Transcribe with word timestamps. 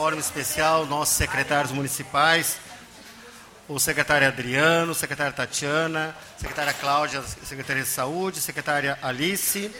forma 0.00 0.18
especial 0.18 0.86
nossos 0.86 1.14
secretários 1.14 1.72
municipais, 1.72 2.56
o 3.68 3.78
secretário 3.78 4.26
Adriano, 4.26 4.94
secretária 4.94 5.30
Tatiana, 5.30 6.16
secretária 6.38 6.72
Cláudia, 6.72 7.22
secretaria 7.44 7.82
de 7.82 7.88
Saúde, 7.90 8.40
secretária 8.40 8.98
Alice, 9.02 9.70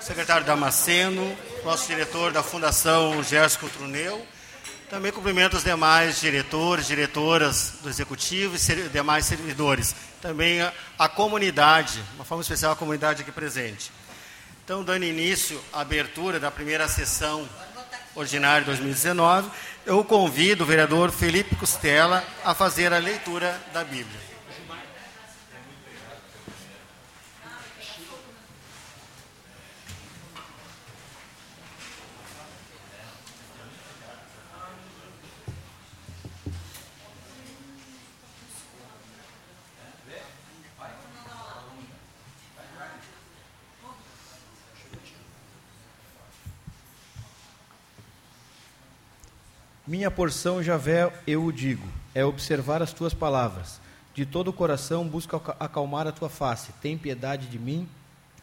secretário 0.00 0.44
Damasceno, 0.44 1.36
nosso 1.64 1.86
diretor 1.86 2.32
da 2.32 2.42
Fundação 2.42 3.22
Gerson 3.22 3.60
Cotruneu. 3.60 4.26
Também 4.90 5.12
cumprimento 5.12 5.56
os 5.56 5.62
demais 5.62 6.20
diretores, 6.20 6.88
diretoras 6.88 7.74
do 7.80 7.88
Executivo 7.88 8.56
e 8.56 8.88
demais 8.88 9.24
servidores. 9.24 9.94
Também 10.20 10.62
a, 10.62 10.72
a 10.98 11.08
comunidade, 11.08 12.02
uma 12.16 12.24
forma 12.24 12.42
especial 12.42 12.72
a 12.72 12.76
comunidade 12.76 13.22
aqui 13.22 13.30
presente. 13.30 13.92
Então, 14.64 14.82
dando 14.82 15.04
início 15.04 15.62
à 15.72 15.82
abertura 15.82 16.40
da 16.40 16.50
primeira 16.50 16.88
sessão 16.88 17.48
ordinária 18.14 18.60
de 18.60 18.66
2019, 18.66 19.50
eu 19.86 20.04
convido 20.04 20.64
o 20.64 20.66
vereador 20.66 21.10
Felipe 21.10 21.56
Costela 21.56 22.24
a 22.44 22.54
fazer 22.54 22.92
a 22.92 22.98
leitura 22.98 23.60
da 23.72 23.84
Bíblia. 23.84 24.33
Minha 49.86 50.10
porção, 50.10 50.62
Javé, 50.62 51.12
eu 51.26 51.44
o 51.44 51.52
digo, 51.52 51.86
é 52.14 52.24
observar 52.24 52.80
as 52.80 52.94
tuas 52.94 53.12
palavras. 53.12 53.82
De 54.14 54.24
todo 54.24 54.48
o 54.48 54.52
coração 54.52 55.06
busco 55.06 55.36
acalmar 55.60 56.06
a 56.06 56.12
tua 56.12 56.30
face. 56.30 56.72
Tem 56.80 56.96
piedade 56.96 57.48
de 57.48 57.58
mim, 57.58 57.86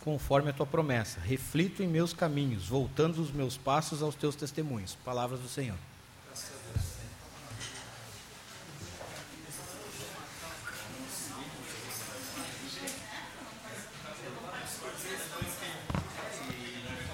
conforme 0.04 0.52
a 0.52 0.54
tua 0.54 0.68
promessa. 0.68 1.20
Reflito 1.20 1.82
em 1.82 1.88
meus 1.88 2.14
caminhos, 2.14 2.68
voltando 2.68 3.20
os 3.20 3.32
meus 3.32 3.58
passos 3.58 4.04
aos 4.04 4.14
teus 4.14 4.36
testemunhos. 4.36 4.96
Palavras 5.04 5.40
do 5.40 5.48
Senhor. 5.48 5.78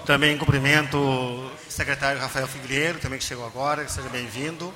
Também 0.04 0.36
cumprimento 0.36 0.98
secretário 1.78 2.20
Rafael 2.20 2.48
Figueiredo, 2.48 2.98
também 2.98 3.20
que 3.20 3.24
chegou 3.24 3.46
agora, 3.46 3.88
seja 3.88 4.08
bem-vindo. 4.08 4.74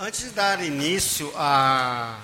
Antes 0.00 0.22
de 0.22 0.30
dar 0.30 0.60
início 0.60 1.32
a, 1.36 2.18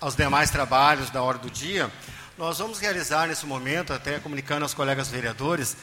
aos 0.00 0.16
demais 0.16 0.48
trabalhos 0.50 1.10
da 1.10 1.22
hora 1.22 1.36
do 1.36 1.50
dia, 1.50 1.92
nós 2.38 2.60
vamos 2.60 2.78
realizar 2.78 3.28
nesse 3.28 3.44
momento, 3.44 3.92
até 3.92 4.18
comunicando 4.18 4.64
aos 4.64 4.72
colegas 4.72 5.08
vereadores, 5.08 5.76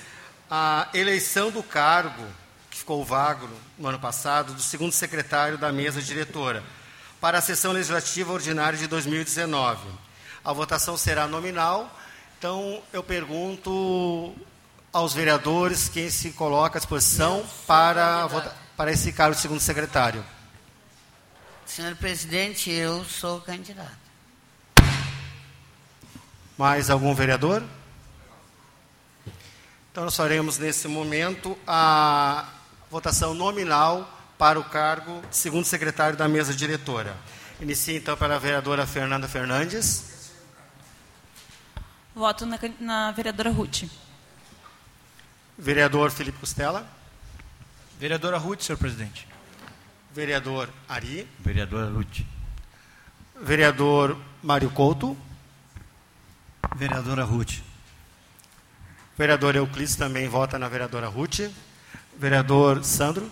a 0.50 0.90
eleição 0.92 1.52
do 1.52 1.62
cargo 1.62 2.26
que 2.72 2.80
ficou 2.80 3.06
vago 3.06 3.48
no 3.78 3.90
ano 3.90 4.00
passado 4.00 4.52
do 4.56 4.64
segundo 4.64 4.94
secretário 4.94 5.60
da 5.60 5.72
mesa 5.72 6.02
diretora 6.02 6.64
para 7.22 7.38
a 7.38 7.42
sessão 7.42 7.72
legislativa 7.72 8.34
ordinária 8.34 8.80
de 8.80 8.88
2019. 8.88 9.88
A 10.44 10.52
votação 10.54 10.98
será 10.98 11.28
nominal 11.28 12.00
então, 12.40 12.82
eu 12.94 13.04
pergunto 13.04 14.34
aos 14.94 15.14
vereadores 15.14 15.90
quem 15.90 16.10
se 16.10 16.32
coloca 16.32 16.78
à 16.78 16.80
disposição 16.80 17.46
para, 17.68 18.30
para 18.78 18.94
esse 18.94 19.12
cargo 19.12 19.36
de 19.36 19.42
segundo 19.42 19.60
secretário. 19.60 20.24
Senhor 21.66 21.94
presidente, 21.98 22.72
eu 22.72 23.04
sou 23.04 23.42
candidato. 23.42 23.92
Mais 26.58 26.90
algum 26.90 27.14
vereador? 27.14 27.62
Então, 29.92 30.06
nós 30.06 30.16
faremos 30.16 30.58
nesse 30.58 30.88
momento 30.88 31.58
a 31.68 32.48
votação 32.90 33.34
nominal 33.34 34.18
para 34.38 34.58
o 34.58 34.64
cargo 34.64 35.22
de 35.30 35.36
segundo 35.36 35.66
secretário 35.66 36.18
da 36.18 36.30
mesa 36.30 36.54
diretora. 36.54 37.18
Inicia 37.60 37.98
então 37.98 38.16
para 38.16 38.38
a 38.38 38.40
vereadora 38.40 38.88
Fernanda 38.88 39.28
Fernandes. 39.28 40.19
Voto 42.20 42.46
na, 42.46 42.60
na 42.82 43.12
vereadora 43.14 43.50
Ruth. 43.50 43.86
Vereador 45.58 46.12
Felipe 46.12 46.38
Costela. 46.38 46.86
Vereadora 47.98 48.38
Ruth, 48.38 48.60
senhor 48.62 48.78
presidente. 48.78 49.26
Vereador 50.14 50.70
Ari. 50.90 51.26
Vereadora 51.40 51.90
Ruth. 51.90 52.26
Vereador 53.42 54.18
Mário 54.44 54.70
Couto. 54.70 55.16
Vereadora 56.76 57.24
Ruth. 57.24 57.62
Vereador 59.18 59.56
Euclides 59.56 59.96
também 59.96 60.28
vota 60.28 60.60
na 60.60 60.68
vereadora 60.68 61.08
Ruth. 61.08 61.50
Vereador 62.18 62.84
Sandro. 62.84 63.32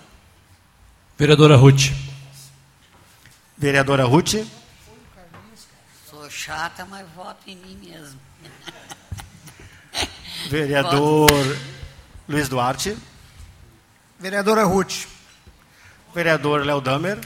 Vereadora 1.17 1.57
Ruth. 1.57 1.91
Vereadora 3.57 4.05
Ruth. 4.05 4.47
Chata, 6.47 6.85
mas 6.85 7.05
voto 7.09 7.41
em 7.45 7.57
mim 7.57 7.77
mesmo. 7.83 8.17
Vereador 10.49 11.29
Luiz 12.25 12.47
Duarte. 12.47 12.97
Vereadora 14.17 14.63
Ruth. 14.63 15.07
Vereador 16.15 16.65
Léo 16.65 16.79
Damer. 16.79 17.19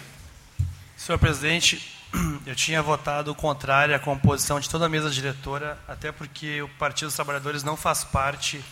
Senhor 0.97 1.19
presidente, 1.19 1.95
eu 2.47 2.55
tinha 2.55 2.81
votado 2.81 3.35
contrário 3.35 3.95
à 3.95 3.99
composição 3.99 4.59
de 4.59 4.67
toda 4.67 4.87
a 4.87 4.89
mesa 4.89 5.11
diretora, 5.11 5.77
até 5.87 6.11
porque 6.11 6.63
o 6.63 6.69
Partido 6.69 7.05
dos 7.05 7.15
Trabalhadores 7.15 7.61
não 7.61 7.77
faz 7.77 8.03
parte 8.03 8.65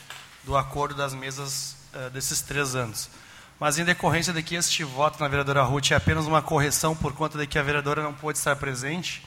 do 0.43 0.57
acordo 0.57 0.95
das 0.95 1.13
mesas 1.13 1.75
uh, 1.93 2.09
desses 2.09 2.41
três 2.41 2.73
anos. 2.73 3.07
Mas, 3.59 3.77
em 3.77 3.85
decorrência 3.85 4.33
de 4.33 4.41
que 4.41 4.55
este 4.55 4.83
voto 4.83 5.19
na 5.19 5.27
vereadora 5.27 5.61
Ruth 5.61 5.91
é 5.91 5.95
apenas 5.95 6.25
uma 6.25 6.41
correção 6.41 6.95
por 6.95 7.13
conta 7.13 7.37
de 7.37 7.45
que 7.45 7.59
a 7.59 7.61
vereadora 7.61 8.01
não 8.01 8.15
pôde 8.15 8.39
estar 8.39 8.55
presente, 8.55 9.21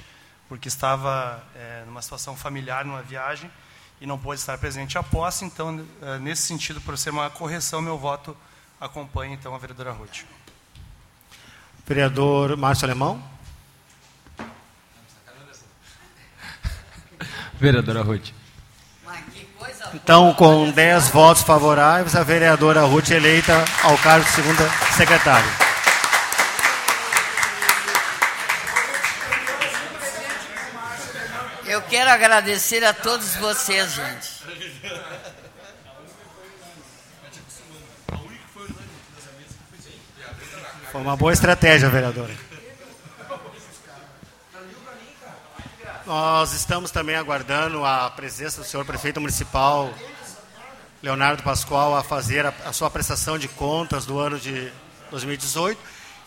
porque 0.53 0.69
estava 0.69 1.43
é, 1.57 1.83
numa 1.87 2.03
situação 2.03 2.37
familiar, 2.37 2.85
numa 2.85 3.01
viagem, 3.01 3.51
e 3.99 4.07
não 4.07 4.19
pôde 4.19 4.39
estar 4.39 4.59
presente 4.59 4.99
à 4.99 5.03
posse. 5.03 5.47
Então, 5.47 5.83
é, 6.03 6.19
nesse 6.19 6.43
sentido, 6.43 6.79
por 6.79 6.99
ser 6.99 7.09
uma 7.09 7.31
correção, 7.31 7.81
meu 7.81 7.97
voto 7.97 8.37
acompanha 8.79 9.33
então 9.33 9.55
a 9.55 9.59
vereadora 9.59 9.93
Ruth. 9.93 10.25
Vereador 11.87 12.55
Márcio 12.59 12.85
Alemão. 12.85 13.25
Vereadora 17.59 18.03
Ruth. 18.03 18.29
Então, 19.95 20.35
com 20.35 20.71
10 20.71 21.09
votos 21.09 21.43
favoráveis, 21.43 22.15
a 22.15 22.23
vereadora 22.23 22.83
Ruth 22.83 23.11
é 23.11 23.15
eleita 23.15 23.65
ao 23.83 23.97
cargo 23.97 24.27
de 24.27 24.33
segunda 24.33 24.69
secretária. 24.95 25.73
Eu 31.73 31.81
quero 31.93 32.09
agradecer 32.09 32.83
a 32.85 32.95
todos 32.95 33.37
vocês, 33.37 33.93
gente. 33.93 34.31
Foi 40.91 41.01
uma 41.03 41.15
boa 41.19 41.35
estratégia, 41.35 41.91
vereadora. 41.91 42.35
Nós 46.07 46.55
estamos 46.55 46.91
também 46.91 47.15
aguardando 47.15 47.85
a 47.85 48.09
presença 48.09 48.63
do 48.63 48.67
senhor 48.67 48.87
prefeito 48.87 49.21
municipal, 49.21 49.93
Leonardo 51.03 51.43
Pascoal, 51.43 51.95
a 51.95 52.03
fazer 52.03 52.47
a, 52.47 52.55
a 52.65 52.73
sua 52.73 52.89
prestação 52.89 53.37
de 53.37 53.49
contas 53.49 54.07
do 54.07 54.19
ano 54.19 54.41
de 54.41 54.73
2018. 55.11 55.79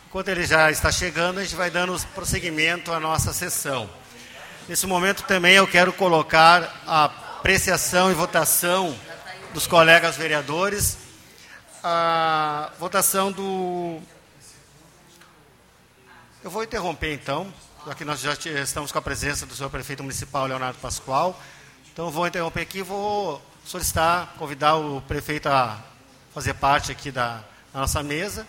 Enquanto 0.09 0.27
ele 0.27 0.45
já 0.45 0.69
está 0.69 0.91
chegando, 0.91 1.39
a 1.39 1.43
gente 1.43 1.55
vai 1.55 1.71
dando 1.71 1.99
prosseguimento 2.13 2.93
à 2.93 2.99
nossa 2.99 3.33
sessão. 3.33 3.89
Nesse 4.67 4.87
momento 4.87 5.21
também 5.25 5.53
eu 5.53 5.67
quero 5.67 5.93
colocar 5.93 6.81
a 6.87 7.05
apreciação 7.05 8.09
e 8.09 8.15
votação 8.15 8.97
dos 9.53 9.67
colegas 9.67 10.17
vereadores, 10.17 10.97
a 11.83 12.71
votação 12.79 13.31
do. 13.31 14.01
Eu 16.43 16.49
vou 16.49 16.63
interromper 16.63 17.13
então, 17.13 17.53
já 17.85 17.93
que 17.93 18.03
nós 18.03 18.19
já 18.19 18.33
estamos 18.33 18.91
com 18.91 18.97
a 18.97 19.01
presença 19.03 19.45
do 19.45 19.55
senhor 19.55 19.69
prefeito 19.69 20.01
municipal 20.01 20.47
Leonardo 20.47 20.79
Pascoal. 20.79 21.39
Então 21.93 22.09
vou 22.09 22.25
interromper 22.25 22.61
aqui 22.61 22.79
e 22.79 22.83
vou 22.83 23.39
solicitar, 23.63 24.33
convidar 24.35 24.77
o 24.77 24.99
prefeito 25.01 25.47
a 25.47 25.77
fazer 26.33 26.55
parte 26.55 26.91
aqui 26.91 27.11
da, 27.11 27.43
da 27.71 27.81
nossa 27.81 28.01
mesa. 28.01 28.47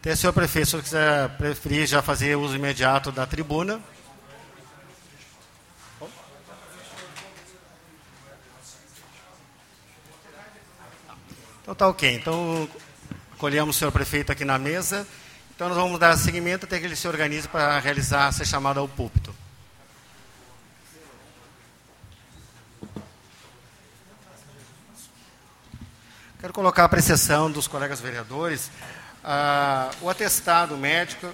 Até, 0.00 0.16
senhor 0.16 0.32
prefeito, 0.32 0.66
se 0.66 0.68
o 0.68 0.70
senhor 0.70 0.82
quiser 0.82 1.28
preferir 1.36 1.86
já 1.86 2.00
fazer 2.00 2.34
uso 2.34 2.56
imediato 2.56 3.12
da 3.12 3.26
tribuna. 3.26 3.78
Então 11.60 11.74
tá 11.74 11.86
ok. 11.86 12.14
Então 12.14 12.66
colhemos 13.36 13.76
o 13.76 13.78
senhor 13.78 13.92
prefeito 13.92 14.32
aqui 14.32 14.42
na 14.42 14.58
mesa. 14.58 15.06
Então 15.54 15.68
nós 15.68 15.76
vamos 15.76 16.00
dar 16.00 16.16
seguimento 16.16 16.64
até 16.64 16.80
que 16.80 16.86
ele 16.86 16.96
se 16.96 17.06
organize 17.06 17.46
para 17.46 17.78
realizar 17.78 18.30
essa 18.30 18.42
chamada 18.42 18.80
ao 18.80 18.88
púlpito. 18.88 19.34
Quero 26.40 26.54
colocar 26.54 26.84
a 26.84 26.86
apreciação 26.86 27.52
dos 27.52 27.68
colegas 27.68 28.00
vereadores 28.00 28.70
ah, 29.22 29.90
o 30.00 30.08
atestado 30.08 30.76
médico 30.76 31.32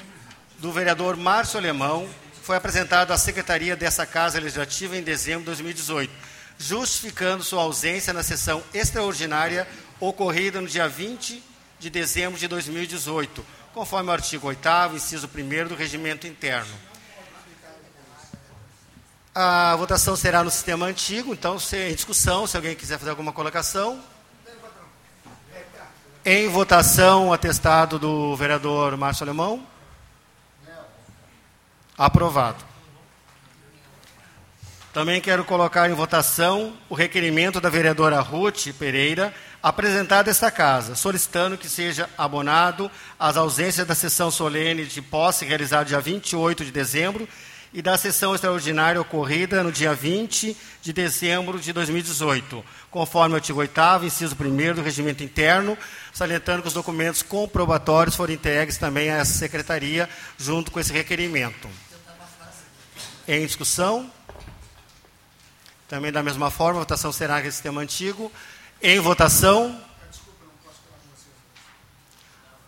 do 0.58 0.72
vereador 0.72 1.16
Márcio 1.16 1.58
Alemão 1.58 2.08
foi 2.42 2.56
apresentado 2.56 3.12
à 3.12 3.18
secretaria 3.18 3.76
dessa 3.76 4.06
Casa 4.06 4.40
Legislativa 4.40 4.96
em 4.96 5.02
dezembro 5.02 5.40
de 5.40 5.46
2018, 5.46 6.12
justificando 6.58 7.42
sua 7.42 7.62
ausência 7.62 8.12
na 8.12 8.22
sessão 8.22 8.62
extraordinária 8.72 9.66
ocorrida 10.00 10.60
no 10.60 10.66
dia 10.66 10.88
20 10.88 11.42
de 11.78 11.90
dezembro 11.90 12.38
de 12.38 12.48
2018, 12.48 13.44
conforme 13.74 14.10
o 14.10 14.12
artigo 14.12 14.46
8 14.46 14.68
inciso 14.94 15.28
1 15.28 15.68
do 15.68 15.74
regimento 15.74 16.26
interno. 16.26 16.74
A 19.34 19.76
votação 19.76 20.16
será 20.16 20.42
no 20.42 20.50
sistema 20.50 20.86
antigo, 20.86 21.34
então, 21.34 21.58
em 21.72 21.94
discussão, 21.94 22.46
se 22.46 22.56
alguém 22.56 22.74
quiser 22.74 22.98
fazer 22.98 23.10
alguma 23.10 23.32
colocação. 23.32 24.02
Em 26.28 26.48
votação, 26.48 27.28
o 27.28 27.32
atestado 27.32 28.00
do 28.00 28.34
vereador 28.34 28.96
Márcio 28.96 29.22
Alemão. 29.22 29.64
Aprovado. 31.96 32.64
Também 34.92 35.20
quero 35.20 35.44
colocar 35.44 35.88
em 35.88 35.94
votação 35.94 36.72
o 36.88 36.96
requerimento 36.96 37.60
da 37.60 37.70
vereadora 37.70 38.18
Ruth 38.18 38.72
Pereira, 38.76 39.32
apresentado 39.62 40.26
esta 40.26 40.50
casa, 40.50 40.96
solicitando 40.96 41.56
que 41.56 41.68
seja 41.68 42.10
abonado 42.18 42.90
as 43.20 43.36
ausências 43.36 43.86
da 43.86 43.94
sessão 43.94 44.28
solene 44.28 44.84
de 44.84 45.00
posse 45.00 45.44
realizada 45.44 45.84
dia 45.84 46.00
28 46.00 46.64
de 46.64 46.72
dezembro 46.72 47.28
e 47.76 47.82
da 47.82 47.98
sessão 47.98 48.34
extraordinária 48.34 48.98
ocorrida 48.98 49.62
no 49.62 49.70
dia 49.70 49.94
20 49.94 50.56
de 50.80 50.92
dezembro 50.94 51.60
de 51.60 51.74
2018, 51.74 52.64
conforme 52.90 53.34
o 53.34 53.36
artigo 53.36 53.60
8 53.60 53.78
inciso 54.02 54.34
1 54.34 54.76
do 54.76 54.80
regimento 54.80 55.22
interno, 55.22 55.76
salientando 56.10 56.62
que 56.62 56.68
os 56.68 56.72
documentos 56.72 57.20
comprobatórios 57.20 58.16
foram 58.16 58.32
entregues 58.32 58.78
também 58.78 59.10
à 59.10 59.22
secretaria 59.26 60.08
junto 60.38 60.70
com 60.70 60.80
esse 60.80 60.90
requerimento. 60.90 61.68
Em 63.28 63.44
discussão? 63.44 64.10
Também 65.86 66.10
da 66.10 66.22
mesma 66.22 66.50
forma, 66.50 66.80
a 66.80 66.82
votação 66.82 67.12
será 67.12 67.42
em 67.42 67.50
sistema 67.50 67.82
antigo. 67.82 68.32
Em 68.82 68.98
votação? 69.00 69.78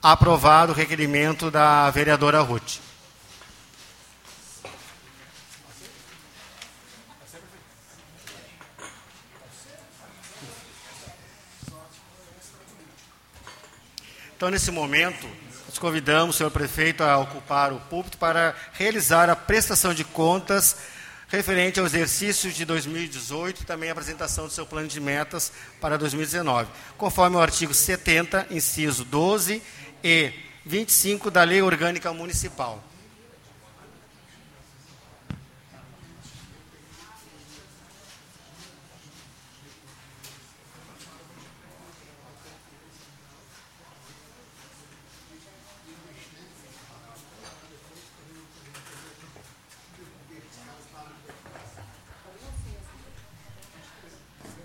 Aprovado 0.02 0.72
o 0.72 0.74
requerimento 0.74 1.50
da 1.50 1.88
vereadora 1.88 2.42
Ruth. 2.42 2.87
Então, 14.38 14.52
nesse 14.52 14.70
momento, 14.70 15.28
nós 15.66 15.78
convidamos 15.78 16.36
senhor 16.36 16.52
prefeito 16.52 17.02
a 17.02 17.18
ocupar 17.18 17.72
o 17.72 17.80
púlpito 17.80 18.16
para 18.18 18.54
realizar 18.72 19.28
a 19.28 19.34
prestação 19.34 19.92
de 19.92 20.04
contas 20.04 20.76
referente 21.26 21.80
ao 21.80 21.86
exercício 21.86 22.52
de 22.52 22.64
2018 22.64 23.62
e 23.62 23.66
também 23.66 23.88
a 23.88 23.92
apresentação 23.92 24.46
do 24.46 24.52
seu 24.52 24.64
plano 24.64 24.86
de 24.86 25.00
metas 25.00 25.50
para 25.80 25.98
2019, 25.98 26.70
conforme 26.96 27.34
o 27.34 27.40
artigo 27.40 27.74
70, 27.74 28.46
inciso 28.52 29.04
12 29.04 29.60
e 30.04 30.32
25 30.64 31.32
da 31.32 31.42
Lei 31.42 31.60
Orgânica 31.60 32.12
Municipal. 32.12 32.87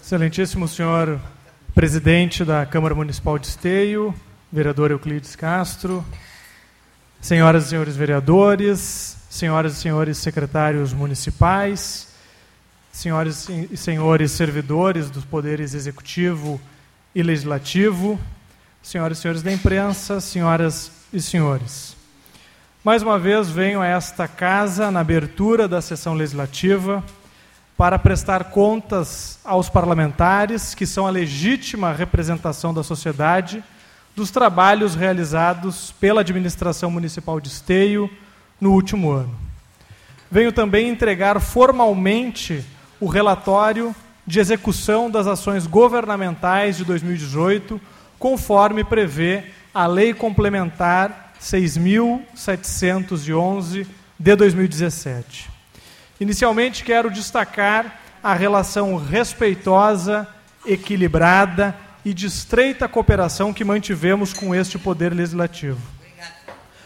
Excelentíssimo 0.03 0.67
senhor 0.67 1.17
presidente 1.73 2.43
da 2.43 2.65
Câmara 2.65 2.93
Municipal 2.93 3.39
de 3.39 3.47
Esteio, 3.47 4.13
vereador 4.51 4.91
Euclides 4.91 5.33
Castro, 5.33 6.03
senhoras 7.21 7.67
e 7.67 7.69
senhores 7.69 7.95
vereadores, 7.95 9.15
senhoras 9.29 9.77
e 9.77 9.79
senhores 9.79 10.17
secretários 10.17 10.91
municipais, 10.91 12.09
senhoras 12.91 13.47
e 13.47 13.77
senhores 13.77 14.33
servidores 14.33 15.09
dos 15.09 15.23
poderes 15.23 15.73
executivo 15.73 16.59
e 17.15 17.23
legislativo, 17.23 18.19
senhoras 18.81 19.19
e 19.19 19.21
senhores 19.21 19.41
da 19.41 19.53
imprensa, 19.53 20.19
senhoras 20.19 20.91
e 21.13 21.21
senhores. 21.21 21.95
Mais 22.83 23.01
uma 23.01 23.17
vez 23.17 23.49
venho 23.49 23.79
a 23.79 23.87
esta 23.87 24.27
casa 24.27 24.91
na 24.91 24.99
abertura 24.99 25.65
da 25.65 25.81
sessão 25.81 26.13
legislativa 26.13 27.01
para 27.77 27.97
prestar 27.97 28.43
contas 28.45 29.37
aos 29.43 29.69
parlamentares, 29.69 30.73
que 30.75 30.85
são 30.85 31.07
a 31.07 31.09
legítima 31.09 31.91
representação 31.91 32.71
da 32.73 32.83
sociedade, 32.83 33.63
dos 34.15 34.31
trabalhos 34.31 34.95
realizados 34.95 35.93
pela 35.99 36.21
administração 36.21 36.89
municipal 36.91 37.39
de 37.39 37.47
Esteio 37.47 38.07
no 38.61 38.71
último 38.71 39.11
ano. 39.11 39.35
Venho 40.29 40.51
também 40.51 40.89
entregar 40.89 41.39
formalmente 41.39 42.63
o 42.99 43.07
relatório 43.07 43.95
de 44.25 44.39
execução 44.39 45.11
das 45.11 45.27
ações 45.27 45.67
governamentais 45.67 46.77
de 46.77 46.85
2018, 46.85 47.81
conforme 48.17 48.83
prevê 48.83 49.43
a 49.73 49.87
Lei 49.87 50.13
Complementar 50.13 51.33
6.711 51.41 53.87
de 54.17 54.35
2017. 54.35 55.52
Inicialmente, 56.19 56.83
quero 56.83 57.09
destacar 57.09 57.99
a 58.21 58.33
relação 58.33 58.95
respeitosa, 58.95 60.27
equilibrada 60.65 61.75
e 62.05 62.13
de 62.13 62.27
estreita 62.27 62.87
cooperação 62.87 63.53
que 63.53 63.63
mantivemos 63.63 64.33
com 64.33 64.53
este 64.53 64.77
Poder 64.77 65.13
Legislativo. 65.13 65.79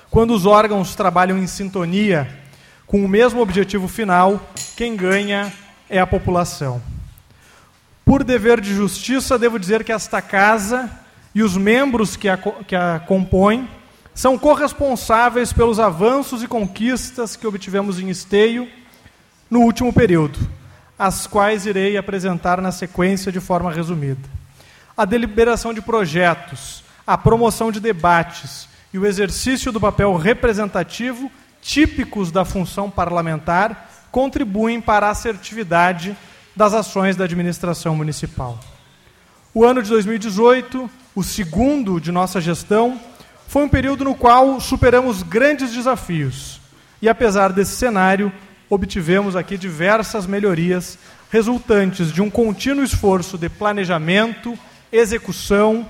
Quando 0.10 0.34
os 0.34 0.46
órgãos 0.46 0.96
trabalham 0.96 1.38
em 1.38 1.48
sintonia 1.48 2.28
com 2.86 3.04
o 3.04 3.08
mesmo 3.08 3.42
objetivo 3.42 3.88
final, 3.88 4.42
quem 4.76 4.96
ganha 4.96 5.52
é 5.90 6.00
a 6.00 6.08
população. 6.08 6.82
Por 8.06 8.24
dever 8.24 8.62
de 8.62 8.74
justiça, 8.74 9.38
devo 9.38 9.60
dizer 9.60 9.84
que 9.84 9.92
esta 9.92 10.22
casa 10.22 10.90
e 11.36 11.44
os 11.44 11.58
membros 11.58 12.16
que 12.16 12.30
a, 12.30 12.38
que 12.38 12.76
a 12.76 13.00
compõem 13.06 13.68
são 14.16 14.38
corresponsáveis 14.38 15.52
pelos 15.52 15.80
avanços 15.80 16.42
e 16.42 16.48
conquistas 16.48 17.36
que 17.36 17.46
obtivemos 17.46 18.00
em 18.00 18.10
Esteio 18.10 18.68
no 19.50 19.62
último 19.62 19.94
período, 19.94 20.38
as 20.98 21.28
quais 21.28 21.66
irei 21.66 21.98
apresentar 21.98 22.62
na 22.62 22.72
sequência 22.72 23.32
de 23.32 23.40
forma 23.40 23.72
resumida. 23.72 24.30
A 24.96 25.06
deliberação 25.06 25.74
de 25.74 25.82
projetos, 25.82 26.84
a 27.06 27.18
promoção 27.18 27.72
de 27.72 27.80
debates 27.80 28.68
e 28.94 28.98
o 28.98 29.06
exercício 29.06 29.72
do 29.72 29.80
papel 29.80 30.16
representativo 30.16 31.32
típicos 31.62 32.32
da 32.32 32.46
função 32.46 32.90
parlamentar 32.90 34.08
contribuem 34.12 34.82
para 34.82 35.08
a 35.08 35.12
assertividade 35.12 36.18
das 36.56 36.74
ações 36.74 37.16
da 37.16 37.26
administração 37.26 37.96
municipal. 37.96 38.60
O 39.54 39.64
ano 39.64 39.82
de 39.82 39.90
2018, 39.90 40.90
o 41.16 41.24
segundo 41.24 42.00
de 42.00 42.12
nossa 42.12 42.42
gestão, 42.42 43.00
foi 43.48 43.64
um 43.64 43.70
período 43.70 44.04
no 44.04 44.16
qual 44.16 44.60
superamos 44.60 45.24
grandes 45.24 45.72
desafios. 45.72 46.60
E 47.02 47.08
apesar 47.08 47.54
desse 47.54 47.76
cenário, 47.76 48.32
obtivemos 48.70 49.36
aqui 49.36 49.58
diversas 49.58 50.26
melhorias 50.26 50.98
resultantes 51.32 52.12
de 52.12 52.22
um 52.22 52.30
contínuo 52.30 52.84
esforço 52.84 53.38
de 53.38 53.50
planejamento, 53.50 54.58
execução 54.92 55.90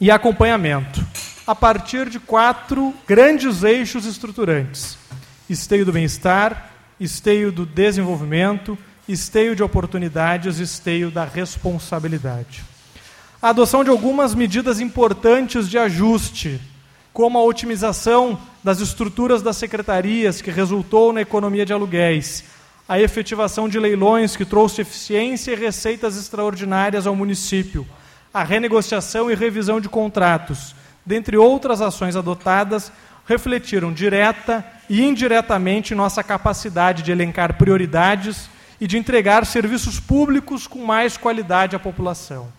e 0.00 0.10
acompanhamento, 0.10 1.04
a 1.46 1.54
partir 1.54 2.08
de 2.08 2.20
quatro 2.20 2.94
grandes 3.06 3.62
eixos 3.62 4.04
estruturantes: 4.04 4.98
esteio 5.48 5.84
do 5.84 5.92
bem-estar, 5.92 6.72
esteio 7.00 7.50
do 7.50 7.64
desenvolvimento, 7.64 8.78
esteio 9.08 9.56
de 9.56 9.62
oportunidades 9.62 10.58
esteio 10.58 11.10
da 11.10 11.24
responsabilidade. 11.24 12.62
A 13.40 13.50
adoção 13.50 13.84
de 13.84 13.90
algumas 13.90 14.34
medidas 14.34 14.80
importantes 14.80 15.68
de 15.68 15.78
ajuste 15.78 16.60
como 17.18 17.36
a 17.36 17.42
otimização 17.42 18.38
das 18.62 18.78
estruturas 18.78 19.42
das 19.42 19.56
secretarias, 19.56 20.40
que 20.40 20.52
resultou 20.52 21.12
na 21.12 21.20
economia 21.20 21.66
de 21.66 21.72
aluguéis, 21.72 22.44
a 22.88 23.00
efetivação 23.00 23.68
de 23.68 23.76
leilões, 23.76 24.36
que 24.36 24.44
trouxe 24.44 24.82
eficiência 24.82 25.50
e 25.50 25.56
receitas 25.56 26.16
extraordinárias 26.16 27.08
ao 27.08 27.16
município, 27.16 27.84
a 28.32 28.44
renegociação 28.44 29.28
e 29.28 29.34
revisão 29.34 29.80
de 29.80 29.88
contratos, 29.88 30.76
dentre 31.04 31.36
outras 31.36 31.80
ações 31.80 32.14
adotadas, 32.14 32.92
refletiram 33.26 33.92
direta 33.92 34.64
e 34.88 35.02
indiretamente 35.02 35.96
nossa 35.96 36.22
capacidade 36.22 37.02
de 37.02 37.10
elencar 37.10 37.58
prioridades 37.58 38.48
e 38.80 38.86
de 38.86 38.96
entregar 38.96 39.44
serviços 39.44 39.98
públicos 39.98 40.68
com 40.68 40.84
mais 40.84 41.16
qualidade 41.16 41.74
à 41.74 41.80
população. 41.80 42.57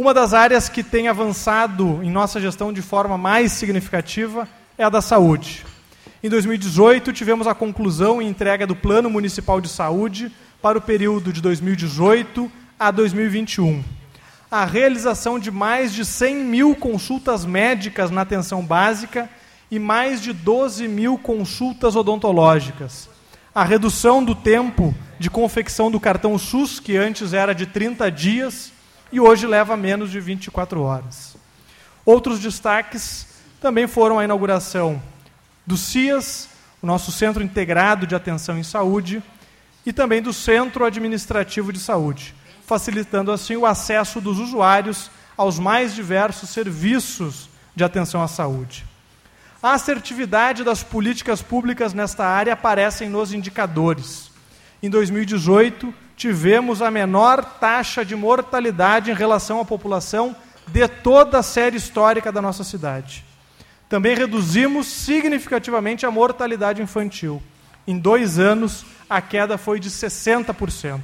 Uma 0.00 0.14
das 0.14 0.32
áreas 0.32 0.66
que 0.66 0.82
tem 0.82 1.08
avançado 1.08 2.00
em 2.02 2.10
nossa 2.10 2.40
gestão 2.40 2.72
de 2.72 2.80
forma 2.80 3.18
mais 3.18 3.52
significativa 3.52 4.48
é 4.78 4.82
a 4.82 4.88
da 4.88 5.02
saúde. 5.02 5.62
Em 6.22 6.30
2018, 6.30 7.12
tivemos 7.12 7.46
a 7.46 7.54
conclusão 7.54 8.22
e 8.22 8.24
entrega 8.24 8.66
do 8.66 8.74
Plano 8.74 9.10
Municipal 9.10 9.60
de 9.60 9.68
Saúde 9.68 10.32
para 10.62 10.78
o 10.78 10.80
período 10.80 11.34
de 11.34 11.42
2018 11.42 12.50
a 12.78 12.90
2021. 12.90 13.84
A 14.50 14.64
realização 14.64 15.38
de 15.38 15.50
mais 15.50 15.92
de 15.92 16.02
100 16.06 16.44
mil 16.46 16.74
consultas 16.74 17.44
médicas 17.44 18.10
na 18.10 18.22
atenção 18.22 18.64
básica 18.64 19.28
e 19.70 19.78
mais 19.78 20.22
de 20.22 20.32
12 20.32 20.88
mil 20.88 21.18
consultas 21.18 21.94
odontológicas. 21.94 23.06
A 23.54 23.64
redução 23.64 24.24
do 24.24 24.34
tempo 24.34 24.94
de 25.18 25.28
confecção 25.28 25.90
do 25.90 26.00
cartão 26.00 26.38
SUS, 26.38 26.80
que 26.80 26.96
antes 26.96 27.34
era 27.34 27.54
de 27.54 27.66
30 27.66 28.10
dias 28.10 28.79
e 29.12 29.20
hoje 29.20 29.46
leva 29.46 29.76
menos 29.76 30.10
de 30.10 30.20
24 30.20 30.82
horas. 30.82 31.36
Outros 32.04 32.40
destaques 32.40 33.26
também 33.60 33.86
foram 33.86 34.18
a 34.18 34.24
inauguração 34.24 35.02
do 35.66 35.76
CIAS, 35.76 36.48
o 36.82 36.86
nosso 36.86 37.12
Centro 37.12 37.42
Integrado 37.42 38.06
de 38.06 38.14
Atenção 38.14 38.58
em 38.58 38.62
Saúde, 38.62 39.22
e 39.84 39.92
também 39.92 40.22
do 40.22 40.32
Centro 40.32 40.84
Administrativo 40.84 41.72
de 41.72 41.78
Saúde, 41.78 42.34
facilitando 42.66 43.32
assim 43.32 43.56
o 43.56 43.66
acesso 43.66 44.20
dos 44.20 44.38
usuários 44.38 45.10
aos 45.36 45.58
mais 45.58 45.94
diversos 45.94 46.50
serviços 46.50 47.48
de 47.74 47.84
atenção 47.84 48.22
à 48.22 48.28
saúde. 48.28 48.84
A 49.62 49.72
assertividade 49.72 50.64
das 50.64 50.82
políticas 50.82 51.42
públicas 51.42 51.92
nesta 51.92 52.24
área 52.24 52.52
aparecem 52.52 53.08
nos 53.08 53.32
indicadores. 53.32 54.30
Em 54.82 54.88
2018, 54.88 55.92
tivemos 56.20 56.82
a 56.82 56.90
menor 56.90 57.42
taxa 57.42 58.04
de 58.04 58.14
mortalidade 58.14 59.10
em 59.10 59.14
relação 59.14 59.58
à 59.58 59.64
população 59.64 60.36
de 60.66 60.86
toda 60.86 61.38
a 61.38 61.42
série 61.42 61.78
histórica 61.78 62.30
da 62.30 62.42
nossa 62.42 62.62
cidade. 62.62 63.24
Também 63.88 64.14
reduzimos 64.14 64.86
significativamente 64.86 66.04
a 66.04 66.10
mortalidade 66.10 66.82
infantil. 66.82 67.42
Em 67.86 67.96
dois 67.98 68.38
anos, 68.38 68.84
a 69.08 69.22
queda 69.22 69.56
foi 69.56 69.80
de 69.80 69.88
60%. 69.88 71.00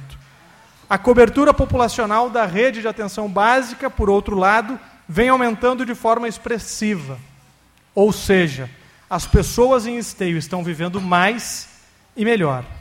A 0.87 0.99
cobertura 0.99 1.51
populacional 1.51 2.29
da 2.29 2.45
rede 2.45 2.81
de 2.81 2.87
atenção 2.87 3.27
básica, 3.27 3.89
por 3.89 4.11
outro 4.11 4.35
lado, 4.35 4.79
vem 5.09 5.29
aumentando 5.29 5.83
de 5.83 5.95
forma 5.95 6.27
expressiva. 6.27 7.17
Ou 7.95 8.13
seja, 8.13 8.69
as 9.09 9.25
pessoas 9.25 9.87
em 9.87 9.97
esteio 9.97 10.37
estão 10.37 10.63
vivendo 10.63 11.01
mais 11.01 11.69
e 12.15 12.23
melhor. 12.23 12.76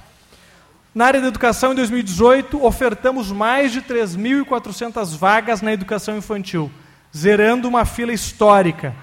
Na 0.97 1.05
área 1.05 1.21
da 1.21 1.27
educação, 1.27 1.73
em 1.73 1.75
2018, 1.75 2.65
ofertamos 2.65 3.31
mais 3.31 3.71
de 3.71 3.83
3.400 3.83 5.15
vagas 5.15 5.61
na 5.61 5.71
educação 5.71 6.17
infantil, 6.17 6.71
zerando 7.15 7.69
uma 7.69 7.85
fila 7.85 8.15
histórica. 8.15 8.95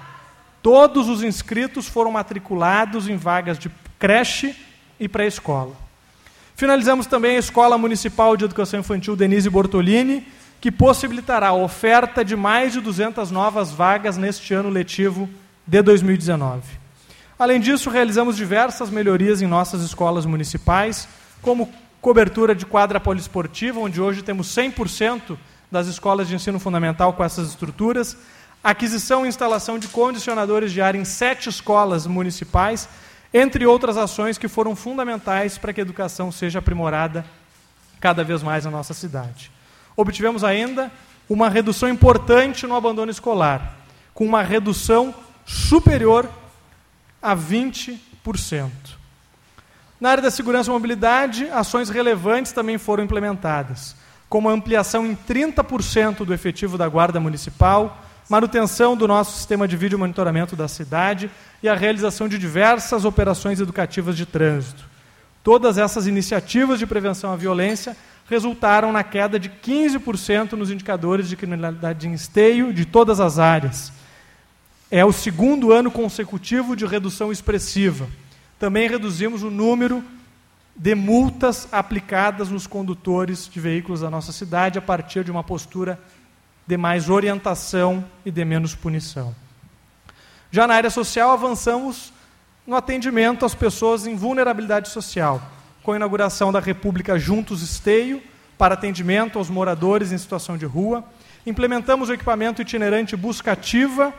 Todos 0.60 1.08
os 1.08 1.22
inscritos 1.22 1.86
foram 1.86 2.10
matriculados 2.10 3.08
em 3.08 3.16
vagas 3.16 3.60
de 3.60 3.70
creche 3.96 4.56
e 4.98 5.08
pré-escola. 5.08 5.70
Finalizamos 6.56 7.06
também 7.06 7.36
a 7.36 7.38
Escola 7.38 7.78
Municipal 7.78 8.36
de 8.36 8.44
Educação 8.44 8.80
Infantil 8.80 9.14
Denise 9.14 9.48
Bortolini, 9.48 10.26
que 10.60 10.72
possibilitará 10.72 11.50
a 11.50 11.54
oferta 11.54 12.24
de 12.24 12.34
mais 12.34 12.72
de 12.72 12.80
200 12.80 13.30
novas 13.30 13.70
vagas 13.70 14.16
neste 14.16 14.52
ano 14.52 14.68
letivo 14.68 15.30
de 15.64 15.80
2019. 15.80 16.60
Além 17.38 17.60
disso, 17.60 17.88
realizamos 17.88 18.36
diversas 18.36 18.90
melhorias 18.90 19.40
em 19.40 19.46
nossas 19.46 19.80
escolas 19.82 20.26
municipais, 20.26 21.06
como 21.40 21.70
cobertura 22.04 22.54
de 22.54 22.66
quadra 22.66 23.00
poliesportiva, 23.00 23.80
onde 23.80 23.98
hoje 23.98 24.22
temos 24.22 24.54
100% 24.54 25.38
das 25.72 25.86
escolas 25.86 26.28
de 26.28 26.34
ensino 26.34 26.60
fundamental 26.60 27.14
com 27.14 27.24
essas 27.24 27.48
estruturas, 27.48 28.14
aquisição 28.62 29.24
e 29.24 29.28
instalação 29.30 29.78
de 29.78 29.88
condicionadores 29.88 30.70
de 30.70 30.82
ar 30.82 30.94
em 30.94 31.04
sete 31.06 31.48
escolas 31.48 32.06
municipais, 32.06 32.90
entre 33.32 33.64
outras 33.64 33.96
ações 33.96 34.36
que 34.36 34.48
foram 34.48 34.76
fundamentais 34.76 35.56
para 35.56 35.72
que 35.72 35.80
a 35.80 35.82
educação 35.82 36.30
seja 36.30 36.58
aprimorada 36.58 37.24
cada 37.98 38.22
vez 38.22 38.42
mais 38.42 38.66
na 38.66 38.70
nossa 38.70 38.92
cidade. 38.92 39.50
Obtivemos 39.96 40.44
ainda 40.44 40.92
uma 41.26 41.48
redução 41.48 41.88
importante 41.88 42.66
no 42.66 42.76
abandono 42.76 43.10
escolar, 43.10 43.78
com 44.12 44.26
uma 44.26 44.42
redução 44.42 45.14
superior 45.46 46.28
a 47.22 47.34
20%. 47.34 47.98
Na 50.04 50.10
área 50.10 50.22
da 50.22 50.30
segurança 50.30 50.68
e 50.68 50.70
mobilidade, 50.70 51.48
ações 51.48 51.88
relevantes 51.88 52.52
também 52.52 52.76
foram 52.76 53.02
implementadas, 53.02 53.96
como 54.28 54.50
a 54.50 54.52
ampliação 54.52 55.06
em 55.06 55.16
30% 55.16 56.26
do 56.26 56.34
efetivo 56.34 56.76
da 56.76 56.86
Guarda 56.86 57.18
Municipal, 57.18 58.04
manutenção 58.28 58.98
do 58.98 59.08
nosso 59.08 59.34
sistema 59.34 59.66
de 59.66 59.78
vídeo 59.78 59.98
monitoramento 59.98 60.54
da 60.54 60.68
cidade 60.68 61.30
e 61.62 61.70
a 61.70 61.74
realização 61.74 62.28
de 62.28 62.36
diversas 62.36 63.06
operações 63.06 63.60
educativas 63.60 64.14
de 64.14 64.26
trânsito. 64.26 64.84
Todas 65.42 65.78
essas 65.78 66.06
iniciativas 66.06 66.78
de 66.78 66.86
prevenção 66.86 67.32
à 67.32 67.36
violência 67.36 67.96
resultaram 68.28 68.92
na 68.92 69.02
queda 69.02 69.40
de 69.40 69.48
15% 69.48 70.52
nos 70.52 70.70
indicadores 70.70 71.30
de 71.30 71.34
criminalidade 71.34 72.06
em 72.06 72.12
esteio 72.12 72.74
de 72.74 72.84
todas 72.84 73.20
as 73.20 73.38
áreas, 73.38 73.90
é 74.90 75.02
o 75.02 75.12
segundo 75.12 75.72
ano 75.72 75.90
consecutivo 75.90 76.76
de 76.76 76.84
redução 76.84 77.32
expressiva. 77.32 78.06
Também 78.64 78.88
reduzimos 78.88 79.42
o 79.42 79.50
número 79.50 80.02
de 80.74 80.94
multas 80.94 81.68
aplicadas 81.70 82.48
nos 82.48 82.66
condutores 82.66 83.46
de 83.46 83.60
veículos 83.60 84.00
da 84.00 84.08
nossa 84.08 84.32
cidade 84.32 84.78
a 84.78 84.80
partir 84.80 85.22
de 85.22 85.30
uma 85.30 85.44
postura 85.44 86.00
de 86.66 86.74
mais 86.78 87.10
orientação 87.10 88.02
e 88.24 88.30
de 88.30 88.42
menos 88.42 88.74
punição. 88.74 89.36
Já 90.50 90.66
na 90.66 90.76
área 90.76 90.88
social, 90.88 91.30
avançamos 91.30 92.10
no 92.66 92.74
atendimento 92.74 93.44
às 93.44 93.54
pessoas 93.54 94.06
em 94.06 94.16
vulnerabilidade 94.16 94.88
social, 94.88 95.42
com 95.82 95.92
a 95.92 95.96
inauguração 95.96 96.50
da 96.50 96.58
República 96.58 97.18
Juntos 97.18 97.60
Esteio, 97.60 98.22
para 98.56 98.72
atendimento 98.72 99.38
aos 99.38 99.50
moradores 99.50 100.10
em 100.10 100.16
situação 100.16 100.56
de 100.56 100.64
rua. 100.64 101.04
Implementamos 101.44 102.08
o 102.08 102.14
equipamento 102.14 102.62
itinerante 102.62 103.14
Busca 103.14 103.52
Ativa, 103.52 104.10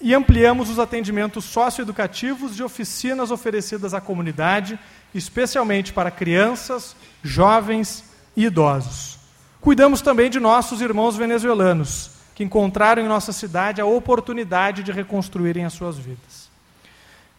e 0.00 0.14
ampliamos 0.14 0.70
os 0.70 0.78
atendimentos 0.78 1.44
socioeducativos 1.44 2.54
de 2.54 2.62
oficinas 2.62 3.30
oferecidas 3.30 3.94
à 3.94 4.00
comunidade, 4.00 4.78
especialmente 5.14 5.92
para 5.92 6.10
crianças, 6.10 6.94
jovens 7.22 8.04
e 8.36 8.44
idosos. 8.44 9.18
Cuidamos 9.60 10.00
também 10.00 10.30
de 10.30 10.38
nossos 10.38 10.80
irmãos 10.80 11.16
venezuelanos, 11.16 12.12
que 12.34 12.44
encontraram 12.44 13.02
em 13.02 13.08
nossa 13.08 13.32
cidade 13.32 13.80
a 13.80 13.86
oportunidade 13.86 14.84
de 14.84 14.92
reconstruírem 14.92 15.64
as 15.64 15.72
suas 15.72 15.98
vidas. 15.98 16.48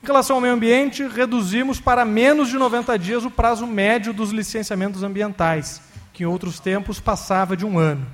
Em 0.04 0.08
relação 0.08 0.36
ao 0.36 0.42
meio 0.42 0.54
ambiente, 0.54 1.08
reduzimos 1.08 1.80
para 1.80 2.04
menos 2.04 2.50
de 2.50 2.58
90 2.58 3.00
dias 3.00 3.24
o 3.24 3.32
prazo 3.32 3.66
médio 3.66 4.14
dos 4.14 4.32
licenciamentos 4.32 5.04
ambientais, 5.04 5.82
que 6.14 6.24
em 6.24 6.26
outros 6.26 6.60
tempos 6.60 7.00
passava 7.00 7.56
de 7.56 7.66
um 7.66 7.80
ano. 7.80 8.06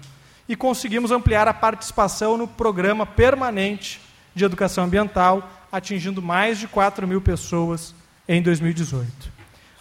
E 0.48 0.56
conseguimos 0.56 1.10
ampliar 1.10 1.48
a 1.48 1.54
participação 1.54 2.38
no 2.38 2.48
programa 2.48 3.06
permanente 3.06 4.05
de 4.36 4.44
educação 4.44 4.84
ambiental, 4.84 5.50
atingindo 5.72 6.22
mais 6.22 6.60
de 6.60 6.68
4 6.68 7.08
mil 7.08 7.22
pessoas 7.22 7.96
em 8.28 8.42
2018. 8.42 9.08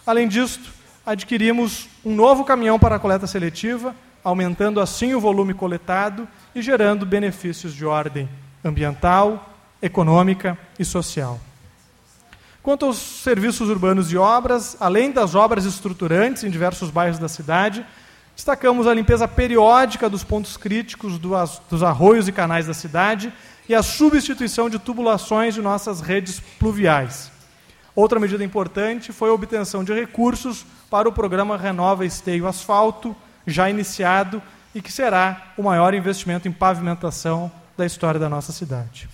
Além 0.07 0.27
disso, 0.27 0.73
adquirimos 1.05 1.87
um 2.03 2.15
novo 2.15 2.45
caminhão 2.45 2.79
para 2.79 2.95
a 2.95 2.99
coleta 2.99 3.27
seletiva, 3.27 3.93
aumentando 4.23 4.79
assim 4.79 5.13
o 5.13 5.19
volume 5.19 5.53
coletado 5.53 6.27
e 6.55 6.61
gerando 6.61 7.05
benefícios 7.05 7.73
de 7.73 7.85
ordem 7.85 8.29
ambiental, 8.63 9.53
econômica 9.81 10.57
e 10.79 10.85
social. 10.85 11.39
Quanto 12.63 12.85
aos 12.85 12.97
serviços 12.97 13.69
urbanos 13.69 14.11
e 14.11 14.17
obras, 14.17 14.75
além 14.79 15.11
das 15.11 15.35
obras 15.35 15.65
estruturantes 15.65 16.43
em 16.43 16.49
diversos 16.49 16.89
bairros 16.89 17.19
da 17.19 17.27
cidade, 17.27 17.85
destacamos 18.35 18.87
a 18.87 18.93
limpeza 18.93 19.27
periódica 19.27 20.09
dos 20.09 20.23
pontos 20.23 20.57
críticos 20.57 21.19
dos 21.19 21.83
arroios 21.83 22.27
e 22.27 22.31
canais 22.31 22.65
da 22.65 22.73
cidade 22.73 23.31
e 23.67 23.75
a 23.75 23.83
substituição 23.83 24.69
de 24.69 24.79
tubulações 24.79 25.53
de 25.53 25.61
nossas 25.61 26.01
redes 26.01 26.39
pluviais. 26.59 27.31
Outra 27.95 28.19
medida 28.19 28.43
importante 28.43 29.13
foi 29.13 29.29
a 29.29 29.33
obtenção 29.33 29.83
de 29.83 29.93
recursos 29.93 30.65
para 30.89 31.07
o 31.07 31.13
programa 31.13 31.57
Renova 31.57 32.05
Esteio 32.05 32.47
Asfalto, 32.47 33.15
já 33.47 33.69
iniciado 33.69 34.41
e 34.73 34.81
que 34.81 34.91
será 34.91 35.53
o 35.57 35.63
maior 35.63 35.93
investimento 35.93 36.47
em 36.47 36.51
pavimentação 36.51 37.51
da 37.77 37.85
história 37.85 38.19
da 38.19 38.29
nossa 38.29 38.51
cidade. 38.51 39.07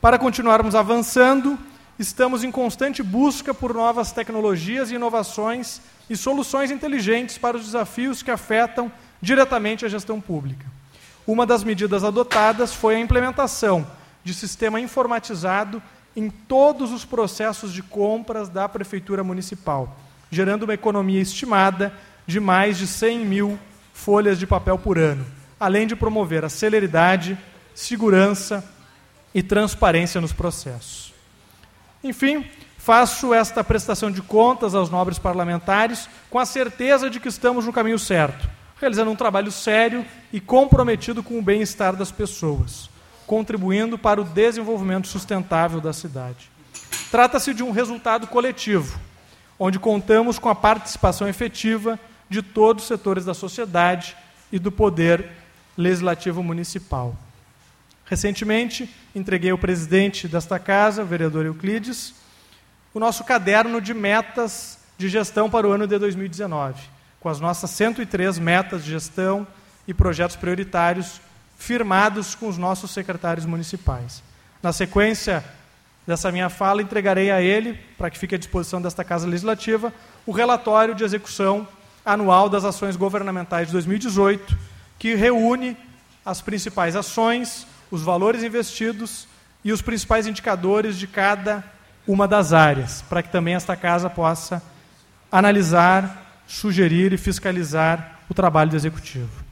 Para 0.00 0.18
continuarmos 0.18 0.74
avançando, 0.74 1.58
estamos 1.98 2.42
em 2.42 2.50
constante 2.50 3.02
busca 3.02 3.52
por 3.52 3.74
novas 3.74 4.12
tecnologias 4.12 4.90
e 4.90 4.94
inovações 4.94 5.80
e 6.08 6.16
soluções 6.16 6.70
inteligentes 6.70 7.36
para 7.36 7.56
os 7.56 7.64
desafios 7.64 8.22
que 8.22 8.30
afetam 8.30 8.90
diretamente 9.20 9.84
a 9.84 9.88
gestão 9.88 10.20
pública. 10.20 10.75
Uma 11.26 11.44
das 11.44 11.64
medidas 11.64 12.04
adotadas 12.04 12.72
foi 12.72 12.94
a 12.94 13.00
implementação 13.00 13.86
de 14.22 14.32
sistema 14.32 14.80
informatizado 14.80 15.82
em 16.14 16.30
todos 16.30 16.92
os 16.92 17.04
processos 17.04 17.72
de 17.72 17.82
compras 17.82 18.48
da 18.48 18.68
Prefeitura 18.68 19.24
Municipal, 19.24 19.96
gerando 20.30 20.62
uma 20.62 20.74
economia 20.74 21.20
estimada 21.20 21.92
de 22.26 22.38
mais 22.40 22.78
de 22.78 22.86
100 22.86 23.18
mil 23.26 23.58
folhas 23.92 24.38
de 24.38 24.46
papel 24.46 24.78
por 24.78 24.98
ano, 24.98 25.26
além 25.58 25.86
de 25.86 25.96
promover 25.96 26.44
a 26.44 26.48
celeridade, 26.48 27.36
segurança 27.74 28.64
e 29.34 29.42
transparência 29.42 30.20
nos 30.20 30.32
processos. 30.32 31.12
Enfim, 32.02 32.46
faço 32.78 33.34
esta 33.34 33.64
prestação 33.64 34.10
de 34.10 34.22
contas 34.22 34.74
aos 34.74 34.90
nobres 34.90 35.18
parlamentares 35.18 36.08
com 36.30 36.38
a 36.38 36.46
certeza 36.46 37.10
de 37.10 37.18
que 37.18 37.28
estamos 37.28 37.66
no 37.66 37.72
caminho 37.72 37.98
certo 37.98 38.48
realizando 38.76 39.10
um 39.10 39.16
trabalho 39.16 39.50
sério 39.50 40.04
e 40.32 40.40
comprometido 40.40 41.22
com 41.22 41.38
o 41.38 41.42
bem-estar 41.42 41.96
das 41.96 42.12
pessoas, 42.12 42.90
contribuindo 43.26 43.98
para 43.98 44.20
o 44.20 44.24
desenvolvimento 44.24 45.08
sustentável 45.08 45.80
da 45.80 45.92
cidade. 45.92 46.50
Trata-se 47.10 47.54
de 47.54 47.62
um 47.62 47.70
resultado 47.70 48.26
coletivo, 48.26 48.98
onde 49.58 49.78
contamos 49.78 50.38
com 50.38 50.48
a 50.48 50.54
participação 50.54 51.26
efetiva 51.26 51.98
de 52.28 52.42
todos 52.42 52.84
os 52.84 52.88
setores 52.88 53.24
da 53.24 53.32
sociedade 53.32 54.16
e 54.52 54.58
do 54.58 54.70
poder 54.70 55.30
legislativo 55.76 56.42
municipal. 56.42 57.16
Recentemente, 58.04 58.94
entreguei 59.14 59.50
ao 59.50 59.58
presidente 59.58 60.28
desta 60.28 60.58
casa, 60.58 61.02
o 61.02 61.06
vereador 61.06 61.46
Euclides, 61.46 62.14
o 62.92 63.00
nosso 63.00 63.24
caderno 63.24 63.80
de 63.80 63.94
metas 63.94 64.78
de 64.98 65.08
gestão 65.08 65.48
para 65.48 65.66
o 65.66 65.72
ano 65.72 65.86
de 65.86 65.98
2019 65.98 66.95
com 67.26 67.30
as 67.30 67.40
nossas 67.40 67.70
103 67.72 68.38
metas 68.38 68.84
de 68.84 68.92
gestão 68.92 69.44
e 69.88 69.92
projetos 69.92 70.36
prioritários 70.36 71.20
firmados 71.58 72.36
com 72.36 72.46
os 72.46 72.56
nossos 72.56 72.92
secretários 72.92 73.44
municipais. 73.44 74.22
Na 74.62 74.72
sequência 74.72 75.44
dessa 76.06 76.30
minha 76.30 76.48
fala, 76.48 76.82
entregarei 76.82 77.32
a 77.32 77.42
ele, 77.42 77.80
para 77.98 78.10
que 78.10 78.16
fique 78.16 78.36
à 78.36 78.38
disposição 78.38 78.80
desta 78.80 79.02
Casa 79.02 79.26
Legislativa, 79.26 79.92
o 80.24 80.30
relatório 80.30 80.94
de 80.94 81.02
execução 81.02 81.66
anual 82.04 82.48
das 82.48 82.64
ações 82.64 82.94
governamentais 82.94 83.66
de 83.66 83.72
2018, 83.72 84.56
que 84.96 85.16
reúne 85.16 85.76
as 86.24 86.40
principais 86.40 86.94
ações, 86.94 87.66
os 87.90 88.02
valores 88.02 88.44
investidos 88.44 89.26
e 89.64 89.72
os 89.72 89.82
principais 89.82 90.28
indicadores 90.28 90.96
de 90.96 91.08
cada 91.08 91.64
uma 92.06 92.28
das 92.28 92.52
áreas, 92.52 93.02
para 93.08 93.20
que 93.20 93.30
também 93.30 93.56
esta 93.56 93.74
casa 93.74 94.08
possa 94.08 94.62
analisar 95.32 96.24
sugerir 96.46 97.12
e 97.12 97.18
fiscalizar 97.18 98.20
o 98.28 98.34
trabalho 98.34 98.70
do 98.70 98.76
executivo. 98.76 99.44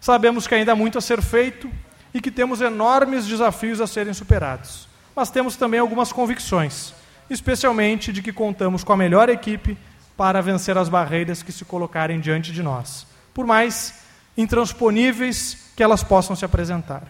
Sabemos 0.00 0.46
que 0.46 0.54
ainda 0.54 0.72
há 0.72 0.76
muito 0.76 0.98
a 0.98 1.00
ser 1.00 1.22
feito 1.22 1.70
e 2.12 2.20
que 2.20 2.30
temos 2.30 2.60
enormes 2.60 3.26
desafios 3.26 3.80
a 3.80 3.86
serem 3.86 4.14
superados, 4.14 4.88
mas 5.14 5.30
temos 5.30 5.56
também 5.56 5.80
algumas 5.80 6.12
convicções, 6.12 6.94
especialmente 7.28 8.12
de 8.12 8.22
que 8.22 8.32
contamos 8.32 8.84
com 8.84 8.92
a 8.92 8.96
melhor 8.96 9.28
equipe 9.28 9.76
para 10.16 10.40
vencer 10.40 10.78
as 10.78 10.88
barreiras 10.88 11.42
que 11.42 11.52
se 11.52 11.64
colocarem 11.64 12.20
diante 12.20 12.52
de 12.52 12.62
nós, 12.62 13.06
por 13.34 13.46
mais 13.46 13.94
intransponíveis 14.36 15.72
que 15.76 15.82
elas 15.82 16.02
possam 16.02 16.36
se 16.36 16.44
apresentar. 16.44 17.02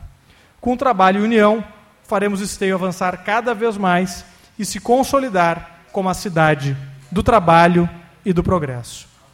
Com 0.60 0.76
trabalho 0.76 1.20
e 1.20 1.24
união, 1.24 1.64
faremos 2.02 2.40
Esteio 2.40 2.74
avançar 2.74 3.18
cada 3.18 3.54
vez 3.54 3.76
mais 3.76 4.24
e 4.58 4.64
se 4.64 4.80
consolidar 4.80 5.82
como 5.92 6.08
a 6.08 6.14
cidade 6.14 6.76
do 7.10 7.22
trabalho 7.22 7.88
e 8.24 8.32
do 8.32 8.42
progresso. 8.42 9.15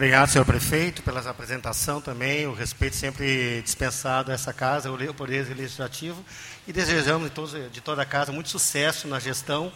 Obrigado, 0.00 0.30
senhor 0.30 0.46
prefeito, 0.46 1.02
pela 1.02 1.20
apresentação 1.20 2.00
também, 2.00 2.46
o 2.46 2.54
respeito 2.54 2.96
sempre 2.96 3.60
dispensado 3.60 4.30
a 4.30 4.34
essa 4.34 4.50
casa, 4.50 4.90
o 4.90 5.12
Poder 5.12 5.54
Legislativo, 5.54 6.24
e 6.66 6.72
desejamos 6.72 7.28
de, 7.28 7.34
todos, 7.34 7.70
de 7.70 7.82
toda 7.82 8.00
a 8.00 8.06
casa 8.06 8.32
muito 8.32 8.48
sucesso 8.48 9.06
na 9.06 9.20
gestão, 9.20 9.70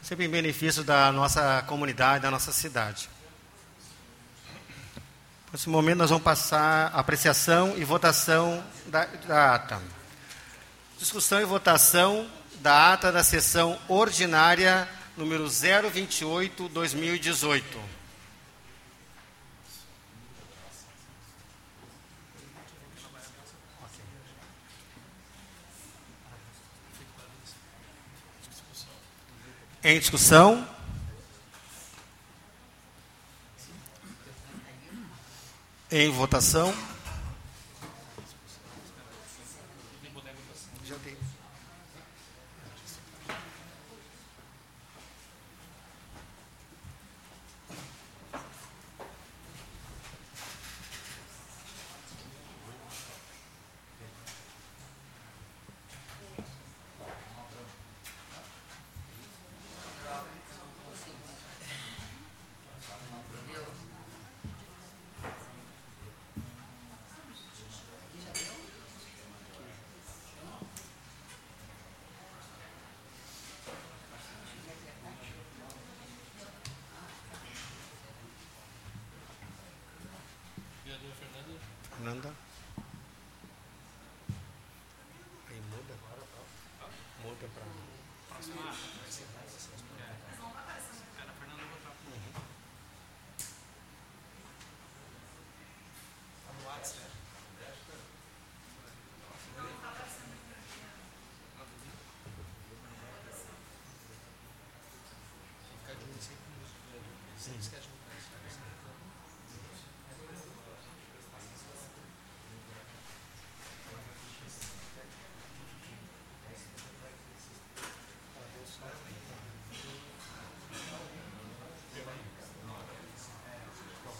sempre 0.00 0.26
em 0.26 0.28
benefício 0.28 0.84
da 0.84 1.10
nossa 1.10 1.60
comunidade, 1.66 2.22
da 2.22 2.30
nossa 2.30 2.52
cidade. 2.52 3.10
Nesse 5.52 5.68
momento, 5.68 5.98
nós 5.98 6.10
vamos 6.10 6.22
passar 6.22 6.92
a 6.94 7.00
apreciação 7.00 7.74
e 7.76 7.82
votação 7.82 8.62
da, 8.86 9.06
da 9.26 9.56
ata. 9.56 9.82
Discussão 11.00 11.40
e 11.40 11.44
votação 11.44 12.30
da 12.60 12.92
ata 12.92 13.10
da 13.10 13.24
sessão 13.24 13.76
ordinária 13.88 14.88
número 15.16 15.46
028-2018. 15.46 17.93
Em 29.86 29.98
discussão? 29.98 30.66
Em 35.92 36.08
votação? 36.08 36.74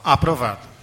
Aprovado. 0.05 0.75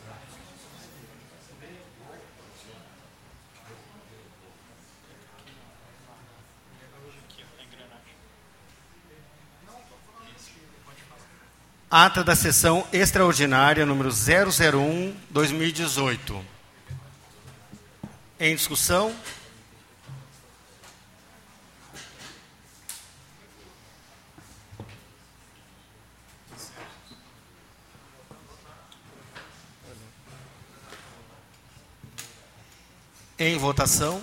Thank. 0.00 0.29
Ata 11.92 12.22
da 12.22 12.36
sessão 12.36 12.86
extraordinária 12.92 13.84
número 13.84 14.10
001, 14.10 15.12
2018. 15.28 16.40
Em 18.38 18.54
discussão? 18.54 19.12
Em 33.36 33.58
votação? 33.58 34.22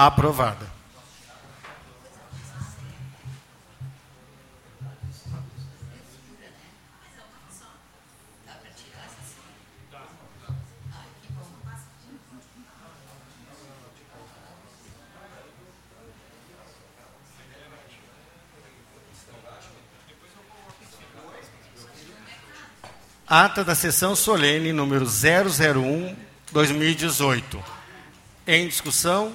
Aprovada. 0.00 0.64
Ata 23.26 23.64
da 23.64 23.74
sessão 23.74 24.14
solene 24.14 24.72
número 24.72 25.04
001, 25.04 26.14
2018. 26.52 27.60
Em 28.46 28.68
discussão? 28.68 29.34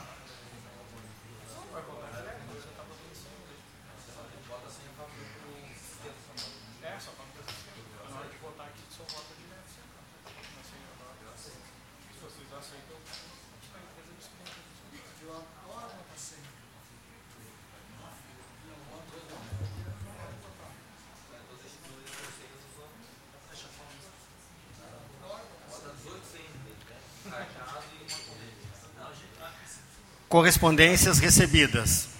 Correspondências 30.31 31.19
recebidas. 31.19 32.10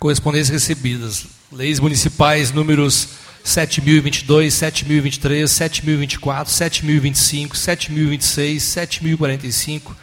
Correspondências 0.00 0.48
recebidas. 0.48 1.26
Leis 1.52 1.78
municipais 1.78 2.50
números 2.52 3.10
7022, 3.44 4.54
7023, 4.54 5.50
7024, 5.50 6.50
7025, 6.50 7.54
7026, 7.54 8.62
7045, 8.62 9.94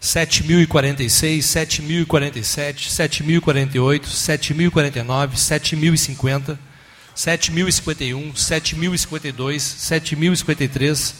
7046, 0.00 1.44
7047, 1.44 2.90
7048, 2.90 4.08
7049, 4.08 5.38
7050, 5.38 6.58
7051, 7.14 8.34
7052, 8.34 9.62
7053, 9.62 11.14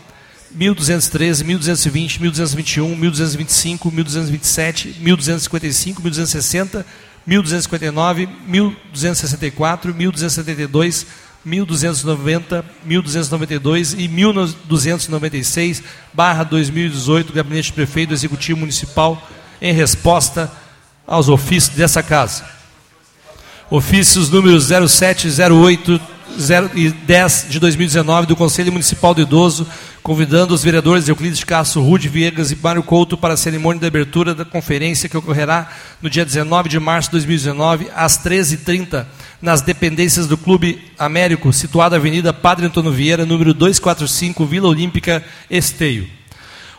1213, 0.51 1.43
1220, 1.43 2.19
1221, 2.19 2.95
1225, 2.95 3.91
1227, 3.91 4.95
1255, 4.99 5.99
1260, 5.99 6.85
1259, 7.25 8.27
1264, 8.47 9.93
1272, 9.93 11.05
1290, 11.45 12.63
1292 12.85 13.93
e 13.93 14.07
1296, 14.07 15.83
barra 16.13 16.43
2018, 16.43 17.33
Gabinete 17.33 17.65
de 17.65 17.73
Prefeito 17.73 18.13
Executivo 18.13 18.59
Municipal, 18.59 19.21
em 19.61 19.73
resposta 19.73 20.51
aos 21.05 21.29
ofícios 21.29 21.75
dessa 21.75 22.01
casa. 22.01 22.45
Ofícios 23.69 24.29
números 24.29 24.67
0708 24.67 26.13
0 26.39 26.71
e 26.75 26.89
10 26.89 27.47
de 27.49 27.59
2019 27.59 28.27
do 28.27 28.35
Conselho 28.35 28.71
Municipal 28.71 29.13
do 29.13 29.21
Idoso, 29.21 29.67
convidando 30.01 30.53
os 30.53 30.63
vereadores 30.63 31.07
Euclides 31.07 31.43
Castro, 31.43 31.81
Rude 31.81 32.09
Viegas 32.09 32.51
e 32.51 32.55
Mário 32.55 32.83
Couto 32.83 33.17
para 33.17 33.33
a 33.33 33.37
cerimônia 33.37 33.79
de 33.79 33.87
abertura 33.87 34.33
da 34.33 34.45
conferência 34.45 35.07
que 35.07 35.17
ocorrerá 35.17 35.69
no 36.01 36.09
dia 36.09 36.25
19 36.25 36.69
de 36.69 36.79
março 36.79 37.09
de 37.09 37.13
2019, 37.13 37.89
às 37.95 38.17
13h30, 38.23 39.05
nas 39.43 39.61
dependências 39.61 40.25
do 40.25 40.37
Clube 40.37 40.81
Américo, 40.97 41.51
situado 41.51 41.91
na 41.91 41.99
Avenida 41.99 42.31
Padre 42.31 42.65
Antônio 42.65 42.93
Vieira, 42.93 43.25
número 43.25 43.53
245, 43.53 44.45
Vila 44.45 44.69
Olímpica, 44.69 45.21
Esteio. 45.49 46.07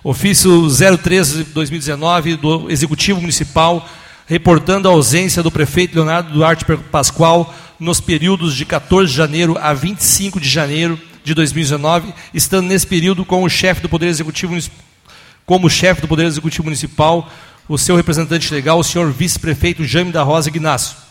Ofício 0.03 0.67
03 0.99 1.33
de 1.35 1.45
2019 1.45 2.37
do 2.37 2.71
Executivo 2.71 3.21
Municipal, 3.21 3.87
reportando 4.27 4.89
a 4.89 4.93
ausência 4.93 5.43
do 5.43 5.51
prefeito 5.51 5.95
Leonardo 5.95 6.33
Duarte 6.33 6.65
Pascoal 6.91 7.55
nos 7.79 8.01
períodos 8.01 8.57
de 8.57 8.65
14 8.65 9.11
de 9.11 9.17
janeiro 9.19 9.59
a 9.61 9.75
25 9.75 10.41
de 10.41 10.49
janeiro 10.49 10.99
de 11.23 11.35
2019, 11.35 12.15
estando 12.33 12.69
nesse 12.69 12.87
período 12.87 13.27
com 13.27 13.43
o 13.43 13.49
chefe 13.51 13.83
do 13.83 13.91
Poder 13.91 14.07
Executivo 14.07 14.57
como 15.45 15.69
chefe 15.69 16.01
do 16.01 16.09
Poder 16.09 16.25
Executivo 16.25 16.65
Municipal, 16.65 17.31
o 17.69 17.77
seu 17.77 17.95
representante 17.95 18.55
legal, 18.55 18.79
o 18.79 18.85
senhor 18.85 19.13
vice-prefeito 19.13 19.85
Jaime 19.85 20.13
da 20.13 20.23
Rosa 20.23 20.49
Ignacio. 20.49 21.05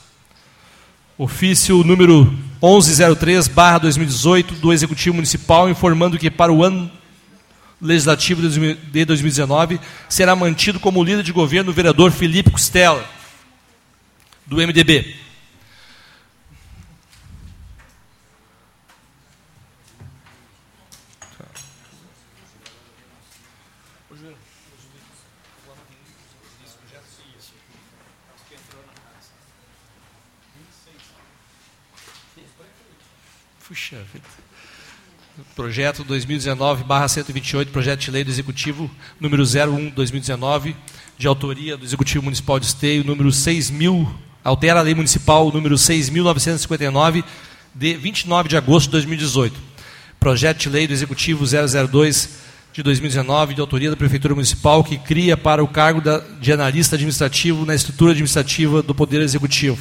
Ofício 1.18 1.84
número 1.84 2.34
1103/2018 2.62 4.56
do 4.56 4.74
Executivo 4.74 5.16
Municipal 5.16 5.70
informando 5.70 6.18
que 6.18 6.32
para 6.32 6.52
o 6.52 6.64
ano 6.64 6.92
legislativo 7.80 8.42
de 8.42 9.06
2019 9.06 9.80
será 10.10 10.36
mantido 10.36 10.80
como 10.80 11.04
líder 11.04 11.24
de 11.24 11.32
governo 11.32 11.70
o 11.70 11.74
vereador 11.74 12.12
Felipe 12.12 12.50
Costela 12.50 13.08
do 14.48 14.56
MDB. 14.58 15.24
Puxa 33.68 33.98
vida. 34.14 34.24
Projeto 35.56 36.04
2019-128, 36.06 37.68
projeto 37.68 38.00
de 38.00 38.10
lei 38.10 38.24
do 38.24 38.32
Executivo, 38.32 38.90
número 39.20 39.44
01-2019, 39.44 40.74
de 41.16 41.28
autoria 41.28 41.78
do 41.78 41.86
Executivo 41.86 42.24
Municipal 42.24 42.60
de 42.60 42.66
Esteio, 42.66 43.04
número 43.04 43.30
6.000, 43.30 44.10
altera 44.44 44.80
a 44.80 44.82
lei 44.82 44.96
municipal 44.96 45.52
número 45.52 45.76
6.959, 45.76 47.24
de 47.76 47.94
29 47.94 48.50
de 48.50 48.58
agosto 48.58 48.88
de 48.88 48.94
2018. 48.94 49.56
Projeto 50.20 50.58
de 50.58 50.70
lei 50.70 50.88
do 50.88 50.94
Executivo 50.94 51.46
002 51.46 52.30
de 52.74 52.82
2019, 52.82 53.54
de 53.54 53.62
autoria 53.62 53.92
da 53.92 53.96
Prefeitura 53.96 54.34
Municipal, 54.34 54.84
que 54.84 54.98
cria 54.98 55.38
para 55.38 55.64
o 55.64 55.68
cargo 55.68 56.02
de 56.42 56.52
analista 56.52 56.96
administrativo 56.96 57.64
na 57.64 57.76
estrutura 57.76 58.10
administrativa 58.10 58.82
do 58.82 58.96
Poder 58.96 59.22
Executivo 59.22 59.78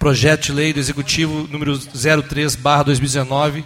projeto 0.00 0.46
de 0.46 0.52
lei 0.52 0.72
do 0.72 0.80
Executivo 0.80 1.46
número 1.52 1.78
03/2019, 1.78 3.62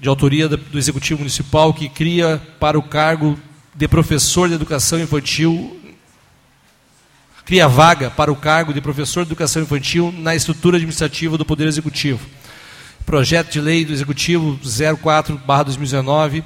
de 0.00 0.08
autoria 0.08 0.48
do 0.48 0.78
Executivo 0.78 1.20
Municipal, 1.20 1.74
que 1.74 1.88
cria 1.88 2.40
para 2.60 2.78
o 2.78 2.82
cargo 2.82 3.38
de 3.74 3.86
professor 3.88 4.48
de 4.48 4.54
educação 4.54 4.98
infantil 5.00 5.78
cria 7.48 7.66
vaga 7.66 8.10
para 8.10 8.30
o 8.30 8.36
cargo 8.36 8.74
de 8.74 8.80
professor 8.82 9.24
de 9.24 9.30
educação 9.30 9.62
infantil 9.62 10.12
na 10.18 10.36
estrutura 10.36 10.76
administrativa 10.76 11.38
do 11.38 11.46
Poder 11.46 11.66
Executivo. 11.66 12.20
Projeto 13.06 13.50
de 13.50 13.58
lei 13.58 13.86
do 13.86 13.92
Executivo 13.94 14.58
04/2019, 14.62 16.44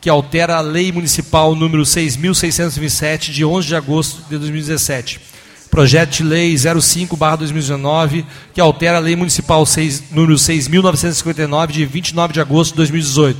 que 0.00 0.10
altera 0.10 0.56
a 0.56 0.60
Lei 0.60 0.90
Municipal 0.90 1.54
número 1.54 1.86
6627 1.86 3.32
de 3.32 3.44
11 3.44 3.68
de 3.68 3.76
agosto 3.76 4.28
de 4.28 4.36
2017 4.36 5.35
projeto 5.76 6.16
de 6.16 6.22
lei 6.22 6.54
05/2019, 6.54 8.24
que 8.54 8.62
altera 8.62 8.96
a 8.96 8.98
lei 8.98 9.14
municipal 9.14 9.66
6, 9.66 10.04
número 10.10 10.36
6.959 10.36 11.66
de 11.70 11.84
29 11.84 12.32
de 12.32 12.40
agosto 12.40 12.70
de 12.70 12.76
2018. 12.78 13.38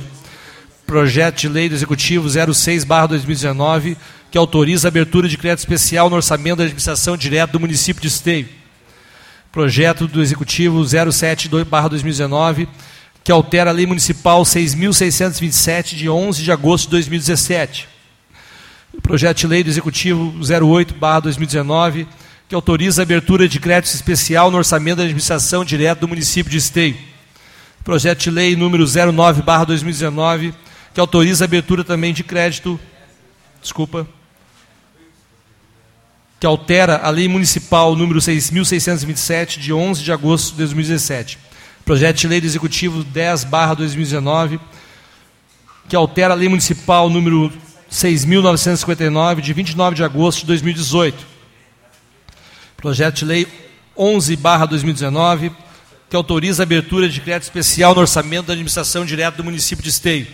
Projeto 0.85 1.39
de 1.39 1.49
lei 1.49 1.67
do 1.67 1.73
executivo 1.73 2.27
06/2019, 2.27 3.97
que 4.29 4.37
autoriza 4.37 4.87
a 4.87 4.89
abertura 4.89 5.27
de 5.27 5.35
crédito 5.35 5.61
especial 5.61 6.11
no 6.11 6.15
orçamento 6.15 6.57
da 6.57 6.65
administração 6.65 7.17
direta 7.17 7.53
do 7.53 7.59
município 7.59 8.03
de 8.03 8.07
Esteio. 8.07 8.47
Projeto 9.51 10.07
do 10.07 10.21
executivo 10.21 10.85
07/2019, 10.85 12.67
que 13.23 13.31
altera 13.31 13.71
a 13.71 13.73
lei 13.73 13.87
municipal 13.87 14.43
6.627 14.43 15.95
de 15.95 16.07
11 16.07 16.43
de 16.43 16.51
agosto 16.51 16.85
de 16.85 16.91
2017. 16.91 17.87
Projeto 19.01 19.37
de 19.37 19.47
lei 19.47 19.63
do 19.63 19.71
executivo 19.71 20.35
08/2019, 20.39 22.05
que 22.47 22.55
autoriza 22.55 23.01
a 23.01 23.03
abertura 23.03 23.47
de 23.47 23.59
crédito 23.59 23.93
especial 23.93 24.49
no 24.49 24.57
orçamento 24.57 24.97
da 24.97 25.03
administração 25.03 25.65
direta 25.65 26.01
do 26.01 26.07
município 26.07 26.49
de 26.49 26.57
Esteio. 26.57 26.97
Projeto 27.83 28.19
de 28.19 28.31
lei 28.31 28.55
número 28.55 28.85
09/2019, 28.85 30.53
que 30.93 30.99
autoriza 30.99 31.43
a 31.43 31.47
abertura 31.47 31.83
também 31.83 32.13
de 32.13 32.23
crédito, 32.23 32.79
desculpa, 33.61 34.07
que 36.39 36.45
altera 36.45 36.97
a 36.97 37.09
lei 37.09 37.27
municipal 37.27 37.95
número 37.95 38.21
6627 38.21 39.59
de 39.59 39.73
11 39.73 40.03
de 40.03 40.11
agosto 40.11 40.51
de 40.51 40.59
2017. 40.59 41.37
Projeto 41.83 42.17
de 42.17 42.27
lei 42.27 42.39
do 42.39 42.47
executivo 42.47 43.03
10/2019, 43.03 44.59
que 45.89 45.95
altera 45.95 46.33
a 46.33 46.37
lei 46.37 46.47
municipal 46.47 47.09
número 47.09 47.51
6.959 47.91 49.41
de 49.41 49.53
29 49.53 49.95
de 49.95 50.03
agosto 50.03 50.41
de 50.41 50.47
2018 50.47 51.36
Projeto 52.77 53.15
de 53.15 53.25
Lei 53.25 53.47
11/2019, 53.97 55.51
que 56.07 56.15
autoriza 56.15 56.61
a 56.61 56.65
abertura 56.65 57.09
de 57.09 57.19
crédito 57.19 57.43
especial 57.43 57.95
no 57.95 58.01
orçamento 58.01 58.45
da 58.45 58.53
administração 58.53 59.03
direta 59.03 59.37
do 59.37 59.43
município 59.43 59.83
de 59.83 59.89
Esteio. 59.89 60.27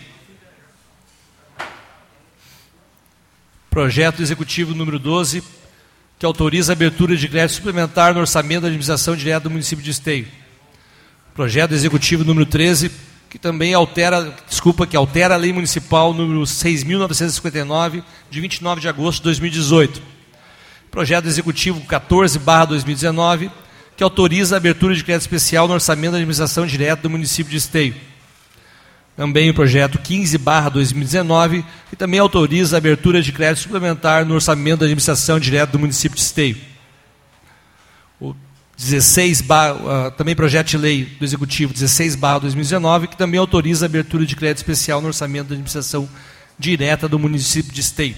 Projeto 3.69 4.21
Executivo 4.21 4.75
número 4.75 4.99
12, 4.99 5.41
que 6.19 6.25
autoriza 6.25 6.73
a 6.73 6.75
abertura 6.75 7.15
de 7.15 7.27
crédito 7.29 7.56
suplementar 7.56 8.13
no 8.13 8.19
orçamento 8.19 8.63
da 8.63 8.67
administração 8.67 9.15
direta 9.15 9.45
do 9.45 9.49
município 9.49 9.84
de 9.84 9.91
Esteio. 9.91 10.27
Projeto 11.34 11.73
Executivo 11.73 12.25
número 12.25 12.45
13, 12.45 12.91
que 13.29 13.39
também 13.39 13.73
altera, 13.73 14.36
desculpa, 14.47 14.86
que 14.86 14.97
altera 14.97 15.34
a 15.34 15.38
Lei 15.38 15.53
Municipal 15.53 16.13
número 16.13 16.41
6.959, 16.41 18.03
de 18.29 18.41
29 18.41 18.82
de 18.82 18.89
agosto 18.89 19.19
de 19.19 19.23
2018 19.23 20.12
projeto 20.93 21.25
executivo 21.25 21.82
14/2019, 21.82 23.49
que 23.97 24.03
autoriza 24.03 24.56
a 24.56 24.58
abertura 24.58 24.93
de 24.93 25.03
crédito 25.03 25.23
especial 25.23 25.67
no 25.67 25.73
orçamento 25.73 26.12
da 26.12 26.17
administração 26.17 26.67
direta 26.67 27.01
do 27.01 27.10
município 27.10 27.49
de 27.49 27.58
Esteio. 27.58 27.95
Também 29.17 29.49
o 29.49 29.56
projeto 29.56 29.97
15/2019, 29.97 31.65
que 31.89 31.95
também 31.95 32.19
autoriza 32.19 32.77
a 32.77 32.77
abertura 32.77 33.23
de 33.23 33.32
crédito 33.32 33.63
suplementar 33.63 34.23
no 34.23 34.36
orçamento 34.36 34.82
da 34.82 34.86
administração 34.86 35.39
direta 35.39 35.71
do 35.71 35.79
município 35.79 36.15
de 36.15 36.23
Esteio. 36.23 36.58
O 38.21 38.36
16 38.77 39.41
uh, 39.41 40.12
também 40.15 40.36
projeto 40.36 40.67
de 40.67 40.77
lei 40.77 41.06
do 41.06 41.25
executivo 41.25 41.73
16/2019, 41.73 43.08
que 43.08 43.17
também 43.17 43.39
autoriza 43.39 43.86
a 43.86 43.88
abertura 43.88 44.27
de 44.27 44.36
crédito 44.36 44.58
especial 44.58 45.01
no 45.01 45.08
orçamento 45.08 45.47
da 45.47 45.56
administração 45.56 46.08
direta 46.60 47.10
do 47.10 47.17
município 47.17 47.73
de 47.73 47.82
Esteio. 47.82 48.15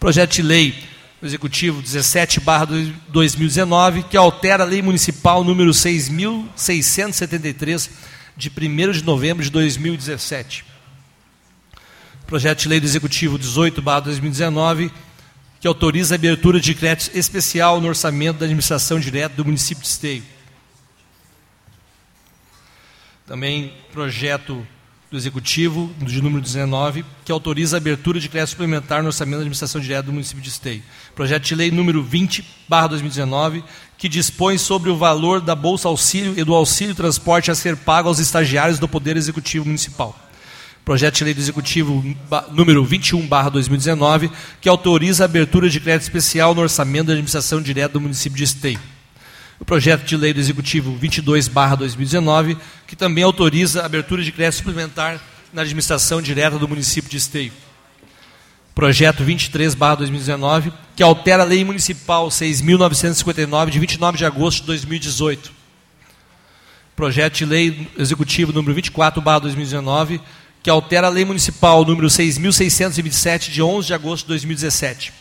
Projeto 0.00 0.32
de 0.32 0.42
lei 0.42 0.93
Executivo 1.26 1.82
17/2019, 1.82 4.04
que 4.04 4.16
altera 4.16 4.64
a 4.64 4.66
Lei 4.66 4.82
Municipal 4.82 5.42
número 5.42 5.72
6673 5.72 7.90
de 8.36 8.50
1 8.50 8.92
de 8.92 9.02
novembro 9.02 9.42
de 9.42 9.48
2017. 9.50 10.66
Projeto 12.26 12.60
de 12.60 12.68
Lei 12.68 12.78
do 12.78 12.86
Executivo 12.86 13.38
18/2019, 13.38 14.92
que 15.60 15.66
autoriza 15.66 16.14
a 16.14 16.16
abertura 16.16 16.60
de 16.60 16.74
crédito 16.74 17.16
especial 17.16 17.80
no 17.80 17.88
orçamento 17.88 18.40
da 18.40 18.44
administração 18.44 19.00
direta 19.00 19.34
do 19.34 19.46
município 19.46 19.82
de 19.82 19.88
Esteio. 19.88 20.22
Também 23.26 23.72
projeto 23.92 24.66
do 25.14 25.18
Executivo, 25.18 25.90
de 25.98 26.20
número 26.20 26.42
19, 26.42 27.04
que 27.24 27.30
autoriza 27.30 27.76
a 27.76 27.78
abertura 27.78 28.18
de 28.18 28.28
crédito 28.28 28.50
suplementar 28.50 29.00
no 29.00 29.06
orçamento 29.06 29.36
da 29.36 29.42
administração 29.42 29.80
direta 29.80 30.02
do 30.02 30.12
município 30.12 30.42
de 30.42 30.48
Esteio. 30.48 30.82
Projeto 31.14 31.44
de 31.44 31.54
lei 31.54 31.70
número 31.70 32.02
20, 32.02 32.44
2019, 32.68 33.62
que 33.96 34.08
dispõe 34.08 34.58
sobre 34.58 34.90
o 34.90 34.96
valor 34.96 35.40
da 35.40 35.54
Bolsa 35.54 35.86
Auxílio 35.86 36.34
e 36.36 36.42
do 36.42 36.52
auxílio 36.52 36.96
transporte 36.96 37.50
a 37.50 37.54
ser 37.54 37.76
pago 37.76 38.08
aos 38.08 38.18
estagiários 38.18 38.80
do 38.80 38.88
Poder 38.88 39.16
Executivo 39.16 39.64
Municipal. 39.64 40.18
Projeto 40.84 41.14
de 41.14 41.24
lei 41.24 41.34
do 41.34 41.40
Executivo 41.40 42.04
número 42.50 42.84
21, 42.84 43.28
2019, 43.52 44.30
que 44.60 44.68
autoriza 44.68 45.22
a 45.22 45.26
abertura 45.26 45.70
de 45.70 45.78
crédito 45.78 46.02
especial 46.02 46.54
no 46.56 46.60
orçamento 46.60 47.06
da 47.06 47.12
administração 47.12 47.62
direta 47.62 47.94
do 47.94 48.00
município 48.00 48.36
de 48.36 48.44
Esteio 48.44 48.93
o 49.58 49.64
projeto 49.64 50.04
de 50.04 50.16
lei 50.16 50.32
do 50.32 50.40
Executivo 50.40 50.98
22/2019, 51.00 52.56
que 52.86 52.96
também 52.96 53.24
autoriza 53.24 53.82
a 53.82 53.86
abertura 53.86 54.22
de 54.22 54.32
crédito 54.32 54.58
suplementar 54.58 55.20
na 55.52 55.62
administração 55.62 56.20
direta 56.20 56.58
do 56.58 56.68
município 56.68 57.10
de 57.10 57.16
Esteio. 57.16 57.52
Projeto 58.74 59.24
23/2019, 59.24 60.72
que 60.96 61.02
altera 61.02 61.44
a 61.44 61.46
Lei 61.46 61.64
Municipal 61.64 62.28
6.959 62.28 63.70
de 63.70 63.78
29 63.78 64.18
de 64.18 64.24
agosto 64.24 64.62
de 64.62 64.66
2018. 64.66 65.52
Projeto 66.96 67.34
de 67.34 67.44
lei 67.44 67.88
executivo 67.96 68.52
número 68.52 68.74
24/2019, 68.74 70.20
que 70.62 70.70
altera 70.70 71.06
a 71.06 71.10
Lei 71.10 71.24
Municipal 71.24 71.84
número 71.84 72.08
6.627 72.08 73.50
de 73.50 73.62
11 73.62 73.86
de 73.86 73.94
agosto 73.94 74.24
de 74.24 74.28
2017. 74.30 75.12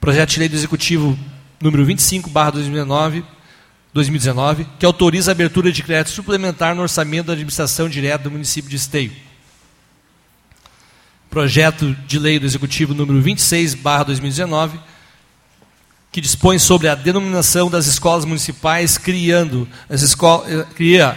Projeto 0.00 0.30
de 0.30 0.38
lei 0.40 0.48
do 0.48 0.56
executivo 0.56 1.16
número 1.60 1.84
25, 1.84 2.30
barra 2.30 2.52
2019, 2.52 3.22
2019, 3.92 4.66
que 4.78 4.86
autoriza 4.86 5.30
a 5.30 5.32
abertura 5.32 5.70
de 5.70 5.82
crédito 5.82 6.10
suplementar 6.10 6.74
no 6.74 6.82
orçamento 6.82 7.26
da 7.26 7.32
administração 7.34 7.88
direta 7.88 8.24
do 8.24 8.30
município 8.30 8.70
de 8.70 8.76
Esteio. 8.76 9.12
Projeto 11.28 11.94
de 12.06 12.18
lei 12.18 12.38
do 12.38 12.46
Executivo 12.46 12.94
número 12.94 13.20
26, 13.20 13.74
barra 13.74 14.04
2019, 14.04 14.80
que 16.10 16.20
dispõe 16.20 16.58
sobre 16.58 16.88
a 16.88 16.94
denominação 16.94 17.70
das 17.70 17.86
escolas 17.86 18.24
municipais, 18.24 18.96
criando 18.96 19.68
as 19.88 20.02
escolas, 20.02 20.50
eh, 20.50 20.66
cria 20.74 21.16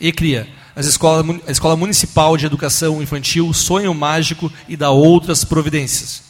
e 0.00 0.10
cria 0.10 0.48
as 0.74 0.86
escolas, 0.86 1.24
a 1.46 1.50
Escola 1.50 1.76
Municipal 1.76 2.36
de 2.36 2.46
Educação 2.46 3.02
Infantil 3.02 3.52
Sonho 3.52 3.92
Mágico 3.94 4.50
e 4.66 4.76
da 4.76 4.90
outras 4.90 5.44
providências. 5.44 6.22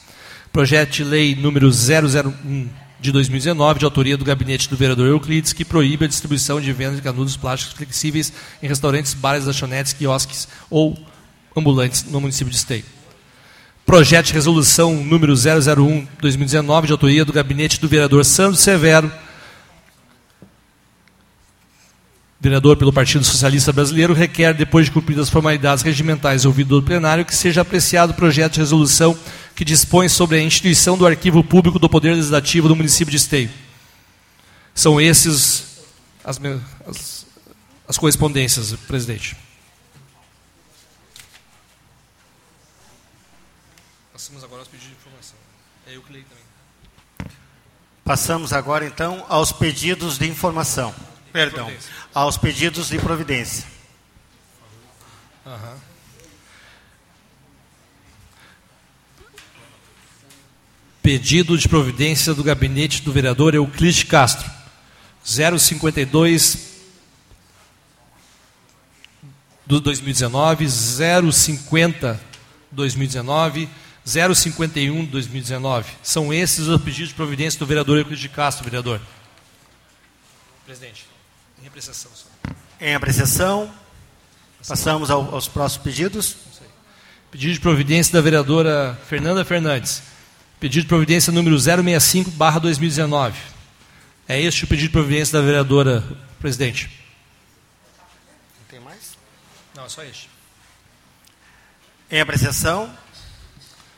Projeto 0.52 0.90
de 0.90 1.04
lei 1.04 1.34
número 1.34 1.70
001 1.70 2.81
de 3.02 3.10
2019, 3.10 3.80
de 3.80 3.84
autoria 3.84 4.16
do 4.16 4.24
gabinete 4.24 4.70
do 4.70 4.76
vereador 4.76 5.08
Euclides, 5.08 5.52
que 5.52 5.64
proíbe 5.64 6.04
a 6.04 6.08
distribuição 6.08 6.60
de 6.60 6.72
venda 6.72 6.94
de 6.94 7.02
canudos 7.02 7.36
plásticos 7.36 7.76
flexíveis 7.76 8.32
em 8.62 8.68
restaurantes, 8.68 9.12
bares, 9.12 9.44
lanchonetes, 9.44 9.92
quiosques 9.92 10.46
ou 10.70 10.96
ambulantes 11.56 12.04
no 12.04 12.20
município 12.20 12.50
de 12.50 12.56
Esteio. 12.56 12.84
Projeto 13.84 14.26
de 14.26 14.32
resolução 14.34 14.94
número 15.02 15.32
001-2019, 15.32 16.86
de 16.86 16.92
autoria 16.92 17.24
do 17.24 17.32
gabinete 17.32 17.80
do 17.80 17.88
vereador 17.88 18.24
Sandro 18.24 18.56
Severo, 18.56 19.10
vereador 22.42 22.76
pelo 22.76 22.92
Partido 22.92 23.24
Socialista 23.24 23.72
Brasileiro, 23.72 24.12
requer, 24.12 24.52
depois 24.52 24.86
de 24.86 24.90
cumpridas 24.90 25.28
as 25.28 25.30
formalidades 25.30 25.84
regimentais 25.84 26.44
ouvido 26.44 26.80
do 26.80 26.84
plenário, 26.84 27.24
que 27.24 27.32
seja 27.32 27.60
apreciado 27.60 28.10
o 28.10 28.14
projeto 28.14 28.54
de 28.54 28.58
resolução 28.58 29.16
que 29.54 29.64
dispõe 29.64 30.08
sobre 30.08 30.38
a 30.38 30.42
instituição 30.42 30.98
do 30.98 31.06
arquivo 31.06 31.44
público 31.44 31.78
do 31.78 31.88
Poder 31.88 32.10
Legislativo 32.10 32.66
do 32.66 32.74
município 32.74 33.12
de 33.12 33.16
Esteio. 33.16 33.48
São 34.74 35.00
esses 35.00 35.84
as, 36.24 36.40
as, 36.84 37.26
as 37.86 37.96
correspondências, 37.96 38.72
presidente. 38.88 39.36
Passamos 44.12 44.42
agora 44.42 44.62
aos 44.62 44.68
pedidos 44.68 44.88
de 44.88 44.94
informação. 44.96 45.36
É 45.86 45.96
eu 45.96 46.02
que 46.02 46.12
leio 46.12 46.24
também. 46.24 47.36
Passamos 48.04 48.52
agora, 48.52 48.84
então, 48.84 49.24
aos 49.28 49.52
pedidos 49.52 50.18
de 50.18 50.28
informação. 50.28 50.92
Perdão 51.32 51.72
aos 52.14 52.36
pedidos 52.36 52.88
de 52.88 52.98
providência. 52.98 53.66
Uhum. 55.46 55.76
Pedido 61.02 61.58
de 61.58 61.68
providência 61.68 62.34
do 62.34 62.44
gabinete 62.44 63.02
do 63.02 63.12
vereador 63.12 63.54
Euclides 63.54 64.04
Castro. 64.04 64.48
052 65.24 66.70
do 69.64 69.80
2019, 69.80 70.68
050 70.68 72.20
2019, 72.70 73.68
051 74.04 75.04
2019. 75.06 75.92
São 76.02 76.32
esses 76.32 76.66
os 76.66 76.80
pedidos 76.82 77.08
de 77.08 77.14
providência 77.14 77.58
do 77.58 77.66
vereador 77.66 77.98
Euclides 77.98 78.30
Castro, 78.30 78.64
vereador. 78.64 79.00
Presidente. 80.66 81.11
Em 81.62 81.68
apreciação. 81.68 82.10
Em 82.80 82.94
apreciação. 82.94 83.72
Passamos 84.66 85.10
ao, 85.10 85.32
aos 85.32 85.46
próximos 85.46 85.84
pedidos. 85.84 86.36
Pedido 87.30 87.54
de 87.54 87.60
providência 87.60 88.12
da 88.12 88.20
vereadora 88.20 88.98
Fernanda 89.08 89.44
Fernandes. 89.44 90.02
Pedido 90.58 90.82
de 90.82 90.88
providência 90.88 91.32
número 91.32 91.56
065, 91.58 92.32
barra 92.32 92.58
2019. 92.58 93.38
É 94.28 94.40
este 94.40 94.64
o 94.64 94.66
pedido 94.66 94.88
de 94.88 94.92
providência 94.92 95.38
da 95.38 95.44
vereadora 95.44 96.04
presidente. 96.40 96.90
Não 98.58 98.66
tem 98.68 98.80
mais? 98.80 99.16
Não, 99.74 99.86
é 99.86 99.88
só 99.88 100.02
este. 100.02 100.28
Em 102.10 102.20
apreciação. 102.20 102.92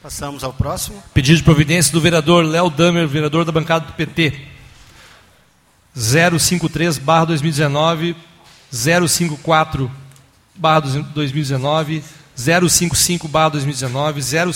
Passamos 0.03 0.45
ao 0.45 0.53
próximo. 0.53 1.03
Pedido 1.15 1.39
de 1.39 1.43
providência 1.43 1.91
do 1.91 2.01
vereador 2.01 2.45
Léo 2.45 2.69
Damer, 2.69 3.09
vereador 3.09 3.47
da 3.47 3.53
bancada 3.53 3.87
do 3.87 3.95
PT. 3.95 4.54
053 5.95 6.99
barra 6.99 7.27
2019, 7.27 8.17
054 8.73 9.91
barra 10.57 10.81
2019, 10.81 12.03
055 12.37 13.29
barra 13.29 13.51
2019, 13.51 14.21
0, 14.21 14.53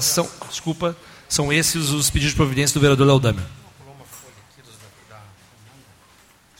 são, 0.00 0.30
desculpa, 0.48 0.96
são 1.28 1.52
esses 1.52 1.90
os 1.90 2.08
pedidos 2.08 2.32
de 2.32 2.36
providência 2.36 2.74
do 2.74 2.80
vereador 2.80 3.06
Leodâmio. 3.06 3.44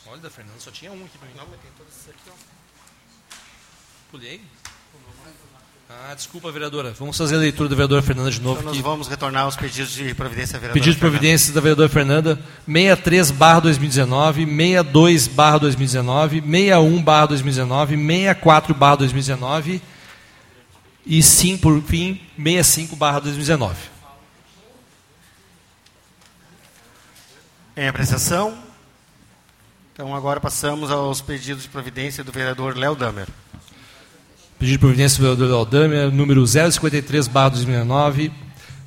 Olha, 0.07 0.21
da 0.21 0.31
Fernanda, 0.31 0.59
só 0.61 0.71
tinha 0.71 0.93
um 0.93 1.05
aqui 1.05 1.17
para 1.17 1.29
mim. 1.29 1.35
Não, 1.37 1.47
mas 1.51 1.61
tem 1.61 1.71
todos 1.77 1.93
esses 1.95 2.09
aqui, 2.09 2.21
ó. 2.29 2.35
Pulei? 4.11 4.43
Ah, 6.03 6.15
desculpa, 6.15 6.51
vereadora. 6.51 6.95
Vamos 6.99 7.19
fazer 7.19 7.37
a 7.37 7.39
leitura 7.39 7.69
da 7.69 7.75
vereadora 7.75 8.01
Fernanda 8.01 8.31
de 8.31 8.41
novo. 8.41 8.61
Então 8.61 8.73
nós 8.73 8.81
vamos 8.81 9.07
retornar 9.07 9.45
aos 9.45 9.55
pedidos 9.55 9.93
de 9.93 10.15
providência 10.15 10.55
da 10.55 10.61
vereadora 10.61 10.81
Pedido 10.81 10.95
de 10.95 10.99
providência 10.99 11.53
da 11.53 11.61
vereadora 11.61 11.89
Fernanda, 11.91 12.37
63 12.67 13.31
barra 13.33 13.61
2019, 13.61 14.47
62 14.47 15.27
barra 15.27 15.59
2019, 15.59 16.41
61 16.41 17.03
barra 17.03 17.27
2019, 17.27 17.97
64 17.97 18.75
barra 18.75 18.97
2019 18.97 19.83
e 21.05 21.23
sim, 21.23 21.59
por 21.59 21.83
fim, 21.83 22.19
65 22.37 22.97
barra 22.97 23.21
2019. 23.21 23.77
Em 27.77 27.89
apreciação. 27.89 28.57
Então 29.93 30.15
agora 30.17 30.41
passamos 30.41 30.91
aos 30.91 31.21
pedidos 31.21 31.63
de 31.63 31.69
providência 31.69 32.25
do 32.25 32.33
vereador 32.33 32.75
Léo 32.75 32.97
Damer. 32.97 33.29
Pedido 34.61 34.75
de 34.75 34.79
providência 34.79 35.17
do 35.17 35.23
vereador 35.23 35.57
Aldâmia, 35.57 36.11
número 36.11 36.47
053, 36.47 37.29
barra 37.29 37.49
2019, 37.49 38.31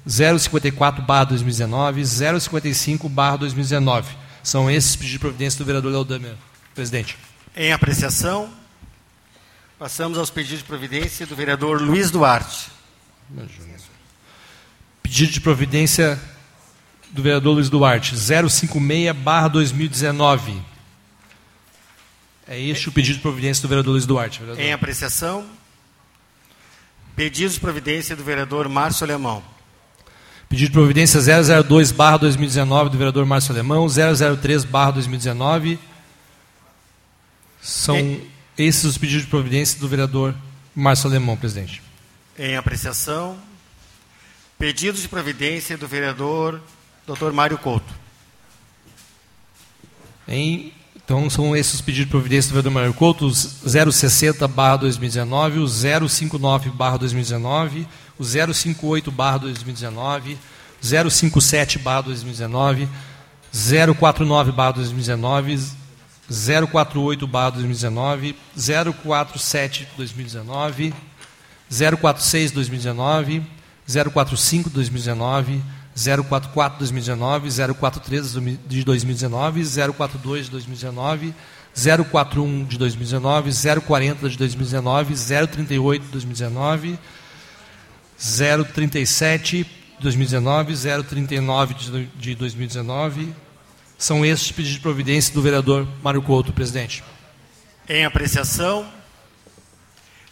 054, 0.05 1.01
barra 1.01 1.23
2019, 1.23 2.05
055, 2.05 3.09
barra 3.09 3.37
2019. 3.37 4.15
São 4.43 4.69
esses 4.69 4.95
pedidos 4.95 5.13
de 5.13 5.19
providência 5.19 5.57
do 5.57 5.65
vereador 5.65 5.95
Aldâmia. 5.95 6.37
Presidente. 6.75 7.17
Em 7.55 7.73
apreciação, 7.73 8.53
passamos 9.79 10.19
aos 10.19 10.29
pedidos 10.29 10.59
de 10.59 10.65
providência 10.65 11.25
do 11.25 11.35
vereador 11.35 11.81
Luiz 11.81 12.11
Duarte. 12.11 12.69
Pedido 15.01 15.31
de 15.31 15.41
providência 15.41 16.21
do 17.09 17.23
vereador 17.23 17.55
Luiz 17.55 17.71
Duarte, 17.71 18.15
056, 18.15 19.11
barra 19.15 19.47
2019. 19.47 20.55
É 22.47 22.61
este 22.61 22.89
o 22.89 22.91
pedido 22.91 23.15
de 23.15 23.21
providência 23.21 23.63
do 23.63 23.67
vereador 23.67 23.93
Luiz 23.93 24.05
Duarte. 24.05 24.39
Vereador. 24.39 24.63
Em 24.63 24.71
apreciação, 24.71 25.43
Pedidos 27.15 27.53
de 27.53 27.59
providência 27.59 28.15
do 28.15 28.23
vereador 28.23 28.67
Márcio 28.67 29.03
Alemão. 29.03 29.43
Pedido 30.49 30.69
de 30.69 30.73
providência 30.73 31.19
002 31.63 31.91
barra 31.91 32.17
2019 32.17 32.89
do 32.89 32.97
vereador 32.97 33.25
Márcio 33.25 33.51
Alemão, 33.53 33.87
003 33.87 34.63
barra 34.63 34.91
2019. 34.91 35.79
São 37.61 37.97
em... 37.97 38.27
esses 38.57 38.83
os 38.83 38.97
pedidos 38.97 39.23
de 39.23 39.29
providência 39.29 39.79
do 39.79 39.87
vereador 39.87 40.35
Márcio 40.75 41.07
Alemão, 41.07 41.37
presidente. 41.37 41.83
Em 42.37 42.55
apreciação, 42.55 43.37
pedidos 44.57 45.01
de 45.01 45.07
providência 45.07 45.77
do 45.77 45.87
vereador 45.87 46.59
Dr. 47.05 47.31
Mário 47.31 47.57
Couto. 47.57 47.93
Em 50.27 50.73
Então 51.05 51.29
são 51.29 51.55
esses 51.55 51.75
os 51.75 51.81
pedidos 51.81 52.05
de 52.05 52.11
providência 52.11 52.49
do 52.49 52.53
vereador 52.53 52.71
Mário 52.71 52.93
Couto, 52.93 53.27
o 53.27 53.31
060 53.91 54.47
barra 54.47 54.77
2019, 54.77 55.59
o 55.59 55.67
059 55.67 56.69
barra 56.69 56.97
2019, 56.97 57.85
o 58.17 58.23
058 58.23 59.11
barra 59.11 59.37
2019, 59.39 60.37
057 60.81 61.79
barra 61.79 62.01
2019, 62.01 62.87
049 63.97 64.51
barra 64.53 64.71
2019, 64.71 65.59
048 66.71 67.27
barra 67.27 67.49
2019, 67.51 68.35
047 68.55 69.87
2019, 69.97 70.93
046 71.69 72.51
2019, 72.51 73.43
045 74.13 74.69
2019, 74.69 75.61
044 75.95 76.79
2019, 76.79 77.49
043 77.75 78.33
de 78.67 78.83
2019, 78.83 79.63
042 79.95 80.45
de 80.45 80.51
2019, 80.51 81.33
041 82.11 82.65
de 82.65 82.77
2019, 82.77 83.51
040 83.81 84.29
de 84.29 84.37
2019, 84.37 85.15
038 85.15 86.05
de 86.05 86.11
2019, 86.11 86.99
037 88.73 89.63
de 89.63 89.69
2019, 90.01 90.73
039 91.03 91.75
de 92.15 92.35
2019. 92.35 93.33
São 93.97 94.25
estes 94.25 94.51
pedidos 94.51 94.75
de 94.75 94.81
providência 94.81 95.33
do 95.33 95.41
vereador 95.41 95.87
Mário 96.01 96.21
Couto, 96.21 96.51
presidente. 96.51 97.03
Em 97.87 98.03
apreciação, 98.03 98.85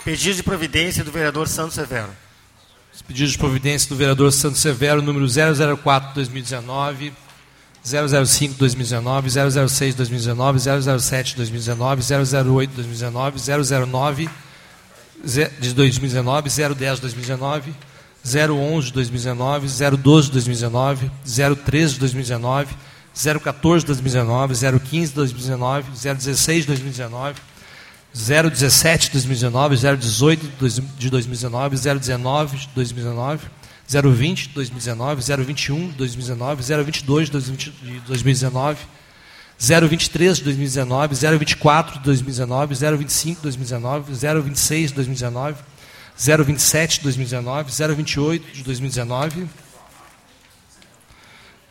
pedido 0.04 0.36
de 0.36 0.44
providência 0.44 1.04
do 1.04 1.12
vereador 1.12 1.48
Santos 1.48 1.76
Severo. 1.76 2.10
Os 2.94 3.02
pedidos 3.02 3.32
de 3.32 3.38
providência 3.38 3.88
do 3.88 3.96
vereador 3.96 4.32
Santos 4.34 4.60
Severo, 4.60 5.02
número 5.02 5.26
004 5.26 6.14
2019, 6.14 7.14
005 7.84 8.56
2019, 8.56 9.30
006 9.30 9.96
2019, 9.96 10.60
007 10.60 11.38
2019, 11.38 12.02
008 12.02 12.74
2019, 12.76 13.40
009 13.40 14.30
de 15.24 15.74
2019, 15.74 16.50
010 16.50 16.96
de 16.96 17.02
2019, 17.02 17.74
011 18.26 18.88
de 18.88 18.94
2019, 18.94 19.68
012 19.98 20.28
de 20.28 20.34
2019, 20.34 21.12
013 21.66 21.94
de 21.94 22.00
2019, 22.02 22.76
014 23.42 23.86
de 23.86 23.88
2019, 23.88 24.54
015 24.80 25.08
de 25.08 25.16
2019, 25.16 25.92
016 25.96 26.66
de 26.66 26.68
2019, 26.68 27.40
017 28.14 29.10
de 29.10 29.14
2019, 29.14 29.76
018 29.78 30.40
de 31.00 31.10
2019, 31.10 31.78
019 31.78 32.58
de 32.58 32.68
2019, 32.76 33.50
020 33.88 34.48
de 34.48 34.54
2019, 34.54 35.22
021 35.22 35.88
de 35.90 35.98
2019, 35.98 36.62
022 36.62 37.30
de 37.30 37.40
2019, 38.08 38.80
023 39.58 40.40
de 40.40 40.44
2019, 40.44 41.16
024 41.16 42.00
de 42.00 42.04
2019, 42.04 42.76
025 42.76 43.42
de 43.42 43.44
2019, 43.44 44.14
026 44.14 44.92
de 44.92 44.96
2019, 44.96 45.64
027 46.18 46.98
de 46.98 47.04
2019, 47.04 47.72
028 47.72 48.44
de 48.54 48.64
2019, 48.64 49.48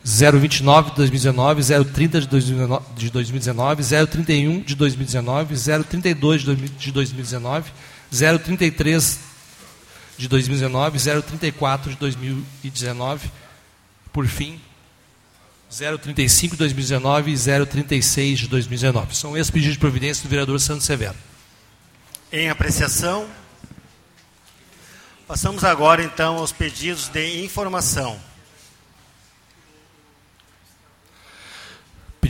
029 0.03 0.91
de 0.91 0.95
2019, 0.95 1.61
030 1.93 2.21
de 2.21 3.09
2019, 3.11 3.83
031 4.07 4.61
de 4.61 4.75
2019, 4.75 5.55
032 5.83 6.41
de 6.77 6.91
2019, 6.91 7.71
033 8.11 9.19
de 10.17 10.27
2019, 10.27 10.99
034 10.99 11.91
de 11.91 11.97
2019, 11.97 13.31
por 14.11 14.25
fim, 14.25 14.59
035 15.69 16.55
de 16.55 16.59
2019 16.59 17.31
e 17.31 17.65
036 17.65 18.39
de 18.39 18.47
2019. 18.47 19.15
São 19.15 19.37
esses 19.37 19.51
pedidos 19.51 19.73
de 19.73 19.79
providência 19.79 20.23
do 20.23 20.29
vereador 20.29 20.59
Santos 20.59 20.85
Severo. 20.85 21.15
Em 22.31 22.49
apreciação, 22.49 23.27
passamos 25.27 25.63
agora 25.63 26.03
então 26.03 26.37
aos 26.37 26.51
pedidos 26.51 27.07
de 27.07 27.43
informação. 27.43 28.30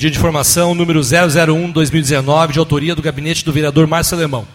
Pedido 0.01 0.13
de 0.13 0.17
informação 0.17 0.73
número 0.73 0.99
001-2019, 1.01 2.53
de 2.53 2.57
autoria 2.57 2.95
do 2.95 3.03
gabinete 3.03 3.45
do 3.45 3.53
vereador 3.53 3.85
Márcio 3.85 4.17
Alemão. 4.17 4.47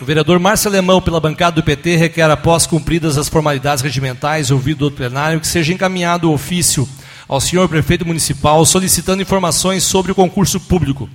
O 0.00 0.04
vereador 0.04 0.38
Márcio 0.38 0.68
Alemão, 0.68 1.02
pela 1.02 1.18
bancada 1.18 1.56
do 1.56 1.64
PT, 1.64 1.96
requer, 1.96 2.30
após 2.30 2.64
cumpridas 2.64 3.18
as 3.18 3.28
formalidades 3.28 3.82
regimentais, 3.82 4.52
ouvido 4.52 4.88
do 4.88 4.94
plenário, 4.94 5.40
que 5.40 5.48
seja 5.48 5.72
encaminhado 5.72 6.30
o 6.30 6.32
ofício 6.32 6.88
ao 7.26 7.40
senhor 7.40 7.68
prefeito 7.68 8.06
municipal 8.06 8.64
solicitando 8.64 9.20
informações 9.20 9.82
sobre 9.82 10.12
o 10.12 10.14
concurso 10.14 10.60
público. 10.60 11.10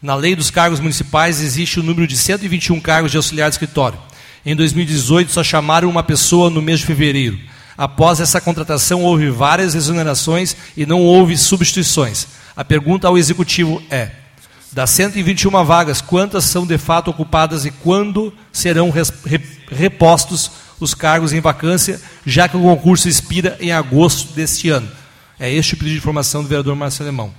Na 0.00 0.14
lei 0.14 0.36
dos 0.36 0.48
cargos 0.48 0.78
municipais 0.78 1.40
existe 1.40 1.80
o 1.80 1.82
número 1.82 2.06
de 2.06 2.16
121 2.16 2.78
cargos 2.78 3.10
de 3.10 3.16
auxiliar 3.16 3.50
de 3.50 3.54
escritório. 3.56 3.98
Em 4.44 4.54
2018 4.54 5.32
só 5.32 5.42
chamaram 5.42 5.90
uma 5.90 6.04
pessoa 6.04 6.48
no 6.48 6.62
mês 6.62 6.78
de 6.78 6.86
fevereiro. 6.86 7.36
Após 7.76 8.20
essa 8.20 8.40
contratação 8.40 9.02
houve 9.02 9.28
várias 9.30 9.74
exonerações 9.74 10.56
e 10.76 10.86
não 10.86 11.00
houve 11.00 11.36
substituições. 11.36 12.28
A 12.56 12.64
pergunta 12.64 13.06
ao 13.06 13.18
executivo 13.18 13.82
é: 13.90 14.10
das 14.72 14.90
121 14.90 15.64
vagas, 15.64 16.00
quantas 16.00 16.44
são 16.44 16.66
de 16.66 16.78
fato 16.78 17.10
ocupadas 17.10 17.66
e 17.66 17.70
quando 17.70 18.32
serão 18.50 18.90
repostos 19.70 20.50
os 20.80 20.94
cargos 20.94 21.32
em 21.32 21.40
vacância, 21.40 22.00
já 22.24 22.48
que 22.48 22.56
o 22.56 22.62
concurso 22.62 23.08
expira 23.08 23.56
em 23.60 23.72
agosto 23.72 24.32
deste 24.32 24.70
ano? 24.70 24.90
É 25.38 25.52
este 25.52 25.74
o 25.74 25.76
pedido 25.76 25.92
de 25.92 25.98
informação 25.98 26.42
do 26.42 26.48
vereador 26.48 26.74
Márcio 26.74 27.02
Alemão. 27.02 27.34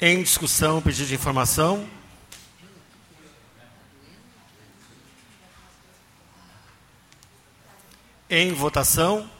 Em 0.00 0.22
discussão, 0.22 0.82
pedido 0.82 1.08
de 1.08 1.14
informação. 1.14 1.86
Em 8.28 8.52
votação. 8.52 9.30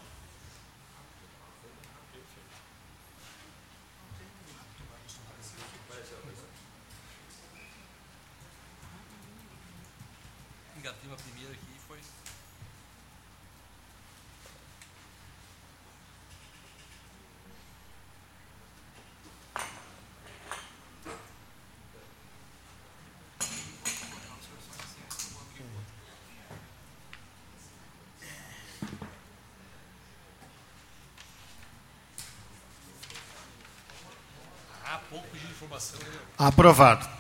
Aprovado. 36.37 37.15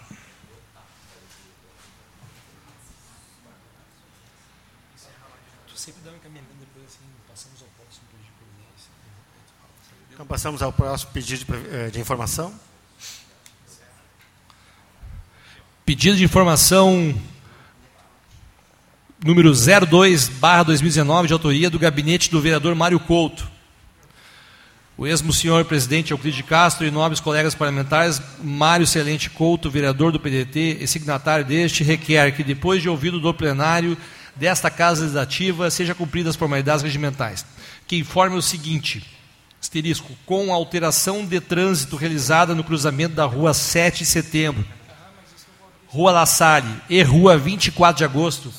Então 10.15 10.25
passamos 10.25 10.62
ao 10.62 10.73
próximo 10.73 11.11
pedido 11.12 11.45
de, 11.45 11.77
eh, 11.77 11.91
de 11.91 12.01
informação. 12.01 12.55
Pedido 15.85 16.17
de 16.17 16.25
informação 16.25 17.15
número 19.25 19.53
02, 19.53 20.29
barra 20.29 20.62
2019, 20.62 21.27
de 21.27 21.33
autoria 21.33 21.69
do 21.69 21.79
gabinete 21.79 22.31
do 22.31 22.41
vereador 22.41 22.75
Mário 22.75 23.01
Couto. 23.01 23.54
O 24.97 25.03
mesmo 25.03 25.33
senhor 25.33 25.65
presidente 25.65 26.13
Euclides 26.13 26.37
de 26.37 26.45
Castro 26.45 26.87
e 26.87 26.91
nobres 26.91 27.19
colegas 27.19 27.53
parlamentares, 27.53 28.23
Mário 28.41 28.87
Celente 28.87 29.29
Couto, 29.29 29.69
vereador 29.69 30.13
do 30.13 30.21
PDT 30.21 30.79
e 30.81 30.87
signatário 30.87 31.45
deste, 31.45 31.83
requer 31.83 32.31
que, 32.31 32.45
depois 32.45 32.81
de 32.81 32.89
ouvido 32.89 33.19
do 33.19 33.35
plenário 33.35 33.97
desta 34.37 34.71
Casa 34.71 35.01
Legislativa, 35.01 35.69
seja 35.69 35.97
cumpridas 35.97 36.31
as 36.31 36.37
formalidades 36.37 36.83
regimentais. 36.83 37.45
Que 37.89 37.97
informe 37.97 38.37
o 38.37 38.43
seguinte, 38.43 39.05
asterisco, 39.61 40.13
com 40.25 40.55
alteração 40.55 41.27
de 41.27 41.41
trânsito 41.41 41.97
realizada 41.97 42.55
no 42.55 42.63
cruzamento 42.63 43.17
da 43.17 43.25
rua 43.25 43.53
7 43.53 44.01
de 44.01 44.07
setembro, 44.07 44.65
Rua 45.89 46.13
La 46.13 46.27
Salle 46.27 46.73
e 46.89 47.03
Rua 47.03 47.37
24 47.37 47.99
de 47.99 48.05
agosto, 48.05 48.53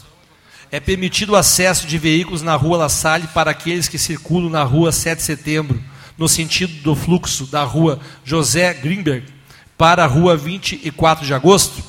é 0.69 0.81
permitido 0.81 1.31
o 1.31 1.35
acesso 1.37 1.87
de 1.87 1.97
veículos 1.97 2.41
na 2.41 2.55
Rua 2.55 2.77
La 2.77 2.89
Salle 2.89 3.27
para 3.33 3.51
aqueles 3.51 3.87
que 3.87 3.97
circulam 3.97 4.49
na 4.49 4.63
Rua 4.63 4.91
7 4.91 5.19
de 5.19 5.23
setembro, 5.23 5.81
no 6.17 6.27
sentido 6.27 6.73
do 6.81 6.95
fluxo 6.95 7.45
da 7.45 7.63
rua 7.63 7.99
José 8.23 8.73
Greenberg 8.73 9.25
para 9.77 10.03
a 10.03 10.07
rua 10.07 10.37
24 10.37 11.25
de 11.25 11.33
agosto, 11.33 11.83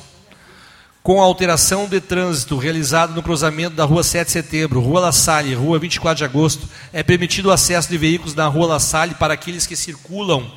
com 1.03 1.21
a 1.21 1.25
alteração 1.25 1.89
de 1.89 2.01
trânsito 2.01 2.57
realizada 2.57 3.13
no 3.13 3.23
cruzamento 3.23 3.77
da 3.77 3.85
rua 3.85 4.03
7 4.03 4.27
de 4.27 4.33
setembro, 4.33 4.81
rua 4.81 5.01
La 5.01 5.13
Salle, 5.13 5.55
rua 5.55 5.79
24 5.79 6.19
de 6.19 6.25
agosto, 6.25 6.69
é 6.93 7.03
permitido 7.03 7.47
o 7.47 7.53
acesso 7.53 7.89
de 7.89 7.97
veículos 7.97 8.35
na 8.35 8.49
rua 8.49 8.67
La 8.67 8.81
Salle 8.81 9.15
para 9.15 9.35
aqueles 9.35 9.67
que 9.67 9.77
circulam 9.77 10.51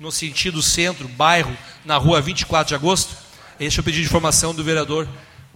no 0.00 0.12
sentido 0.12 0.62
centro, 0.62 1.08
bairro, 1.08 1.56
na 1.84 1.96
rua 1.96 2.20
24 2.20 2.68
de 2.68 2.74
agosto? 2.74 3.16
Este 3.58 3.78
é 3.78 3.80
o 3.80 3.84
pedido 3.84 4.02
de 4.02 4.08
informação 4.08 4.54
do 4.54 4.62
vereador 4.62 5.08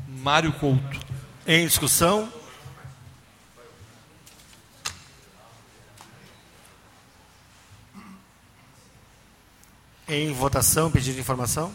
Mário 0.08 0.52
Couto. 0.52 0.98
Em 1.46 1.66
discussão? 1.66 2.28
Em 10.09 10.32
votação, 10.32 10.90
pedido 10.90 11.14
de 11.14 11.20
informação? 11.20 11.72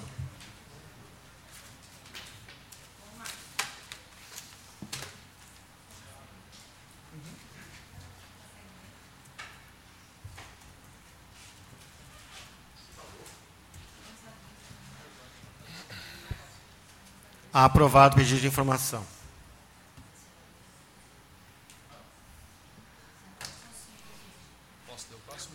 Aprovado 17.53 18.13
o 18.13 18.17
pedido 18.17 18.39
de 18.41 18.47
informação. 18.47 19.03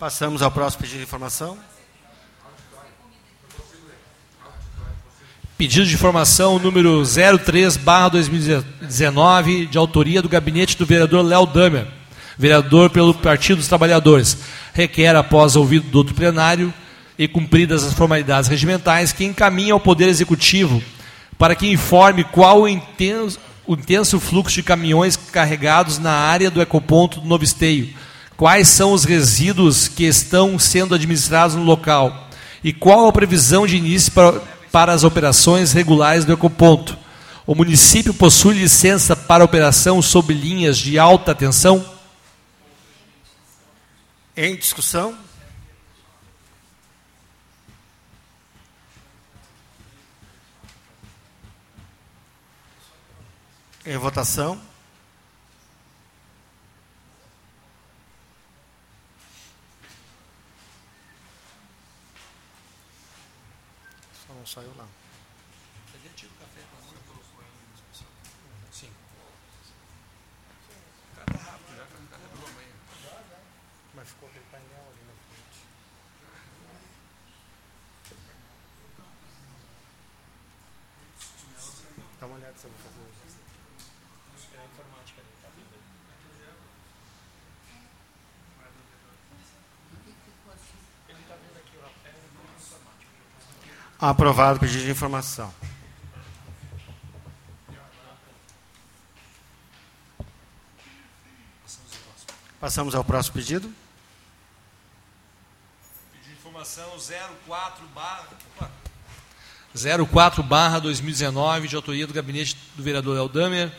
Passamos 0.00 0.42
ao 0.42 0.50
próximo 0.50 0.80
pedido 0.80 0.98
de 0.98 1.04
informação. 1.04 1.56
Pedido 5.62 5.86
de 5.86 5.94
informação 5.94 6.58
número 6.58 7.02
03/2019, 7.02 9.66
de 9.66 9.78
autoria 9.78 10.20
do 10.20 10.28
gabinete 10.28 10.76
do 10.76 10.84
vereador 10.84 11.24
Léo 11.24 11.46
Damer, 11.46 11.86
vereador 12.36 12.90
pelo 12.90 13.14
Partido 13.14 13.58
dos 13.58 13.68
Trabalhadores. 13.68 14.38
Requer, 14.74 15.14
após 15.14 15.54
ouvido 15.54 15.88
do 15.88 15.98
outro 15.98 16.16
plenário 16.16 16.74
e 17.16 17.28
cumpridas 17.28 17.84
as 17.84 17.94
formalidades 17.94 18.50
regimentais, 18.50 19.12
que 19.12 19.24
encaminhe 19.24 19.70
ao 19.70 19.78
Poder 19.78 20.08
Executivo 20.08 20.82
para 21.38 21.54
que 21.54 21.70
informe 21.70 22.24
qual 22.24 22.62
o 22.62 22.68
intenso, 22.68 23.38
o 23.64 23.74
intenso 23.74 24.18
fluxo 24.18 24.56
de 24.56 24.64
caminhões 24.64 25.16
carregados 25.16 26.00
na 26.00 26.10
área 26.10 26.50
do 26.50 26.60
ecoponto 26.60 27.20
do 27.20 27.28
Novo 27.28 27.44
Esteio, 27.44 27.88
quais 28.36 28.66
são 28.66 28.92
os 28.92 29.04
resíduos 29.04 29.86
que 29.86 30.02
estão 30.02 30.58
sendo 30.58 30.96
administrados 30.96 31.54
no 31.54 31.62
local 31.62 32.30
e 32.64 32.72
qual 32.72 33.06
a 33.06 33.12
previsão 33.12 33.64
de 33.64 33.76
início 33.76 34.10
para, 34.10 34.42
para 34.72 34.92
as 34.92 35.04
operações 35.04 35.72
regulares 35.72 36.24
do 36.24 36.32
ecoponto. 36.32 36.98
O 37.46 37.54
município 37.54 38.14
possui 38.14 38.54
licença 38.54 39.14
para 39.14 39.44
operação 39.44 40.00
sob 40.00 40.32
linhas 40.32 40.78
de 40.78 40.98
alta 40.98 41.34
tensão? 41.34 41.84
Em 44.34 44.56
discussão? 44.56 45.14
Em 53.84 53.96
votação? 53.96 54.60
Só 64.26 64.32
não 64.32 64.46
saiu 64.46 64.72
lá. 64.76 64.86
Mas 73.94 74.08
ficou 74.08 74.28
aquele 74.28 74.44
painel 74.50 74.84
ali 74.90 75.02
na 75.06 75.14
frente. 75.28 75.60
Dá 82.20 82.26
uma 82.26 82.36
olhada 82.36 82.54
se 82.56 82.64
eu 82.64 82.70
vou 82.70 82.80
fazer 82.80 83.00
hoje. 83.00 83.22
Aprovado 94.02 94.56
o 94.56 94.60
pedido 94.60 94.82
de 94.82 94.90
informação. 94.90 95.54
Passamos 102.60 102.96
ao 102.96 103.04
próximo 103.04 103.34
pedido. 103.34 103.72
Pedido 106.10 106.26
de 106.26 106.32
informação 106.32 106.84
04 107.46 107.86
barra... 107.94 108.26
04 110.10 110.42
barra 110.42 110.80
2019, 110.80 111.68
de 111.68 111.76
autoria 111.76 112.04
do 112.04 112.12
gabinete 112.12 112.56
do 112.74 112.82
vereador 112.82 113.16
Eldamer, 113.16 113.70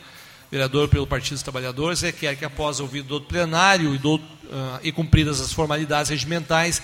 vereador 0.50 0.88
pelo 0.88 1.06
Partido 1.06 1.34
dos 1.34 1.42
Trabalhadores, 1.42 2.00
requer 2.00 2.34
que 2.36 2.46
após 2.46 2.80
ouvido 2.80 3.20
do 3.20 3.26
plenário 3.26 3.94
e, 3.94 3.98
do, 3.98 4.14
uh, 4.14 4.22
e 4.82 4.90
cumpridas 4.90 5.38
as 5.42 5.52
formalidades 5.52 6.08
regimentais, 6.08 6.80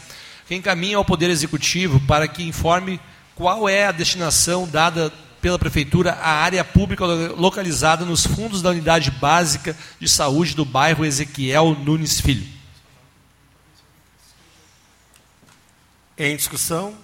encaminhe 0.50 0.92
ao 0.92 1.06
Poder 1.06 1.30
Executivo 1.30 1.98
para 2.00 2.28
que 2.28 2.42
informe 2.42 3.00
qual 3.40 3.66
é 3.66 3.86
a 3.86 3.92
destinação 3.92 4.68
dada 4.68 5.10
pela 5.40 5.58
Prefeitura 5.58 6.12
à 6.12 6.28
área 6.28 6.62
pública 6.62 7.06
localizada 7.06 8.04
nos 8.04 8.26
fundos 8.26 8.60
da 8.60 8.68
Unidade 8.68 9.10
Básica 9.10 9.74
de 9.98 10.06
Saúde 10.06 10.54
do 10.54 10.62
bairro 10.62 11.06
Ezequiel 11.06 11.74
Nunes 11.74 12.20
Filho. 12.20 12.46
Em 16.18 16.36
discussão? 16.36 16.94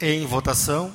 Em 0.00 0.26
votação? 0.26 0.92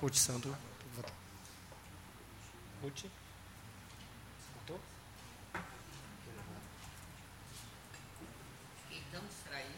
Ruth 0.00 0.14
Santo. 0.14 0.56
votou. 0.96 1.12
Ruth? 2.82 3.04
Votou? 4.54 4.80
Então, 8.90 9.20
distraído. 9.28 9.74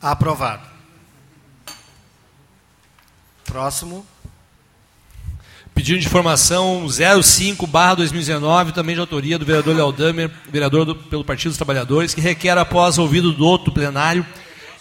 Aprovado. 0.00 0.68
Próximo. 3.44 4.04
Pedido 5.74 5.98
de 5.98 6.06
informação 6.06 6.86
05 6.88 7.66
barra 7.66 7.96
2019, 7.96 8.72
também 8.72 8.94
de 8.94 9.00
autoria 9.00 9.38
do 9.38 9.46
vereador 9.46 9.74
Léo 9.74 9.90
Damer, 9.90 10.30
vereador 10.50 10.84
do, 10.84 10.94
pelo 10.94 11.24
Partido 11.24 11.50
dos 11.50 11.56
Trabalhadores, 11.56 12.12
que 12.12 12.20
requer, 12.20 12.56
após 12.58 12.98
ouvido 12.98 13.32
do 13.32 13.46
outro 13.46 13.72
plenário 13.72 14.24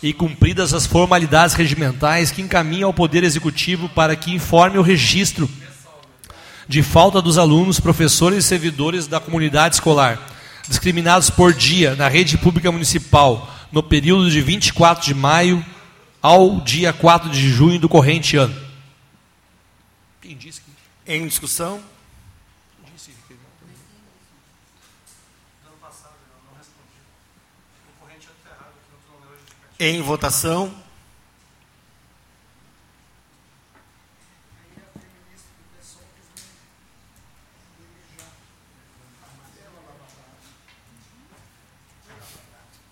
e 0.03 0.11
cumpridas 0.11 0.73
as 0.73 0.85
formalidades 0.85 1.55
regimentais, 1.55 2.29
que 2.29 2.41
encaminha 2.41 2.85
ao 2.85 2.93
Poder 2.93 3.23
Executivo 3.23 3.87
para 3.89 4.15
que 4.15 4.33
informe 4.33 4.77
o 4.77 4.81
registro 4.81 5.49
de 6.67 6.83
falta 6.83 7.21
dos 7.21 7.37
alunos, 7.37 7.79
professores 7.79 8.45
e 8.45 8.47
servidores 8.47 9.07
da 9.07 9.19
comunidade 9.19 9.75
escolar, 9.75 10.19
discriminados 10.67 11.29
por 11.29 11.53
dia 11.53 11.95
na 11.95 12.07
rede 12.07 12.37
pública 12.37 12.71
municipal, 12.71 13.49
no 13.71 13.81
período 13.81 14.29
de 14.29 14.41
24 14.41 15.05
de 15.05 15.13
maio 15.13 15.65
ao 16.21 16.61
dia 16.61 16.93
4 16.93 17.29
de 17.29 17.49
junho 17.49 17.79
do 17.79 17.89
corrente 17.89 18.37
ano. 18.37 18.55
Quem 20.21 20.37
disse 20.37 20.60
Em 21.05 21.27
discussão? 21.27 21.83
Em 29.79 29.99
votação? 30.03 30.71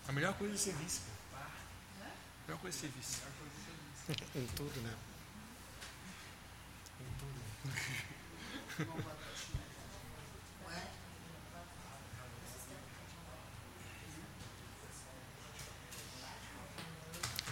A 0.08 0.12
melhor 0.12 0.34
coisa 0.34 0.54
é 0.54 0.58
ser 0.58 0.72
vice. 0.72 1.02
A 1.32 2.46
melhor 2.48 2.60
coisa 2.60 2.76
é 2.76 2.80
ser 2.80 2.88
vice. 2.88 3.20
Em 4.34 4.46
tudo, 4.56 4.80
né? 4.80 5.09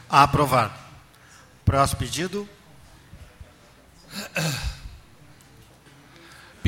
Aprovado. 0.09 0.73
Próximo 1.65 1.99
pedido. 1.99 2.49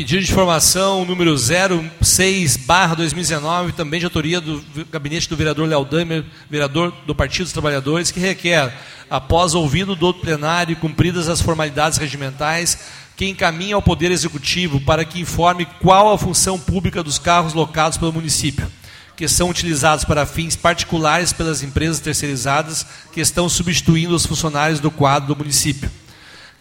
Pedido 0.01 0.25
de 0.25 0.33
informação 0.33 1.05
número 1.05 1.37
06, 1.37 2.57
barra 2.57 2.95
2019, 2.95 3.73
também 3.73 4.01
de 4.01 4.07
autoria 4.07 4.41
do 4.41 4.65
gabinete 4.91 5.29
do 5.29 5.37
vereador 5.37 5.69
Léo 5.69 5.85
Damer, 5.85 6.25
vereador 6.49 6.91
do 7.07 7.15
Partido 7.15 7.43
dos 7.43 7.53
Trabalhadores, 7.53 8.11
que 8.11 8.19
requer, 8.19 8.75
após 9.11 9.55
ouvido 9.55 9.95
do 9.95 10.15
plenário 10.15 10.73
e 10.73 10.77
cumpridas 10.77 11.29
as 11.29 11.43
formalidades 11.43 11.99
regimentais, 11.99 12.79
que 13.15 13.29
encaminhe 13.29 13.75
ao 13.75 13.83
Poder 13.83 14.11
Executivo 14.11 14.81
para 14.81 15.05
que 15.05 15.21
informe 15.21 15.67
qual 15.83 16.11
a 16.11 16.17
função 16.17 16.59
pública 16.59 17.03
dos 17.03 17.19
carros 17.19 17.53
locados 17.53 17.99
pelo 17.99 18.15
município, 18.15 18.73
que 19.15 19.29
são 19.29 19.51
utilizados 19.51 20.07
para 20.07 20.25
fins 20.25 20.57
particulares 20.57 21.31
pelas 21.31 21.63
empresas 21.63 22.01
terceirizadas 22.01 22.87
que 23.13 23.21
estão 23.21 23.51
substituindo 23.51 24.15
os 24.15 24.25
funcionários 24.25 24.81
do 24.81 24.91
quadro 24.91 25.35
do 25.35 25.37
município. 25.37 25.91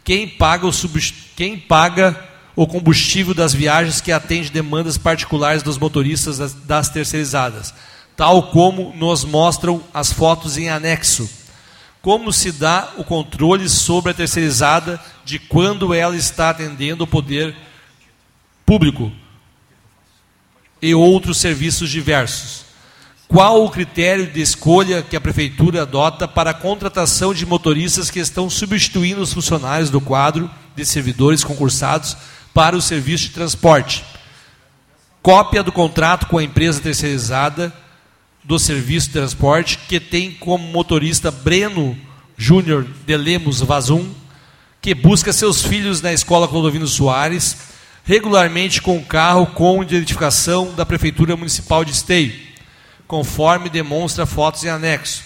Quem 0.03 0.27
paga 0.27 0.67
o, 0.67 0.71
quem 1.37 1.57
paga 1.57 2.27
o 2.59 2.67
combustível 2.67 3.33
das 3.33 3.53
viagens 3.53 4.01
que 4.01 4.11
atende 4.11 4.49
demandas 4.49 4.97
particulares 4.97 5.63
dos 5.63 5.77
motoristas 5.77 6.39
das, 6.39 6.53
das 6.53 6.89
terceirizadas, 6.89 7.73
tal 8.17 8.51
como 8.51 8.93
nos 8.97 9.23
mostram 9.23 9.81
as 9.93 10.11
fotos 10.11 10.57
em 10.57 10.67
anexo. 10.67 11.29
Como 12.01 12.33
se 12.33 12.51
dá 12.51 12.91
o 12.97 13.03
controle 13.05 13.69
sobre 13.69 14.11
a 14.11 14.13
terceirizada 14.13 14.99
de 15.23 15.39
quando 15.39 15.93
ela 15.93 16.17
está 16.17 16.49
atendendo 16.49 17.05
o 17.05 17.07
poder 17.07 17.55
público 18.65 19.09
e 20.81 20.93
outros 20.93 21.37
serviços 21.37 21.89
diversos? 21.89 22.65
Qual 23.29 23.63
o 23.63 23.69
critério 23.69 24.27
de 24.27 24.41
escolha 24.41 25.01
que 25.01 25.15
a 25.15 25.21
prefeitura 25.21 25.83
adota 25.83 26.27
para 26.27 26.49
a 26.49 26.53
contratação 26.53 27.33
de 27.33 27.45
motoristas 27.45 28.11
que 28.11 28.19
estão 28.19 28.49
substituindo 28.49 29.21
os 29.21 29.31
funcionários 29.31 29.89
do 29.89 30.01
quadro 30.01 30.51
de 30.75 30.85
servidores 30.85 31.41
concursados 31.41 32.17
para 32.59 32.75
o 32.75 32.81
serviço 32.81 33.23
de 33.23 33.29
transporte. 33.29 34.03
Cópia 35.21 35.63
do 35.63 35.71
contrato 35.71 36.25
com 36.25 36.37
a 36.37 36.43
empresa 36.43 36.81
terceirizada 36.81 37.73
do 38.43 38.59
serviço 38.59 39.07
de 39.07 39.13
transporte, 39.13 39.77
que 39.87 39.97
tem 39.97 40.31
como 40.31 40.67
motorista 40.67 41.31
Breno 41.31 41.97
Júnior 42.37 42.85
de 43.05 43.15
Lemos 43.15 43.61
Vazum, 43.61 44.13
que 44.81 44.93
busca 44.93 45.31
seus 45.31 45.63
filhos 45.63 46.01
na 46.01 46.11
escola 46.11 46.49
Clodovino 46.49 46.85
Soares, 46.85 47.55
regularmente 48.03 48.81
com 48.81 49.01
carro 49.01 49.45
com 49.47 49.81
identificação 49.81 50.75
da 50.75 50.85
Prefeitura 50.85 51.37
Municipal 51.37 51.85
de 51.85 51.91
Esteio, 51.91 52.37
conforme 53.07 53.69
demonstra 53.69 54.25
fotos 54.25 54.65
em 54.65 54.69
anexo. 54.69 55.23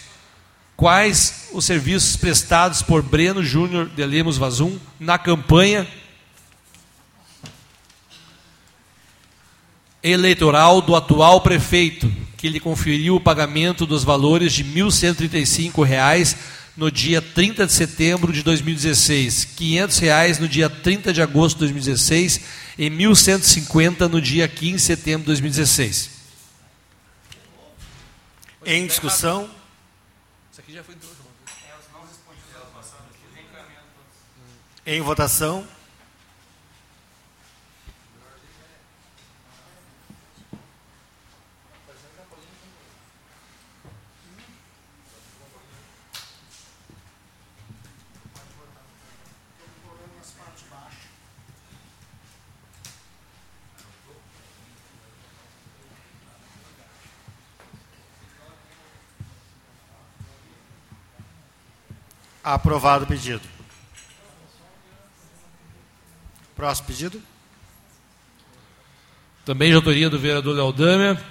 Quais 0.78 1.50
os 1.52 1.66
serviços 1.66 2.16
prestados 2.16 2.84
por 2.84 3.02
Breno 3.02 3.44
Júnior 3.44 3.90
de 3.90 4.06
Lemos 4.06 4.38
Vazum 4.38 4.78
na 5.00 5.18
campanha 5.18 5.88
eleitoral 10.04 10.82
do 10.82 10.96
atual 10.96 11.42
prefeito, 11.42 12.12
que 12.38 12.50
lhe 12.50 12.60
conferiu 12.60 13.16
o 13.16 13.22
pagamento 13.22 13.86
dos 13.86 14.04
valores 14.04 14.52
de 14.52 14.64
R$ 14.64 14.82
1.135 14.82 16.36
no 16.76 16.92
dia 16.92 17.22
30 17.22 17.66
de 17.68 17.72
setembro 17.72 18.34
de 18.34 18.44
2016, 18.44 19.46
500 19.56 19.98
reais 20.00 20.40
no 20.40 20.48
dia 20.48 20.70
30 20.70 21.14
de 21.14 21.22
agosto 21.22 21.56
de 21.56 21.60
2016 21.60 22.42
e 22.78 22.90
R$ 22.90 22.90
1.150 22.90 24.10
no 24.10 24.20
dia 24.20 24.48
15 24.48 24.74
de 24.74 24.82
setembro 24.82 25.22
de 25.22 25.28
2016. 25.28 26.10
Em 28.66 28.88
discussão. 28.88 29.50
Em 34.86 35.02
votação. 35.02 35.66
Aprovado 62.44 63.06
o 63.06 63.08
pedido. 63.08 63.42
Próximo 66.56 66.88
pedido. 66.88 67.22
Também 69.46 69.70
de 69.70 69.76
autoria 69.76 70.10
do 70.10 70.20
vereador 70.20 70.56
Leodâmia, 70.56 71.22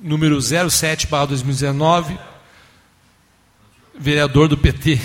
número 0.00 0.40
07, 0.40 1.06
2019, 1.06 2.18
vereador 3.98 4.48
do 4.48 4.56
PT, 4.56 5.00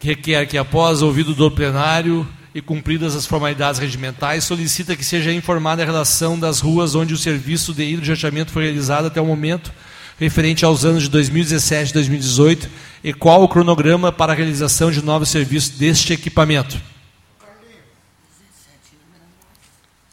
que 0.00 0.08
requer 0.08 0.46
que, 0.46 0.58
após 0.58 1.02
ouvido 1.02 1.34
do 1.34 1.50
plenário 1.50 2.26
e 2.54 2.60
cumpridas 2.60 3.14
as 3.14 3.24
formalidades 3.24 3.80
regimentais, 3.80 4.44
solicita 4.44 4.96
que 4.96 5.04
seja 5.04 5.32
informada 5.32 5.82
a 5.82 5.86
relação 5.86 6.38
das 6.38 6.60
ruas 6.60 6.94
onde 6.94 7.14
o 7.14 7.18
serviço 7.18 7.72
de 7.72 7.84
hidrojateamento 7.84 8.52
foi 8.52 8.64
realizado 8.64 9.06
até 9.06 9.20
o 9.20 9.26
momento, 9.26 9.72
referente 10.22 10.64
aos 10.64 10.84
anos 10.84 11.04
de 11.04 11.08
2017 11.10 11.90
e 11.90 11.94
2018 11.94 12.70
e 13.02 13.12
qual 13.12 13.42
o 13.42 13.48
cronograma 13.48 14.12
para 14.12 14.32
a 14.32 14.36
realização 14.36 14.90
de 14.90 15.02
novos 15.02 15.28
serviços 15.28 15.70
deste 15.70 16.12
equipamento. 16.12 16.80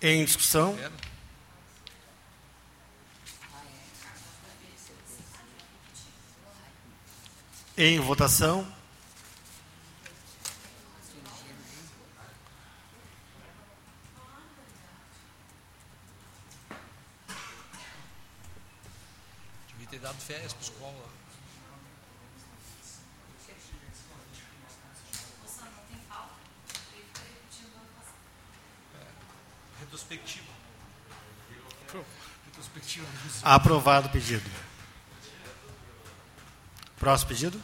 Em 0.01 0.23
discussão. 0.23 0.77
Em 7.77 7.99
votação. 7.99 8.78
Ter 19.89 19.99
dado 19.99 20.19
férias 20.19 20.53
para 20.53 20.61
a 20.61 20.65
escola. 20.65 21.09
Retrospectiva. 29.79 30.45
Retrospectiva. 32.45 33.07
Aprovado 33.43 34.07
o 34.07 34.11
pedido. 34.11 34.49
Próximo 36.97 37.29
pedido. 37.29 37.57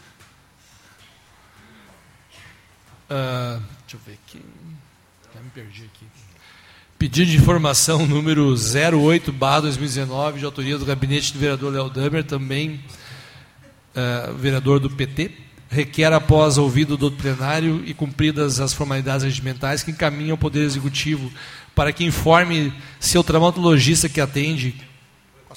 Uh, 3.07 3.59
deixa 3.81 3.97
eu 3.97 3.99
ver 3.99 4.13
aqui. 4.13 4.43
Já 5.33 5.41
me 5.41 5.49
perdi 5.51 5.85
aqui. 5.85 6.07
Pedido 6.97 7.29
de 7.29 7.37
informação 7.37 8.05
número 8.07 8.53
08, 8.53 9.31
2019, 9.31 10.39
de 10.39 10.45
autoria 10.45 10.77
do 10.77 10.85
gabinete 10.85 11.33
do 11.33 11.39
vereador 11.39 11.73
Léo 11.73 11.89
Damer, 11.89 12.23
também 12.23 12.79
uh, 13.93 14.33
vereador 14.35 14.79
do 14.79 14.89
PT, 14.89 15.29
requer, 15.69 16.13
após 16.13 16.57
ouvido 16.57 16.95
do 16.95 17.11
plenário 17.11 17.83
e 17.85 17.93
cumpridas 17.93 18.61
as 18.61 18.73
formalidades 18.73 19.25
regimentais, 19.25 19.83
que 19.83 19.91
encaminhe 19.91 20.31
ao 20.31 20.37
Poder 20.37 20.61
Executivo 20.61 21.29
para 21.75 21.91
que 21.91 22.05
informe 22.05 22.73
se 22.97 23.17
o 23.17 23.23
traumatologista 23.23 24.07
que 24.07 24.21
atende, 24.21 24.73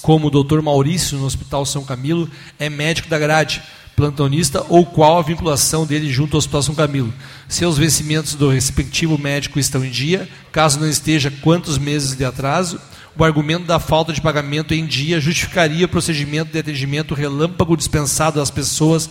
como 0.02 0.26
o 0.26 0.30
doutor 0.30 0.60
Maurício, 0.60 1.16
no 1.16 1.24
Hospital 1.24 1.64
São 1.64 1.84
Camilo, 1.84 2.28
é 2.58 2.68
médico 2.68 3.08
da 3.08 3.18
grade, 3.18 3.62
plantonista 3.98 4.64
ou 4.68 4.86
qual 4.86 5.18
a 5.18 5.22
vinculação 5.22 5.84
dele 5.84 6.12
junto 6.12 6.34
ao 6.34 6.38
Hospital 6.38 6.62
São 6.62 6.74
Camilo. 6.76 7.12
Se 7.48 7.66
os 7.66 7.76
vencimentos 7.76 8.36
do 8.36 8.48
respectivo 8.48 9.18
médico 9.18 9.58
estão 9.58 9.84
em 9.84 9.90
dia, 9.90 10.28
caso 10.52 10.78
não 10.78 10.88
esteja, 10.88 11.32
quantos 11.42 11.78
meses 11.78 12.16
de 12.16 12.24
atraso, 12.24 12.80
o 13.16 13.24
argumento 13.24 13.64
da 13.64 13.80
falta 13.80 14.12
de 14.12 14.20
pagamento 14.20 14.72
em 14.72 14.86
dia 14.86 15.20
justificaria 15.20 15.84
o 15.84 15.88
procedimento 15.88 16.52
de 16.52 16.60
atendimento 16.60 17.12
relâmpago 17.12 17.76
dispensado 17.76 18.40
às 18.40 18.52
pessoas 18.52 19.10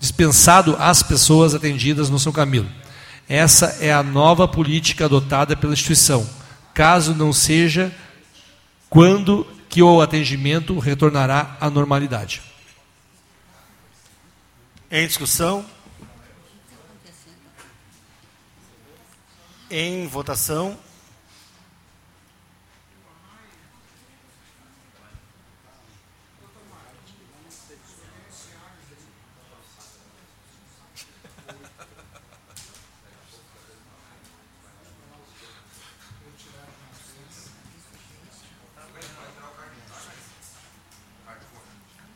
dispensado 0.00 0.76
às 0.80 1.02
pessoas 1.02 1.54
atendidas 1.54 2.08
no 2.08 2.18
São 2.18 2.32
Camilo. 2.32 2.68
Essa 3.28 3.76
é 3.80 3.92
a 3.92 4.02
nova 4.02 4.48
política 4.48 5.04
adotada 5.04 5.54
pela 5.54 5.74
instituição. 5.74 6.26
Caso 6.72 7.14
não 7.14 7.34
seja, 7.34 7.92
quando 8.88 9.46
que 9.68 9.82
o 9.82 10.00
atendimento 10.00 10.78
retornará 10.78 11.56
à 11.60 11.68
normalidade? 11.68 12.40
Em 14.92 15.06
discussão? 15.06 15.64
Em 19.70 20.08
votação? 20.08 20.76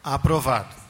Aprovado. 0.02 0.83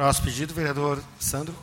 Próximo 0.00 0.24
pedido, 0.24 0.54
vereador 0.54 0.98
Sandro. 1.18 1.54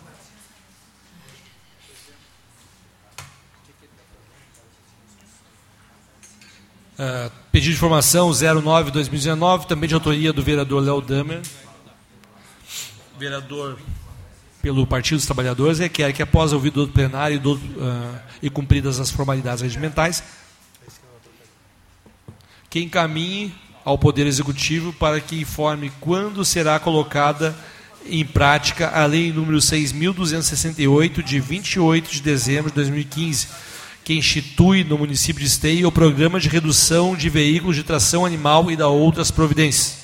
Uh, 6.99 7.31
pedido 7.51 7.71
de 7.71 7.77
informação 7.77 8.29
09-2019, 8.29 9.65
também 9.65 9.89
de 9.89 9.95
autoria 9.95 10.31
do 10.31 10.43
vereador 10.43 10.83
Léo 10.83 11.01
Damer. 11.01 11.41
Vereador 13.17 13.79
pelo 14.61 14.85
Partido 14.85 15.17
dos 15.17 15.25
Trabalhadores, 15.25 15.79
requer 15.79 16.13
que, 16.13 16.21
após 16.21 16.53
ouvido 16.53 16.85
do 16.85 16.93
plenário 16.93 17.39
do, 17.39 17.55
uh, 17.55 18.19
e 18.39 18.51
cumpridas 18.51 18.99
as 18.99 19.09
formalidades 19.09 19.63
regimentais, 19.63 20.23
que 22.69 22.81
encaminhe 22.81 23.51
ao 23.83 23.97
Poder 23.97 24.27
Executivo 24.27 24.93
para 24.93 25.19
que 25.19 25.41
informe 25.41 25.91
quando 25.99 26.45
será 26.45 26.79
colocada 26.79 27.57
em 28.09 28.25
prática 28.25 28.89
a 28.89 29.05
Lei 29.05 29.31
número 29.31 29.57
6.268, 29.57 31.23
de 31.23 31.39
28 31.39 32.11
de 32.11 32.21
dezembro 32.21 32.69
de 32.69 32.75
2015, 32.75 33.47
que 34.03 34.13
institui 34.13 34.83
no 34.83 34.97
município 34.97 35.41
de 35.41 35.47
Esteio 35.47 35.87
o 35.87 35.91
Programa 35.91 36.39
de 36.39 36.47
Redução 36.47 37.15
de 37.15 37.29
Veículos 37.29 37.75
de 37.75 37.83
Tração 37.83 38.25
Animal 38.25 38.71
e 38.71 38.75
da 38.75 38.87
outras 38.87 39.31
providências. 39.31 39.97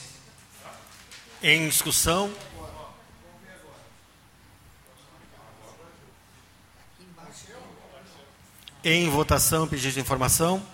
Em 1.41 1.67
discussão. 1.67 2.29
Em 8.83 9.09
votação, 9.09 9.67
pedido 9.67 9.93
de 9.93 9.99
informação. 10.01 10.72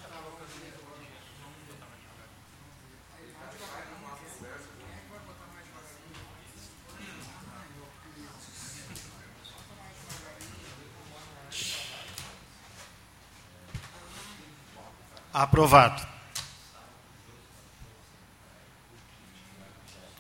Aprovado. 15.33 16.07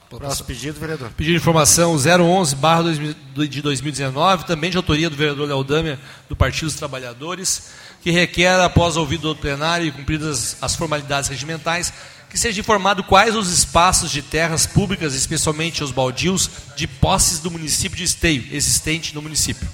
Próximo 0.09 0.47
pedido, 0.47 0.79
vereador. 0.79 1.11
Pedido 1.11 1.33
de 1.33 1.39
informação 1.39 1.95
011 1.95 2.55
barra 2.55 2.83
de 2.91 3.61
2019, 3.61 4.45
também 4.45 4.71
de 4.71 4.77
autoria 4.77 5.07
do 5.07 5.15
vereador 5.15 5.47
Léo 5.47 5.63
Damer, 5.63 5.99
do 6.27 6.35
Partido 6.35 6.65
dos 6.65 6.75
Trabalhadores, 6.75 7.69
que 8.01 8.09
requer, 8.09 8.59
após 8.59 8.97
ouvido 8.97 9.33
do 9.33 9.39
plenário 9.39 9.85
e 9.85 9.91
cumpridas 9.91 10.57
as 10.61 10.75
formalidades 10.75 11.29
regimentais, 11.29 11.93
que 12.27 12.39
seja 12.39 12.59
informado 12.59 13.03
quais 13.03 13.35
os 13.35 13.51
espaços 13.51 14.09
de 14.09 14.23
terras 14.23 14.65
públicas, 14.65 15.13
especialmente 15.13 15.83
os 15.83 15.91
baldios, 15.91 16.49
de 16.75 16.87
posses 16.87 17.39
do 17.39 17.51
município 17.51 17.97
de 17.97 18.03
Esteio, 18.03 18.47
existente 18.51 19.13
no 19.13 19.21
município. 19.21 19.67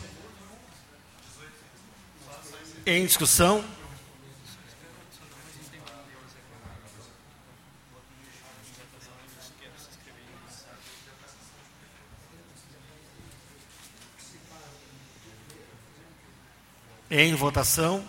Em 2.85 3.05
discussão. 3.05 3.63
Em 17.17 17.33
votação. 17.33 18.05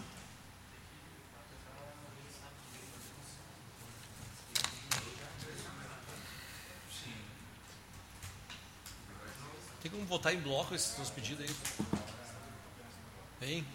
Tem 9.81 9.89
como 9.93 10.05
votar 10.07 10.35
em 10.35 10.41
bloco 10.41 10.75
esses 10.75 10.89
seus 10.89 11.09
pedidos 11.09 11.49
aí? 13.41 13.49
Hein? 13.49 13.67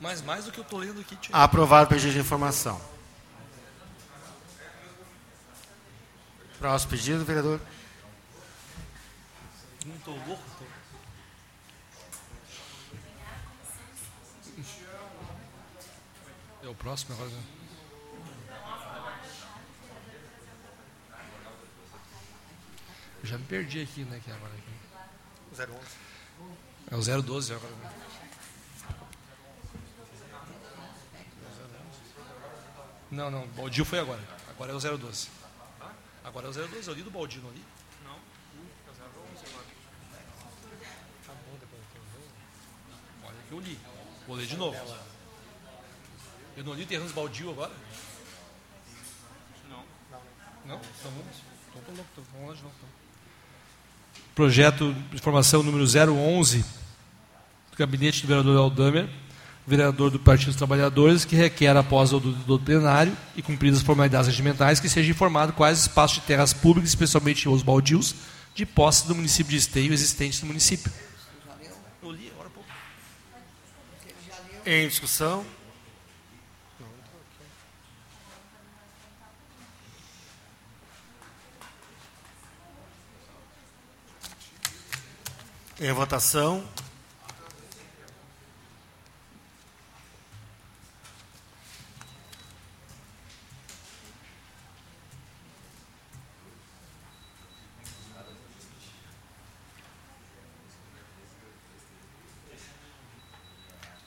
Mas 0.00 0.22
mais 0.22 0.46
do 0.46 0.52
que 0.52 0.60
eu 0.60 0.64
estou 0.64 0.78
lendo 0.78 1.02
aqui. 1.02 1.16
Tia. 1.16 1.36
Aprovado 1.36 1.90
pedido 1.90 2.14
de 2.14 2.18
informação. 2.18 2.80
Próximo 6.58 6.92
pedido, 6.92 7.22
vereador. 7.26 7.60
Não 9.84 9.96
estou 9.96 10.14
louco? 10.26 10.42
É 16.62 16.68
o 16.68 16.74
próximo 16.74 17.14
agora. 17.14 17.30
né? 17.30 17.42
Eu 23.22 23.26
já 23.28 23.38
me 23.38 23.44
perdi 23.44 23.82
aqui, 23.82 24.04
né? 24.04 24.20
Que 24.24 24.30
é 24.30 24.34
agora 24.34 24.52
aqui. 24.54 24.72
011. 25.52 25.80
É 26.90 26.96
o 27.16 27.22
012 27.22 27.54
agora. 27.54 27.74
né? 27.74 27.92
Não, 33.10 33.30
não, 33.30 33.46
Baldio 33.48 33.84
foi 33.84 34.00
agora. 34.00 34.22
Agora 34.48 34.72
é 34.72 34.74
o 34.74 34.80
012. 34.98 35.28
Agora 36.24 36.46
é 36.46 36.50
o 36.50 36.52
012, 36.52 36.88
eu 36.88 36.94
li 36.94 37.02
do 37.02 37.10
Baldio, 37.10 37.40
não 37.42 37.50
li? 37.50 37.64
Não, 38.02 38.18
Tá 41.26 41.32
bom, 41.32 41.56
depois 41.60 41.82
eu 43.54 43.60
li. 43.60 43.78
Vou 44.26 44.36
ler 44.36 44.46
de 44.46 44.56
novo. 44.56 44.76
Eu 46.56 46.64
não 46.64 46.74
li 46.74 46.86
Terranos 46.86 47.12
Baldio 47.12 47.50
agora? 47.50 47.72
Não. 49.70 49.82
Não? 50.66 50.76
Então 50.76 51.10
vamos. 51.10 51.36
Então 51.70 51.82
tô 51.82 51.92
louco, 51.92 52.10
então 52.12 52.24
vamos 52.32 52.48
lá 52.48 52.54
de 52.54 52.62
novo. 52.62 52.74
Então. 52.76 52.88
Projeto 54.34 54.92
de 54.92 55.16
informação 55.16 55.62
número 55.62 55.84
011 55.84 56.64
do 57.70 57.76
gabinete 57.76 58.22
do 58.22 58.28
vereador 58.28 58.56
Aldamer, 58.56 59.08
vereador 59.66 60.10
do 60.10 60.18
Partido 60.18 60.48
dos 60.48 60.56
Trabalhadores, 60.56 61.24
que 61.24 61.36
requer, 61.36 61.76
após 61.76 62.12
o 62.12 62.20
do, 62.20 62.32
do 62.32 62.58
plenário 62.58 63.16
e 63.36 63.42
cumpridas 63.42 63.78
as 63.78 63.84
formalidades 63.84 64.28
regimentais, 64.28 64.80
que 64.80 64.88
seja 64.88 65.10
informado 65.10 65.52
quais 65.52 65.80
espaços 65.80 66.20
de 66.20 66.26
terras 66.26 66.52
públicas, 66.52 66.90
especialmente 66.90 67.48
os 67.48 67.62
baldios, 67.62 68.14
de 68.54 68.64
posse 68.64 69.06
do 69.06 69.14
município 69.14 69.50
de 69.50 69.56
Esteio 69.56 69.92
existentes 69.92 70.40
no 70.40 70.46
município. 70.46 70.92
Eu 72.02 72.12
li 72.12 72.30
agora 72.30 72.48
há 72.48 72.50
pouco. 72.50 72.68
Em 74.66 74.88
discussão. 74.88 75.44
Em 85.78 85.92
votação. 85.92 86.66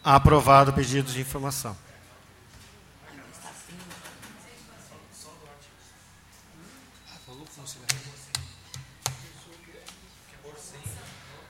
Aprovado 0.10 0.72
o 0.72 0.74
pedido 0.74 1.12
de 1.12 1.20
informação. 1.20 1.76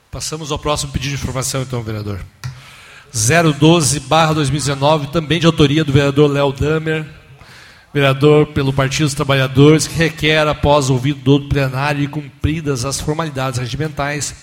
Passamos 0.09 0.51
ao 0.51 0.57
próximo 0.57 0.91
pedido 0.91 1.15
de 1.15 1.21
informação, 1.21 1.61
então, 1.61 1.83
vereador. 1.83 2.19
012-2019, 3.13 5.11
também 5.11 5.39
de 5.39 5.45
autoria 5.45 5.83
do 5.83 5.93
vereador 5.93 6.27
Léo 6.27 6.51
Damer, 6.51 7.05
vereador 7.93 8.47
pelo 8.47 8.73
Partido 8.73 9.05
dos 9.05 9.13
Trabalhadores, 9.13 9.85
que 9.85 9.93
requer, 9.93 10.47
após 10.47 10.89
ouvido 10.89 11.19
do 11.19 11.47
plenário 11.47 12.03
e 12.03 12.07
cumpridas 12.07 12.85
as 12.85 12.99
formalidades 12.99 13.59
regimentais, 13.59 14.33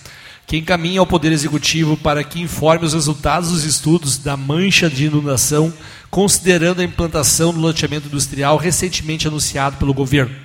que 0.45 0.57
encaminhe 0.57 0.97
ao 0.97 1.07
Poder 1.07 1.31
Executivo 1.31 1.97
para 1.97 2.23
que 2.23 2.39
informe 2.39 2.85
os 2.85 2.93
resultados 2.93 3.49
dos 3.51 3.63
estudos 3.63 4.17
da 4.17 4.37
mancha 4.37 4.89
de 4.89 5.05
inundação, 5.05 5.73
considerando 6.09 6.81
a 6.81 6.83
implantação 6.83 7.53
do 7.53 7.59
loteamento 7.59 8.07
industrial 8.07 8.57
recentemente 8.57 9.27
anunciado 9.27 9.77
pelo 9.77 9.93
governo. 9.93 10.35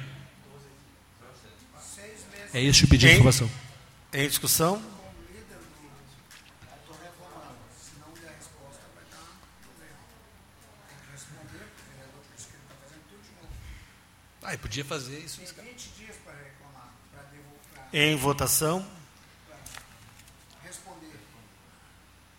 É 2.53 2.63
este 2.63 2.85
o 2.85 2.89
pedido 2.89 3.11
de 3.11 3.15
informação. 3.15 3.51
Em 4.13 4.27
discussão. 4.27 4.83
Ah, 14.43 14.59
podia 14.59 14.85
fazer 14.85 15.17
isso. 15.21 15.41
Em 17.93 18.17
votação. 18.17 19.00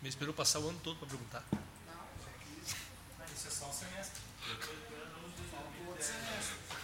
Me 0.01 0.09
esperou 0.09 0.33
passar 0.33 0.59
o 0.59 0.69
ano 0.69 0.79
todo 0.83 0.97
para 0.97 1.07
perguntar. 1.07 1.43
Isso 3.35 3.47
é 3.47 3.51
só 3.51 3.69
um 3.69 3.73
semestre. 3.73 4.21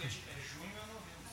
É 0.06 0.40
junho 0.40 0.78
a 0.80 0.86
novembro. 0.86 1.28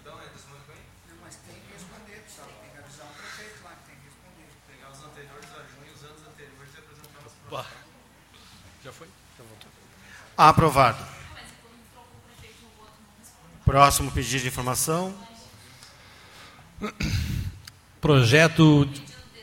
Então 0.00 0.20
é 0.20 0.26
da 0.26 0.38
semana 0.38 0.64
que 0.64 0.72
vem? 0.72 0.82
Não, 1.08 1.16
mas 1.22 1.36
tem 1.36 1.54
que 1.54 1.72
responder, 1.72 2.22
pessoal. 2.22 2.48
Tem 2.60 2.70
que 2.70 2.78
avisar 2.78 3.06
o 3.06 3.10
prefeito 3.10 3.62
lá 3.62 3.70
que 3.70 3.84
tem 3.86 3.96
que 3.96 4.04
responder. 4.06 4.48
Pegar 4.66 4.90
os 4.90 5.04
anteriores 5.04 5.50
a 5.50 5.62
junho 5.62 5.86
e 5.86 5.90
os 5.94 6.02
anos 6.02 6.22
anteriores 6.26 6.74
e 6.74 6.78
apresentar 6.78 7.24
as 7.24 7.32
Bah. 7.48 7.66
Já 8.82 8.92
foi? 8.92 9.08
Já 9.38 9.44
voltou. 9.44 9.70
Aprovado. 10.36 11.06
Próximo 13.64 14.10
pedido 14.10 14.42
de 14.42 14.48
informação. 14.48 15.14
Projeto, 18.06 18.86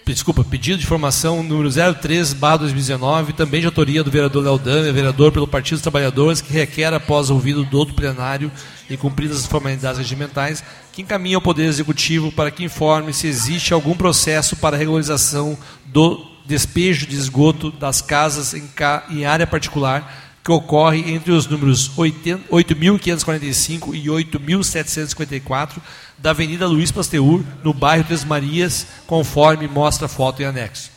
desculpa, 0.06 0.42
pedido 0.42 0.78
de 0.78 0.86
informação 0.86 1.44
número 1.44 1.70
03, 2.00 2.32
barra 2.32 2.56
2019, 2.60 3.34
também 3.34 3.60
de 3.60 3.66
autoria 3.68 4.02
do 4.02 4.10
vereador 4.10 4.42
Léo 4.42 4.58
Dame, 4.58 4.90
vereador 4.94 5.34
pelo 5.34 5.46
Partido 5.46 5.74
dos 5.76 5.82
Trabalhadores, 5.82 6.40
que 6.40 6.54
requer, 6.54 6.94
após 6.94 7.30
ouvido 7.30 7.66
do 7.66 7.78
outro 7.78 7.94
plenário 7.94 8.50
e 8.90 8.96
cumpridas 8.96 9.40
as 9.40 9.48
formalidades 9.48 9.98
regimentais, 9.98 10.64
que 10.94 11.02
encaminhe 11.02 11.36
ao 11.36 11.42
Poder 11.42 11.66
Executivo 11.66 12.32
para 12.32 12.50
que 12.52 12.64
informe 12.64 13.14
se 13.14 13.28
existe 13.28 13.74
algum 13.74 13.98
processo 13.98 14.56
para 14.56 14.78
regularização 14.78 15.58
do 15.88 16.26
despejo 16.46 17.06
de 17.06 17.18
esgoto 17.18 17.70
das 17.70 18.02
casas 18.02 18.54
em, 18.54 18.66
ca- 18.68 19.04
em 19.10 19.26
área 19.26 19.46
particular 19.46 20.22
que 20.42 20.52
ocorre 20.52 21.00
entre 21.14 21.32
os 21.34 21.48
números 21.48 21.92
80 21.98 22.50
8.545 22.50 23.94
e 23.94 24.08
8.754 24.08 25.78
da 26.18 26.30
Avenida 26.30 26.68
Luiz 26.68 26.92
Pasteur, 26.92 27.44
no 27.64 27.74
bairro 27.74 28.06
Três 28.06 28.24
Marias, 28.24 28.88
conforme 29.06 29.68
mostra 29.68 30.06
a 30.06 30.10
foto 30.10 30.42
em 30.42 30.46
anexo. 30.46 30.92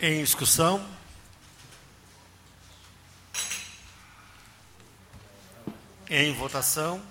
Em 0.00 0.22
discussão. 0.22 0.80
Em 6.08 6.32
votação. 6.34 7.02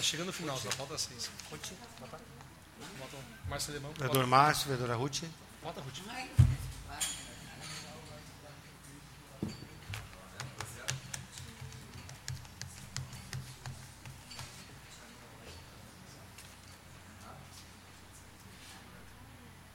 Está 0.00 0.12
chegando 0.12 0.30
o 0.30 0.32
final, 0.32 0.56
só 0.56 0.70
falta 0.70 0.96
seis. 0.96 1.30
Bota 1.50 3.16
o 3.16 3.50
Márcio 3.50 3.72
Alemão. 3.72 3.92
Vereador 3.92 4.26
Márcio, 4.26 4.68
vereadora 4.68 4.96
Ruth. 4.96 5.24
Bota, 5.62 5.82
Ruth. 5.82 5.98
O 5.98 6.02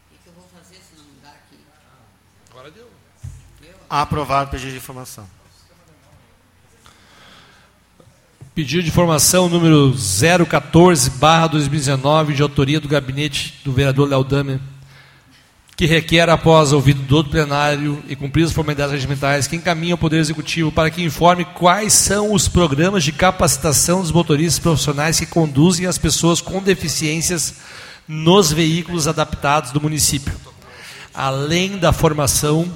que, 0.09 0.17
que 0.23 0.27
eu 0.27 0.33
vou 0.33 0.49
fazer 0.49 0.77
se 0.77 0.95
não 0.95 1.05
dá 1.21 1.29
aqui? 1.29 1.63
Agora 2.49 2.71
deu. 2.71 2.91
Aprovado 3.87 4.47
o 4.47 4.51
pedido 4.51 4.71
de 4.71 4.77
informação. 4.77 5.29
Pedido 8.55 8.83
de 8.83 8.87
informação 8.87 9.49
número 9.49 9.93
014, 9.93 11.09
barra 11.09 11.47
2019, 11.47 12.33
de 12.33 12.41
autoria 12.41 12.79
do 12.79 12.87
gabinete 12.87 13.55
do 13.65 13.73
vereador 13.73 14.07
Léo 14.07 14.23
Damer, 14.23 14.61
que 15.75 15.85
requer, 15.85 16.29
após 16.29 16.71
ouvido 16.71 17.01
do 17.01 17.17
outro 17.17 17.33
plenário 17.33 18.01
e 18.07 18.15
cumpridas 18.15 18.51
as 18.51 18.55
formalidades 18.55 18.93
regimentais, 18.93 19.45
que 19.45 19.57
encaminhe 19.57 19.91
ao 19.91 19.97
Poder 19.97 20.19
Executivo 20.19 20.71
para 20.71 20.89
que 20.89 21.03
informe 21.03 21.43
quais 21.43 21.91
são 21.91 22.31
os 22.31 22.47
programas 22.47 23.03
de 23.03 23.11
capacitação 23.11 23.99
dos 23.99 24.13
motoristas 24.13 24.59
profissionais 24.59 25.19
que 25.19 25.25
conduzem 25.25 25.85
as 25.85 25.97
pessoas 25.97 26.39
com 26.39 26.63
deficiências 26.63 27.55
nos 28.07 28.53
veículos 28.53 29.05
adaptados 29.05 29.71
do 29.71 29.81
município, 29.81 30.33
além 31.13 31.77
da 31.77 31.91
formação 31.91 32.71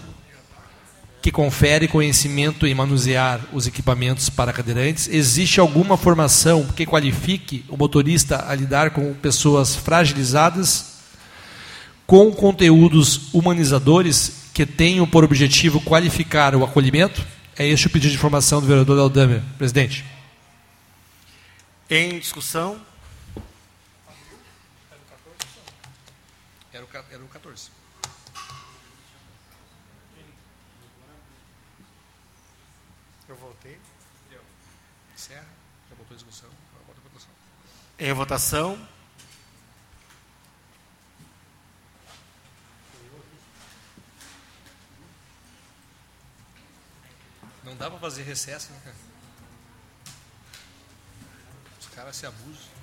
que 1.21 1.31
confere 1.31 1.87
conhecimento 1.87 2.65
em 2.65 2.73
manusear 2.73 3.41
os 3.51 3.67
equipamentos 3.67 4.29
para 4.29 4.53
cadeirantes? 4.53 5.07
Existe 5.07 5.59
alguma 5.59 5.97
formação 5.97 6.65
que 6.67 6.85
qualifique 6.85 7.65
o 7.67 7.77
motorista 7.77 8.45
a 8.47 8.55
lidar 8.55 8.91
com 8.91 9.13
pessoas 9.13 9.75
fragilizadas, 9.75 10.99
com 12.07 12.31
conteúdos 12.31 13.33
humanizadores 13.33 14.49
que 14.53 14.65
tenham 14.65 15.07
por 15.07 15.23
objetivo 15.23 15.81
qualificar 15.81 16.55
o 16.55 16.63
acolhimento? 16.63 17.25
É 17.57 17.67
este 17.67 17.87
o 17.87 17.89
pedido 17.89 18.11
de 18.11 18.17
informação 18.17 18.61
do 18.61 18.67
vereador 18.67 18.97
Aldamer. 18.99 19.43
Presidente. 19.57 20.05
Em 21.89 22.17
discussão. 22.19 22.79
Era 26.71 26.85
o 26.85 27.27
14. 27.27 27.69
Eu 33.27 33.35
voltei. 33.35 33.77
Encerra. 35.13 35.45
Já 35.89 35.95
botou 35.95 36.13
a 36.13 36.17
discussão. 36.17 36.49
Agora 36.71 36.83
bota 36.87 36.99
a 36.99 37.03
votação. 37.03 37.29
Em 37.99 38.13
votação. 38.13 38.79
Não 47.61 47.75
dá 47.75 47.89
para 47.89 47.99
fazer 47.99 48.23
recesso, 48.23 48.71
né, 48.71 48.79
cara? 48.85 48.95
Os 51.77 51.87
caras 51.89 52.15
se 52.15 52.25
abusam. 52.25 52.79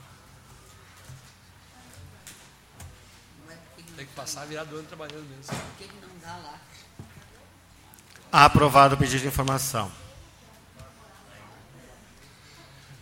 Tem 3.97 4.05
que 4.05 4.13
passar 4.13 4.43
a 4.43 4.45
virada 4.45 4.69
do 4.69 4.77
ano 4.77 4.87
trabalhando 4.87 5.27
mesmo. 5.31 5.47
por 5.47 5.77
que, 5.79 5.89
que 5.89 6.07
não 6.07 6.19
dá 6.19 6.37
lá? 6.37 6.61
Aprovado 8.31 8.95
o 8.95 8.99
pedido 8.99 9.23
de 9.23 9.29
informação. 9.29 9.91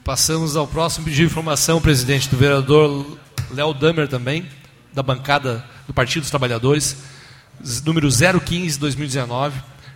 Passamos 0.04 0.54
ao 0.56 0.66
próximo 0.66 1.04
pedido 1.06 1.20
de 1.22 1.26
informação, 1.32 1.80
presidente, 1.80 2.28
do 2.28 2.36
vereador 2.36 3.18
Léo 3.50 3.72
Damer 3.72 4.06
também, 4.06 4.46
da 4.92 5.02
bancada 5.02 5.64
do 5.86 5.94
Partido 5.94 6.20
dos 6.22 6.30
Trabalhadores, 6.30 6.96
número 7.84 8.08
015-2019, 8.08 9.52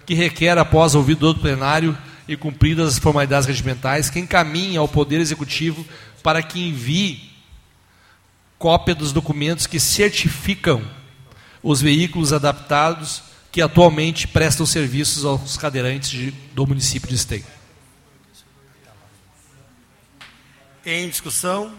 que 0.07 0.15
requer, 0.15 0.57
após 0.57 0.95
ouvido 0.95 1.33
do 1.35 1.41
plenário 1.41 1.97
e 2.27 2.37
cumpridas 2.37 2.89
as 2.95 2.99
formalidades 2.99 3.47
regimentais, 3.47 4.09
que 4.09 4.19
encaminhe 4.19 4.77
ao 4.79 4.89
Poder 4.89 5.21
Executivo 5.21 5.85
para 6.23 6.43
que 6.43 6.67
envie 6.69 7.31
cópia 8.59 8.95
dos 8.95 9.13
documentos 9.13 9.67
que 9.67 9.79
certificam 9.79 10.83
os 11.63 11.83
veículos 11.83 12.33
adaptados 12.33 13.23
que 13.53 13.61
atualmente 13.61 14.27
prestam 14.27 14.65
serviços 14.65 15.25
aos 15.25 15.57
cadeirantes 15.57 16.11
de- 16.11 16.31
do 16.55 16.67
município 16.67 17.09
de 17.09 17.15
Esteio. 17.15 17.45
Em 20.91 21.07
discussão. 21.11 21.71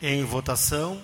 Em 0.00 0.24
votação. 0.24 1.02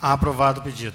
Aprovado 0.00 0.60
o 0.60 0.62
pedido. 0.62 0.94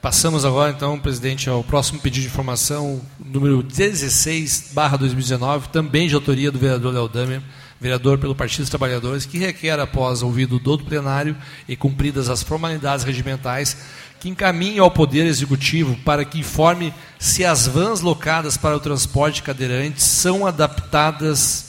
Passamos 0.00 0.44
agora, 0.44 0.70
então, 0.70 0.98
presidente, 0.98 1.50
ao 1.50 1.64
próximo 1.64 1.98
pedido 2.00 2.22
de 2.22 2.28
informação, 2.28 3.02
número 3.18 3.64
16, 3.64 4.70
barra 4.72 4.96
2019, 4.96 5.70
também 5.70 6.06
de 6.06 6.14
autoria 6.14 6.52
do 6.52 6.58
vereador 6.58 6.94
Léo 6.94 7.08
Damer, 7.08 7.42
vereador 7.80 8.16
pelo 8.16 8.32
Partido 8.32 8.60
dos 8.60 8.70
Trabalhadores, 8.70 9.26
que 9.26 9.38
requer, 9.38 9.80
após 9.80 10.22
ouvido 10.22 10.60
do 10.60 10.78
plenário 10.78 11.36
e 11.68 11.74
cumpridas 11.74 12.30
as 12.30 12.44
formalidades 12.44 13.04
regimentais, 13.04 13.76
que 14.20 14.28
encaminhe 14.28 14.78
ao 14.78 14.90
Poder 14.90 15.26
Executivo 15.26 15.96
para 16.04 16.24
que 16.24 16.38
informe 16.38 16.92
se 17.18 17.44
as 17.44 17.66
vans 17.66 18.00
locadas 18.00 18.56
para 18.56 18.76
o 18.76 18.80
transporte 18.80 19.36
de 19.36 19.42
cadeirantes 19.42 20.04
são 20.04 20.46
adaptadas 20.46 21.68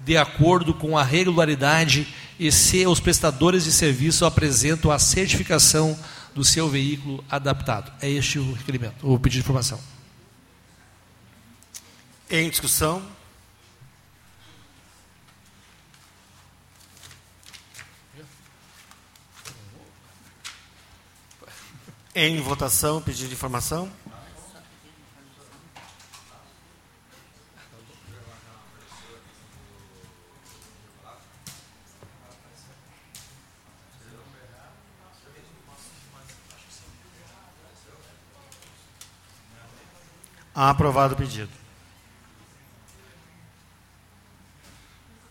de 0.00 0.16
acordo 0.16 0.72
com 0.74 0.96
a 0.96 1.02
regularidade 1.02 2.08
e 2.38 2.50
se 2.52 2.86
os 2.86 3.00
prestadores 3.00 3.64
de 3.64 3.72
serviço 3.72 4.24
apresentam 4.24 4.90
a 4.90 4.98
certificação 4.98 5.98
do 6.34 6.44
seu 6.44 6.68
veículo 6.68 7.24
adaptado. 7.28 7.92
É 8.00 8.08
este 8.08 8.38
o 8.38 8.52
requerimento, 8.52 8.96
o 9.02 9.18
pedido 9.18 9.40
de 9.40 9.44
informação. 9.44 9.78
Em 12.30 12.48
discussão. 12.48 13.02
Em 22.20 22.40
votação, 22.40 23.00
pedido 23.00 23.28
de 23.28 23.34
informação. 23.34 23.88
Aprovado 40.52 41.14
o 41.14 41.16
pedido. 41.16 41.48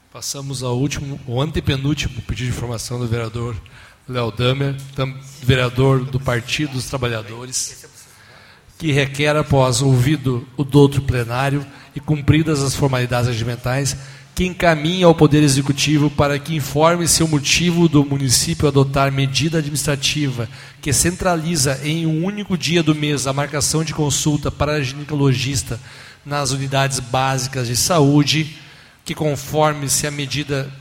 Passamos 0.10 0.64
ao 0.64 0.78
último, 0.78 1.20
o 1.28 1.42
antepenúltimo 1.42 2.22
pedido 2.22 2.50
de 2.50 2.58
informação 2.58 2.98
do 2.98 3.08
vereador 3.08 3.62
Léo 4.10 4.32
Damer, 4.32 4.74
vereador 5.44 6.06
do 6.06 6.18
Partido 6.18 6.74
dos 6.74 6.86
Trabalhadores, 6.86 7.86
que 8.78 8.92
requer, 8.92 9.36
após 9.36 9.82
ouvido 9.82 10.48
o 10.56 10.64
doutor 10.64 11.02
plenário 11.02 11.66
e 11.94 12.00
cumpridas 12.00 12.64
as 12.64 12.74
formalidades 12.74 13.28
regimentais, 13.28 13.98
que 14.34 14.46
encaminhe 14.46 15.04
ao 15.04 15.16
Poder 15.16 15.44
Executivo 15.44 16.10
para 16.10 16.40
que 16.40 16.56
informe 16.56 17.08
se 17.08 17.22
o 17.22 17.28
motivo 17.28 17.90
do 17.90 18.06
município 18.06 18.68
adotar 18.68 19.12
medida 19.12 19.58
administrativa 19.58 20.48
que 20.80 20.94
centraliza 20.94 21.82
em 21.84 22.06
um 22.06 22.24
único 22.24 22.56
dia 22.56 22.84
do 22.84 22.94
mês 22.96 23.28
a 23.28 23.34
marcação 23.34 23.84
de 23.84 23.96
consulta 23.96 24.52
para 24.52 24.82
ginecologista 24.82 25.80
nas 26.24 26.52
unidades 26.52 27.00
básicas 27.00 27.68
de 27.68 27.76
saúde, 27.76 28.56
que 29.04 29.16
conforme 29.16 29.90
se 29.90 30.06
a 30.06 30.12
medida 30.12 30.72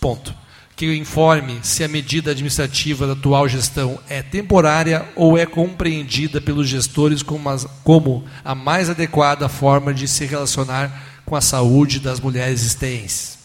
ponto, 0.00 0.34
que 0.78 0.96
informe 0.96 1.58
se 1.64 1.82
a 1.82 1.88
medida 1.88 2.30
administrativa 2.30 3.04
da 3.04 3.12
atual 3.14 3.48
gestão 3.48 4.00
é 4.08 4.22
temporária 4.22 5.10
ou 5.16 5.36
é 5.36 5.44
compreendida 5.44 6.40
pelos 6.40 6.68
gestores 6.68 7.20
como, 7.20 7.48
as- 7.50 7.64
como 7.82 8.24
a 8.44 8.54
mais 8.54 8.88
adequada 8.88 9.48
forma 9.48 9.92
de 9.92 10.06
se 10.06 10.24
relacionar 10.24 11.20
com 11.26 11.34
a 11.34 11.40
saúde 11.40 11.98
das 11.98 12.20
mulheres 12.20 12.62
esteenses. 12.62 13.38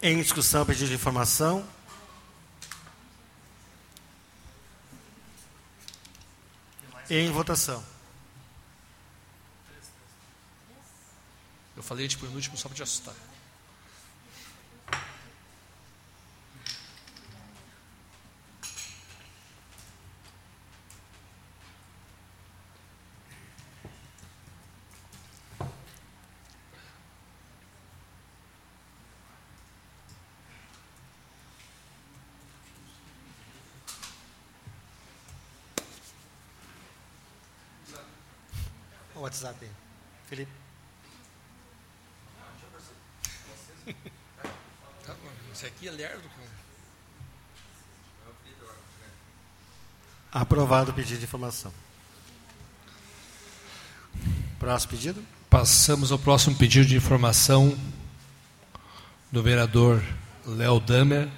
Em 0.00 0.22
discussão, 0.22 0.64
pedido 0.64 0.86
de 0.86 0.94
informação. 0.94 1.64
Em 7.10 7.28
votação. 7.32 7.82
Eu 11.76 11.82
falei 11.82 12.06
tipo 12.06 12.24
no 12.26 12.34
último 12.34 12.56
só 12.56 12.68
para 12.68 12.76
te 12.76 12.82
assustar. 12.84 13.14
WhatsApp 39.30 39.64
aí. 39.64 39.70
Felipe. 40.28 40.50
Esse 45.52 45.66
aqui 45.66 45.86
é 45.86 45.90
lerdo. 45.92 46.28
Aprovado 50.32 50.90
o 50.90 50.94
pedido 50.94 51.18
de 51.18 51.24
informação. 51.24 51.72
Próximo 54.58 54.90
pedido. 54.90 55.24
Passamos 55.48 56.10
ao 56.10 56.18
próximo 56.18 56.56
pedido 56.56 56.86
de 56.86 56.96
informação 56.96 57.78
do 59.30 59.42
vereador 59.42 60.02
Léo 60.44 60.80
Damer, 60.80 61.28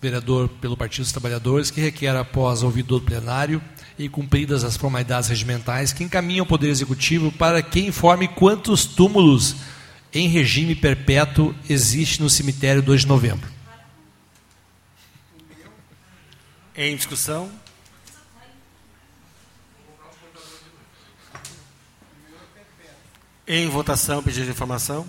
vereador 0.00 0.48
pelo 0.60 0.76
Partido 0.76 1.02
dos 1.02 1.12
Trabalhadores, 1.12 1.70
que 1.70 1.80
requer, 1.80 2.14
após 2.16 2.62
ouvido 2.62 2.98
do 2.98 3.04
plenário 3.04 3.60
e 3.98 4.08
cumpridas 4.08 4.62
as 4.62 4.76
formalidades 4.76 5.28
regimentais, 5.28 5.92
que 5.92 6.04
encaminhe 6.04 6.40
ao 6.40 6.46
Poder 6.46 6.68
Executivo 6.68 7.32
para 7.32 7.60
que 7.62 7.80
informe 7.80 8.28
quantos 8.28 8.84
túmulos 8.84 9.56
em 10.12 10.28
regime 10.28 10.74
perpétuo 10.74 11.54
existe 11.68 12.22
no 12.22 12.30
cemitério 12.30 12.82
2 12.82 13.02
de 13.02 13.06
novembro. 13.08 13.48
Em 16.76 16.94
discussão. 16.94 17.50
Em 23.46 23.68
votação, 23.68 24.22
pedido 24.22 24.44
de 24.44 24.52
informação. 24.52 25.06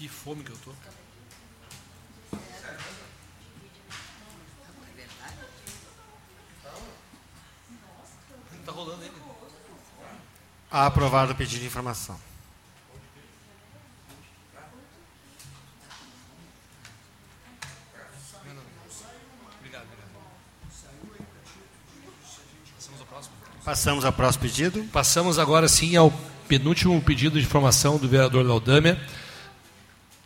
Que 0.00 0.08
fome 0.08 0.42
que 0.42 0.50
eu 0.50 0.56
tô. 0.64 0.72
Tá 8.64 8.72
rolando 8.72 9.04
ele. 9.04 9.12
Aprovado 10.70 11.32
o 11.32 11.36
pedido 11.36 11.60
de 11.60 11.66
informação. 11.66 12.18
Passamos 23.62 24.06
ao 24.06 24.12
próximo 24.14 24.44
pedido. 24.44 24.82
Passamos 24.84 25.38
agora 25.38 25.68
sim 25.68 25.94
ao 25.94 26.10
penúltimo 26.50 27.00
pedido 27.00 27.38
de 27.38 27.46
informação 27.46 27.96
do 27.96 28.08
vereador 28.08 28.44
Laudâmia, 28.44 29.00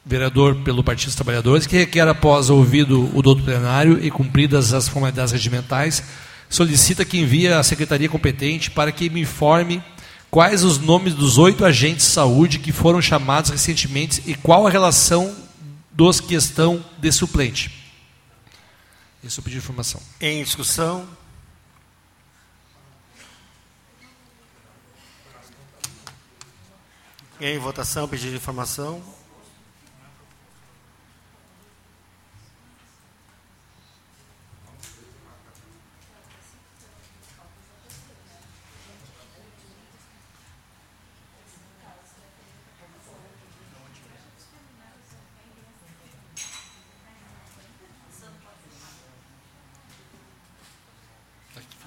vereador 0.04 0.56
pelo 0.56 0.84
Partido 0.84 1.06
dos 1.06 1.14
Trabalhadores, 1.14 1.66
que 1.66 1.76
requer, 1.76 2.06
após 2.06 2.50
ouvido 2.50 3.10
o 3.16 3.22
doutor 3.22 3.42
plenário 3.42 4.04
e 4.04 4.10
cumpridas 4.10 4.74
as 4.74 4.88
formalidades 4.88 5.32
regimentais, 5.32 6.02
solicita 6.48 7.04
que 7.04 7.18
envie 7.18 7.48
à 7.48 7.62
secretaria 7.62 8.08
competente 8.08 8.70
para 8.70 8.92
que 8.92 9.08
me 9.08 9.20
informe 9.22 9.82
quais 10.30 10.62
os 10.62 10.78
nomes 10.78 11.14
dos 11.14 11.38
oito 11.38 11.64
agentes 11.64 12.06
de 12.06 12.12
saúde 12.12 12.58
que 12.58 12.72
foram 12.72 13.00
chamados 13.00 13.50
recentemente 13.50 14.22
e 14.26 14.34
qual 14.34 14.66
a 14.66 14.70
relação 14.70 15.34
dos 15.90 16.20
que 16.20 16.34
estão 16.34 16.84
de 16.98 17.10
suplente. 17.10 17.70
Esse 19.22 19.40
é 19.40 19.42
pedido 19.42 19.60
de 19.60 19.64
informação. 19.64 20.02
Em 20.20 20.44
discussão. 20.44 21.08
Em 27.40 27.58
votação, 27.58 28.06
pedido 28.06 28.30
de 28.30 28.36
informação. 28.36 29.02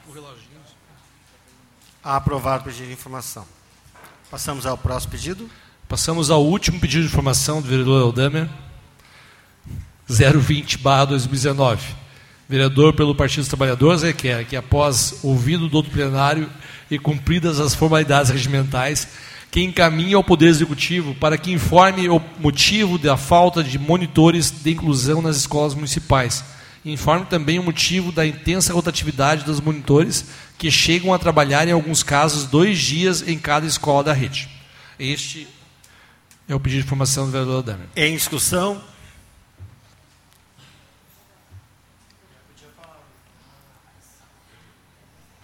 O 0.07 0.13
reloginho. 0.13 0.47
Aprovado 2.03 2.61
o 2.61 2.65
pedido 2.65 2.87
de 2.87 2.93
informação. 2.93 3.45
Passamos 4.31 4.65
ao 4.65 4.77
próximo 4.77 5.11
pedido. 5.11 5.49
Passamos 5.89 6.29
ao 6.29 6.45
último 6.45 6.79
pedido 6.79 7.03
de 7.03 7.09
informação 7.09 7.61
do 7.61 7.67
vereador 7.67 8.01
Eldamer, 8.01 8.49
020-2019. 10.09 11.79
Vereador 12.47 12.93
pelo 12.93 13.13
Partido 13.13 13.41
dos 13.41 13.49
Trabalhadores 13.49 14.03
requer 14.03 14.45
que, 14.45 14.55
após 14.55 15.19
ouvido 15.23 15.67
do 15.67 15.75
outro 15.75 15.91
plenário 15.91 16.49
e 16.89 16.97
cumpridas 16.97 17.59
as 17.59 17.75
formalidades 17.75 18.31
regimentais, 18.31 19.07
que 19.51 19.61
encaminhe 19.61 20.13
ao 20.13 20.23
Poder 20.23 20.47
Executivo 20.47 21.13
para 21.15 21.37
que 21.37 21.51
informe 21.51 22.07
o 22.07 22.21
motivo 22.39 22.97
da 22.97 23.17
falta 23.17 23.61
de 23.61 23.77
monitores 23.77 24.51
de 24.51 24.71
inclusão 24.71 25.21
nas 25.21 25.35
escolas 25.35 25.73
municipais. 25.73 26.56
Informe 26.85 27.25
também 27.25 27.59
o 27.59 27.63
motivo 27.63 28.11
da 28.11 28.25
intensa 28.25 28.73
rotatividade 28.73 29.43
dos 29.43 29.59
monitores 29.59 30.25
que 30.57 30.71
chegam 30.71 31.13
a 31.13 31.19
trabalhar, 31.19 31.67
em 31.67 31.71
alguns 31.71 32.01
casos, 32.01 32.45
dois 32.45 32.79
dias 32.79 33.27
em 33.27 33.37
cada 33.37 33.65
escola 33.65 34.05
da 34.05 34.13
rede. 34.13 34.49
Este 34.97 35.47
é 36.47 36.55
o 36.55 36.59
pedido 36.59 36.81
de 36.81 36.85
informação 36.85 37.25
do 37.25 37.31
vereador 37.31 37.61
Damer. 37.61 37.87
Em 37.95 38.15
discussão. 38.15 38.81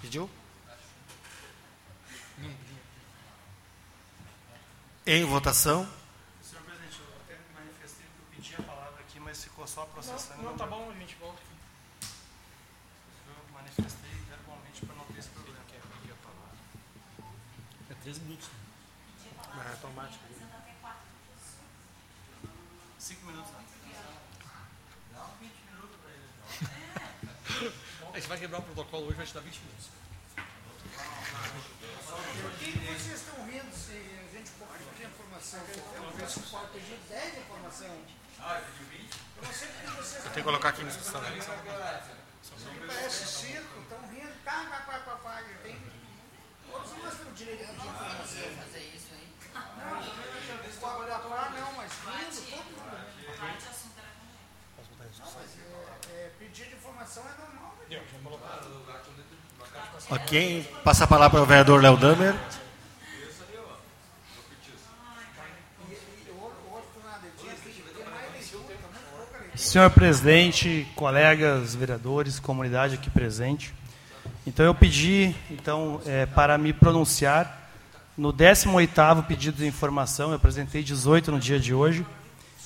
Pediu? 0.01 0.29
Em 5.05 5.25
votação. 5.25 5.85
Senhor 6.41 6.63
presidente, 6.63 6.97
eu 6.97 7.05
até 7.19 7.37
manifestei 7.53 8.05
que 8.05 8.17
eu 8.17 8.25
pedi 8.31 8.55
a 8.55 8.63
palavra 8.63 9.01
aqui, 9.01 9.19
mas 9.19 9.43
ficou 9.43 9.67
só 9.67 9.83
processando. 9.85 10.41
Não, 10.41 10.55
tá 10.55 10.65
bom, 10.65 10.89
a 10.89 10.99
gente 10.99 11.15
volta. 11.19 11.41
Eu 13.27 13.35
manifestei 13.53 14.11
verbalmente 14.29 14.85
para 14.85 14.95
não 14.95 15.03
ter 15.05 15.19
esse 15.19 15.27
problema. 15.29 15.59
É 17.89 17.93
três 18.01 18.17
minutos. 18.19 18.47
É 19.65 19.69
automático. 19.71 20.23
Cinco 22.97 23.25
minutos. 23.25 23.51
Aí 28.13 28.21
você 28.21 28.22
vai 28.33 28.39
quebrar 28.39 28.59
o 28.59 28.63
protocolo 28.63 29.05
hoje, 29.05 29.15
vai 29.15 29.25
te 29.27 29.33
dar 29.33 29.41
20 29.41 29.59
minutos. 29.59 29.89
Por 32.41 32.51
que 32.57 32.71
que 32.71 32.79
vocês 32.79 33.21
estão 33.21 33.45
rindo 33.45 33.75
se 33.75 33.91
a 33.93 34.27
gente 34.35 34.49
pode 34.57 34.83
pedir 34.85 35.05
informação? 35.05 35.59
Eu 35.59 36.27
você 36.27 36.39
pode 36.49 36.71
pedir 36.71 36.97
10 37.09 37.37
informações. 37.37 38.09
Ah, 38.39 38.59
eu 38.59 38.65
pedi 38.65 39.03
20? 39.03 39.19
Eu 39.37 39.43
não 39.43 39.53
sei 39.53 39.67
porque 39.67 39.87
vocês 40.01 40.23
Tem 40.23 40.33
que 40.33 40.43
colocar 40.43 40.69
aqui 40.69 40.81
em 40.81 40.87
discussão. 40.87 41.21
Parece 42.87 43.27
circo, 43.27 43.81
estão 43.81 44.01
rindo. 44.09 44.33
Cá, 44.43 44.65
cá, 44.65 44.81
cá, 44.81 44.99
cá, 44.99 45.15
cá. 45.15 45.43
Tem... 45.61 45.77
Todos 46.71 46.91
nós 47.03 47.13
temos 47.13 47.37
direito 47.37 47.59
de 47.59 47.71
pedir 47.71 47.87
informação. 47.87 48.25
fazer 48.25 48.95
isso 48.95 49.13
aí. 49.13 49.29
Não, 49.53 49.61
não 49.61 50.73
pode 50.81 51.11
atuar, 51.11 51.51
não, 51.51 51.71
mas 51.73 51.91
rindo, 51.91 52.41
todo 52.49 52.65
mundo. 52.65 52.97
Não, 55.19 55.31
mas 55.33 55.49
é, 55.53 56.25
é, 56.25 56.31
pedir 56.39 56.65
de 56.69 56.75
informação 56.75 57.23
é 57.29 57.39
normal. 57.39 57.72
Ok. 60.09 60.69
Passa 60.83 61.05
a 61.05 61.07
palavra 61.07 61.31
para 61.31 61.43
o 61.43 61.45
vereador 61.45 61.81
Léo 61.81 61.97
Damer. 61.97 62.35
Senhor 69.55 69.89
presidente, 69.89 70.87
colegas, 70.95 71.73
vereadores, 71.73 72.39
comunidade 72.39 72.95
aqui 72.95 73.09
presente. 73.09 73.73
Então 74.45 74.65
eu 74.65 74.75
pedi 74.75 75.33
então 75.49 76.01
é, 76.05 76.25
para 76.25 76.57
me 76.57 76.73
pronunciar 76.73 77.71
no 78.17 78.31
18º 78.31 79.25
pedido 79.25 79.57
de 79.57 79.65
informação, 79.65 80.29
eu 80.29 80.35
apresentei 80.35 80.83
18 80.83 81.31
no 81.31 81.39
dia 81.39 81.59
de 81.59 81.73
hoje, 81.73 82.05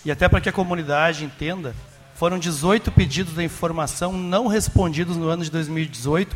e 0.03 0.11
até 0.11 0.27
para 0.27 0.41
que 0.41 0.49
a 0.49 0.51
comunidade 0.51 1.23
entenda, 1.23 1.73
foram 2.17 2.39
18 2.39 2.91
pedidos 2.91 3.35
de 3.35 3.43
informação 3.43 4.11
não 4.11 4.47
respondidos 4.47 5.15
no 5.15 5.29
ano 5.29 5.43
de 5.43 5.51
2018, 5.51 6.35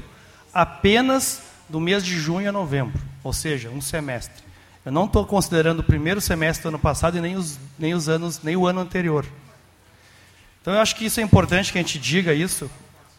apenas 0.53 1.41
do 1.67 1.79
mês 1.79 2.05
de 2.05 2.19
junho 2.19 2.47
a 2.47 2.51
novembro, 2.51 3.01
ou 3.23 3.33
seja, 3.33 3.67
um 3.69 3.81
semestre. 3.81 4.43
Eu 4.85 4.91
não 4.91 5.05
estou 5.05 5.25
considerando 5.25 5.79
o 5.79 5.83
primeiro 5.83 6.21
semestre 6.21 6.61
do 6.61 6.69
ano 6.69 6.77
passado 6.77 7.17
e 7.17 7.21
nem 7.21 7.35
os, 7.35 7.57
nem 7.79 7.95
os 7.95 8.07
anos, 8.07 8.43
nem 8.43 8.55
o 8.55 8.67
ano 8.67 8.79
anterior. 8.79 9.25
Então 10.61 10.75
eu 10.75 10.79
acho 10.79 10.95
que 10.95 11.05
isso 11.05 11.19
é 11.19 11.23
importante 11.23 11.71
que 11.71 11.79
a 11.79 11.81
gente 11.81 11.97
diga 11.97 12.31
isso, 12.31 12.69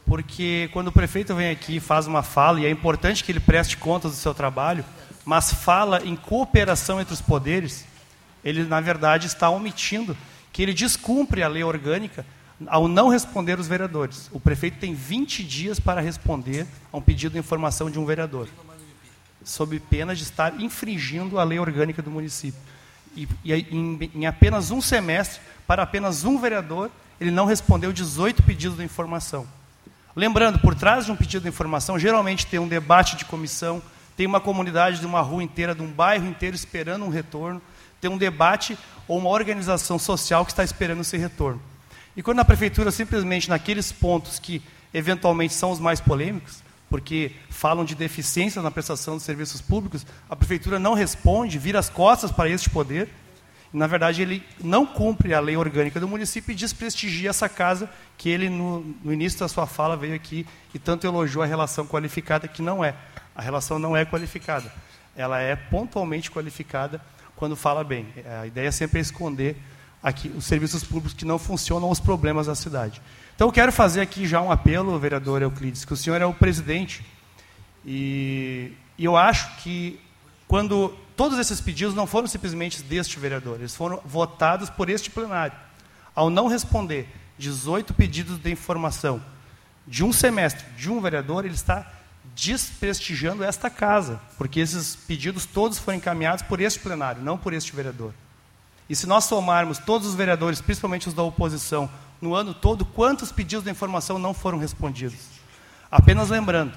porque 0.07 0.71
quando 0.73 0.87
o 0.87 0.93
prefeito 0.93 1.35
vem 1.35 1.51
aqui 1.51 1.77
e 1.77 1.81
faz 1.81 2.07
uma 2.07 2.23
fala, 2.23 2.61
e 2.61 2.67
é 2.67 2.71
importante 2.71 3.25
que 3.25 3.33
ele 3.33 3.41
preste 3.41 3.77
contas 3.77 4.13
do 4.13 4.17
seu 4.19 4.33
trabalho, 4.33 4.85
mas 5.25 5.53
fala 5.53 6.01
em 6.05 6.15
cooperação 6.15 7.01
entre 7.01 7.13
os 7.13 7.21
poderes, 7.21 7.85
ele 8.45 8.63
na 8.63 8.81
verdade 8.81 9.27
está 9.27 9.51
omitindo 9.51 10.17
que 10.53 10.63
ele 10.63 10.73
descumpre 10.73 11.43
a 11.43 11.49
lei 11.49 11.65
orgânica 11.65 12.25
ao 12.67 12.89
não 12.89 13.09
responder 13.09 13.59
os 13.59 13.67
vereadores. 13.67 14.29
O 14.33 14.41
prefeito 14.41 14.79
tem 14.79 14.95
20 14.95 15.43
dias 15.45 15.81
para 15.81 16.01
responder 16.01 16.67
a 16.93 16.97
um 16.97 17.03
pedido 17.03 17.33
de 17.33 17.39
informação 17.39 17.91
de 17.91 17.99
um 17.99 18.05
vereador, 18.05 18.49
sob 19.45 19.79
pena 19.81 20.15
de 20.15 20.23
estar 20.23 20.61
infringindo 20.61 21.39
a 21.39 21.45
lei 21.45 21.59
orgânica 21.59 22.03
do 22.03 22.11
município. 22.11 22.61
E, 23.17 23.29
e 23.45 23.53
em, 23.53 24.11
em 24.15 24.27
apenas 24.27 24.71
um 24.71 24.81
semestre, 24.81 25.41
para 25.67 25.83
apenas 25.83 26.25
um 26.25 26.39
vereador, 26.39 26.91
ele 27.21 27.31
não 27.31 27.47
respondeu 27.47 27.93
18 27.93 28.43
pedidos 28.43 28.77
de 28.77 28.85
informação. 28.85 29.47
Lembrando, 30.15 30.59
por 30.59 30.75
trás 30.75 31.07
de 31.07 31.13
um 31.13 31.17
pedido 31.17 31.43
de 31.43 31.49
informação, 31.49 31.99
geralmente 31.99 32.47
tem 32.47 32.61
um 32.61 32.69
debate 32.69 33.17
de 33.17 33.25
comissão, 33.25 33.83
tem 34.17 34.27
uma 34.27 34.41
comunidade 34.41 35.01
de 35.01 35.07
uma 35.07 35.21
rua 35.21 35.43
inteira, 35.43 35.75
de 35.75 35.83
um 35.83 35.91
bairro 35.91 36.27
inteiro 36.27 36.55
esperando 36.55 37.05
um 37.05 37.09
retorno, 37.09 37.63
tem 38.01 38.11
um 38.11 38.19
debate 38.19 38.77
ou 39.09 39.19
uma 39.19 39.31
organização 39.31 39.99
social 39.99 40.45
que 40.45 40.53
está 40.53 40.63
esperando 40.63 41.01
esse 41.01 41.17
retorno. 41.17 41.63
E 42.17 42.23
quando 42.23 42.41
a 42.41 42.45
prefeitura 42.45 42.91
simplesmente 42.91 43.49
naqueles 43.49 43.91
pontos 43.91 44.39
que 44.39 44.63
eventualmente 44.93 45.55
são 45.55 45.71
os 45.71 45.81
mais 45.81 46.01
polêmicos, 46.01 46.63
porque 46.91 47.33
falam 47.49 47.85
de 47.85 47.95
deficiência 47.95 48.61
na 48.61 48.71
prestação 48.71 49.17
de 49.17 49.23
serviços 49.23 49.63
públicos, 49.63 50.07
a 50.29 50.37
prefeitura 50.37 50.79
não 50.79 50.93
responde, 50.93 51.59
vira 51.59 51.79
as 51.79 51.89
costas 51.89 52.31
para 52.31 52.51
este 52.51 52.69
poder, 52.69 53.09
na 53.73 53.87
verdade 53.87 54.21
ele 54.21 54.45
não 54.63 54.85
cumpre 54.85 55.33
a 55.33 55.41
lei 55.41 55.57
orgânica 55.57 55.99
do 55.99 56.07
município 56.07 56.53
e 56.53 56.55
desprestigia 56.55 57.31
essa 57.31 57.49
casa 57.49 57.89
que 58.19 58.29
ele 58.29 58.51
no, 58.51 58.81
no 59.03 59.13
início 59.13 59.39
da 59.39 59.49
sua 59.49 59.67
fala 59.67 59.97
veio 59.97 60.15
aqui 60.15 60.47
e 60.75 60.79
tanto 60.79 61.07
elogiou 61.07 61.43
a 61.43 61.47
relação 61.47 61.87
qualificada 61.87 62.47
que 62.47 62.61
não 62.61 62.85
é. 62.85 62.95
A 63.35 63.41
relação 63.41 63.79
não 63.79 63.97
é 63.97 64.05
qualificada. 64.05 64.71
Ela 65.17 65.41
é 65.41 65.57
pontualmente 65.57 66.31
qualificada 66.31 67.01
quando 67.35 67.57
fala 67.57 67.83
bem. 67.83 68.07
A 68.43 68.47
ideia 68.47 68.71
sempre 68.71 68.99
é 68.99 69.03
esconder 69.03 69.57
aqui 70.03 70.29
os 70.37 70.45
serviços 70.45 70.83
públicos 70.83 71.15
que 71.15 71.25
não 71.25 71.39
funcionam, 71.39 71.91
os 71.91 72.01
problemas 72.01 72.47
da 72.47 72.55
cidade. 72.55 73.01
Então 73.35 73.49
eu 73.49 73.53
quero 73.53 73.73
fazer 73.73 74.01
aqui 74.01 74.27
já 74.27 74.41
um 74.41 74.51
apelo, 74.51 74.99
vereador 74.99 75.43
Euclides, 75.43 75.85
que 75.85 75.93
o 75.93 75.97
senhor 75.97 76.21
é 76.21 76.27
o 76.27 76.35
presidente 76.35 77.05
e, 77.85 78.73
e 78.99 79.05
eu 79.05 79.17
acho 79.17 79.57
que 79.57 79.99
quando 80.49 80.95
todos 81.17 81.39
esses 81.39 81.61
pedidos 81.61 81.95
não 81.95 82.07
foram 82.07 82.27
simplesmente 82.27 82.83
deste 82.83 83.19
vereador, 83.19 83.59
eles 83.59 83.75
foram 83.75 84.01
votados 84.05 84.69
por 84.69 84.91
este 84.91 85.11
plenário. 85.11 85.57
Ao 86.15 86.29
não 86.29 86.47
responder 86.47 87.09
18 87.39 87.95
pedidos 87.95 88.39
de 88.39 88.51
informação 88.51 89.23
de 89.87 90.05
um 90.05 90.13
semestre 90.13 90.65
de 90.77 90.91
um 90.91 91.01
vereador, 91.01 91.45
ele 91.45 91.55
está 91.55 91.91
desprestigiando 92.35 93.43
esta 93.43 93.69
casa, 93.69 94.21
porque 94.39 94.61
esses 94.61 94.95
pedidos 94.95 95.45
todos 95.45 95.79
foram 95.79 95.99
encaminhados 95.99 96.43
por 96.43 96.61
este 96.61 96.79
plenário, 96.81 97.23
não 97.23 97.37
por 97.37 97.53
este 97.53 97.75
vereador. 97.75 98.13
E 98.93 98.95
se 98.95 99.07
nós 99.07 99.25
somarmos 99.25 99.79
todos 99.79 100.07
os 100.07 100.15
vereadores, 100.15 100.61
principalmente 100.61 101.09
os 101.09 101.15
da 101.15 101.23
oposição, 101.23 101.89
no 102.21 102.35
ano 102.35 102.53
todo, 102.53 102.85
quantos 102.85 103.33
pedidos 103.33 103.65
de 103.65 103.71
informação 103.71 104.19
não 104.19 104.35
foram 104.35 104.59
respondidos? 104.59 105.17
Apenas 105.91 106.29
lembrando, 106.29 106.77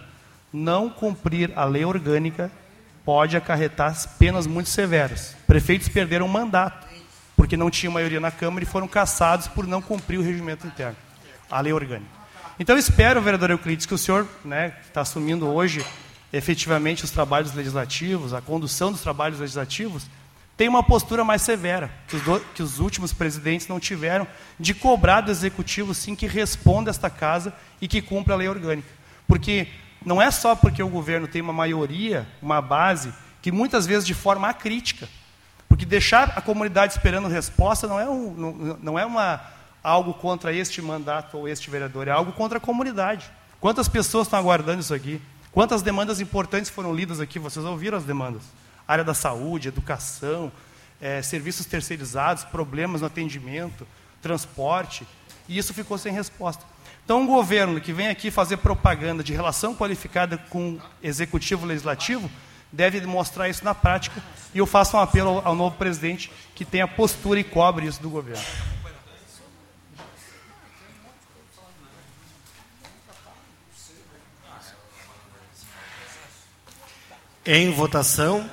não 0.54 0.90
cumprir 0.90 1.52
a 1.58 1.66
lei 1.66 1.84
orgânica 1.84 2.50
pode 3.04 3.36
acarretar 3.36 3.94
penas 4.18 4.48
muito 4.48 4.70
severas. 4.70 5.36
Prefeitos 5.46 5.90
perderam 5.90 6.26
o 6.26 6.30
mandato, 6.30 6.88
porque 7.36 7.58
não 7.58 7.70
tinham 7.70 7.92
maioria 7.92 8.22
na 8.22 8.32
Câmara 8.32 8.64
e 8.64 8.66
foram 8.66 8.88
caçados 8.88 9.50
por 9.50 9.68
não 9.68 9.82
cumprir 9.82 10.18
o 10.18 10.24
regimento 10.24 10.66
interno, 10.66 10.96
a 11.52 11.60
lei 11.60 11.74
orgânica. 11.74 12.10
Então, 12.58 12.78
espero, 12.78 13.22
vereador 13.22 13.52
Euclides, 13.52 13.86
que 13.86 13.94
o 13.94 13.98
senhor, 13.98 14.26
né, 14.46 14.74
está 14.88 15.02
assumindo 15.02 15.50
hoje 15.50 15.86
efetivamente 16.32 17.04
os 17.04 17.12
trabalhos 17.12 17.54
legislativos, 17.54 18.34
a 18.34 18.40
condução 18.40 18.94
dos 18.94 19.02
trabalhos 19.02 19.38
legislativos, 19.38 20.08
tem 20.58 20.70
uma 20.70 20.82
postura 20.82 21.24
mais 21.24 21.42
severa, 21.42 21.92
que 22.08 22.16
os, 22.16 22.22
do, 22.22 22.40
que 22.54 22.64
os, 22.64 22.80
últimos 22.80 23.12
presidentes 23.12 23.68
não 23.68 23.80
tiveram, 23.80 24.26
de 24.60 24.74
cobrar 24.74 25.22
do 25.22 25.32
executivo, 25.32 25.94
sim, 25.94 26.16
que 26.16 26.28
responda 26.28 26.90
esta 26.90 27.10
casa 27.10 27.54
e 27.82 27.88
que 27.88 28.02
cumpra 28.02 28.34
a 28.34 28.38
lei 28.38 28.48
orgânica. 28.48 28.88
Porque 29.28 29.68
não 30.06 30.22
é 30.22 30.32
só 30.32 30.56
porque 30.56 30.82
o 30.82 30.88
governo 30.88 31.28
tem 31.28 31.42
uma 31.42 31.52
maioria, 31.52 32.26
uma 32.42 32.62
base, 32.62 33.14
que 33.42 33.52
muitas 33.52 33.86
vezes 33.86 34.06
de 34.06 34.14
forma 34.14 34.48
acrítica. 34.48 35.10
Porque 35.68 35.86
deixar 35.86 36.34
a 36.38 36.42
comunidade 36.42 36.94
esperando 36.94 37.28
resposta 37.28 37.86
não 37.86 38.00
é, 38.00 38.10
um, 38.10 38.34
não, 38.34 38.78
não 38.82 39.00
é 39.00 39.06
uma, 39.06 39.42
algo 39.84 40.14
contra 40.14 40.54
este 40.54 40.82
mandato 40.82 41.38
ou 41.38 41.50
este 41.50 41.70
vereador, 41.70 42.08
é 42.08 42.12
algo 42.12 42.32
contra 42.32 42.60
a 42.60 42.62
comunidade. 42.62 43.30
Quantas 43.60 43.90
pessoas 43.90 44.28
estão 44.28 44.40
aguardando 44.40 44.80
isso 44.80 44.94
aqui? 44.94 45.22
Quantas 45.52 45.82
demandas 45.82 46.22
importantes 46.22 46.70
foram 46.70 46.94
lidas 46.94 47.20
aqui? 47.20 47.40
Vocês 47.40 47.66
ouviram 47.66 47.98
as 47.98 48.06
demandas? 48.06 48.44
Área 48.88 49.04
da 49.04 49.14
saúde, 49.14 49.68
educação, 49.68 50.52
é, 51.02 51.22
serviços 51.22 51.66
terceirizados, 51.66 52.44
problemas 52.44 53.02
no 53.02 53.08
atendimento, 53.08 53.88
transporte, 54.22 55.06
e 55.48 55.58
isso 55.58 55.74
ficou 55.74 55.98
sem 55.98 56.12
resposta. 56.12 56.64
Então, 57.04 57.22
um 57.22 57.28
governo 57.28 57.80
que 57.80 57.94
vem 57.94 58.08
aqui 58.08 58.32
fazer 58.32 58.58
propaganda 58.58 59.24
de 59.24 59.32
relação 59.32 59.76
qualificada 59.76 60.38
com 60.50 60.80
executivo 61.04 61.66
legislativo 61.66 62.30
deve 62.72 63.00
mostrar 63.06 63.48
isso 63.48 63.64
na 63.64 63.76
prática. 63.76 64.22
E 64.54 64.58
eu 64.58 64.66
faço 64.66 64.98
um 64.98 65.00
apelo 65.00 65.42
ao 65.46 65.56
novo 65.56 65.78
presidente 65.78 66.32
que 66.56 66.66
tenha 66.66 66.88
postura 66.88 67.40
e 67.40 67.44
cobre 67.44 67.86
isso 67.86 68.02
do 68.02 68.10
governo. 68.10 68.44
Em 77.46 77.72
votação. 77.72 78.50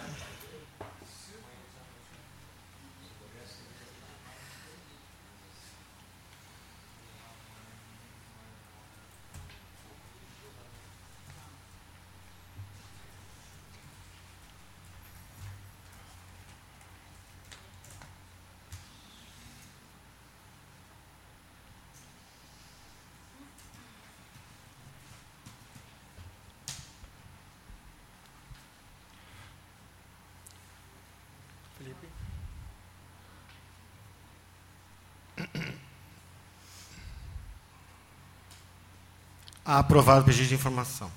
Aprovado 39.79 40.21
o 40.21 40.25
pedido 40.25 40.49
de 40.49 40.55
informação. 40.55 41.11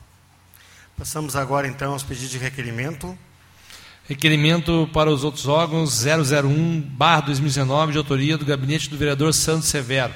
Passamos 0.98 1.36
agora 1.36 1.68
então 1.68 1.92
aos 1.92 2.04
pedidos 2.04 2.32
de 2.32 2.38
requerimento. 2.38 3.18
Requerimento 4.08 4.90
para 4.94 5.12
os 5.12 5.26
outros 5.26 5.46
órgãos 5.46 6.06
001-2019, 6.06 7.92
de 7.92 7.98
autoria 7.98 8.38
do 8.38 8.46
gabinete 8.46 8.90
do 8.90 8.98
vereador 8.98 9.34
Santos 9.34 9.68
Severo. 9.68 10.14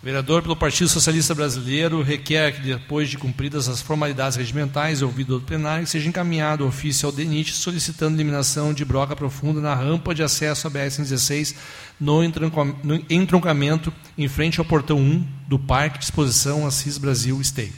Vereador 0.00 0.42
pelo 0.42 0.54
Partido 0.54 0.88
Socialista 0.88 1.34
Brasileiro 1.34 2.02
requer 2.02 2.52
que, 2.52 2.60
depois 2.60 3.10
de 3.10 3.18
cumpridas 3.18 3.68
as 3.68 3.82
formalidades 3.82 4.36
regimentais 4.36 5.02
ouvido 5.02 5.40
do 5.40 5.44
plenário, 5.44 5.84
seja 5.88 6.08
encaminhado 6.08 6.64
ofício 6.64 7.06
ao 7.06 7.12
DENIT 7.12 7.52
solicitando 7.52 8.14
eliminação 8.14 8.72
de 8.72 8.84
broca 8.84 9.16
profunda 9.16 9.60
na 9.60 9.74
rampa 9.74 10.14
de 10.14 10.22
acesso 10.22 10.68
à 10.68 10.70
BR-116 10.70 11.56
no 11.98 12.22
entroncamento 13.10 13.92
em 14.16 14.28
frente 14.28 14.60
ao 14.60 14.64
portão 14.64 14.98
1 14.98 15.26
do 15.48 15.58
Parque 15.58 15.98
de 15.98 16.04
Exposição 16.04 16.64
Assis 16.64 16.96
Brasil 16.96 17.40
Esteio. 17.40 17.72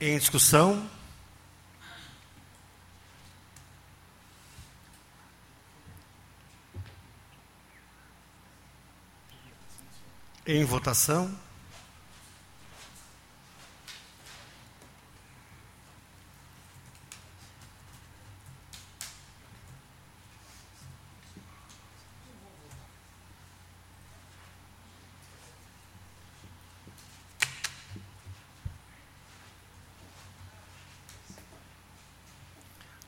Em 0.00 0.16
discussão. 0.16 0.82
Em 10.50 10.64
votação. 10.64 11.30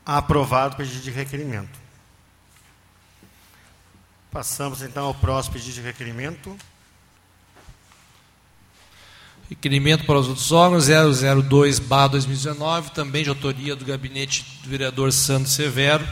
Aprovado 0.05 0.75
o 0.75 0.77
pedido 0.77 1.01
de 1.01 1.09
requerimento. 1.09 1.79
Passamos 4.29 4.83
então 4.83 5.05
ao 5.07 5.15
próximo 5.15 5.53
pedido 5.53 5.73
de 5.73 5.81
requerimento. 5.81 6.55
Requerimento 9.51 10.05
para 10.05 10.17
os 10.17 10.27
outros 10.29 10.49
órgãos 10.53 10.87
002-2019, 10.87 12.91
também 12.91 13.21
de 13.21 13.27
autoria 13.27 13.75
do 13.75 13.83
gabinete 13.83 14.45
do 14.63 14.69
vereador 14.69 15.11
Santos 15.11 15.51
Severo, 15.51 16.07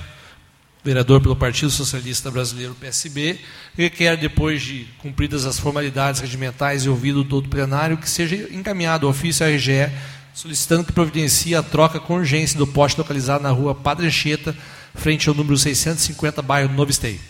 vereador 0.84 1.22
pelo 1.22 1.38
Partido 1.38 1.72
Socialista 1.72 2.30
Brasileiro, 2.30 2.76
PSB, 2.76 3.40
requer, 3.78 4.18
depois 4.18 4.62
de 4.62 4.90
cumpridas 4.98 5.46
as 5.46 5.58
formalidades 5.58 6.20
regimentais 6.20 6.84
e 6.84 6.90
ouvido 6.90 7.24
todo 7.24 7.46
o 7.46 7.50
plenário, 7.50 7.96
que 7.96 8.10
seja 8.10 8.36
encaminhado 8.52 9.08
ao 9.08 9.12
ofício 9.12 9.48
RGE 9.48 9.90
solicitando 10.34 10.84
que 10.84 10.92
providencie 10.92 11.56
a 11.56 11.64
troca 11.64 11.98
com 11.98 12.16
urgência 12.16 12.58
do 12.58 12.68
poste 12.68 12.98
localizado 12.98 13.42
na 13.42 13.52
rua 13.52 13.74
Padre 13.74 14.08
Anchieta, 14.08 14.54
frente 14.94 15.30
ao 15.30 15.36
número 15.36 15.58
650, 15.58 16.42
bairro 16.42 16.74
Novo 16.74 16.92
Esteio. 16.92 17.22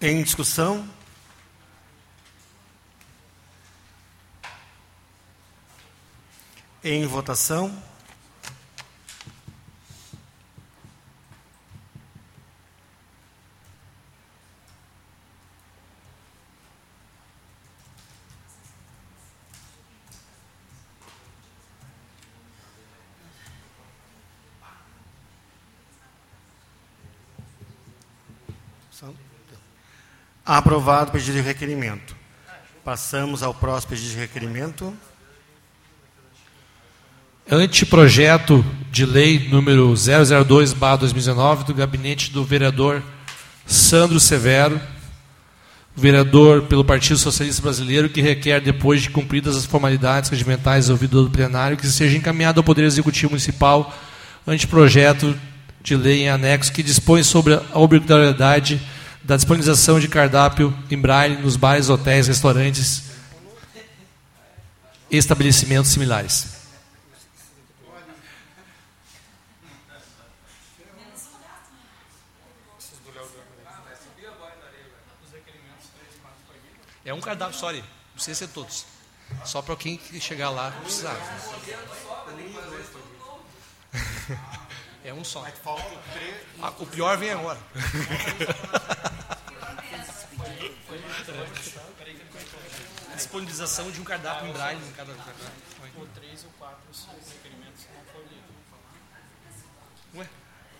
Em 0.00 0.22
discussão? 0.22 0.88
Em 6.84 7.06
votação? 7.06 7.72
Aprovado 30.44 31.10
o 31.10 31.12
pedido 31.12 31.34
de 31.34 31.40
requerimento. 31.40 32.16
Passamos 32.84 33.42
ao 33.42 33.54
próximo 33.54 33.90
pedido 33.90 34.10
de 34.10 34.16
requerimento. 34.16 34.94
Anteprojeto 37.50 38.64
de 38.90 39.04
lei 39.04 39.48
número 39.50 39.92
002/2019 39.92 41.64
do 41.64 41.74
gabinete 41.74 42.30
do 42.30 42.44
vereador 42.44 43.02
Sandro 43.66 44.20
Severo, 44.20 44.80
vereador 45.94 46.62
pelo 46.62 46.84
Partido 46.84 47.18
Socialista 47.18 47.60
Brasileiro, 47.60 48.08
que 48.08 48.22
requer 48.22 48.60
depois 48.60 49.02
de 49.02 49.10
cumpridas 49.10 49.56
as 49.56 49.66
formalidades 49.66 50.30
regimentais 50.30 50.88
ouvido 50.88 51.24
do 51.24 51.30
plenário 51.30 51.76
que 51.76 51.86
seja 51.86 52.16
encaminhado 52.16 52.60
ao 52.60 52.64
Poder 52.64 52.84
Executivo 52.84 53.30
Municipal 53.30 53.92
anteprojeto 54.46 55.36
de 55.82 55.96
lei 55.96 56.22
em 56.22 56.28
anexo 56.28 56.72
que 56.72 56.82
dispõe 56.82 57.24
sobre 57.24 57.54
a 57.54 57.78
obrigatoriedade 57.78 58.80
da 59.22 59.36
disponibilização 59.36 59.98
de 59.98 60.08
cardápio 60.08 60.72
em 60.90 60.98
braille 60.98 61.42
nos 61.42 61.56
bares, 61.56 61.88
hotéis, 61.90 62.28
restaurantes 62.28 63.02
e 65.10 65.16
estabelecimentos 65.16 65.90
similares. 65.90 66.61
É 77.04 77.12
um 77.12 77.20
cardápio, 77.20 77.58
sorry, 77.58 77.78
não 77.78 78.14
precisa 78.14 78.46
ser 78.46 78.48
todos. 78.48 78.86
Só 79.44 79.62
para 79.62 79.76
quem 79.76 79.98
chegar 80.20 80.50
lá 80.50 80.70
precisar. 80.82 81.16
É 85.04 85.12
um 85.12 85.24
só. 85.24 85.44
Ah, 86.62 86.72
o 86.78 86.86
pior 86.86 87.18
vem 87.18 87.30
agora. 87.30 87.58
Disponibilização 93.16 93.90
de 93.90 94.00
um 94.00 94.04
cardápio 94.04 94.46
em 94.48 94.52
braille 94.52 94.80
em 94.80 94.92
cada 94.92 95.12
cardápio. 95.12 95.44
O 95.96 96.06
3 96.06 96.42
e 96.42 96.46
o 96.46 96.50
4 96.50 96.76
requerimentos 97.32 97.84
não 97.94 98.04
foram 98.12 98.26
lidos. 98.28 98.54
Ué? 100.14 100.28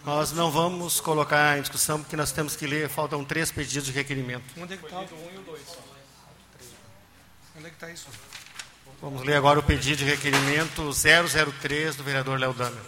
Nós 0.04 0.30
não 0.32 0.50
vamos 0.50 1.00
colocar 1.00 1.58
em 1.58 1.62
discussão 1.62 2.00
porque 2.00 2.16
nós 2.16 2.30
temos 2.30 2.54
que 2.54 2.66
ler, 2.66 2.88
faltam 2.88 3.24
três 3.24 3.50
pedidos 3.50 3.86
de 3.86 3.92
requerimento. 3.92 4.44
Onde 4.56 4.74
é 4.74 4.76
que 4.76 4.84
está? 4.84 5.00
Lido 5.00 5.16
um 5.16 5.30
e 5.32 5.38
o 5.38 5.42
2 5.42 5.66
só. 5.66 5.91
Onde 7.62 7.68
é 7.68 7.70
que 7.70 7.76
está 7.76 7.90
isso? 7.92 8.08
Vamos 9.00 9.22
ler 9.22 9.36
agora 9.36 9.60
o 9.60 9.62
pedido 9.62 9.98
de 9.98 10.04
requerimento 10.04 10.90
003 10.90 11.94
do 11.94 12.02
vereador 12.02 12.36
Léo 12.36 12.52
Damer. 12.52 12.82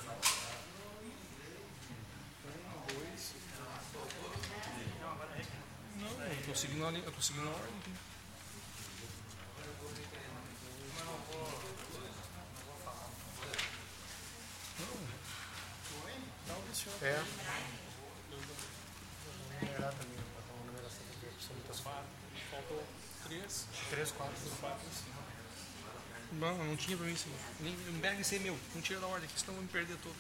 Estou 6.41 6.57
seguindo 6.57 6.87
a 6.87 6.91
linha, 6.91 7.05
eu 7.05 7.09
estou 7.09 7.23
seguindo 7.23 7.47
a 7.47 7.51
ordem. 7.53 7.73
É. 17.01 17.23
Faltou 22.51 22.85
três. 23.25 23.67
Três, 23.91 24.11
quatro. 24.13 24.35
Quatro, 24.61 24.87
cinco. 24.93 25.15
Não, 26.45 26.65
não 26.67 26.77
tinha 26.77 26.97
pra 26.97 27.07
mim 27.07 27.13
isso. 27.13 27.27
Nem, 27.61 27.75
não 27.93 28.01
pega 28.01 28.21
esse 28.21 28.35
aí 28.35 28.41
meu. 28.43 28.57
Não 28.75 28.83
tira 28.83 29.01
da 29.01 29.07
ordem, 29.07 29.29
senão 29.35 29.53
eu 29.53 29.55
vou 29.55 29.63
me 29.63 29.69
perder 29.69 29.97
todo. 30.03 30.15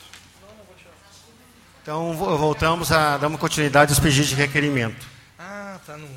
Então 1.82 2.14
vo- 2.14 2.38
voltamos 2.38 2.90
a 2.90 3.18
damos 3.18 3.38
continuidade 3.38 3.92
aos 3.92 3.98
pedidos 4.00 4.28
de 4.28 4.34
requerimento. 4.34 5.06
Ah, 5.38 5.78
tá 5.84 5.96
no. 5.98 6.08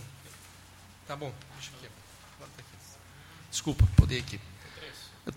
Tá 1.08 1.16
bom, 1.16 1.32
deixa 1.56 1.72
aqui. 1.78 1.88
Desculpa, 3.52 3.86
poder 3.96 4.20
aqui. 4.20 4.40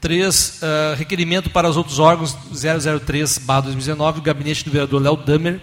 3. 0.00 0.60
requerimento 0.96 1.50
para 1.50 1.68
os 1.68 1.76
outros 1.76 1.98
órgãos 1.98 2.32
003-2019, 2.52 4.18
o 4.18 4.22
gabinete 4.22 4.64
do 4.64 4.70
vereador 4.70 5.02
Léo 5.02 5.16
Damer, 5.16 5.60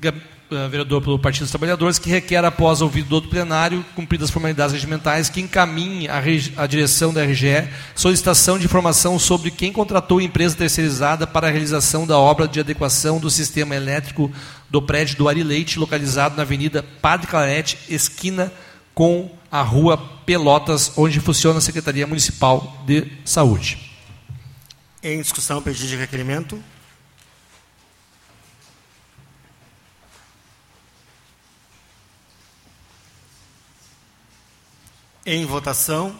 ga- 0.00 0.14
ah, 0.14 0.35
vereador 0.70 1.02
pelo 1.02 1.18
Partido 1.18 1.42
dos 1.42 1.50
Trabalhadores, 1.50 1.98
que 1.98 2.08
requer, 2.08 2.44
após 2.44 2.80
ouvido 2.80 3.20
do 3.20 3.28
plenário, 3.28 3.84
cumpridas 3.94 4.28
as 4.28 4.30
formalidades 4.30 4.72
regimentais, 4.72 5.28
que 5.28 5.40
encaminhe 5.40 6.08
à 6.08 6.66
direção 6.66 7.12
da 7.12 7.24
RGE 7.24 7.68
solicitação 7.94 8.58
de 8.58 8.64
informação 8.64 9.18
sobre 9.18 9.50
quem 9.50 9.72
contratou 9.72 10.18
a 10.18 10.22
empresa 10.22 10.56
terceirizada 10.56 11.26
para 11.26 11.48
a 11.48 11.50
realização 11.50 12.06
da 12.06 12.18
obra 12.18 12.46
de 12.46 12.60
adequação 12.60 13.18
do 13.18 13.30
sistema 13.30 13.74
elétrico 13.74 14.30
do 14.70 14.80
prédio 14.80 15.16
do 15.16 15.28
Ari 15.28 15.42
Leite, 15.42 15.78
localizado 15.78 16.36
na 16.36 16.42
Avenida 16.42 16.84
Padre 17.00 17.26
Clarete, 17.26 17.78
esquina 17.88 18.52
com 18.94 19.30
a 19.50 19.62
Rua 19.62 19.98
Pelotas, 20.24 20.92
onde 20.96 21.20
funciona 21.20 21.58
a 21.58 21.62
Secretaria 21.62 22.06
Municipal 22.06 22.82
de 22.86 23.06
Saúde. 23.24 23.78
Em 25.02 25.20
discussão, 25.20 25.62
pedido 25.62 25.86
de 25.86 25.96
requerimento. 25.96 26.62
Em 35.28 35.44
votação. 35.44 36.14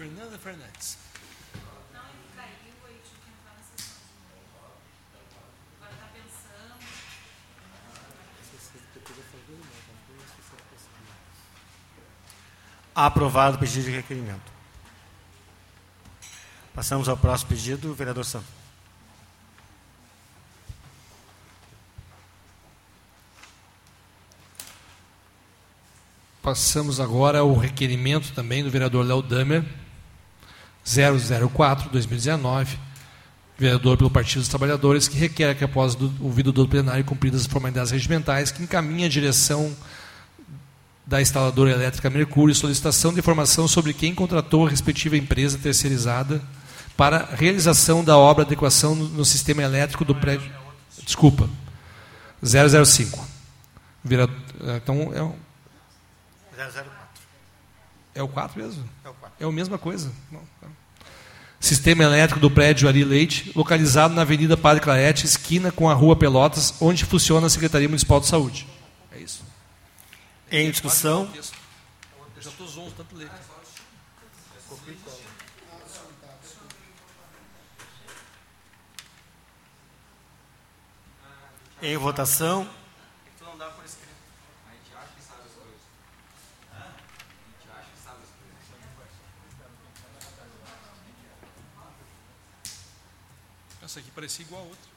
Fernanda 0.00 0.38
Fernandes. 0.38 0.96
Aprovado 12.94 13.56
o 13.56 13.60
pedido 13.60 13.84
de 13.84 13.90
requerimento. 13.90 14.40
Passamos 16.74 17.06
ao 17.06 17.16
próximo 17.18 17.50
pedido, 17.50 17.94
vereador 17.94 18.24
Santos. 18.24 18.48
Passamos 26.42 26.98
agora 26.98 27.40
ao 27.40 27.54
requerimento 27.54 28.32
também 28.32 28.64
do 28.64 28.70
vereador 28.70 29.04
Léo 29.04 29.20
Damer, 29.20 29.62
004-2019, 30.90 32.66
vereador 33.58 33.96
pelo 33.96 34.10
Partido 34.10 34.40
dos 34.40 34.48
Trabalhadores, 34.48 35.06
que 35.06 35.16
requer 35.16 35.54
que, 35.54 35.64
após 35.64 35.94
do, 35.94 36.12
ouvido 36.24 36.50
do 36.52 36.66
plenário 36.66 37.04
cumpridas 37.04 37.42
as 37.42 37.46
formalidades 37.46 37.90
regimentais, 37.90 38.50
que 38.50 38.62
encaminhe 38.62 39.04
a 39.04 39.08
direção 39.08 39.74
da 41.06 41.20
instaladora 41.20 41.70
elétrica 41.70 42.08
Mercúrio 42.08 42.54
solicitação 42.54 43.12
de 43.12 43.18
informação 43.18 43.66
sobre 43.66 43.92
quem 43.92 44.14
contratou 44.14 44.66
a 44.66 44.70
respectiva 44.70 45.16
empresa 45.16 45.58
terceirizada 45.58 46.40
para 46.96 47.24
realização 47.34 48.04
da 48.04 48.16
obra 48.16 48.44
de 48.44 48.50
adequação 48.50 48.94
no, 48.94 49.08
no 49.08 49.24
sistema 49.24 49.62
elétrico 49.62 50.04
do 50.04 50.14
prédio. 50.14 50.50
Desculpa. 51.04 51.48
005. 52.42 53.26
Vira, 54.04 54.28
então, 54.76 55.10
é, 55.14 55.22
um- 55.22 55.34
004. 56.56 56.84
é 58.14 58.22
o 58.22 58.28
4 58.28 58.62
mesmo? 58.62 58.84
É 59.04 59.08
o 59.08 59.14
4. 59.14 59.36
É 59.40 59.44
a 59.48 59.52
mesma 59.52 59.78
coisa. 59.78 60.12
Não, 60.30 60.40
tá. 60.60 60.68
Sistema 61.60 62.02
elétrico 62.04 62.40
do 62.40 62.50
prédio 62.50 62.88
Ari 62.88 63.04
Leite, 63.04 63.52
localizado 63.54 64.14
na 64.14 64.22
Avenida 64.22 64.56
Padre 64.56 64.82
Clarete, 64.82 65.26
esquina 65.26 65.70
com 65.70 65.90
a 65.90 65.94
Rua 65.94 66.16
Pelotas, 66.16 66.74
onde 66.80 67.04
funciona 67.04 67.46
a 67.46 67.50
Secretaria 67.50 67.86
Municipal 67.86 68.18
de 68.18 68.26
Saúde. 68.26 68.66
É 69.12 69.18
isso. 69.18 69.44
Em 70.50 70.70
discussão. 70.70 71.30
Eu 71.36 71.42
já 72.42 72.48
estou 72.48 72.66
zonzo, 72.66 72.94
tanto 72.96 73.14
ler. 73.14 73.30
Em 81.82 81.96
votação. 81.98 82.66
Essa 93.90 93.98
aqui 93.98 94.10
parecia 94.12 94.44
igual 94.44 94.60
a 94.62 94.64
outra. 94.66 94.90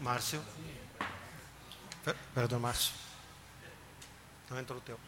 Márcio. 0.00 0.44
Ve- 2.04 2.14
Vereador 2.34 2.60
Márcio. 2.60 2.92
Não 4.50 4.58
entrou 4.58 4.78
o 4.78 4.82
teu. 4.82 5.00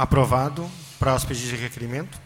Aprovado. 0.00 0.66
Próximo 0.98 1.28
pedido 1.28 1.50
de 1.50 1.62
requerimento. 1.62 2.18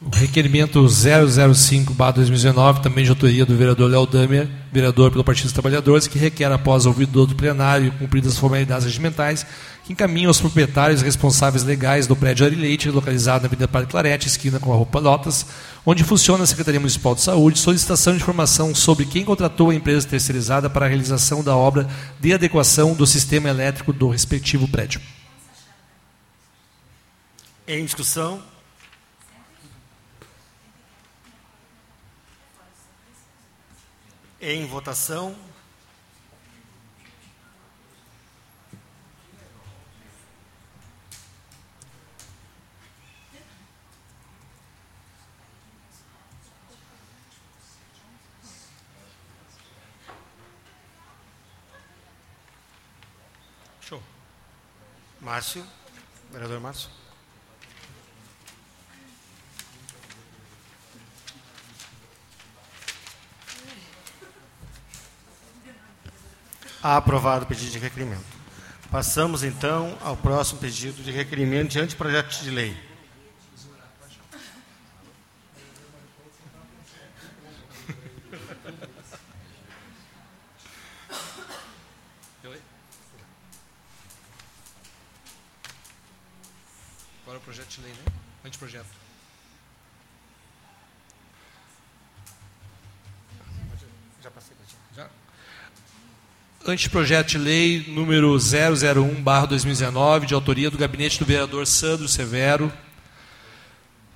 O 0.00 0.08
requerimento 0.28 0.84
005-2019, 0.84 2.80
também 2.80 3.02
de 3.02 3.10
autoria 3.10 3.44
do 3.44 3.56
vereador 3.56 3.90
Léo 3.90 4.06
Damer, 4.06 4.48
vereador 4.70 5.10
pelo 5.10 5.24
Partido 5.24 5.44
dos 5.44 5.52
Trabalhadores, 5.52 6.06
que 6.06 6.18
requer, 6.18 6.52
após 6.52 6.86
ouvido 6.86 7.26
do 7.26 7.34
plenário 7.34 7.88
e 7.88 7.90
cumpridas 7.90 8.34
as 8.34 8.38
formalidades 8.38 8.84
regimentais, 8.84 9.46
que 9.84 9.92
encaminhe 9.92 10.26
aos 10.26 10.40
proprietários 10.40 11.02
responsáveis 11.02 11.64
legais 11.64 12.06
do 12.06 12.14
prédio 12.14 12.44
Ari 12.44 12.54
Leite, 12.56 12.90
localizado 12.90 13.40
na 13.42 13.46
Avenida 13.46 13.66
Padre 13.66 13.88
Clarete, 13.88 14.28
esquina 14.28 14.60
com 14.60 14.72
a 14.72 14.76
Rua 14.76 15.00
Lotas, 15.00 15.46
onde 15.84 16.04
funciona 16.04 16.44
a 16.44 16.46
Secretaria 16.46 16.78
Municipal 16.78 17.14
de 17.14 17.22
Saúde, 17.22 17.58
solicitação 17.58 18.12
de 18.12 18.20
informação 18.20 18.74
sobre 18.74 19.06
quem 19.06 19.24
contratou 19.24 19.70
a 19.70 19.74
empresa 19.74 20.06
terceirizada 20.06 20.68
para 20.68 20.84
a 20.84 20.88
realização 20.88 21.42
da 21.42 21.56
obra 21.56 21.88
de 22.20 22.34
adequação 22.34 22.94
do 22.94 23.06
sistema 23.06 23.48
elétrico 23.48 23.92
do 23.92 24.10
respectivo 24.10 24.68
prédio. 24.68 25.00
Em 27.66 27.84
discussão. 27.84 28.42
Em 34.40 34.64
votação. 34.66 35.36
Show. 53.80 54.00
Márcio, 55.20 55.66
vereador 56.30 56.60
Márcio. 56.60 57.07
Aprovado 66.96 67.44
o 67.44 67.46
pedido 67.46 67.70
de 67.70 67.78
requerimento. 67.78 68.24
Passamos 68.90 69.42
então 69.42 69.98
ao 70.00 70.16
próximo 70.16 70.58
pedido 70.58 71.02
de 71.02 71.10
requerimento 71.10 71.72
de 71.72 71.78
anteprojeto 71.78 72.42
de 72.42 72.50
lei. 72.50 72.74
Agora 87.22 87.36
o 87.36 87.40
projeto 87.42 87.68
de 87.68 87.82
lei, 87.82 87.92
né? 87.92 88.04
Anteprojeto. 88.46 88.88
Já 94.22 94.30
passei, 94.30 94.56
Já? 94.96 95.10
Anteprojeto 96.70 97.30
de 97.30 97.38
lei 97.38 97.86
número 97.88 98.34
001/2019, 98.36 100.26
de 100.26 100.34
autoria 100.34 100.70
do 100.70 100.76
gabinete 100.76 101.18
do 101.18 101.24
vereador 101.24 101.66
Sandro 101.66 102.06
Severo, 102.06 102.70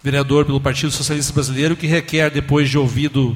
vereador 0.03 0.45
pelo 0.45 0.61
Partido 0.61 0.93
Socialista 0.93 1.33
Brasileiro, 1.33 1.75
que 1.75 1.87
requer 1.87 2.31
depois 2.31 2.69
de 2.69 2.77
ouvido 2.77 3.35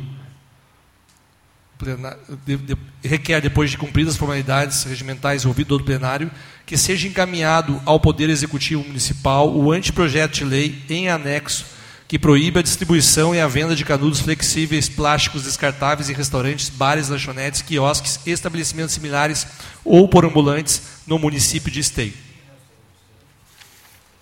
requer 3.02 3.40
depois 3.40 3.70
de 3.70 3.78
cumpridas 3.78 4.12
as 4.12 4.18
formalidades 4.18 4.84
regimentais 4.84 5.47
ouvido 5.47 5.78
do 5.78 5.84
plenário, 5.84 6.30
que 6.66 6.76
seja 6.76 7.09
encaminhado 7.09 7.80
ao 7.86 7.98
Poder 7.98 8.28
Executivo 8.28 8.84
Municipal 8.84 9.51
o 9.51 9.72
anteprojeto 9.72 10.34
de 10.36 10.44
lei 10.44 10.82
em 10.90 11.09
anexo 11.09 11.76
que 12.09 12.19
proíbe 12.19 12.61
a 12.61 12.62
distribuição 12.62 13.35
e 13.35 13.41
a 13.41 13.49
venda 13.49 13.74
de 13.74 13.85
canudos 13.85 14.20
flexíveis 14.20 14.89
plásticos 14.89 15.43
descartáveis 15.43 16.09
em 16.09 16.12
restaurantes, 16.15 16.69
bares, 16.69 17.09
lanchonetes, 17.09 17.62
quiosques, 17.62 18.20
estabelecimentos 18.24 18.95
similares 18.95 19.47
ou 19.85 20.09
por 20.09 20.24
ambulantes 20.24 20.83
no 21.07 21.19
município 21.19 21.70
de 21.70 21.81
Esteio. 21.81 22.15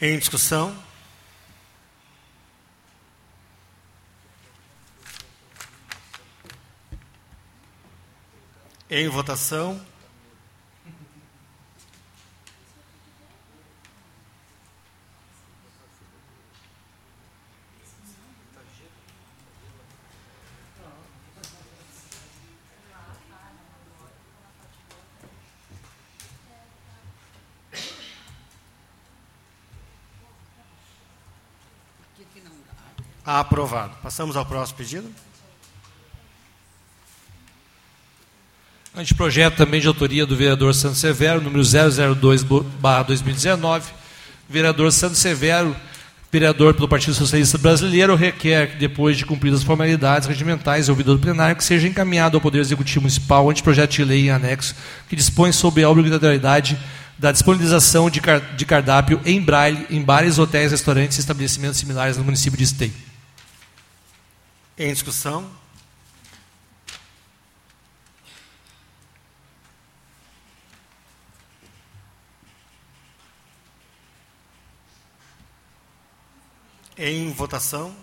Em 0.01 0.19
discussão? 0.19 0.75
Em 8.91 9.09
votação? 9.09 9.94
Aprovado. 33.25 33.93
Passamos 34.03 34.37
ao 34.37 34.45
próximo 34.45 34.77
pedido. 34.79 35.09
Anteprojeto 38.97 39.57
também 39.57 39.81
de 39.81 39.89
autoria 39.89 40.25
do 40.25 40.37
vereador 40.37 40.73
Santos 40.75 40.99
Severo, 40.99 41.41
número 41.41 41.63
002-2019. 41.63 43.83
Vereador 44.49 44.93
Santos 44.93 45.19
Severo, 45.19 45.75
vereador 46.31 46.75
pelo 46.75 46.87
Partido 46.87 47.15
Socialista 47.15 47.59
Brasileiro, 47.59 48.15
requer 48.15 48.71
que, 48.73 48.77
depois 48.77 49.17
de 49.17 49.27
cumpridas 49.27 49.59
as 49.61 49.67
formalidades 49.67 50.29
regimentais 50.29 50.87
e 50.87 50.91
ouvido 50.91 51.15
do 51.15 51.21
plenário, 51.21 51.57
que 51.57 51.65
seja 51.65 51.89
encaminhado 51.89 52.37
ao 52.37 52.41
Poder 52.41 52.61
Executivo 52.61 53.01
Municipal 53.01 53.51
anteprojeto 53.51 53.95
de 53.95 54.05
lei 54.05 54.27
em 54.27 54.31
anexo 54.31 54.77
que 55.09 55.17
dispõe 55.17 55.51
sobre 55.51 55.83
a 55.83 55.91
obrigatoriedade 55.91 56.79
da 57.19 57.33
disponibilização 57.33 58.09
de, 58.11 58.21
de 58.57 58.67
cardápio 58.67 59.21
em 59.25 59.41
braille 59.41 59.87
em 59.91 60.03
bares, 60.03 60.39
hotéis, 60.39 60.73
restaurantes 60.73 61.17
e 61.17 61.21
estabelecimentos 61.21 61.79
similares 61.79 62.17
no 62.17 62.23
município 62.23 62.59
de 62.59 62.65
Esteio. 62.65 63.04
Em 64.77 64.93
discussão? 64.93 65.49
Em 76.99 77.31
votação? 77.33 77.95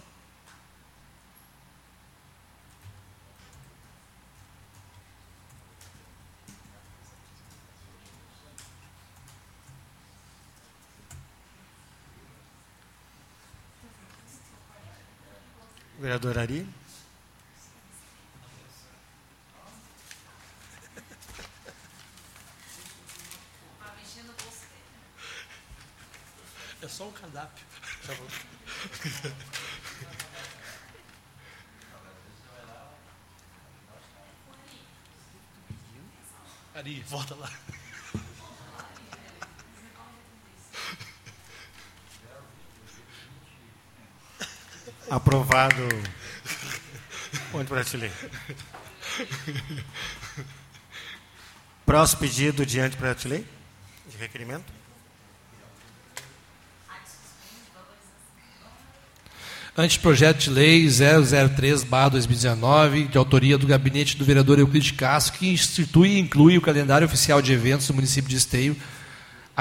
Vereador 16.01 16.35
Ari? 16.39 16.67
É 26.81 26.87
só 26.87 27.07
um 27.07 27.11
cardápio. 27.11 27.63
Ari, 36.73 37.01
volta 37.03 37.35
lá. 37.35 37.51
Aprovado. 45.11 45.87
Onde 47.53 47.67
ler? 47.97 48.11
Próximo 51.85 52.21
pedido 52.21 52.65
de 52.65 52.79
anteprojeto 52.79 53.23
de 53.23 53.27
lei? 53.27 53.45
De 54.09 54.15
requerimento? 54.17 54.71
Anteprojeto 59.75 60.39
de 60.39 60.49
lei 60.49 60.85
003-2019, 60.85 63.09
de 63.09 63.17
autoria 63.17 63.57
do 63.57 63.67
gabinete 63.67 64.15
do 64.15 64.23
vereador 64.23 64.59
Euclides 64.59 64.91
Castro, 64.91 65.39
que 65.39 65.49
institui 65.49 66.11
e 66.11 66.19
inclui 66.19 66.57
o 66.57 66.61
calendário 66.61 67.05
oficial 67.05 67.41
de 67.41 67.51
eventos 67.51 67.87
do 67.87 67.93
município 67.93 68.29
de 68.29 68.37
Esteio, 68.37 68.77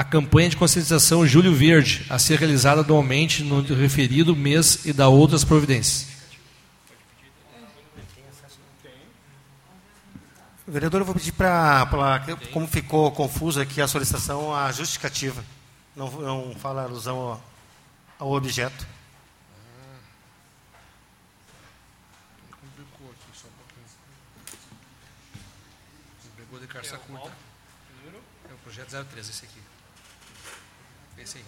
a 0.01 0.03
campanha 0.03 0.49
de 0.49 0.57
conscientização 0.57 1.27
Júlio 1.27 1.53
Verde, 1.53 2.07
a 2.09 2.17
ser 2.17 2.39
realizada 2.39 2.81
anualmente 2.81 3.43
no 3.43 3.61
referido 3.61 4.35
mês 4.35 4.83
e 4.83 4.91
da 4.91 5.07
outras 5.07 5.43
providências. 5.43 6.07
Vereador, 10.67 11.01
eu 11.01 11.05
vou 11.05 11.13
pedir 11.13 11.33
para, 11.33 11.85
como 12.51 12.65
ficou 12.65 13.11
confuso 13.11 13.61
aqui 13.61 13.79
a 13.79 13.87
solicitação, 13.87 14.55
a 14.55 14.71
justificativa. 14.71 15.45
Não, 15.95 16.09
não 16.09 16.55
fala 16.55 16.81
alusão 16.81 17.19
ao, 17.19 17.43
ao 18.17 18.31
objeto. 18.31 18.87
Complicou 22.59 23.11
aqui 23.11 23.39
só 23.39 23.47
um 23.47 23.51
pouquinho. 23.51 23.85
Pegou 26.37 26.59
de 26.59 26.65
carça 26.65 26.97
curta. 26.97 27.31
É 28.49 28.53
o 28.53 28.57
projeto 28.63 28.89
03, 28.89 29.29
esse 29.29 29.45
aqui. 29.45 29.61
Esse 31.21 31.37
aí. 31.37 31.45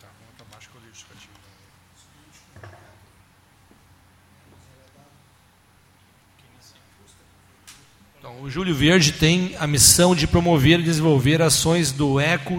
Tá, 0.00 0.06
vamos 0.20 0.34
para 0.36 0.46
baixo 0.52 0.70
que 0.70 0.76
eu 0.76 0.82
li 0.82 0.86
o 0.86 0.90
justificativo. 0.90 1.32
Então, 8.30 8.42
o 8.42 8.50
Júlio 8.50 8.74
Verde 8.74 9.12
tem 9.12 9.56
a 9.58 9.66
missão 9.66 10.14
de 10.14 10.26
promover 10.26 10.80
e 10.80 10.82
desenvolver 10.82 11.40
ações 11.40 11.90
do 11.90 12.20
eco, 12.20 12.58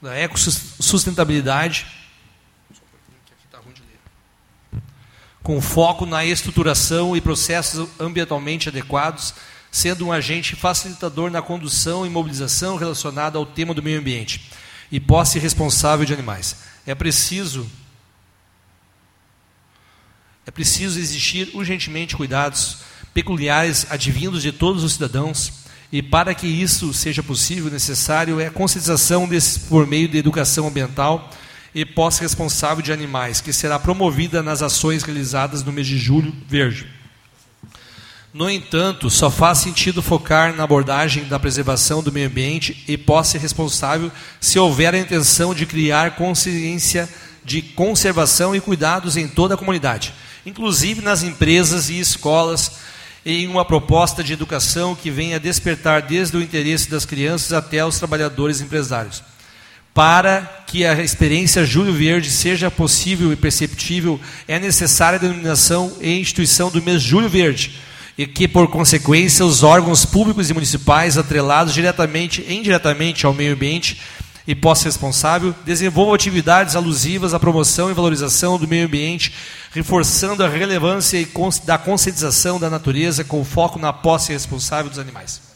da 0.00 0.14
ecossustentabilidade 0.14 1.84
com 5.42 5.60
foco 5.60 6.06
na 6.06 6.24
estruturação 6.24 7.16
e 7.16 7.20
processos 7.20 7.88
ambientalmente 7.98 8.68
adequados, 8.68 9.34
sendo 9.68 10.06
um 10.06 10.12
agente 10.12 10.54
facilitador 10.54 11.28
na 11.28 11.42
condução 11.42 12.06
e 12.06 12.08
mobilização 12.08 12.76
relacionada 12.76 13.38
ao 13.38 13.44
tema 13.44 13.74
do 13.74 13.82
meio 13.82 13.98
ambiente 13.98 14.48
e 14.92 15.00
posse 15.00 15.40
responsável 15.40 16.06
de 16.06 16.14
animais. 16.14 16.56
É 16.86 16.94
preciso 16.94 17.68
é 20.46 20.52
preciso 20.52 21.00
existir 21.00 21.50
urgentemente 21.52 22.16
cuidados 22.16 22.91
peculiares 23.12 23.86
advindos 23.90 24.42
de 24.42 24.52
todos 24.52 24.82
os 24.82 24.94
cidadãos 24.94 25.62
E 25.92 26.00
para 26.00 26.34
que 26.34 26.46
isso 26.46 26.94
seja 26.94 27.22
possível, 27.22 27.70
necessário 27.70 28.40
é 28.40 28.46
a 28.46 28.50
conscientização 28.50 29.28
desse, 29.28 29.60
por 29.60 29.86
meio 29.86 30.08
de 30.08 30.16
educação 30.16 30.66
ambiental 30.66 31.30
e 31.74 31.84
posse 31.84 32.22
responsável 32.22 32.82
de 32.82 32.92
animais, 32.92 33.40
que 33.40 33.52
será 33.52 33.78
promovida 33.78 34.42
nas 34.42 34.62
ações 34.62 35.02
realizadas 35.02 35.62
no 35.62 35.72
mês 35.72 35.86
de 35.86 35.98
julho 35.98 36.34
verde. 36.48 36.86
No 38.32 38.48
entanto, 38.48 39.10
só 39.10 39.30
faz 39.30 39.58
sentido 39.58 40.00
focar 40.00 40.54
na 40.54 40.64
abordagem 40.64 41.24
da 41.24 41.38
preservação 41.38 42.02
do 42.02 42.10
meio 42.10 42.28
ambiente 42.28 42.82
e 42.88 42.96
posse 42.96 43.36
responsável 43.36 44.10
se 44.40 44.58
houver 44.58 44.94
a 44.94 44.98
intenção 44.98 45.54
de 45.54 45.66
criar 45.66 46.16
consciência 46.16 47.06
de 47.44 47.60
conservação 47.60 48.56
e 48.56 48.60
cuidados 48.60 49.18
em 49.18 49.28
toda 49.28 49.54
a 49.54 49.58
comunidade, 49.58 50.14
inclusive 50.46 51.02
nas 51.02 51.22
empresas 51.22 51.90
e 51.90 52.00
escolas, 52.00 52.72
em 53.24 53.46
uma 53.46 53.64
proposta 53.64 54.22
de 54.22 54.32
educação 54.32 54.94
que 54.94 55.10
venha 55.10 55.38
despertar 55.38 56.02
desde 56.02 56.36
o 56.36 56.42
interesse 56.42 56.90
das 56.90 57.04
crianças 57.04 57.52
até 57.52 57.84
os 57.84 57.98
trabalhadores 57.98 58.60
empresários. 58.60 59.22
Para 59.94 60.64
que 60.66 60.84
a 60.86 61.02
experiência 61.02 61.64
Júlio 61.64 61.92
Verde 61.92 62.30
seja 62.30 62.70
possível 62.70 63.32
e 63.32 63.36
perceptível, 63.36 64.18
é 64.48 64.58
necessária 64.58 65.18
a 65.18 65.20
denominação 65.20 65.92
e 66.00 66.18
instituição 66.18 66.70
do 66.70 66.82
mês 66.82 67.02
Júlio 67.02 67.28
Verde, 67.28 67.78
e 68.16 68.26
que, 68.26 68.48
por 68.48 68.68
consequência, 68.68 69.44
os 69.44 69.62
órgãos 69.62 70.04
públicos 70.04 70.50
e 70.50 70.54
municipais 70.54 71.16
atrelados 71.16 71.74
diretamente 71.74 72.44
e 72.46 72.54
indiretamente 72.54 73.24
ao 73.24 73.34
meio 73.34 73.54
ambiente 73.54 74.00
e 74.46 74.54
posse 74.54 74.84
responsável 74.84 75.54
desenvolvam 75.64 76.14
atividades 76.14 76.74
alusivas 76.74 77.34
à 77.34 77.40
promoção 77.40 77.90
e 77.90 77.94
valorização 77.94 78.58
do 78.58 78.66
meio 78.66 78.86
ambiente, 78.86 79.32
reforçando 79.72 80.44
a 80.44 80.48
relevância 80.48 81.26
da 81.64 81.78
conscientização 81.78 82.58
da 82.58 82.68
natureza 82.68 83.24
com 83.24 83.44
foco 83.44 83.78
na 83.78 83.92
posse 83.92 84.32
responsável 84.32 84.90
dos 84.90 84.98
animais. 84.98 85.52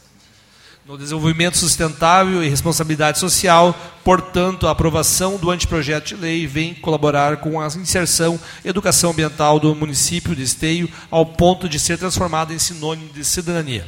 No 0.87 0.97
desenvolvimento 0.97 1.59
sustentável 1.59 2.45
e 2.45 2.49
responsabilidade 2.49 3.19
social, 3.19 3.75
portanto, 4.05 4.69
a 4.69 4.71
aprovação 4.71 5.37
do 5.37 5.51
anteprojeto 5.51 6.15
de 6.15 6.15
lei 6.15 6.47
vem 6.47 6.75
colaborar 6.75 7.39
com 7.39 7.61
a 7.61 7.67
inserção 7.67 8.39
e 8.65 8.69
educação 8.69 9.11
ambiental 9.11 9.59
do 9.59 9.75
município 9.75 10.37
de 10.37 10.45
Esteio 10.45 10.89
ao 11.11 11.27
ponto 11.27 11.69
de 11.69 11.81
ser 11.81 11.99
transformado 11.99 12.53
em 12.53 12.59
sinônimo 12.61 13.13
de 13.13 13.25
cidadania. 13.25 13.85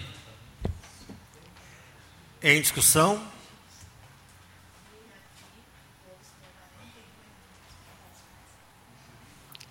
Em 2.43 2.61
discussão? 2.61 3.20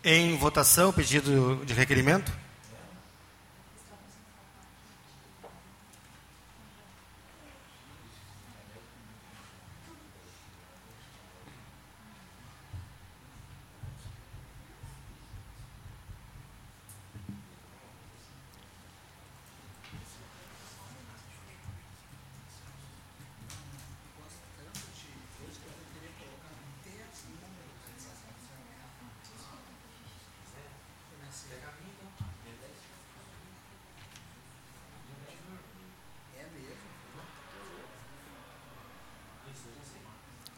Em 0.10 0.38
votação, 0.38 0.94
pedido 0.94 1.62
de 1.66 1.74
requerimento? 1.74 2.32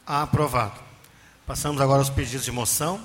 Aprovado. 0.09 0.73
Passamos 1.45 1.79
agora 1.79 1.99
aos 1.99 2.09
pedidos 2.09 2.43
de 2.43 2.51
moção. 2.51 2.99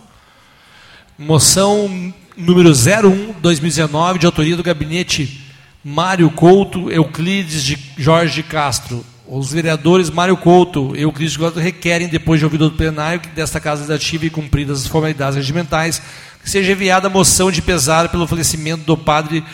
Moção 1.19 2.15
número 2.35 2.71
01-2019, 2.71 4.17
de 4.17 4.25
autoria 4.25 4.57
do 4.57 4.63
gabinete 4.63 5.53
Mário 5.85 6.31
Couto, 6.31 6.91
Euclides 6.91 7.63
de 7.63 7.79
Jorge 7.99 8.43
Castro. 8.43 9.05
Os 9.29 9.53
vereadores 9.53 10.09
Mário 10.09 10.35
Couto 10.35 10.97
e 10.97 11.03
Euclides 11.03 11.35
de 11.35 11.41
Castro 11.41 11.61
requerem, 11.61 12.09
depois 12.09 12.41
de 12.41 12.47
ouvido 12.47 12.71
do 12.71 12.77
plenário 12.77 13.21
desta 13.35 13.61
Casa 13.61 13.83
Legislativa 13.83 14.25
e 14.25 14.31
cumpridas 14.31 14.81
as 14.81 14.87
formalidades 14.87 15.37
regimentais, 15.37 16.01
que 16.43 16.49
seja 16.49 16.73
enviada 16.73 17.09
a 17.09 17.11
moção 17.11 17.53
de 17.53 17.61
pesar 17.61 18.09
pelo 18.09 18.27
falecimento 18.27 18.83
do 18.85 18.97
padre 18.97 19.45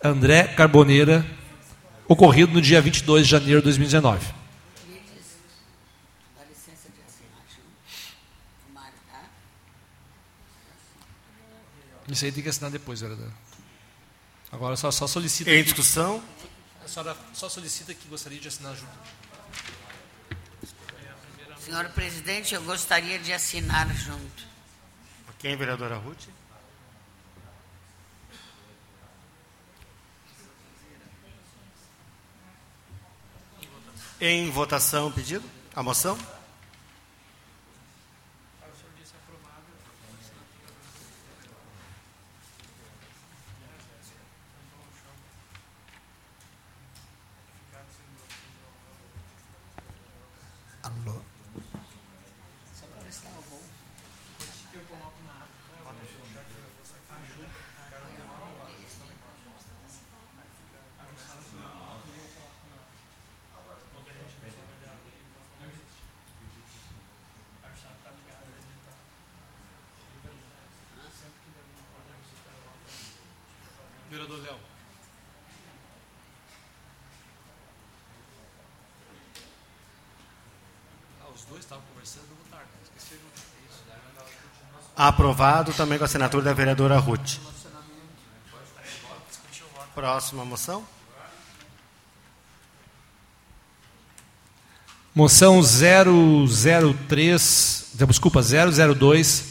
André 0.00 0.44
Carboneira, 0.44 1.26
ocorrido 2.06 2.52
no 2.52 2.62
dia 2.62 2.80
22 2.80 3.24
de 3.24 3.32
janeiro 3.32 3.58
de 3.58 3.64
2019. 3.64 4.37
Isso 12.08 12.24
aí 12.24 12.32
tem 12.32 12.42
que 12.42 12.48
assinar 12.48 12.70
depois, 12.70 13.00
vereador. 13.00 13.30
Agora 14.50 14.76
só, 14.76 14.90
só 14.90 15.06
solicita. 15.06 15.50
Em 15.50 15.62
discussão? 15.62 16.22
A 16.82 16.88
senhora 16.88 17.16
só 17.34 17.48
solicita 17.48 17.92
que 17.92 18.08
gostaria 18.08 18.40
de 18.40 18.48
assinar 18.48 18.74
junto. 18.74 18.98
Senhor 21.60 21.86
presidente, 21.90 22.54
eu 22.54 22.62
gostaria 22.62 23.18
de 23.18 23.30
assinar 23.30 23.94
junto. 23.94 24.48
Quem, 25.38 25.54
vereadora 25.54 25.96
Ruth? 25.96 26.28
Em 34.20 34.50
votação, 34.50 35.12
pedido? 35.12 35.48
A 35.76 35.82
moção? 35.82 36.18
Vereador 74.18 74.42
Léo. 74.42 74.56
Ah, 81.22 81.28
os 81.32 81.44
dois 81.44 81.60
estavam 81.60 81.84
conversando, 81.92 82.24
eu 82.28 82.36
vou 82.36 82.44
tarde. 82.50 82.66
Esqueci 82.82 83.14
de 83.14 83.20
isso. 83.70 83.84
Aprovado 84.96 85.72
também 85.72 85.98
com 85.98 86.04
a 86.04 86.06
assinatura 86.06 86.42
da 86.42 86.52
vereadora 86.52 86.98
Ruth. 86.98 87.36
Próxima 89.94 90.44
moção. 90.44 90.84
Moção 95.14 95.62
003, 95.62 97.92
desculpa, 98.08 98.40
002, 98.42 99.44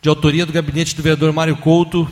de 0.00 0.08
autoria 0.08 0.46
do 0.46 0.52
gabinete 0.52 0.94
do 0.94 1.02
vereador 1.02 1.32
Mário 1.32 1.56
Couto, 1.56 2.06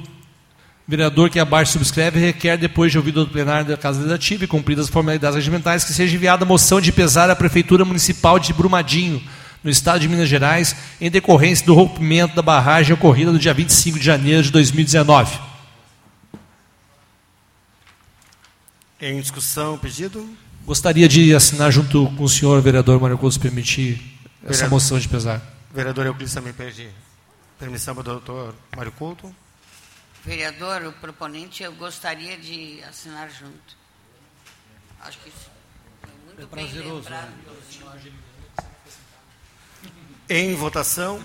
vereador 0.90 1.30
que 1.30 1.38
abaixo 1.38 1.70
subscreve 1.72 2.18
requer, 2.18 2.58
depois 2.58 2.90
de 2.90 2.98
ouvido 2.98 3.24
do 3.24 3.30
plenário 3.30 3.64
da 3.64 3.76
Casa 3.76 3.98
Legislativa 3.98 4.42
e 4.42 4.48
cumpridas 4.48 4.86
as 4.86 4.90
formalidades 4.90 5.36
regimentais, 5.36 5.84
que 5.84 5.92
seja 5.92 6.16
enviada 6.16 6.44
moção 6.44 6.80
de 6.80 6.90
pesar 6.90 7.30
à 7.30 7.36
Prefeitura 7.36 7.84
Municipal 7.84 8.40
de 8.40 8.52
Brumadinho, 8.52 9.22
no 9.62 9.70
estado 9.70 10.00
de 10.00 10.08
Minas 10.08 10.28
Gerais, 10.28 10.74
em 11.00 11.08
decorrência 11.08 11.64
do 11.64 11.74
rompimento 11.74 12.34
da 12.34 12.42
barragem 12.42 12.92
ocorrida 12.92 13.30
no 13.30 13.38
dia 13.38 13.54
25 13.54 14.00
de 14.00 14.04
janeiro 14.04 14.42
de 14.42 14.50
2019. 14.50 15.38
Em 19.00 19.20
discussão, 19.20 19.78
pedido? 19.78 20.28
Gostaria 20.66 21.08
de 21.08 21.32
assinar 21.32 21.70
junto 21.70 22.10
com 22.16 22.24
o 22.24 22.28
senhor 22.28 22.60
vereador 22.60 23.00
Mário 23.00 23.16
Couto, 23.16 23.34
se 23.34 23.38
permitir 23.38 24.18
essa 24.42 24.54
Vereador. 24.54 24.70
moção 24.70 24.98
de 24.98 25.06
pesar. 25.06 25.40
Vereador 25.72 26.06
Euclides 26.06 26.34
também 26.34 26.52
pede 26.52 26.88
permissão 27.60 27.94
para 27.94 28.00
o 28.00 28.04
doutor 28.04 28.56
Mário 28.76 28.90
Couto. 28.90 29.32
Vereador, 30.24 30.82
o 30.84 30.92
proponente, 30.92 31.62
eu 31.62 31.72
gostaria 31.72 32.36
de 32.36 32.82
assinar 32.84 33.30
junto. 33.30 33.76
Acho 35.00 35.18
que 35.18 35.30
isso 35.30 35.50
foi 36.00 36.10
muito 36.26 36.42
É 36.42 36.46
bem 36.46 36.66
prazeroso, 36.66 36.96
lembrado 36.96 37.30
né? 37.30 37.42
pelo 37.44 37.62
senhor. 37.62 38.00
Em 40.28 40.54
votação. 40.54 41.24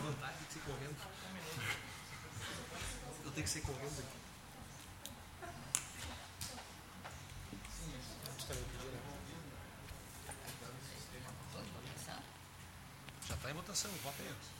Eu 3.25 3.31
tenho 3.31 3.43
que 3.43 3.49
ser 3.49 3.61
correndo 3.61 3.99
aqui. 3.99 4.15
votação, 13.55 13.91
vota 14.03 14.21
aí. 14.21 14.55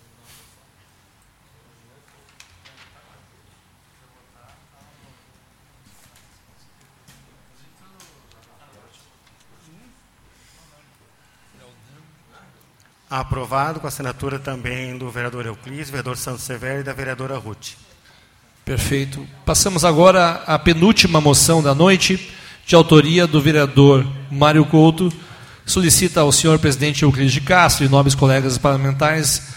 Aprovado 13.10 13.80
com 13.80 13.88
assinatura 13.88 14.40
também 14.40 14.98
do 14.98 15.10
vereador 15.10 15.46
Euclides, 15.46 15.90
vereador 15.90 16.18
Santos 16.18 16.44
Severo 16.44 16.80
e 16.80 16.84
da 16.84 16.92
vereadora 16.92 17.38
Ruth. 17.38 17.74
Perfeito. 18.64 19.28
Passamos 19.46 19.86
agora 19.86 20.44
à 20.48 20.58
penúltima 20.58 21.22
moção 21.22 21.62
da 21.62 21.76
noite, 21.76 22.32
de 22.66 22.74
autoria 22.74 23.28
do 23.28 23.40
vereador 23.40 24.06
Mário 24.32 24.66
Couto. 24.66 25.14
Solicita 25.66 26.22
ao 26.22 26.32
senhor 26.32 26.58
presidente 26.58 27.04
Euclides 27.04 27.34
de 27.34 27.42
Castro 27.42 27.86
e 27.86 27.90
nobres 27.90 28.16
colegas 28.16 28.58
parlamentares, 28.58 29.54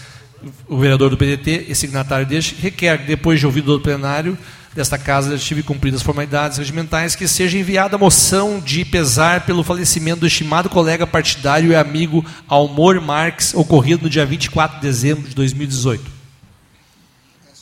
o 0.67 0.77
vereador 0.77 1.09
do 1.09 1.17
PDT 1.17 1.65
e 1.67 1.75
signatário 1.75 2.25
deste, 2.25 2.55
requer, 2.55 2.99
depois 3.05 3.39
de 3.39 3.47
ouvido 3.47 3.73
do 3.77 3.81
plenário 3.81 4.37
desta 4.79 4.97
Casa 4.97 5.31
Legislativa 5.31 5.59
e 5.59 5.63
cumpridas 5.63 5.99
as 5.99 6.05
formalidades 6.05 6.57
regimentais, 6.57 7.13
que 7.13 7.27
seja 7.27 7.57
enviada 7.57 7.97
a 7.97 7.99
moção 7.99 8.61
de 8.61 8.85
pesar 8.85 9.45
pelo 9.45 9.61
falecimento 9.61 10.21
do 10.21 10.27
estimado 10.27 10.69
colega 10.69 11.05
partidário 11.05 11.71
e 11.71 11.75
amigo 11.75 12.25
Almor 12.47 13.01
Marques, 13.01 13.53
ocorrido 13.53 14.03
no 14.03 14.09
dia 14.09 14.25
24 14.25 14.77
de 14.77 14.81
dezembro 14.81 15.27
de 15.27 15.35
2018. 15.35 16.09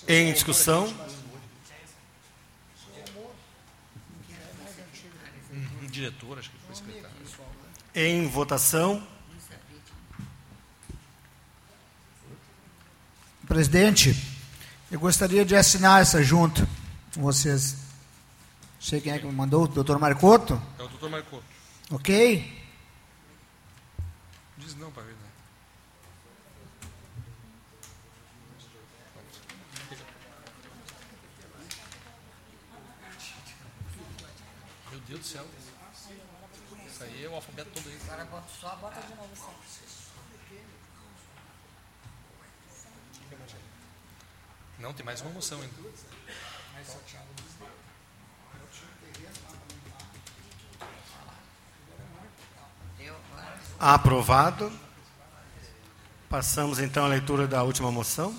Em 0.08 0.32
discussão, 0.32 0.94
Uhum, 5.52 5.88
diretor, 5.90 6.38
acho 6.38 6.52
que 6.52 6.56
foi 6.68 6.76
secretário. 6.76 7.16
em 7.96 8.28
votação, 8.28 9.02
Presidente, 13.48 14.16
eu 14.92 15.00
gostaria 15.00 15.46
de 15.46 15.56
assinar 15.56 16.02
essa 16.02 16.22
junta 16.22 16.68
vocês. 17.22 17.74
Não 17.74 18.82
sei 18.82 19.02
quem 19.02 19.12
é 19.12 19.20
que 19.20 19.26
me 19.26 19.32
mandou, 19.32 19.64
o 19.64 19.68
doutor 19.68 20.00
Marcoto? 20.00 20.62
É 20.78 20.84
o 20.84 20.88
doutor 20.88 21.10
Marcou. 21.10 21.44
Ok? 21.92 22.68
Diz 24.58 24.76
não 24.76 24.92
para 24.92 25.04
ver, 25.04 25.14
né? 25.14 25.30
Meu 34.92 35.00
Deus 35.02 35.20
do 35.20 35.26
céu. 35.26 35.46
Isso 36.88 37.04
aí 37.04 37.26
é 37.26 37.30
o 37.30 37.36
alfabeto 37.36 37.70
todo 37.72 37.88
aí. 37.88 37.98
Agora 38.04 38.26
bota 38.26 38.48
só, 38.60 38.76
bota 38.76 39.02
de 39.02 39.16
novo 39.16 39.30
assim. 39.34 39.98
Não, 44.80 44.94
tem 44.94 45.06
mais 45.06 45.22
uma 45.22 45.32
moção 45.32 45.60
ainda. 45.60 45.74
Aprovado. 53.80 54.72
Passamos 56.30 56.80
então 56.80 57.06
à 57.06 57.08
leitura 57.08 57.48
da 57.48 57.64
última 57.64 57.92
moção. 57.92 58.36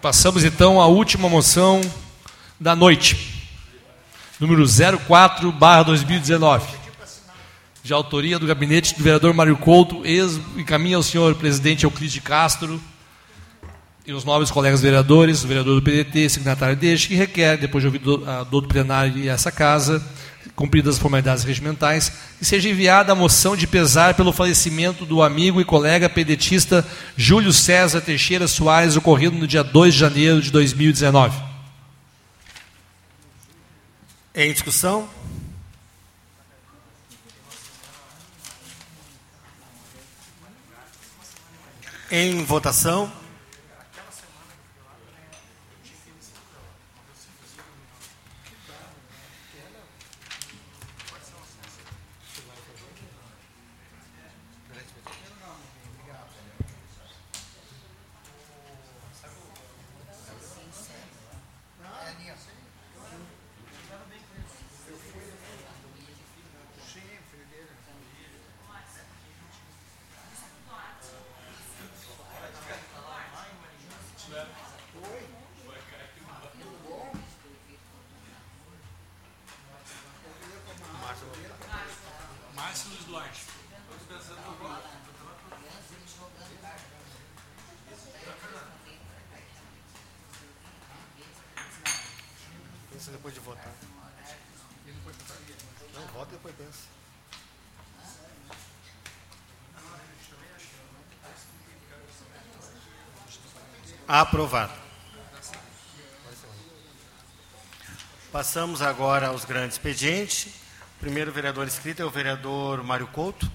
Passamos 0.00 0.44
então 0.44 0.80
à 0.80 0.86
última 0.86 1.28
moção 1.28 1.80
da 2.60 2.76
noite. 2.76 3.48
Número 4.38 4.64
04, 5.06 5.50
barra 5.50 5.82
2019. 5.84 6.78
De 7.82 7.92
autoria 7.92 8.38
do 8.38 8.46
gabinete 8.46 8.94
do 8.94 9.02
vereador 9.02 9.32
Mário 9.32 9.56
Couto, 9.56 10.04
ex 10.04 10.36
encaminha 10.56 10.96
ao 10.96 11.02
senhor 11.02 11.34
presidente 11.34 11.84
Euclides 11.84 12.12
de 12.12 12.20
Castro 12.20 12.80
e 14.08 14.12
os 14.12 14.24
nobres 14.24 14.50
colegas 14.50 14.80
vereadores, 14.80 15.44
o 15.44 15.46
vereador 15.46 15.74
do 15.74 15.82
PDT, 15.82 16.30
signatário 16.30 16.74
deste, 16.74 17.08
que 17.08 17.14
requer, 17.14 17.58
depois 17.58 17.82
de 17.82 17.88
ouvido 17.88 18.24
a 18.26 18.42
do 18.42 18.62
plenário 18.62 19.18
e 19.18 19.28
essa 19.28 19.52
casa, 19.52 20.02
cumpridas 20.56 20.94
as 20.94 20.98
formalidades 20.98 21.44
regimentais, 21.44 22.10
que 22.38 22.44
seja 22.46 22.70
enviada 22.70 23.12
a 23.12 23.14
moção 23.14 23.54
de 23.54 23.66
pesar 23.66 24.14
pelo 24.14 24.32
falecimento 24.32 25.04
do 25.04 25.22
amigo 25.22 25.60
e 25.60 25.64
colega 25.64 26.08
pedetista 26.08 26.88
Júlio 27.18 27.52
César 27.52 28.00
Teixeira 28.00 28.48
Soares, 28.48 28.96
ocorrido 28.96 29.36
no 29.36 29.46
dia 29.46 29.62
2 29.62 29.92
de 29.92 30.00
janeiro 30.00 30.40
de 30.40 30.50
2019. 30.52 31.38
Em 34.34 34.50
discussão, 34.54 35.06
em 42.10 42.42
votação, 42.42 43.12
Márcio 82.54 82.90
Luiz 82.90 83.04
Duarte. 83.04 83.46
pensa 92.92 93.12
depois 93.12 93.32
de 93.32 93.40
votar. 93.40 93.72
Não, 95.94 96.06
vota 96.08 96.30
e 96.30 96.36
depois 96.36 96.54
pensa. 96.56 96.98
Aprovado. 104.08 104.72
Passamos 108.32 108.80
agora 108.80 109.26
aos 109.26 109.44
grandes 109.44 109.76
expedientes. 109.76 110.54
O 110.96 111.00
primeiro 111.00 111.30
vereador 111.30 111.66
inscrito 111.66 112.00
é 112.00 112.06
o 112.06 112.10
vereador 112.10 112.82
Mário 112.82 113.06
Couto. 113.08 113.50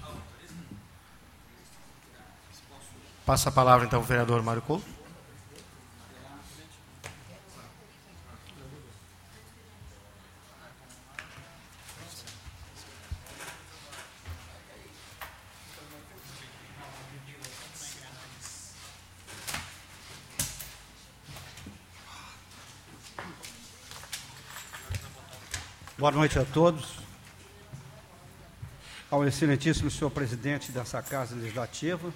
Passa 3.26 3.48
a 3.48 3.52
palavra 3.52 3.84
então 3.84 3.98
ao 3.98 4.04
vereador 4.04 4.44
Mário 4.44 4.62
Couto. 4.62 4.93
Boa 26.04 26.12
noite 26.12 26.38
a 26.38 26.44
todos. 26.44 26.98
Ao 29.10 29.26
excelentíssimo 29.26 29.90
senhor 29.90 30.10
presidente 30.10 30.70
dessa 30.70 31.00
Casa 31.00 31.34
Legislativa, 31.34 32.12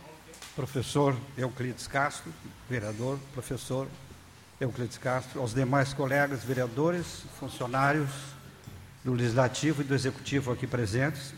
professor 0.55 1.17
Euclides 1.39 1.87
Castro, 1.87 2.31
vereador, 2.69 3.19
professor 3.33 3.89
Euclides 4.61 4.99
Castro, 4.99 5.41
aos 5.41 5.55
demais 5.55 5.95
colegas 5.95 6.45
vereadores, 6.45 7.23
funcionários 7.41 8.11
do 9.03 9.15
Legislativo 9.15 9.81
e 9.81 9.85
do 9.87 9.95
Executivo 9.95 10.53
aqui 10.53 10.67
presentes, 10.67 11.33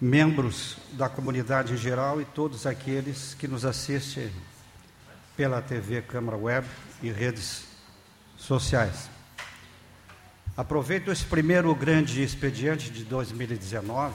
membros 0.00 0.78
da 0.92 1.10
comunidade 1.10 1.74
em 1.74 1.76
geral 1.76 2.22
e 2.22 2.24
todos 2.24 2.64
aqueles 2.64 3.34
que 3.34 3.46
nos 3.46 3.66
assistem 3.66 4.32
pela 5.36 5.60
TV 5.60 6.00
Câmara 6.00 6.38
Web 6.38 6.66
e 7.02 7.10
redes 7.10 7.64
sociais. 8.38 9.17
Aproveito 10.58 11.12
esse 11.12 11.24
primeiro 11.24 11.72
grande 11.72 12.20
expediente 12.20 12.90
de 12.90 13.04
2019 13.04 14.12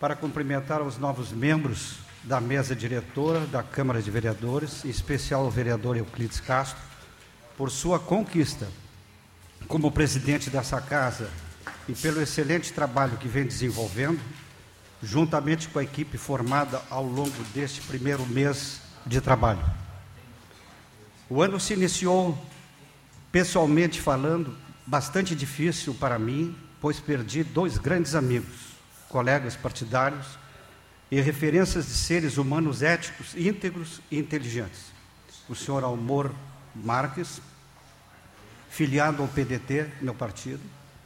para 0.00 0.16
cumprimentar 0.16 0.82
os 0.82 0.98
novos 0.98 1.30
membros 1.30 1.98
da 2.24 2.40
mesa 2.40 2.74
diretora 2.74 3.46
da 3.46 3.62
Câmara 3.62 4.02
de 4.02 4.10
Vereadores, 4.10 4.84
em 4.84 4.88
especial 4.88 5.46
o 5.46 5.50
vereador 5.50 5.96
Euclides 5.96 6.40
Castro, 6.40 6.82
por 7.56 7.70
sua 7.70 8.00
conquista 8.00 8.66
como 9.68 9.92
presidente 9.92 10.50
dessa 10.50 10.80
casa 10.80 11.30
e 11.88 11.92
pelo 11.92 12.20
excelente 12.20 12.72
trabalho 12.72 13.16
que 13.16 13.28
vem 13.28 13.46
desenvolvendo, 13.46 14.18
juntamente 15.00 15.68
com 15.68 15.78
a 15.78 15.84
equipe 15.84 16.18
formada 16.18 16.82
ao 16.90 17.04
longo 17.04 17.44
deste 17.54 17.82
primeiro 17.82 18.26
mês 18.26 18.80
de 19.06 19.20
trabalho. 19.20 19.64
O 21.30 21.40
ano 21.40 21.60
se 21.60 21.72
iniciou, 21.72 22.36
pessoalmente 23.30 24.00
falando, 24.00 24.65
bastante 24.86 25.34
difícil 25.34 25.94
para 25.94 26.18
mim, 26.18 26.56
pois 26.80 27.00
perdi 27.00 27.42
dois 27.42 27.76
grandes 27.76 28.14
amigos, 28.14 28.76
colegas 29.08 29.56
partidários 29.56 30.38
e 31.10 31.20
referências 31.20 31.86
de 31.86 31.92
seres 31.92 32.36
humanos 32.36 32.82
éticos, 32.82 33.34
íntegros 33.34 34.00
e 34.10 34.18
inteligentes. 34.18 34.92
O 35.48 35.54
senhor 35.54 35.82
Almor 35.82 36.30
Marques, 36.74 37.40
filiado 38.70 39.22
ao 39.22 39.28
PDT, 39.28 39.88
meu 40.00 40.14
partido, 40.14 40.62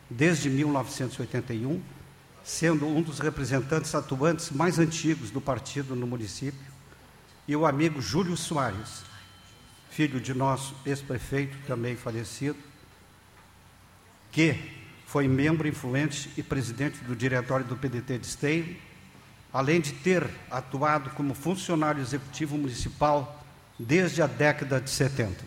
desde 0.08 0.50
1981, 0.50 1.80
sendo 2.42 2.86
um 2.86 3.00
dos 3.00 3.18
representantes 3.18 3.94
atuantes 3.94 4.50
mais 4.50 4.78
antigos 4.78 5.30
do 5.30 5.40
partido 5.40 5.94
no 5.94 6.06
município, 6.06 6.70
e 7.46 7.54
o 7.54 7.66
amigo 7.66 8.00
Júlio 8.00 8.36
Soares, 8.36 9.02
filho 9.90 10.20
de 10.20 10.34
nosso 10.34 10.74
ex-prefeito, 10.86 11.56
também 11.66 11.96
falecido, 11.96 12.69
que 14.30 14.56
foi 15.06 15.26
membro 15.26 15.66
influente 15.66 16.30
e 16.36 16.42
presidente 16.42 17.02
do 17.04 17.16
diretório 17.16 17.66
do 17.66 17.76
PDT 17.76 18.18
de 18.18 18.26
Esteio, 18.26 18.76
além 19.52 19.80
de 19.80 19.92
ter 19.92 20.28
atuado 20.50 21.10
como 21.10 21.34
funcionário 21.34 22.00
executivo 22.00 22.56
municipal 22.56 23.44
desde 23.78 24.22
a 24.22 24.26
década 24.26 24.80
de 24.80 24.88
70. 24.88 25.44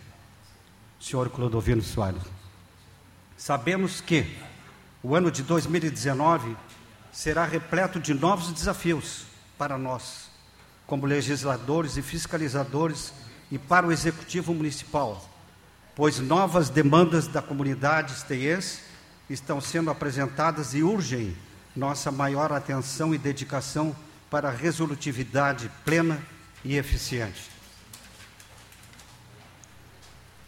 Senhor 1.00 1.30
Clodovino 1.30 1.82
Soares. 1.82 2.22
Sabemos 3.38 4.02
que 4.02 4.38
o 5.02 5.16
ano 5.16 5.30
de 5.30 5.44
2019 5.44 6.56
será 7.12 7.46
repleto 7.46 8.00
de 8.00 8.14
novos 8.14 8.52
desafios 8.52 9.26
para 9.58 9.78
nós, 9.78 10.30
como 10.88 11.06
legisladores 11.06 11.96
e 11.96 12.02
fiscalizadores, 12.02 13.14
e 13.52 13.58
para 13.58 13.86
o 13.86 13.92
executivo 13.92 14.54
municipal, 14.54 15.30
pois 15.96 16.20
novas 16.20 16.70
demandas 16.70 17.28
da 17.28 17.42
comunidade 17.42 18.14
esteiense 18.14 18.80
estão 19.30 19.62
sendo 19.62 19.92
apresentadas 19.92 20.74
e 20.74 20.82
urgem 20.82 21.36
nossa 21.76 22.12
maior 22.12 22.52
atenção 22.52 23.14
e 23.14 23.18
dedicação 23.18 23.96
para 24.30 24.50
resolutividade 24.50 25.70
plena 25.86 26.22
e 26.64 26.78
eficiente. 26.78 27.52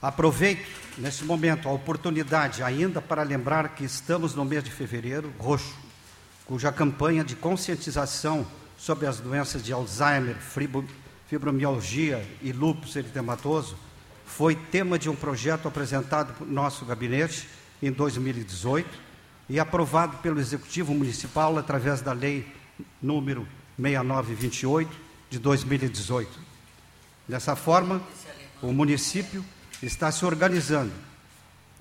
Aproveito 0.01 0.67
neste 0.97 1.23
momento 1.23 1.67
a 1.67 1.71
oportunidade 1.71 2.63
ainda 2.63 3.01
para 3.01 3.23
lembrar 3.23 3.69
que 3.69 3.83
estamos 3.83 4.33
no 4.35 4.45
mês 4.45 4.63
de 4.63 4.71
fevereiro 4.71 5.33
roxo, 5.39 5.75
cuja 6.45 6.71
campanha 6.71 7.23
de 7.23 7.35
conscientização 7.35 8.45
sobre 8.77 9.07
as 9.07 9.19
doenças 9.19 9.63
de 9.63 9.73
Alzheimer, 9.73 10.37
fibromialgia 11.27 12.25
e 12.41 12.51
lúpus 12.51 12.95
eritematoso 12.95 13.77
foi 14.35 14.53
tema 14.53 14.99
de 14.99 15.09
um 15.09 15.15
projeto 15.15 15.65
apresentado 15.65 16.33
por 16.33 16.45
nosso 16.45 16.83
gabinete 16.83 17.47
em 17.81 17.89
2018 17.89 18.85
e 19.47 19.57
aprovado 19.61 20.17
pelo 20.17 20.41
Executivo 20.41 20.93
Municipal 20.93 21.57
através 21.57 22.01
da 22.01 22.11
Lei 22.11 22.45
número 23.01 23.47
6928 23.79 24.91
de 25.29 25.39
2018. 25.39 26.29
Dessa 27.25 27.55
forma, 27.55 28.01
o 28.61 28.73
município 28.73 29.43
está 29.81 30.11
se 30.11 30.25
organizando 30.25 30.91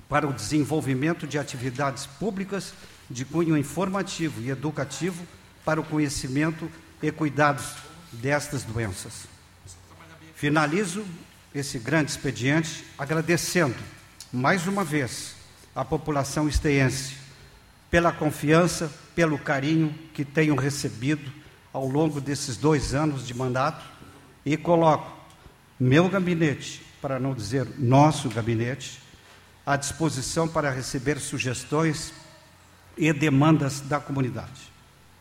para 0.09 0.29
o 0.29 0.33
desenvolvimento 0.33 1.27
de 1.27 1.41
atividades 1.41 2.07
públicas 2.07 2.73
de 3.11 3.25
cunho 3.25 3.57
informativo 3.57 4.41
e 4.41 4.51
educativo 4.51 5.27
para 5.65 5.81
o 5.81 5.85
conhecimento 5.85 6.71
e 7.03 7.11
cuidados 7.11 7.75
destas 8.13 8.63
doenças. 8.63 9.27
Finalizo 10.37 11.05
esse 11.55 11.79
grande 11.79 12.11
expediente 12.11 12.85
agradecendo 12.99 13.77
mais 14.33 14.67
uma 14.67 14.83
vez 14.83 15.37
à 15.75 15.85
população 15.85 16.49
esteense 16.49 17.15
pela 17.91 18.11
confiança, 18.11 18.91
pelo 19.15 19.39
carinho 19.39 19.95
que 20.13 20.25
tenho 20.25 20.57
recebido 20.57 21.31
ao 21.73 21.87
longo 21.87 22.21
desses 22.21 22.57
dois 22.57 22.93
anos 22.95 23.25
de 23.25 23.33
mandato 23.33 23.85
e 24.45 24.57
coloco 24.57 25.15
meu 25.79 26.09
gabinete, 26.09 26.83
para 27.01 27.21
não 27.21 27.35
dizer 27.35 27.69
nosso 27.79 28.29
gabinete, 28.29 29.01
à 29.65 29.77
disposição 29.77 30.49
para 30.49 30.71
receber 30.71 31.19
sugestões 31.21 32.13
e 32.97 33.13
demandas 33.13 33.81
da 33.81 34.01
comunidade. 34.01 34.73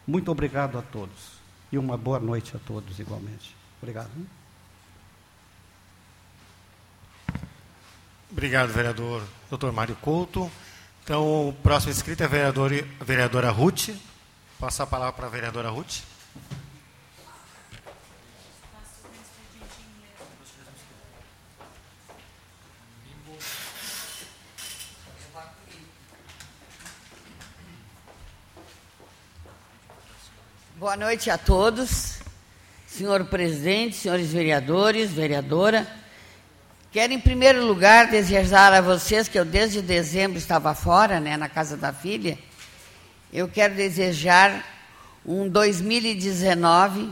Muito 0.07 0.31
obrigado 0.31 0.77
a 0.77 0.81
todos 0.81 1.34
e 1.72 1.77
uma 1.77 1.97
boa 1.97 2.19
noite 2.19 2.55
a 2.55 2.60
todos 2.60 2.99
igualmente. 2.99 3.55
Obrigado. 3.81 4.11
Obrigado, 8.34 8.73
vereador 8.73 9.22
Dr. 9.51 9.72
Mário 9.72 9.95
Couto. 9.97 10.51
Então, 11.03 11.49
o 11.49 11.53
próximo 11.53 11.91
inscrito 11.91 12.23
é 12.23 12.26
a, 12.26 12.30
vereador, 12.30 12.72
a 12.99 13.03
vereadora 13.03 13.51
Ruth. 13.51 13.89
Passar 14.60 14.85
a 14.85 14.88
palavra 14.88 15.14
para 15.14 15.27
a 15.27 15.30
vereadora 15.30 15.69
Ruth. 15.69 15.99
Boa 30.76 30.97
noite 30.97 31.30
a 31.30 31.38
todos, 31.38 32.18
senhor 32.88 33.26
presidente, 33.26 33.95
senhores 33.95 34.34
vereadores, 34.34 35.11
vereadora. 35.11 36.03
Quero, 36.94 37.11
em 37.11 37.20
primeiro 37.20 37.65
lugar, 37.65 38.11
desejar 38.11 38.72
a 38.72 38.80
vocês, 38.80 39.28
que 39.28 39.40
eu 39.40 39.44
desde 39.44 39.82
dezembro 39.82 40.38
estava 40.38 40.76
fora, 40.76 41.20
né, 41.20 41.36
na 41.36 41.49
casa 41.49 41.76
da 41.76 41.91
filha, 41.91 42.38
eu 43.34 43.48
quero 43.48 43.74
desejar 43.74 44.64
um 45.26 45.49
2019 45.49 47.10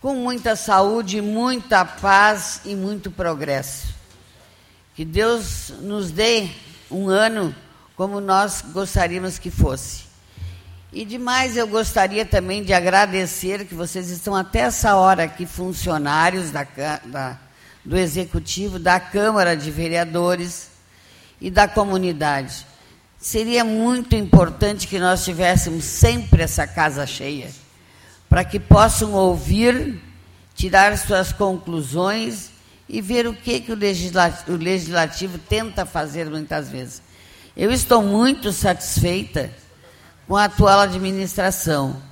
com 0.00 0.14
muita 0.14 0.56
saúde, 0.56 1.20
muita 1.20 1.84
paz 1.84 2.62
e 2.64 2.74
muito 2.74 3.10
progresso. 3.10 3.94
Que 4.94 5.04
Deus 5.04 5.74
nos 5.82 6.10
dê 6.10 6.48
um 6.90 7.10
ano 7.10 7.54
como 7.96 8.18
nós 8.18 8.64
gostaríamos 8.72 9.38
que 9.38 9.50
fosse. 9.50 10.04
E 10.90 11.04
demais 11.04 11.54
eu 11.58 11.68
gostaria 11.68 12.24
também 12.24 12.64
de 12.64 12.72
agradecer 12.72 13.66
que 13.66 13.74
vocês 13.74 14.08
estão 14.08 14.34
até 14.34 14.60
essa 14.60 14.96
hora 14.96 15.24
aqui, 15.24 15.44
funcionários 15.44 16.50
da, 16.50 16.66
da, 17.04 17.38
do 17.86 17.96
Executivo, 17.96 18.80
da 18.80 18.98
Câmara 18.98 19.56
de 19.56 19.70
Vereadores 19.70 20.70
e 21.40 21.50
da 21.50 21.68
comunidade. 21.68 22.66
Seria 23.16 23.64
muito 23.64 24.16
importante 24.16 24.88
que 24.88 24.98
nós 24.98 25.24
tivéssemos 25.24 25.84
sempre 25.84 26.42
essa 26.42 26.66
casa 26.66 27.06
cheia, 27.06 27.48
para 28.28 28.44
que 28.44 28.58
possam 28.58 29.12
ouvir, 29.12 30.02
tirar 30.54 30.98
suas 30.98 31.32
conclusões 31.32 32.50
e 32.88 33.00
ver 33.00 33.28
o 33.28 33.34
que, 33.34 33.60
que 33.60 33.70
o, 33.70 33.76
legislativo, 33.76 34.52
o 34.52 34.56
legislativo 34.56 35.38
tenta 35.38 35.86
fazer 35.86 36.28
muitas 36.28 36.68
vezes. 36.68 37.00
Eu 37.56 37.70
estou 37.70 38.02
muito 38.02 38.52
satisfeita 38.52 39.50
com 40.26 40.36
a 40.36 40.44
atual 40.44 40.80
administração, 40.80 42.02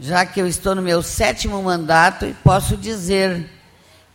já 0.00 0.26
que 0.26 0.40
eu 0.40 0.48
estou 0.48 0.74
no 0.74 0.82
meu 0.82 1.00
sétimo 1.00 1.62
mandato 1.62 2.26
e 2.26 2.34
posso 2.34 2.76
dizer 2.76 3.55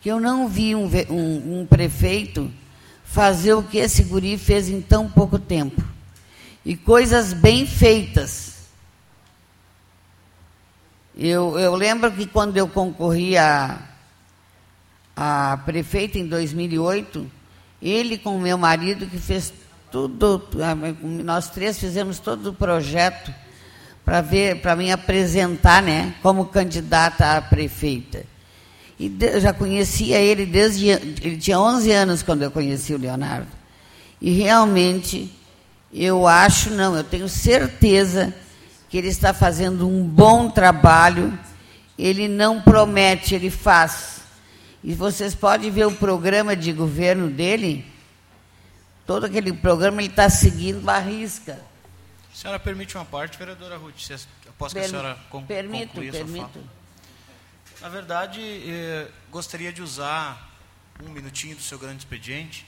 que 0.01 0.09
eu 0.09 0.19
não 0.19 0.47
vi 0.47 0.75
um, 0.75 0.89
um, 1.09 1.61
um 1.61 1.65
prefeito 1.65 2.51
fazer 3.05 3.53
o 3.53 3.61
que 3.61 3.77
esse 3.77 4.03
guri 4.03 4.37
fez 4.37 4.67
em 4.67 4.81
tão 4.81 5.07
pouco 5.07 5.37
tempo. 5.37 5.81
E 6.65 6.75
coisas 6.75 7.33
bem 7.33 7.67
feitas. 7.67 8.55
Eu, 11.15 11.59
eu 11.59 11.75
lembro 11.75 12.11
que 12.11 12.25
quando 12.25 12.57
eu 12.57 12.67
concorri 12.67 13.37
a, 13.37 13.79
a 15.15 15.57
prefeita 15.65 16.17
em 16.17 16.25
2008, 16.25 17.29
ele 17.81 18.17
com 18.17 18.39
meu 18.39 18.57
marido 18.57 19.05
que 19.05 19.17
fez 19.17 19.53
tudo, 19.91 20.47
nós 21.23 21.49
três 21.49 21.77
fizemos 21.77 22.17
todo 22.17 22.51
o 22.51 22.53
projeto 22.53 23.33
para 24.05 24.21
ver, 24.21 24.61
para 24.61 24.75
me 24.75 24.91
apresentar, 24.91 25.83
né, 25.83 26.15
como 26.23 26.45
candidata 26.45 27.37
a 27.37 27.41
prefeita. 27.41 28.25
E 29.01 29.09
de, 29.09 29.33
eu 29.33 29.41
já 29.41 29.51
conhecia 29.51 30.19
ele 30.19 30.45
desde 30.45 30.89
ele 30.89 31.35
tinha 31.37 31.59
11 31.59 31.91
anos 31.91 32.21
quando 32.21 32.43
eu 32.43 32.51
conheci 32.51 32.93
o 32.93 32.99
Leonardo. 32.99 33.47
E 34.21 34.29
realmente 34.29 35.33
eu 35.91 36.27
acho, 36.27 36.69
não, 36.69 36.95
eu 36.95 37.03
tenho 37.03 37.27
certeza 37.27 38.31
que 38.87 38.99
ele 38.99 39.07
está 39.07 39.33
fazendo 39.33 39.87
um 39.87 40.03
bom 40.03 40.51
trabalho. 40.51 41.35
Ele 41.97 42.27
não 42.27 42.61
promete, 42.61 43.33
ele 43.33 43.49
faz. 43.49 44.21
E 44.83 44.93
vocês 44.93 45.33
podem 45.33 45.71
ver 45.71 45.87
o 45.87 45.91
programa 45.93 46.55
de 46.55 46.71
governo 46.71 47.27
dele, 47.27 47.83
todo 49.07 49.25
aquele 49.25 49.51
programa 49.51 49.99
ele 49.99 50.09
está 50.09 50.29
seguindo 50.29 50.87
a 50.87 50.99
risca. 50.99 51.59
A 52.31 52.35
senhora 52.37 52.59
permite 52.59 52.95
uma 52.95 53.05
parte, 53.05 53.35
vereadora 53.35 53.77
Ruth, 53.77 53.95
Posso 54.59 54.75
que 54.75 54.81
a 54.81 54.87
senhora 54.87 55.17
con 55.31 55.43
permito, 55.43 55.87
concluir 55.87 56.09
a 56.09 56.11
sua 56.13 56.23
permito. 56.23 56.49
fala? 56.51 56.80
Na 57.81 57.89
verdade, 57.89 58.39
eh, 58.39 59.09
gostaria 59.31 59.73
de 59.73 59.81
usar 59.81 60.51
um 61.03 61.09
minutinho 61.09 61.55
do 61.55 61.63
seu 61.63 61.79
grande 61.79 62.03
expediente, 62.03 62.63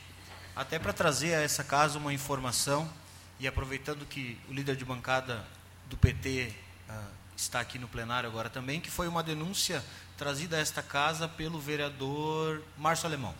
até 0.55 0.79
para 0.79 0.91
trazer 0.91 1.35
a 1.35 1.41
essa 1.41 1.63
casa 1.63 1.99
uma 1.99 2.11
informação, 2.11 2.91
e 3.39 3.47
aproveitando 3.47 4.07
que 4.07 4.39
o 4.49 4.53
líder 4.53 4.75
de 4.75 4.83
bancada 4.83 5.45
do 5.87 5.95
PT 5.95 6.51
ah, 6.89 7.09
está 7.37 7.59
aqui 7.59 7.77
no 7.77 7.87
plenário 7.87 8.27
agora 8.27 8.49
também, 8.49 8.81
que 8.81 8.89
foi 8.89 9.07
uma 9.07 9.21
denúncia 9.21 9.85
trazida 10.17 10.57
a 10.57 10.59
esta 10.59 10.81
casa 10.81 11.27
pelo 11.27 11.59
vereador 11.59 12.63
Márcio 12.75 13.05
Alemão. 13.05 13.35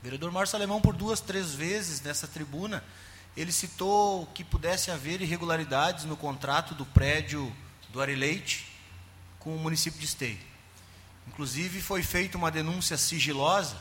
O 0.00 0.02
vereador 0.02 0.32
Márcio 0.32 0.56
Alemão, 0.56 0.80
por 0.80 0.96
duas, 0.96 1.20
três 1.20 1.52
vezes 1.52 2.00
nessa 2.00 2.26
tribuna, 2.26 2.82
ele 3.36 3.52
citou 3.52 4.24
que 4.28 4.42
pudesse 4.42 4.90
haver 4.90 5.20
irregularidades 5.20 6.06
no 6.06 6.16
contrato 6.16 6.74
do 6.74 6.86
prédio 6.86 7.54
do 7.90 8.00
Arileite 8.00 8.66
com 9.38 9.54
o 9.54 9.58
município 9.58 10.00
de 10.00 10.06
Esteio. 10.06 10.49
Inclusive, 11.32 11.80
foi 11.80 12.02
feita 12.02 12.36
uma 12.36 12.50
denúncia 12.50 12.98
sigilosa 12.98 13.76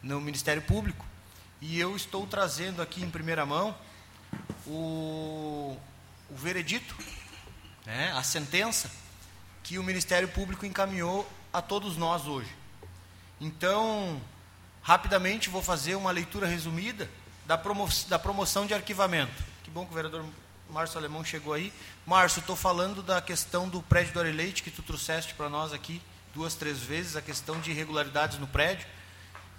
no 0.00 0.20
Ministério 0.20 0.62
Público 0.62 1.04
e 1.60 1.80
eu 1.80 1.96
estou 1.96 2.24
trazendo 2.28 2.80
aqui 2.80 3.02
em 3.02 3.10
primeira 3.10 3.44
mão 3.44 3.76
o, 4.64 5.76
o 6.30 6.36
veredito, 6.36 6.96
né, 7.84 8.12
a 8.12 8.22
sentença 8.22 8.88
que 9.64 9.80
o 9.80 9.82
Ministério 9.82 10.28
Público 10.28 10.64
encaminhou 10.64 11.28
a 11.52 11.60
todos 11.60 11.96
nós 11.96 12.26
hoje. 12.28 12.54
Então, 13.40 14.22
rapidamente 14.80 15.50
vou 15.50 15.62
fazer 15.62 15.96
uma 15.96 16.12
leitura 16.12 16.46
resumida 16.46 17.10
da, 17.46 17.58
promo 17.58 17.88
da 18.06 18.18
promoção 18.18 18.64
de 18.64 18.74
arquivamento. 18.74 19.42
Que 19.64 19.70
bom 19.72 19.84
que 19.84 19.90
o 19.90 19.94
vereador 19.94 20.24
Márcio 20.70 20.98
Alemão 20.98 21.24
chegou 21.24 21.52
aí. 21.52 21.72
Márcio, 22.06 22.38
estou 22.38 22.54
falando 22.54 23.02
da 23.02 23.20
questão 23.20 23.68
do 23.68 23.82
prédio 23.82 24.14
do 24.14 24.20
Areleite, 24.20 24.62
que 24.62 24.70
tu 24.70 24.82
trouxeste 24.84 25.34
para 25.34 25.48
nós 25.48 25.72
aqui 25.72 26.00
duas, 26.34 26.54
três 26.54 26.78
vezes, 26.78 27.16
a 27.16 27.22
questão 27.22 27.60
de 27.60 27.70
irregularidades 27.70 28.38
no 28.38 28.46
prédio. 28.46 28.86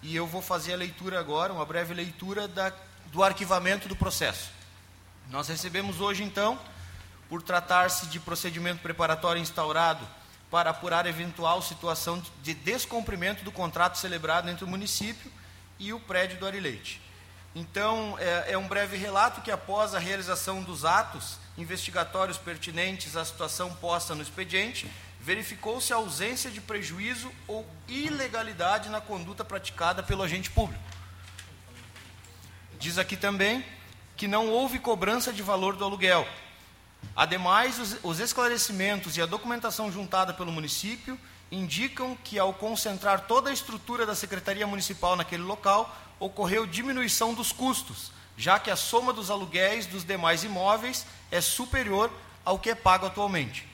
E 0.01 0.15
eu 0.15 0.25
vou 0.25 0.41
fazer 0.41 0.73
a 0.73 0.77
leitura 0.77 1.19
agora, 1.19 1.53
uma 1.53 1.65
breve 1.65 1.93
leitura 1.93 2.47
da, 2.47 2.73
do 3.11 3.23
arquivamento 3.23 3.87
do 3.87 3.95
processo. 3.95 4.49
Nós 5.29 5.47
recebemos 5.47 6.01
hoje, 6.01 6.23
então, 6.23 6.59
por 7.29 7.41
tratar-se 7.41 8.07
de 8.07 8.19
procedimento 8.19 8.81
preparatório 8.81 9.41
instaurado 9.41 10.05
para 10.49 10.71
apurar 10.71 11.05
eventual 11.05 11.61
situação 11.61 12.21
de 12.43 12.53
descumprimento 12.53 13.43
do 13.43 13.51
contrato 13.51 13.97
celebrado 13.97 14.49
entre 14.49 14.65
o 14.65 14.67
município 14.67 15.31
e 15.79 15.93
o 15.93 15.99
prédio 15.99 16.39
do 16.39 16.45
Arileite. 16.45 17.01
Então, 17.55 18.17
é, 18.19 18.53
é 18.53 18.57
um 18.57 18.67
breve 18.67 18.97
relato 18.97 19.41
que, 19.41 19.51
após 19.51 19.93
a 19.93 19.99
realização 19.99 20.61
dos 20.61 20.83
atos 20.83 21.37
investigatórios 21.57 22.37
pertinentes 22.37 23.15
à 23.15 23.23
situação 23.23 23.73
posta 23.75 24.15
no 24.15 24.21
expediente, 24.21 24.89
verificou-se 25.21 25.93
a 25.93 25.97
ausência 25.97 26.49
de 26.49 26.59
prejuízo 26.59 27.31
ou 27.47 27.65
ilegalidade 27.87 28.89
na 28.89 28.99
conduta 28.99 29.45
praticada 29.45 30.01
pelo 30.01 30.23
agente 30.23 30.49
público. 30.49 30.83
Diz 32.79 32.97
aqui 32.97 33.15
também 33.15 33.63
que 34.17 34.27
não 34.27 34.49
houve 34.49 34.79
cobrança 34.79 35.31
de 35.31 35.43
valor 35.43 35.75
do 35.75 35.85
aluguel. 35.85 36.27
Ademais, 37.15 37.79
os, 37.79 37.97
os 38.03 38.19
esclarecimentos 38.19 39.15
e 39.15 39.21
a 39.21 39.27
documentação 39.27 39.91
juntada 39.91 40.33
pelo 40.33 40.51
município 40.51 41.19
indicam 41.51 42.17
que, 42.23 42.39
ao 42.39 42.53
concentrar 42.53 43.27
toda 43.27 43.49
a 43.49 43.53
estrutura 43.53 44.05
da 44.05 44.15
Secretaria 44.15 44.65
Municipal 44.65 45.15
naquele 45.15 45.43
local, 45.43 45.95
ocorreu 46.19 46.65
diminuição 46.65 47.33
dos 47.33 47.51
custos, 47.51 48.11
já 48.37 48.57
que 48.57 48.71
a 48.71 48.75
soma 48.75 49.13
dos 49.13 49.29
aluguéis 49.29 49.85
dos 49.85 50.03
demais 50.03 50.43
imóveis 50.43 51.05
é 51.29 51.41
superior 51.41 52.11
ao 52.43 52.57
que 52.57 52.69
é 52.69 52.75
pago 52.75 53.05
atualmente. 53.05 53.67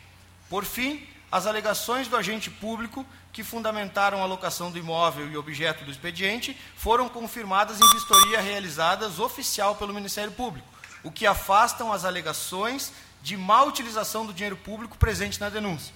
Por 0.50 0.66
fim, 0.66 1.08
as 1.32 1.46
alegações 1.46 2.08
do 2.08 2.16
agente 2.16 2.50
público 2.50 3.06
que 3.34 3.44
fundamentaram 3.44 4.24
a 4.24 4.26
locação 4.26 4.72
do 4.72 4.78
imóvel 4.78 5.30
e 5.30 5.38
objeto 5.38 5.84
do 5.84 5.92
expediente 5.92 6.58
foram 6.76 7.10
confirmadas 7.10 7.80
em 7.82 7.90
vistoria 7.94 8.40
realizadas 8.40 9.20
oficial 9.20 9.76
pelo 9.76 9.94
Ministério 9.94 10.32
Público, 10.32 10.68
o 11.04 11.12
que 11.12 11.28
afastam 11.28 11.92
as 11.92 12.06
alegações 12.06 12.94
de 13.22 13.36
má 13.36 13.64
utilização 13.64 14.26
do 14.26 14.34
dinheiro 14.34 14.56
público 14.56 14.98
presente 14.98 15.40
na 15.40 15.50
denúncia. 15.50 15.94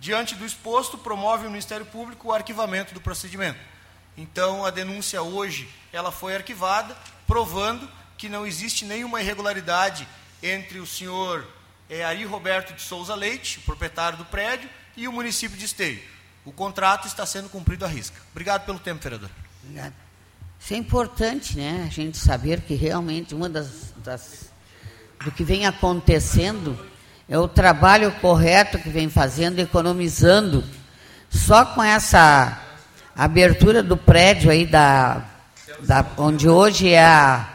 Diante 0.00 0.34
do 0.34 0.44
exposto, 0.44 0.98
promove 0.98 1.46
o 1.46 1.50
Ministério 1.50 1.86
Público 1.86 2.28
o 2.28 2.32
arquivamento 2.32 2.92
do 2.92 3.00
procedimento. 3.00 3.58
Então, 4.16 4.64
a 4.64 4.70
denúncia 4.70 5.22
hoje, 5.22 5.72
ela 5.92 6.10
foi 6.10 6.34
arquivada, 6.34 6.96
provando 7.26 7.88
que 8.18 8.28
não 8.28 8.46
existe 8.46 8.84
nenhuma 8.84 9.20
irregularidade 9.20 10.08
entre 10.42 10.78
o 10.78 10.86
senhor 10.86 11.46
é, 11.88 12.04
Ari 12.04 12.24
Roberto 12.24 12.74
de 12.74 12.82
Souza 12.82 13.14
Leite, 13.14 13.60
proprietário 13.60 14.18
do 14.18 14.24
prédio, 14.24 14.68
e 14.96 15.06
o 15.06 15.12
município 15.12 15.56
de 15.56 15.64
Esteio. 15.64 16.00
O 16.44 16.52
contrato 16.52 17.06
está 17.06 17.26
sendo 17.26 17.48
cumprido 17.48 17.84
à 17.84 17.88
risca. 17.88 18.16
Obrigado 18.30 18.64
pelo 18.64 18.78
tempo, 18.78 19.02
vereador. 19.02 19.30
Obrigada. 19.62 19.94
Isso 20.58 20.74
é 20.74 20.76
importante, 20.76 21.56
né? 21.56 21.84
A 21.86 21.90
gente 21.90 22.16
saber 22.16 22.60
que 22.62 22.74
realmente 22.74 23.34
uma 23.34 23.48
das, 23.48 23.92
das 23.96 24.50
do 25.24 25.30
que 25.30 25.44
vem 25.44 25.66
acontecendo 25.66 26.78
é 27.28 27.38
o 27.38 27.48
trabalho 27.48 28.12
correto 28.20 28.78
que 28.78 28.88
vem 28.88 29.08
fazendo, 29.08 29.58
economizando. 29.58 30.64
Só 31.28 31.64
com 31.64 31.82
essa 31.82 32.60
abertura 33.14 33.82
do 33.82 33.96
prédio 33.96 34.50
aí 34.50 34.64
da, 34.64 35.24
da 35.80 36.06
onde 36.16 36.48
hoje 36.48 36.90
é 36.90 37.04
a, 37.04 37.48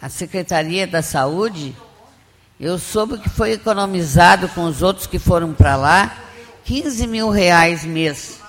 a 0.00 0.08
Secretaria 0.08 0.86
da 0.86 1.02
Saúde, 1.02 1.76
eu 2.60 2.76
soube 2.76 3.18
que 3.18 3.28
foi 3.28 3.52
economizado 3.52 4.48
com 4.48 4.64
os 4.64 4.82
outros 4.82 5.06
que 5.06 5.18
foram 5.18 5.52
para 5.52 5.76
lá 5.76 6.24
15 6.64 7.06
mil 7.06 7.30
reais 7.30 7.84
mês. 7.84 8.40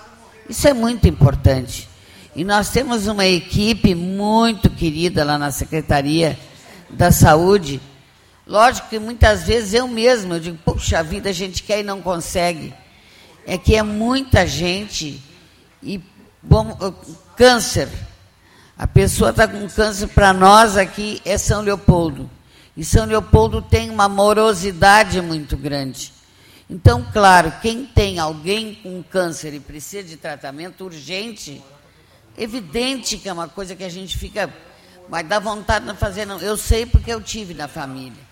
Isso 0.50 0.68
é 0.68 0.74
muito 0.74 1.08
importante. 1.08 1.88
E 2.36 2.44
nós 2.44 2.70
temos 2.70 3.06
uma 3.06 3.26
equipe 3.26 3.94
muito 3.94 4.68
querida 4.70 5.24
lá 5.24 5.38
na 5.38 5.52
Secretaria 5.52 6.40
da 6.90 7.12
Saúde. 7.12 7.80
Lógico 8.48 8.90
que 8.90 8.98
muitas 8.98 9.44
vezes 9.44 9.76
eu 9.76 9.88
mesmo, 9.88 10.34
eu 10.34 10.40
digo, 10.40 10.58
puxa 10.66 11.04
vida, 11.04 11.30
a 11.30 11.34
gente 11.34 11.62
quer 11.62 11.82
e 11.82 11.84
não 11.84 12.02
consegue. 12.02 12.74
É 13.46 13.60
que 13.60 13.76
é 13.76 13.84
muita 13.84 14.48
gente 14.48 15.22
e 15.84 16.02
bom, 16.42 16.76
câncer. 17.36 17.90
A 18.76 18.88
pessoa 18.88 19.30
está 19.30 19.48
com 19.48 19.68
câncer 19.70 20.08
para 20.08 20.34
nós 20.34 20.78
aqui 20.78 21.22
é 21.24 21.38
São 21.38 21.62
Leopoldo. 21.62 22.28
E 22.80 22.86
São 22.86 23.06
Leopoldo 23.06 23.62
tem 23.62 23.90
uma 23.90 24.08
morosidade 24.08 25.20
muito 25.20 25.58
grande. 25.58 26.14
Então, 26.70 27.06
claro, 27.12 27.52
quem 27.62 27.86
tem 27.86 28.20
alguém 28.20 28.74
com 28.74 29.04
câncer 29.04 29.54
e 29.54 29.60
precisa 29.60 30.02
de 30.02 30.16
tratamento 30.16 30.86
urgente, 30.86 31.62
evidente 32.38 33.18
que 33.18 33.28
é 33.28 33.34
uma 33.34 33.50
coisa 33.50 33.76
que 33.76 33.84
a 33.84 33.90
gente 33.90 34.18
fica, 34.18 34.50
mas 35.10 35.28
dá 35.28 35.40
vontade 35.40 35.88
de 35.88 35.94
fazer, 35.98 36.26
não. 36.26 36.40
Eu 36.40 36.56
sei 36.56 36.86
porque 36.86 37.12
eu 37.12 37.22
tive 37.22 37.54
na 37.54 37.68
família. 37.68 38.24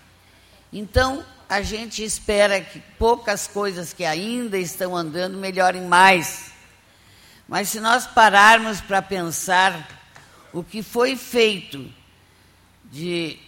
Então, 0.72 1.22
a 1.46 1.60
gente 1.60 2.02
espera 2.02 2.58
que 2.58 2.80
poucas 2.98 3.46
coisas 3.46 3.92
que 3.92 4.06
ainda 4.06 4.56
estão 4.56 4.96
andando 4.96 5.36
melhorem 5.36 5.82
mais. 5.82 6.52
Mas 7.46 7.68
se 7.68 7.80
nós 7.80 8.06
pararmos 8.06 8.80
para 8.80 9.02
pensar 9.02 9.86
o 10.54 10.64
que 10.64 10.82
foi 10.82 11.16
feito 11.16 11.86
de 12.90 13.38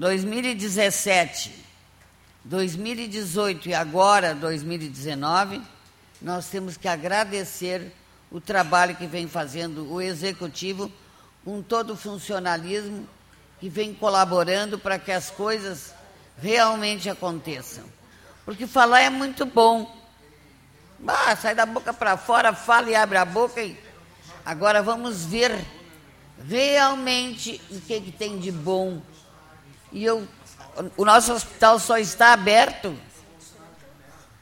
2017, 0.00 1.52
2018 2.42 3.68
e 3.68 3.74
agora 3.74 4.34
2019, 4.34 5.60
nós 6.22 6.46
temos 6.46 6.78
que 6.78 6.88
agradecer 6.88 7.92
o 8.32 8.40
trabalho 8.40 8.96
que 8.96 9.06
vem 9.06 9.28
fazendo 9.28 9.92
o 9.92 10.00
executivo 10.00 10.90
com 11.44 11.60
todo 11.60 11.92
o 11.92 11.96
funcionalismo 11.98 13.06
que 13.60 13.68
vem 13.68 13.92
colaborando 13.92 14.78
para 14.78 14.98
que 14.98 15.12
as 15.12 15.28
coisas 15.28 15.92
realmente 16.38 17.10
aconteçam. 17.10 17.84
Porque 18.46 18.66
falar 18.66 19.02
é 19.02 19.10
muito 19.10 19.44
bom. 19.44 20.02
Ah, 21.06 21.36
sai 21.36 21.54
da 21.54 21.66
boca 21.66 21.92
para 21.92 22.16
fora, 22.16 22.54
fala 22.54 22.88
e 22.88 22.94
abre 22.94 23.18
a 23.18 23.26
boca. 23.26 23.62
E... 23.62 23.78
Agora 24.46 24.82
vamos 24.82 25.26
ver 25.26 25.62
realmente 26.48 27.60
o 27.70 27.78
que, 27.82 28.00
que 28.00 28.12
tem 28.12 28.38
de 28.38 28.50
bom. 28.50 29.02
E 29.92 30.04
eu, 30.04 30.26
o 30.96 31.04
nosso 31.04 31.32
hospital 31.32 31.78
só 31.78 31.98
está 31.98 32.32
aberto 32.32 32.96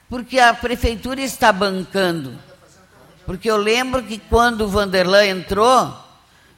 porque 0.09 0.39
a 0.39 0.55
prefeitura 0.55 1.21
está 1.21 1.53
bancando. 1.53 2.39
Porque 3.27 3.51
eu 3.51 3.57
lembro 3.57 4.03
que 4.03 4.19
quando 4.19 4.63
o 4.63 4.69
Vanderlei 4.69 5.29
entrou, 5.29 5.69
a 5.69 6.05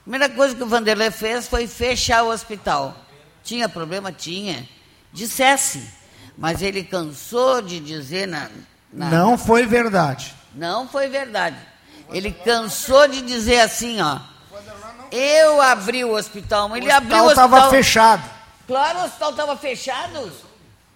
primeira 0.02 0.28
coisa 0.28 0.54
que 0.54 0.62
o 0.62 0.66
Vanderlei 0.66 1.10
fez 1.10 1.48
foi 1.48 1.66
fechar 1.66 2.22
o 2.22 2.30
hospital. 2.30 2.94
Tinha 3.42 3.68
problema? 3.68 4.12
Tinha. 4.12 4.68
Dissesse. 5.12 5.82
Mas 6.38 6.62
ele 6.62 6.84
cansou 6.84 7.60
de 7.60 7.80
dizer 7.80 8.28
na, 8.28 8.48
na... 8.92 9.10
Não 9.10 9.36
foi 9.36 9.66
verdade. 9.66 10.34
Não 10.54 10.88
foi 10.88 11.08
verdade. 11.08 11.56
Ele 12.12 12.32
cansou 12.32 13.08
de 13.08 13.20
dizer 13.20 13.60
assim, 13.60 14.00
ó. 14.00 14.20
Eu 15.10 15.60
abri 15.60 16.04
o 16.04 16.14
hospital, 16.14 16.68
mas 16.68 16.82
ele 16.82 16.92
abriu 16.92 17.18
o 17.18 17.26
hospital. 17.26 17.46
estava 17.46 17.70
fechado. 17.70 18.39
Claro, 18.70 19.00
o 19.00 19.04
hospital 19.04 19.30
estava 19.32 19.56
fechado. 19.56 20.32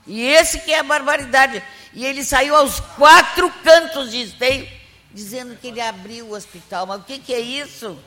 E 0.07 0.23
esse 0.23 0.61
que 0.61 0.73
é 0.73 0.79
a 0.79 0.85
barbaridade. 0.85 1.61
E 1.93 2.07
ele 2.07 2.23
saiu 2.23 2.55
aos 2.55 2.79
quatro 2.79 3.51
cantos 3.65 4.13
de 4.13 4.23
esteio, 4.23 4.69
dizendo 5.13 5.57
que 5.57 5.67
ele 5.67 5.81
abriu 5.81 6.27
o 6.27 6.37
hospital. 6.37 6.87
Mas 6.87 7.01
o 7.01 7.03
que, 7.03 7.19
que 7.19 7.35
é 7.35 7.41
isso? 7.41 7.99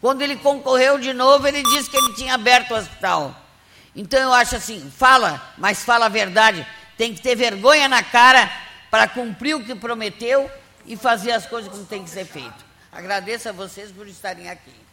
Quando 0.00 0.22
ele 0.22 0.36
concorreu 0.36 0.96
de 0.96 1.12
novo, 1.12 1.44
ele 1.48 1.60
disse 1.64 1.90
que 1.90 1.96
ele 1.96 2.14
tinha 2.14 2.34
aberto 2.34 2.70
o 2.70 2.76
hospital. 2.76 3.34
Então 3.96 4.20
eu 4.20 4.32
acho 4.32 4.54
assim, 4.54 4.92
fala, 4.96 5.42
mas 5.58 5.82
fala 5.82 6.06
a 6.06 6.08
verdade. 6.08 6.64
Tem 6.96 7.12
que 7.12 7.20
ter 7.20 7.34
vergonha 7.34 7.88
na 7.88 8.04
cara 8.04 8.48
para 8.92 9.08
cumprir 9.08 9.56
o 9.56 9.64
que 9.64 9.74
prometeu 9.74 10.48
e 10.86 10.96
fazer 10.96 11.32
as 11.32 11.46
coisas 11.46 11.68
como 11.68 11.84
tem 11.84 12.04
que 12.04 12.10
ser 12.10 12.26
feito. 12.26 12.64
Agradeço 12.92 13.48
a 13.48 13.52
vocês 13.52 13.90
por 13.90 14.06
estarem 14.06 14.48
aqui. 14.48 14.85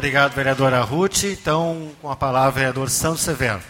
Obrigado, 0.00 0.32
vereadora 0.32 0.80
Ruth. 0.80 1.24
Então, 1.24 1.90
com 2.00 2.10
a 2.10 2.16
palavra, 2.16 2.52
vereador 2.52 2.88
Santos 2.88 3.20
Severo. 3.20 3.60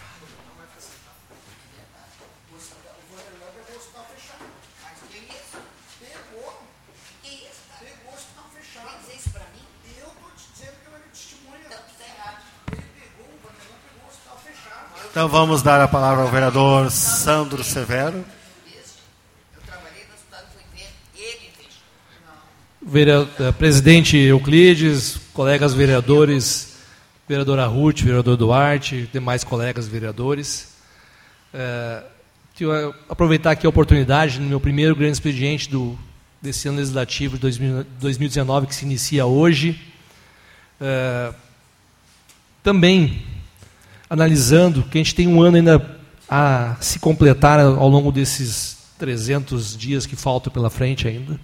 Então 15.11 15.29
vamos 15.29 15.63
dar 15.63 15.81
a 15.81 15.89
palavra 15.89 16.23
ao 16.23 16.31
vereador 16.31 16.93
Sandro 16.93 17.65
Severo. 17.65 18.25
Vereador, 22.81 23.29
eh, 23.41 23.53
presidente 23.53 24.17
Euclides, 24.17 25.19
colegas 25.33 25.73
vereadores, 25.73 26.77
vereadora 27.29 27.67
Ruth, 27.67 28.01
vereador 28.01 28.37
Duarte, 28.37 29.09
demais 29.13 29.45
colegas 29.45 29.87
vereadores. 29.87 30.75
É, 31.53 32.03
aproveitar 33.09 33.53
aqui 33.53 33.67
a 33.67 33.71
oportunidade, 33.71 34.41
no 34.41 34.47
meu 34.47 34.61
primeiro 34.61 34.95
grande 34.95 35.13
expediente 35.13 35.71
do, 35.71 35.99
desse 36.43 36.69
ano 36.69 36.79
legislativo 36.79 37.39
de 37.39 37.85
2019, 38.01 38.67
que 38.67 38.75
se 38.75 38.85
inicia 38.85 39.27
hoje, 39.27 39.81
é, 40.81 41.33
também 42.63 43.23
analisando 44.09 44.83
que 44.83 44.99
a 44.99 45.03
gente 45.03 45.15
tem 45.15 45.29
um 45.29 45.41
ano 45.41 45.57
ainda 45.57 45.99
a 46.29 46.77
se 46.81 46.99
completar 46.99 47.61
ao 47.61 47.89
longo 47.89 48.13
desses 48.13 48.79
300 48.99 49.77
dias 49.77 50.05
que 50.07 50.17
faltam 50.17 50.53
pela 50.53 50.69
frente 50.69 51.09
ainda. 51.09 51.39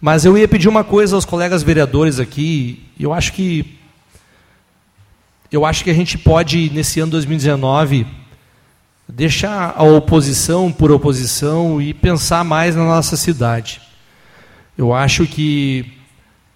Mas 0.00 0.24
eu 0.24 0.38
ia 0.38 0.46
pedir 0.46 0.68
uma 0.68 0.84
coisa 0.84 1.16
aos 1.16 1.24
colegas 1.24 1.62
vereadores 1.62 2.20
aqui, 2.20 2.84
eu 2.98 3.12
acho 3.12 3.32
que 3.32 3.78
eu 5.50 5.64
acho 5.64 5.82
que 5.82 5.90
a 5.90 5.94
gente 5.94 6.18
pode 6.18 6.70
nesse 6.70 7.00
ano 7.00 7.12
2019 7.12 8.06
deixar 9.08 9.74
a 9.74 9.82
oposição 9.82 10.70
por 10.70 10.92
oposição 10.92 11.80
e 11.80 11.94
pensar 11.94 12.44
mais 12.44 12.76
na 12.76 12.84
nossa 12.84 13.16
cidade. 13.16 13.80
Eu 14.76 14.92
acho 14.92 15.26
que 15.26 15.90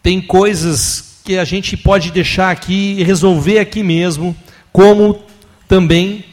tem 0.03 0.21
coisas 0.21 1.21
que 1.25 1.39
a 1.39 1.45
gente 1.45 1.77
pode 1.77 2.11
deixar 2.11 2.51
aqui 2.51 2.97
e 2.99 3.03
resolver 3.03 3.59
aqui 3.59 3.83
mesmo 3.83 4.37
como 4.73 5.23
também 5.67 6.25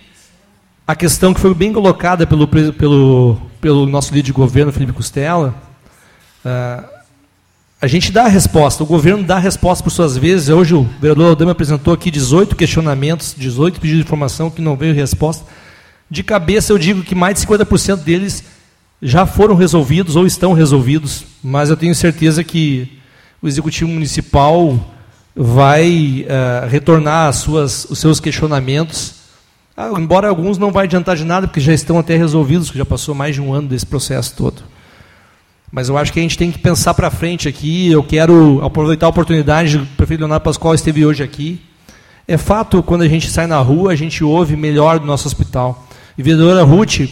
a 0.85 0.95
questão 0.95 1.33
que 1.33 1.39
foi 1.39 1.53
bem 1.53 1.71
colocada 1.71 2.27
pelo, 2.27 2.47
pelo, 2.47 3.39
pelo 3.61 3.85
nosso 3.85 4.13
líder 4.13 4.25
de 4.27 4.33
governo, 4.33 4.71
Felipe 4.71 4.91
Costela, 4.91 5.55
uh, 6.43 6.98
a 7.81 7.87
gente 7.87 8.11
dá 8.11 8.25
a 8.25 8.27
resposta, 8.27 8.83
o 8.83 8.85
governo 8.85 9.23
dá 9.23 9.37
a 9.37 9.39
resposta 9.39 9.81
por 9.81 9.89
suas 9.89 10.17
vezes. 10.17 10.49
Hoje 10.49 10.75
o 10.75 10.83
vereador 10.99 11.29
Aldama 11.29 11.53
apresentou 11.53 11.93
aqui 11.93 12.11
18 12.11 12.53
questionamentos, 12.55 13.33
18 13.37 13.79
pedidos 13.79 14.01
de 14.01 14.05
informação 14.05 14.49
que 14.49 14.61
não 14.61 14.75
veio 14.75 14.93
resposta. 14.93 15.45
De 16.11 16.21
cabeça 16.21 16.73
eu 16.73 16.77
digo 16.77 17.03
que 17.03 17.15
mais 17.15 17.35
de 17.35 17.47
50% 17.47 18.03
deles 18.03 18.43
já 19.01 19.25
foram 19.25 19.55
resolvidos 19.55 20.17
ou 20.17 20.27
estão 20.27 20.51
resolvidos, 20.51 21.23
mas 21.41 21.69
eu 21.69 21.77
tenho 21.77 21.95
certeza 21.95 22.43
que 22.43 22.99
o 23.41 23.47
Executivo 23.47 23.89
Municipal 23.89 24.77
vai 25.33 26.25
uh, 26.27 26.67
retornar 26.67 27.31
suas, 27.31 27.85
os 27.85 27.97
seus 27.97 28.19
questionamentos, 28.19 29.13
ah, 29.77 29.91
embora 29.97 30.27
alguns 30.27 30.57
não 30.57 30.69
vai 30.69 30.83
adiantar 30.83 31.15
de 31.15 31.23
nada, 31.23 31.47
porque 31.47 31.61
já 31.61 31.73
estão 31.73 31.97
até 31.97 32.17
resolvidos, 32.17 32.69
que 32.69 32.77
já 32.77 32.83
passou 32.83 33.15
mais 33.15 33.35
de 33.35 33.41
um 33.41 33.53
ano 33.53 33.69
desse 33.69 33.85
processo 33.85 34.35
todo. 34.35 34.63
Mas 35.71 35.87
eu 35.87 35.97
acho 35.97 36.11
que 36.11 36.19
a 36.19 36.21
gente 36.21 36.37
tem 36.37 36.51
que 36.51 36.57
pensar 36.57 36.93
para 36.93 37.11
frente 37.11 37.47
aqui. 37.47 37.91
Eu 37.91 38.03
quero 38.03 38.59
aproveitar 38.63 39.05
a 39.05 39.09
oportunidade, 39.09 39.77
o 39.77 39.85
prefeito 39.97 40.21
Leonardo 40.21 40.43
Pascoal 40.43 40.73
esteve 40.73 41.05
hoje 41.05 41.23
aqui. 41.23 41.61
É 42.27 42.37
fato, 42.37 42.83
quando 42.83 43.01
a 43.01 43.07
gente 43.07 43.29
sai 43.29 43.47
na 43.47 43.57
rua, 43.59 43.91
a 43.91 43.95
gente 43.95 44.23
ouve 44.23 44.55
melhor 44.55 44.99
do 44.99 45.05
nosso 45.05 45.27
hospital. 45.27 45.87
E 46.17 46.23
vereadora 46.23 46.63
Ruth, 46.63 47.09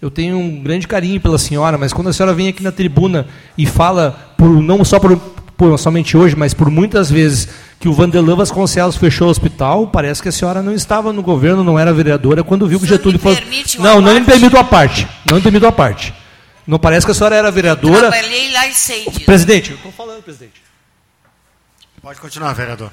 eu 0.00 0.10
tenho 0.10 0.38
um 0.38 0.62
grande 0.62 0.86
carinho 0.86 1.20
pela 1.20 1.38
senhora, 1.38 1.76
mas 1.76 1.92
quando 1.92 2.08
a 2.08 2.12
senhora 2.12 2.34
vem 2.34 2.48
aqui 2.48 2.62
na 2.62 2.72
tribuna 2.72 3.26
e 3.56 3.66
fala, 3.66 4.34
por, 4.36 4.48
não 4.48 4.84
só 4.84 4.98
por, 4.98 5.16
por, 5.56 5.76
somente 5.78 6.16
hoje, 6.16 6.36
mas 6.36 6.54
por 6.54 6.70
muitas 6.70 7.10
vezes, 7.10 7.48
que 7.78 7.88
o 7.88 7.92
Vanderlan 7.92 8.36
Vasconcelos 8.36 8.96
fechou 8.96 9.28
o 9.28 9.30
hospital, 9.30 9.86
parece 9.88 10.22
que 10.22 10.28
a 10.28 10.32
senhora 10.32 10.62
não 10.62 10.72
estava 10.72 11.12
no 11.12 11.22
governo, 11.22 11.64
não 11.64 11.78
era 11.78 11.92
vereadora, 11.92 12.44
quando 12.44 12.66
viu 12.66 12.78
que 12.78 12.84
o 12.84 12.88
Getúlio 12.88 13.18
falou. 13.18 13.38
Não, 13.78 14.00
não 14.00 14.14
me 14.14 14.24
permito 14.24 14.56
a 14.56 14.64
parte. 14.64 15.06
Não 15.24 15.36
me 15.36 15.42
permito 15.42 15.66
a 15.66 15.72
parte. 15.72 16.14
Não 16.70 16.78
parece 16.78 17.04
que 17.04 17.10
a 17.10 17.14
senhora 17.16 17.34
era 17.34 17.50
vereadora. 17.50 18.12
Trabalhei 18.12 18.52
lá 18.52 18.68
e 18.68 18.72
sei 18.72 19.04
disso. 19.06 19.24
Presidente, 19.24 19.72
eu 19.72 19.76
estou 19.76 19.90
falando, 19.90 20.22
presidente. 20.22 20.62
Pode 22.00 22.20
continuar, 22.20 22.52
vereador. 22.52 22.92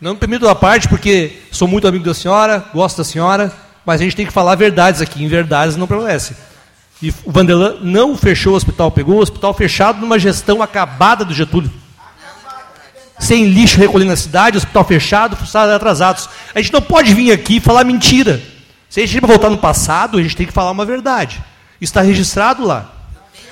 Não 0.00 0.14
me 0.14 0.18
permito 0.18 0.48
a 0.48 0.54
parte, 0.54 0.88
porque 0.88 1.42
sou 1.52 1.68
muito 1.68 1.86
amigo 1.86 2.02
da 2.02 2.14
senhora, 2.14 2.64
gosto 2.72 2.96
da 2.96 3.04
senhora, 3.04 3.52
mas 3.84 4.00
a 4.00 4.04
gente 4.04 4.16
tem 4.16 4.24
que 4.24 4.32
falar 4.32 4.54
verdades 4.54 5.02
aqui. 5.02 5.22
Em 5.22 5.28
verdades 5.28 5.76
não 5.76 5.86
prevalece. 5.86 6.34
E 7.02 7.10
o 7.26 7.30
Vanderlan 7.30 7.80
não 7.82 8.16
fechou 8.16 8.54
o 8.54 8.56
hospital, 8.56 8.90
pegou 8.90 9.16
o 9.16 9.20
hospital 9.20 9.52
fechado 9.52 10.00
numa 10.00 10.18
gestão 10.18 10.62
acabada 10.62 11.22
do 11.22 11.34
Getúlio. 11.34 11.70
Sem 13.18 13.44
lixo 13.44 13.76
recolhendo 13.76 14.12
na 14.12 14.16
cidade, 14.16 14.56
hospital 14.56 14.84
fechado, 14.84 15.36
funcionários 15.36 15.76
atrasados. 15.76 16.30
A 16.54 16.62
gente 16.62 16.72
não 16.72 16.80
pode 16.80 17.12
vir 17.12 17.30
aqui 17.30 17.56
e 17.56 17.60
falar 17.60 17.84
mentira. 17.84 18.40
Se 18.88 19.02
a 19.02 19.06
gente 19.06 19.20
vai 19.20 19.28
voltar 19.28 19.50
no 19.50 19.58
passado, 19.58 20.16
a 20.16 20.22
gente 20.22 20.34
tem 20.34 20.46
que 20.46 20.52
falar 20.52 20.70
uma 20.70 20.86
verdade. 20.86 21.44
Está 21.80 22.02
registrado 22.02 22.64
lá. 22.64 22.94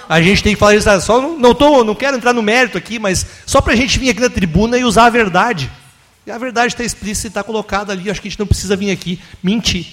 A 0.09 0.23
gente 0.23 0.43
tem 0.43 0.55
que 0.55 0.59
falar 0.59 0.75
isso. 0.75 0.89
Só 1.03 1.21
não, 1.21 1.39
não, 1.39 1.55
tô, 1.55 1.85
não 1.85 1.95
quero 1.95 2.17
entrar 2.17 2.33
no 2.33 2.43
mérito 2.43 2.79
aqui, 2.79 2.99
mas 2.99 3.27
só 3.45 3.61
para 3.61 3.75
a 3.75 3.77
gente 3.77 3.99
vir 3.99 4.11
aqui 4.11 4.21
na 4.21 4.31
tribuna 4.31 4.79
e 4.79 4.85
usar 4.85 5.07
a 5.07 5.11
verdade. 5.11 5.71
E 6.27 6.31
a 6.31 6.39
verdade 6.39 6.73
está 6.73 6.85
explícita 6.85 7.27
e 7.27 7.31
está 7.31 7.43
colocada 7.43 7.93
ali. 7.93 8.11
Acho 8.11 8.21
que 8.21 8.29
a 8.29 8.31
gente 8.31 8.39
não 8.39 8.47
precisa 8.47 8.77
vir 8.77 8.91
aqui 8.91 9.21
mentir. 9.43 9.87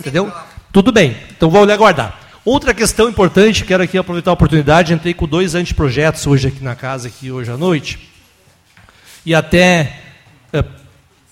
Entendeu? 0.00 0.32
Tudo 0.72 0.92
bem. 0.92 1.16
Então 1.36 1.50
vou 1.50 1.70
aguardar. 1.70 2.18
Outra 2.44 2.72
questão 2.72 3.08
importante, 3.08 3.64
quero 3.64 3.82
aqui 3.82 3.98
aproveitar 3.98 4.30
a 4.30 4.34
oportunidade, 4.34 4.94
entrei 4.94 5.12
com 5.12 5.26
dois 5.26 5.56
anteprojetos 5.56 6.26
hoje 6.28 6.46
aqui 6.46 6.62
na 6.62 6.76
casa, 6.76 7.08
aqui 7.08 7.28
hoje 7.28 7.50
à 7.50 7.56
noite, 7.56 7.98
e 9.24 9.34
até 9.34 10.00
é, 10.52 10.64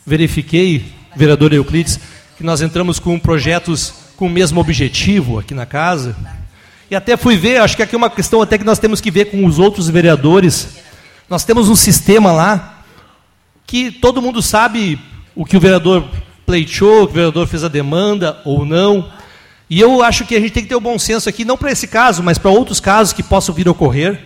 verifiquei, 0.05 0.93
vereador 1.15 1.53
Euclides, 1.53 2.01
que 2.37 2.43
nós 2.43 2.61
entramos 2.63 2.99
com 2.99 3.17
projetos 3.17 3.95
com 4.17 4.27
o 4.27 4.31
mesmo 4.31 4.61
objetivo 4.61 5.39
aqui 5.39 5.55
na 5.55 5.67
casa, 5.67 6.17
e 6.91 6.95
até 6.95 7.17
fui 7.17 7.37
ver, 7.37 7.61
acho 7.61 7.77
que 7.77 7.83
aqui 7.83 7.95
é 7.95 7.99
uma 7.99 8.11
questão 8.11 8.41
até 8.41 8.59
que 8.59 8.65
nós 8.65 8.79
temos 8.79 9.01
que 9.01 9.11
ver 9.11 9.27
com 9.27 9.45
os 9.45 9.59
outros 9.59 9.89
vereadores, 9.89 10.77
nós 11.29 11.45
temos 11.45 11.69
um 11.69 11.75
sistema 11.75 12.31
lá, 12.33 12.85
que 13.67 13.91
todo 13.91 14.23
mundo 14.23 14.43
sabe 14.43 14.99
o 15.35 15.45
que 15.45 15.57
o 15.57 15.61
vereador 15.61 16.05
pleiteou, 16.47 17.07
que 17.07 17.13
o 17.13 17.17
vereador 17.17 17.47
fez 17.47 17.65
a 17.65 17.69
demanda 17.69 18.41
ou 18.45 18.65
não, 18.65 19.11
e 19.69 19.81
eu 19.81 20.03
acho 20.03 20.25
que 20.27 20.37
a 20.37 20.41
gente 20.41 20.53
tem 20.53 20.63
que 20.63 20.69
ter 20.69 20.75
o 20.75 20.81
bom 20.81 20.99
senso 20.99 21.29
aqui, 21.29 21.45
não 21.45 21.57
para 21.57 21.73
esse 21.73 21.89
caso, 21.89 22.23
mas 22.23 22.39
para 22.39 22.51
outros 22.51 22.81
casos 22.81 23.13
que 23.13 23.23
possam 23.23 23.55
vir 23.55 23.67
a 23.67 23.71
ocorrer. 23.71 24.21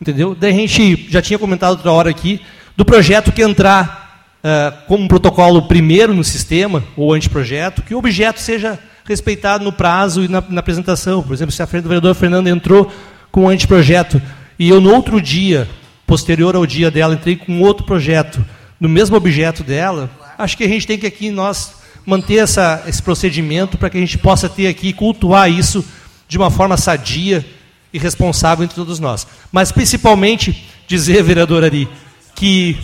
Entendeu? 0.00 0.34
Daí 0.34 0.50
a 0.50 0.54
gente 0.54 1.06
já 1.08 1.22
tinha 1.22 1.38
comentado 1.38 1.72
outra 1.72 1.92
hora 1.92 2.10
aqui, 2.10 2.40
do 2.76 2.84
projeto 2.84 3.30
que 3.30 3.42
entrar 3.42 4.34
uh, 4.42 4.86
como 4.86 5.04
um 5.04 5.08
protocolo 5.08 5.62
primeiro 5.68 6.12
no 6.12 6.24
sistema, 6.24 6.82
ou 6.96 7.12
anteprojeto, 7.12 7.82
que 7.82 7.94
o 7.94 7.98
objeto 7.98 8.40
seja 8.40 8.78
respeitado 9.10 9.64
no 9.64 9.72
prazo 9.72 10.24
e 10.24 10.28
na, 10.28 10.42
na 10.48 10.60
apresentação. 10.60 11.22
Por 11.22 11.34
exemplo, 11.34 11.52
se 11.52 11.62
a 11.62 11.66
frente 11.66 11.82
do 11.82 11.88
vereador 11.88 12.14
Fernando 12.14 12.46
entrou 12.46 12.90
com 13.30 13.44
um 13.44 13.48
anteprojeto 13.48 14.20
e 14.58 14.68
eu 14.68 14.80
no 14.80 14.94
outro 14.94 15.20
dia, 15.20 15.68
posterior 16.06 16.54
ao 16.54 16.64
dia 16.64 16.90
dela, 16.90 17.14
entrei 17.14 17.36
com 17.36 17.60
outro 17.60 17.84
projeto 17.84 18.44
no 18.78 18.88
mesmo 18.88 19.16
objeto 19.16 19.62
dela, 19.62 20.10
acho 20.38 20.56
que 20.56 20.64
a 20.64 20.68
gente 20.68 20.86
tem 20.86 20.98
que 20.98 21.06
aqui 21.06 21.30
nós 21.30 21.74
manter 22.06 22.36
essa, 22.36 22.82
esse 22.86 23.02
procedimento 23.02 23.76
para 23.76 23.90
que 23.90 23.98
a 23.98 24.00
gente 24.00 24.16
possa 24.16 24.48
ter 24.48 24.68
aqui, 24.68 24.92
cultuar 24.92 25.50
isso 25.50 25.84
de 26.28 26.38
uma 26.38 26.50
forma 26.50 26.76
sadia 26.76 27.44
e 27.92 27.98
responsável 27.98 28.64
entre 28.64 28.76
todos 28.76 28.98
nós. 28.98 29.26
Mas, 29.52 29.70
principalmente, 29.72 30.66
dizer, 30.86 31.22
vereador 31.22 31.64
Ari, 31.64 31.88
que 32.34 32.78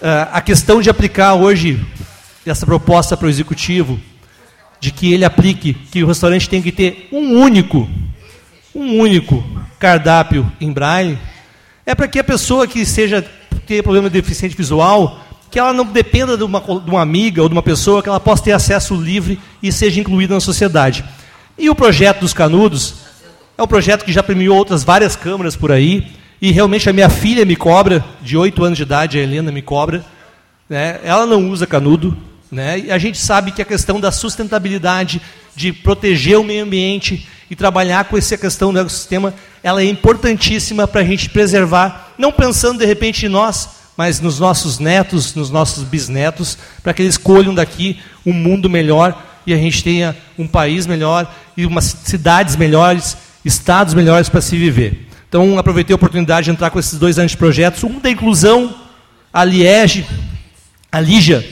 uh, 0.00 0.28
a 0.32 0.40
questão 0.40 0.80
de 0.80 0.90
aplicar 0.90 1.34
hoje 1.34 1.84
essa 2.44 2.66
proposta 2.66 3.16
para 3.16 3.26
o 3.26 3.30
Executivo, 3.30 4.00
de 4.80 4.90
que 4.90 5.12
ele 5.12 5.24
aplique, 5.24 5.74
que 5.74 6.02
o 6.02 6.06
restaurante 6.06 6.48
tem 6.48 6.62
que 6.62 6.72
ter 6.72 7.08
um 7.12 7.38
único, 7.38 7.88
um 8.74 8.98
único 8.98 9.44
cardápio 9.78 10.50
em 10.60 10.72
braille, 10.72 11.18
é 11.84 11.94
para 11.94 12.08
que 12.08 12.18
a 12.18 12.24
pessoa 12.24 12.66
que 12.66 12.84
seja 12.86 13.24
ter 13.66 13.82
problema 13.82 14.08
de 14.08 14.20
deficiente 14.20 14.56
visual 14.56 15.24
que 15.50 15.58
ela 15.58 15.72
não 15.72 15.84
dependa 15.84 16.36
de 16.36 16.44
uma, 16.44 16.60
de 16.60 16.90
uma 16.90 17.02
amiga 17.02 17.42
ou 17.42 17.48
de 17.48 17.54
uma 17.54 17.62
pessoa, 17.62 18.02
que 18.02 18.08
ela 18.08 18.20
possa 18.20 18.44
ter 18.44 18.52
acesso 18.52 18.94
livre 18.94 19.38
e 19.60 19.72
seja 19.72 20.00
incluída 20.00 20.32
na 20.32 20.40
sociedade. 20.40 21.04
E 21.58 21.68
o 21.68 21.74
projeto 21.74 22.20
dos 22.20 22.32
Canudos 22.32 22.94
é 23.58 23.62
um 23.62 23.66
projeto 23.66 24.04
que 24.04 24.12
já 24.12 24.22
premiou 24.22 24.56
outras 24.56 24.84
várias 24.84 25.16
câmaras 25.16 25.56
por 25.56 25.72
aí, 25.72 26.06
e 26.40 26.52
realmente 26.52 26.88
a 26.88 26.92
minha 26.92 27.10
filha 27.10 27.44
me 27.44 27.56
cobra, 27.56 28.02
de 28.22 28.36
8 28.36 28.64
anos 28.64 28.76
de 28.76 28.84
idade, 28.84 29.18
a 29.18 29.22
Helena 29.22 29.52
me 29.52 29.60
cobra, 29.60 30.04
né? 30.68 31.00
ela 31.02 31.26
não 31.26 31.50
usa 31.50 31.66
canudo, 31.66 32.16
né? 32.50 32.78
e 32.78 32.90
a 32.90 32.98
gente 32.98 33.18
sabe 33.18 33.52
que 33.52 33.62
a 33.62 33.64
questão 33.64 34.00
da 34.00 34.10
sustentabilidade, 34.10 35.20
de 35.54 35.72
proteger 35.72 36.38
o 36.38 36.44
meio 36.44 36.64
ambiente 36.64 37.26
e 37.50 37.56
trabalhar 37.56 38.04
com 38.04 38.16
essa 38.16 38.36
questão 38.36 38.72
do 38.72 38.78
ecossistema, 38.78 39.34
ela 39.62 39.82
é 39.82 39.84
importantíssima 39.84 40.86
para 40.86 41.00
a 41.00 41.04
gente 41.04 41.28
preservar, 41.28 42.14
não 42.16 42.32
pensando 42.32 42.78
de 42.78 42.86
repente 42.86 43.26
em 43.26 43.28
nós, 43.28 43.68
mas 43.96 44.20
nos 44.20 44.38
nossos 44.38 44.78
netos, 44.78 45.34
nos 45.34 45.50
nossos 45.50 45.84
bisnetos, 45.84 46.56
para 46.82 46.94
que 46.94 47.02
eles 47.02 47.18
colham 47.18 47.54
daqui 47.54 48.00
um 48.24 48.32
mundo 48.32 48.70
melhor 48.70 49.26
e 49.46 49.52
a 49.52 49.56
gente 49.56 49.82
tenha 49.82 50.16
um 50.38 50.46
país 50.46 50.86
melhor 50.86 51.30
e 51.56 51.66
umas 51.66 51.84
cidades 52.04 52.56
melhores, 52.56 53.16
estados 53.44 53.92
melhores 53.92 54.28
para 54.28 54.40
se 54.40 54.56
viver. 54.56 55.06
Então, 55.28 55.58
aproveitei 55.58 55.92
a 55.92 55.96
oportunidade 55.96 56.46
de 56.46 56.50
entrar 56.50 56.70
com 56.70 56.78
esses 56.78 56.98
dois 56.98 57.18
anos 57.18 57.32
de 57.32 57.36
projetos. 57.36 57.84
Um 57.84 58.00
da 58.00 58.10
inclusão, 58.10 58.74
a 59.32 59.44
Liege, 59.44 60.06
a 60.90 60.98
Lígia, 61.00 61.44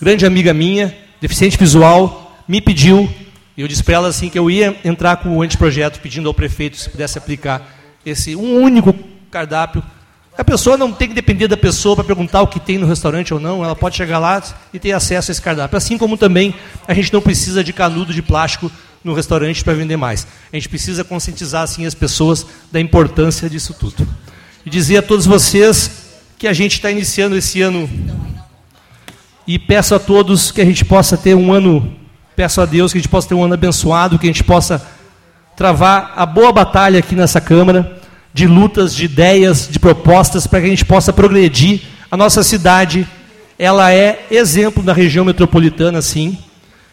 grande 0.00 0.24
amiga 0.24 0.54
minha, 0.54 0.96
deficiente 1.20 1.58
visual, 1.58 2.42
me 2.48 2.60
pediu, 2.60 3.08
eu 3.56 3.68
disse 3.68 3.84
para 3.84 3.94
ela 3.94 4.08
assim 4.08 4.30
que 4.30 4.38
eu 4.38 4.50
ia 4.50 4.74
entrar 4.82 5.16
com 5.16 5.36
o 5.36 5.42
anteprojeto 5.42 6.00
pedindo 6.00 6.28
ao 6.28 6.34
prefeito 6.34 6.78
se 6.78 6.88
pudesse 6.88 7.18
aplicar 7.18 7.76
esse 8.06 8.34
um 8.34 8.62
único 8.62 8.94
cardápio. 9.30 9.82
A 10.38 10.42
pessoa 10.42 10.78
não 10.78 10.90
tem 10.90 11.08
que 11.08 11.14
depender 11.14 11.46
da 11.46 11.56
pessoa 11.56 11.94
para 11.94 12.04
perguntar 12.04 12.40
o 12.40 12.46
que 12.46 12.58
tem 12.58 12.78
no 12.78 12.86
restaurante 12.86 13.34
ou 13.34 13.38
não, 13.38 13.62
ela 13.62 13.76
pode 13.76 13.96
chegar 13.96 14.18
lá 14.18 14.42
e 14.72 14.78
ter 14.78 14.92
acesso 14.92 15.30
a 15.30 15.32
esse 15.32 15.42
cardápio. 15.42 15.76
Assim 15.76 15.98
como 15.98 16.16
também 16.16 16.54
a 16.88 16.94
gente 16.94 17.12
não 17.12 17.20
precisa 17.20 17.62
de 17.62 17.72
canudo 17.72 18.14
de 18.14 18.22
plástico 18.22 18.72
no 19.04 19.12
restaurante 19.12 19.62
para 19.62 19.74
vender 19.74 19.98
mais. 19.98 20.26
A 20.50 20.56
gente 20.56 20.68
precisa 20.70 21.04
conscientizar 21.04 21.62
assim 21.62 21.84
as 21.84 21.94
pessoas 21.94 22.46
da 22.72 22.80
importância 22.80 23.50
disso 23.50 23.74
tudo. 23.74 24.08
E 24.64 24.70
dizer 24.70 24.96
a 24.96 25.02
todos 25.02 25.26
vocês 25.26 26.08
que 26.38 26.48
a 26.48 26.54
gente 26.54 26.72
está 26.72 26.90
iniciando 26.90 27.36
esse 27.36 27.60
ano 27.60 27.88
e 29.52 29.58
peço 29.58 29.96
a 29.96 29.98
todos 29.98 30.52
que 30.52 30.60
a 30.60 30.64
gente 30.64 30.84
possa 30.84 31.16
ter 31.16 31.34
um 31.34 31.52
ano, 31.52 31.92
peço 32.36 32.60
a 32.60 32.64
Deus 32.64 32.92
que 32.92 32.98
a 32.98 33.00
gente 33.00 33.10
possa 33.10 33.26
ter 33.26 33.34
um 33.34 33.42
ano 33.42 33.54
abençoado, 33.54 34.16
que 34.16 34.26
a 34.26 34.32
gente 34.32 34.44
possa 34.44 34.80
travar 35.56 36.12
a 36.14 36.24
boa 36.24 36.52
batalha 36.52 37.00
aqui 37.00 37.16
nessa 37.16 37.40
Câmara, 37.40 37.98
de 38.32 38.46
lutas, 38.46 38.94
de 38.94 39.06
ideias, 39.06 39.66
de 39.68 39.80
propostas, 39.80 40.46
para 40.46 40.60
que 40.60 40.66
a 40.66 40.70
gente 40.70 40.84
possa 40.84 41.12
progredir. 41.12 41.80
A 42.08 42.16
nossa 42.16 42.44
cidade, 42.44 43.04
ela 43.58 43.92
é 43.92 44.24
exemplo 44.30 44.84
na 44.84 44.92
região 44.92 45.24
metropolitana, 45.24 46.00
sim. 46.00 46.38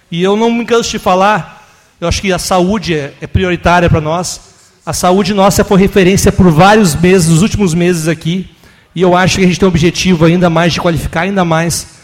E 0.09 0.23
eu 0.23 0.35
não 0.35 0.51
me 0.51 0.65
canso 0.65 0.89
de 0.89 0.97
falar 0.97 1.63
eu 2.01 2.07
acho 2.07 2.21
que 2.21 2.33
a 2.33 2.39
saúde 2.39 2.95
é, 2.95 3.13
é 3.21 3.27
prioritária 3.27 3.87
para 3.87 4.01
nós. 4.01 4.39
A 4.83 4.93
saúde 4.93 5.31
nossa 5.31 5.63
foi 5.63 5.79
referência 5.79 6.31
por 6.31 6.49
vários 6.49 6.95
meses, 6.95 7.29
nos 7.29 7.43
últimos 7.43 7.75
meses 7.75 8.07
aqui. 8.07 8.49
E 8.95 9.01
eu 9.03 9.15
acho 9.15 9.37
que 9.37 9.43
a 9.43 9.47
gente 9.47 9.59
tem 9.59 9.67
um 9.67 9.69
objetivo 9.69 10.25
ainda 10.25 10.49
mais 10.49 10.73
de 10.73 10.81
qualificar 10.81 11.21
ainda 11.21 11.45
mais. 11.45 11.96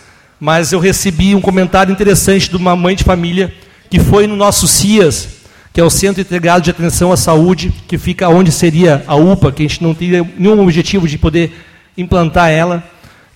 Mas 0.43 0.73
eu 0.73 0.79
recebi 0.81 1.33
um 1.33 1.39
comentário 1.39 1.89
interessante 1.89 2.49
de 2.49 2.57
uma 2.57 2.75
mãe 2.75 2.97
de 2.97 3.03
família 3.05 3.53
que 3.89 3.97
foi 3.97 4.27
no 4.27 4.35
nosso 4.35 4.67
CIAS, 4.67 5.29
que 5.71 5.79
é 5.79 5.83
o 5.85 5.89
Centro 5.89 6.19
Integrado 6.19 6.65
de 6.65 6.69
Atenção 6.69 7.13
à 7.13 7.15
Saúde, 7.15 7.73
que 7.87 7.97
fica 7.97 8.27
onde 8.27 8.51
seria 8.51 9.05
a 9.07 9.15
UPA, 9.15 9.53
que 9.53 9.63
a 9.63 9.69
gente 9.69 9.81
não 9.81 9.93
tem 9.93 10.09
nenhum 10.37 10.61
objetivo 10.61 11.07
de 11.07 11.17
poder 11.17 11.53
implantar 11.97 12.49
ela, 12.49 12.83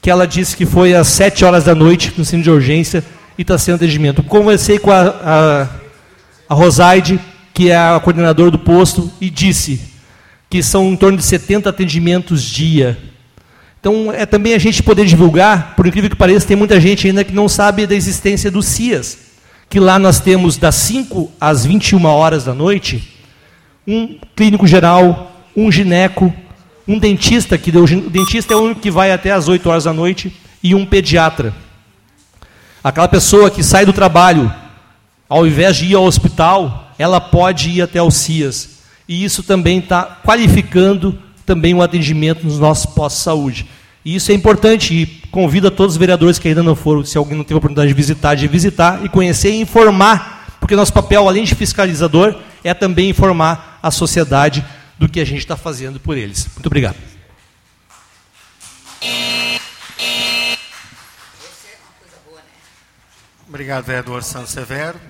que 0.01 0.09
ela 0.09 0.27
disse 0.27 0.57
que 0.57 0.65
foi 0.65 0.93
às 0.93 1.07
sete 1.07 1.45
horas 1.45 1.63
da 1.63 1.73
noite 1.73 2.13
no 2.17 2.25
centro 2.25 2.43
de 2.43 2.51
urgência 2.51 3.01
e 3.37 3.41
está 3.41 3.57
sendo 3.57 3.75
atendimento. 3.75 4.21
Conversei 4.21 4.77
com 4.77 4.91
a, 4.91 5.07
a 5.23 5.67
a 6.49 6.53
Rosaide, 6.53 7.21
que 7.53 7.71
é 7.71 7.77
a 7.77 7.97
coordenadora 8.03 8.51
do 8.51 8.59
posto, 8.59 9.09
e 9.21 9.29
disse 9.29 9.79
que 10.49 10.61
são 10.61 10.91
em 10.91 10.97
torno 10.97 11.17
de 11.17 11.23
70 11.23 11.69
atendimentos 11.69 12.43
dia. 12.43 12.97
Então, 13.89 14.11
é 14.11 14.25
também 14.25 14.53
a 14.53 14.57
gente 14.57 14.83
poder 14.83 15.05
divulgar, 15.05 15.73
por 15.77 15.87
incrível 15.87 16.09
que 16.09 16.15
pareça, 16.17 16.45
tem 16.45 16.57
muita 16.57 16.77
gente 16.77 17.07
ainda 17.07 17.23
que 17.23 17.31
não 17.31 17.47
sabe 17.47 17.87
da 17.87 17.95
existência 17.95 18.51
do 18.51 18.61
CIAS, 18.61 19.17
que 19.69 19.79
lá 19.79 19.97
nós 19.97 20.19
temos 20.19 20.57
das 20.57 20.75
5 20.75 21.31
às 21.39 21.65
21 21.65 22.03
horas 22.03 22.43
da 22.43 22.53
noite, 22.53 23.15
um 23.87 24.19
clínico 24.35 24.67
geral, 24.67 25.41
um 25.55 25.71
gineco, 25.71 26.33
um 26.85 26.99
dentista, 26.99 27.57
que 27.57 27.69
o 27.69 28.09
dentista 28.09 28.53
é 28.53 28.57
o 28.57 28.63
único 28.63 28.81
que 28.81 28.91
vai 28.91 29.09
até 29.09 29.31
às 29.31 29.47
8 29.47 29.69
horas 29.69 29.85
da 29.85 29.93
noite, 29.93 30.35
e 30.61 30.75
um 30.75 30.85
pediatra. 30.85 31.53
Aquela 32.83 33.07
pessoa 33.07 33.49
que 33.49 33.63
sai 33.63 33.85
do 33.85 33.93
trabalho, 33.93 34.53
ao 35.29 35.47
invés 35.47 35.77
de 35.77 35.85
ir 35.85 35.95
ao 35.95 36.03
hospital, 36.03 36.91
ela 36.99 37.21
pode 37.21 37.69
ir 37.69 37.81
até 37.81 38.01
o 38.01 38.11
CIAS. 38.11 38.81
E 39.07 39.23
isso 39.23 39.43
também 39.43 39.79
está 39.79 40.19
qualificando 40.25 41.17
também 41.45 41.73
o 41.73 41.81
atendimento 41.81 42.45
nos 42.45 42.59
nossos 42.59 42.85
postos 42.85 43.19
de 43.19 43.23
saúde. 43.23 43.76
E 44.07 44.15
isso 44.15 44.31
é 44.31 44.33
importante 44.33 44.93
e 44.93 45.05
convido 45.29 45.67
a 45.67 45.71
todos 45.71 45.95
os 45.95 45.97
vereadores 45.97 46.39
que 46.39 46.47
ainda 46.47 46.63
não 46.63 46.77
foram, 46.77 47.03
se 47.03 47.17
alguém 47.17 47.35
não 47.35 47.43
teve 47.43 47.55
a 47.55 47.57
oportunidade 47.57 47.89
de 47.89 47.93
visitar, 47.93 48.35
de 48.35 48.47
visitar 48.47 49.03
e 49.03 49.09
conhecer 49.09 49.51
e 49.51 49.59
informar, 49.59 50.55
porque 50.61 50.77
nosso 50.77 50.93
papel, 50.93 51.27
além 51.27 51.43
de 51.43 51.53
fiscalizador, 51.53 52.33
é 52.63 52.73
também 52.73 53.09
informar 53.09 53.77
a 53.83 53.91
sociedade 53.91 54.65
do 54.97 55.09
que 55.09 55.19
a 55.19 55.25
gente 55.25 55.39
está 55.39 55.57
fazendo 55.57 55.99
por 55.99 56.15
eles. 56.15 56.47
Muito 56.53 56.67
obrigado. 56.67 56.95
Obrigado, 63.49 63.83
vereador 63.83 64.23
Santos 64.23 64.51
Severo. 64.51 65.01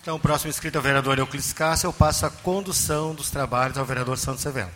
Então, 0.00 0.16
próximo 0.20 0.48
inscrito 0.48 0.78
é 0.78 0.80
o 0.80 0.82
vereador 0.82 1.18
Euclides 1.18 1.52
Cássio. 1.52 1.88
Eu 1.88 1.92
passo 1.92 2.24
a 2.24 2.30
condução 2.30 3.16
dos 3.16 3.30
trabalhos 3.30 3.76
ao 3.76 3.84
vereador 3.84 4.16
Santos 4.16 4.42
Severo. 4.42 4.70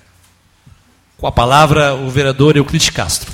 Com 1.19 1.27
a 1.28 1.32
palavra, 1.32 1.95
o 1.95 2.11
vereador 2.11 2.57
Euclides 2.57 2.91
Castro. 2.91 3.32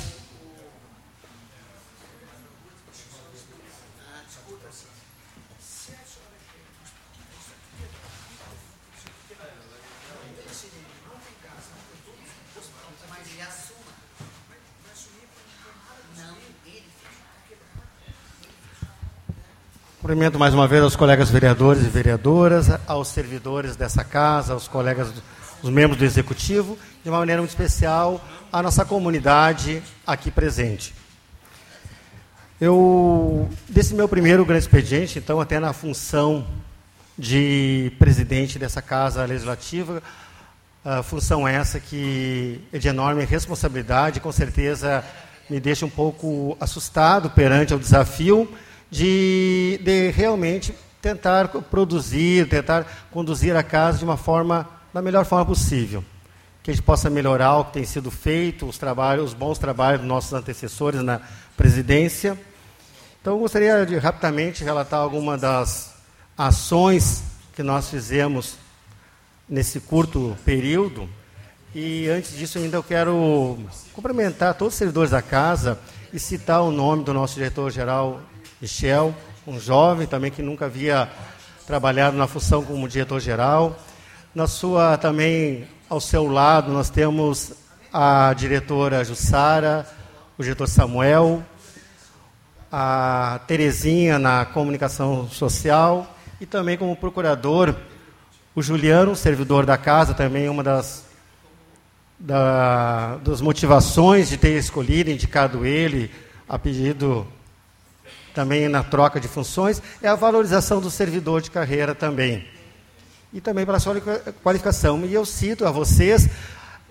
Cumprimento 19.99 20.37
mais 20.37 20.53
uma 20.53 20.67
vez 20.67 20.83
aos 20.83 20.95
colegas 20.95 21.29
vereadores 21.29 21.83
e 21.85 21.89
vereadoras, 21.89 22.67
aos 22.85 23.07
servidores 23.07 23.75
dessa 23.75 24.03
casa, 24.03 24.53
aos 24.53 24.67
colegas, 24.67 25.11
os 25.63 25.69
membros 25.69 25.97
do 25.97 26.03
Executivo, 26.03 26.77
de 27.03 27.09
uma 27.09 27.19
maneira 27.19 27.41
muito 27.41 27.51
especial, 27.51 28.23
a 28.51 28.61
nossa 28.61 28.85
comunidade 28.85 29.81
aqui 30.05 30.29
presente. 30.29 30.93
Eu, 32.59 33.49
desse 33.67 33.95
meu 33.95 34.07
primeiro 34.07 34.45
grande 34.45 34.65
expediente, 34.65 35.17
então, 35.17 35.41
até 35.41 35.59
na 35.59 35.73
função 35.73 36.45
de 37.17 37.91
presidente 37.97 38.59
dessa 38.59 38.81
Casa 38.81 39.25
Legislativa, 39.25 40.01
a 40.85 41.01
função 41.01 41.47
essa 41.47 41.79
que 41.79 42.61
é 42.71 42.77
de 42.77 42.87
enorme 42.87 43.23
responsabilidade, 43.25 44.19
com 44.19 44.31
certeza 44.31 45.03
me 45.49 45.59
deixa 45.59 45.85
um 45.85 45.89
pouco 45.89 46.55
assustado 46.59 47.29
perante 47.31 47.73
o 47.73 47.79
desafio 47.79 48.47
de, 48.89 49.79
de 49.83 50.11
realmente 50.11 50.73
tentar 51.01 51.47
produzir, 51.47 52.47
tentar 52.47 52.85
conduzir 53.11 53.55
a 53.55 53.63
casa 53.63 53.97
de 53.97 54.03
uma 54.03 54.17
forma, 54.17 54.69
da 54.93 55.01
melhor 55.01 55.25
forma 55.25 55.45
possível. 55.45 56.03
Que 56.63 56.71
a 56.71 56.73
gente 56.73 56.83
possa 56.83 57.09
melhorar 57.09 57.57
o 57.57 57.65
que 57.65 57.73
tem 57.73 57.85
sido 57.85 58.11
feito, 58.11 58.67
os 58.67 58.77
trabalhos, 58.77 59.31
os 59.31 59.33
bons 59.33 59.57
trabalhos 59.57 60.01
dos 60.01 60.07
nossos 60.07 60.33
antecessores 60.33 61.01
na 61.01 61.21
presidência. 61.57 62.37
Então, 63.19 63.33
eu 63.33 63.39
gostaria 63.39 63.85
de 63.85 63.97
rapidamente 63.97 64.63
relatar 64.63 64.99
algumas 64.99 65.41
das 65.41 65.93
ações 66.37 67.23
que 67.55 67.63
nós 67.63 67.89
fizemos 67.89 68.55
nesse 69.47 69.79
curto 69.79 70.37
período. 70.45 71.09
E 71.73 72.07
antes 72.09 72.35
disso, 72.37 72.57
ainda 72.57 72.77
eu 72.77 72.83
quero 72.83 73.57
cumprimentar 73.93 74.53
todos 74.55 74.73
os 74.73 74.77
servidores 74.77 75.11
da 75.11 75.21
casa 75.21 75.79
e 76.13 76.19
citar 76.19 76.61
o 76.61 76.71
nome 76.71 77.03
do 77.03 77.13
nosso 77.13 77.35
diretor-geral 77.35 78.21
Michel, 78.61 79.15
um 79.47 79.59
jovem 79.59 80.05
também 80.05 80.29
que 80.29 80.41
nunca 80.41 80.65
havia 80.65 81.09
trabalhado 81.65 82.17
na 82.17 82.27
função 82.27 82.63
como 82.63 82.87
diretor-geral. 82.87 83.77
Na 84.35 84.47
sua 84.47 84.97
também 84.97 85.67
ao 85.91 85.99
seu 85.99 86.25
lado 86.25 86.71
nós 86.71 86.89
temos 86.89 87.51
a 87.91 88.33
diretora 88.33 89.03
Jussara, 89.03 89.85
o 90.37 90.41
diretor 90.41 90.65
Samuel, 90.65 91.43
a 92.71 93.41
Terezinha 93.45 94.17
na 94.17 94.45
comunicação 94.45 95.29
social 95.29 96.15
e 96.39 96.45
também 96.45 96.77
como 96.77 96.95
procurador 96.95 97.75
o 98.55 98.61
Juliano, 98.61 99.17
servidor 99.17 99.65
da 99.65 99.77
casa, 99.77 100.13
também 100.13 100.47
uma 100.47 100.63
das, 100.63 101.03
da, 102.17 103.17
das 103.17 103.41
motivações 103.41 104.29
de 104.29 104.37
ter 104.37 104.57
escolhido, 104.57 105.11
indicado 105.11 105.65
ele 105.65 106.09
a 106.47 106.57
pedido 106.57 107.27
também 108.33 108.69
na 108.69 108.81
troca 108.81 109.19
de 109.19 109.27
funções, 109.27 109.81
é 110.01 110.07
a 110.07 110.15
valorização 110.15 110.79
do 110.79 110.89
servidor 110.89 111.41
de 111.41 111.51
carreira 111.51 111.93
também. 111.93 112.47
E 113.33 113.39
também 113.39 113.65
pela 113.65 113.79
sua 113.79 113.95
qualificação. 114.43 115.05
E 115.05 115.13
eu 115.13 115.25
cito 115.25 115.65
a 115.65 115.71
vocês 115.71 116.29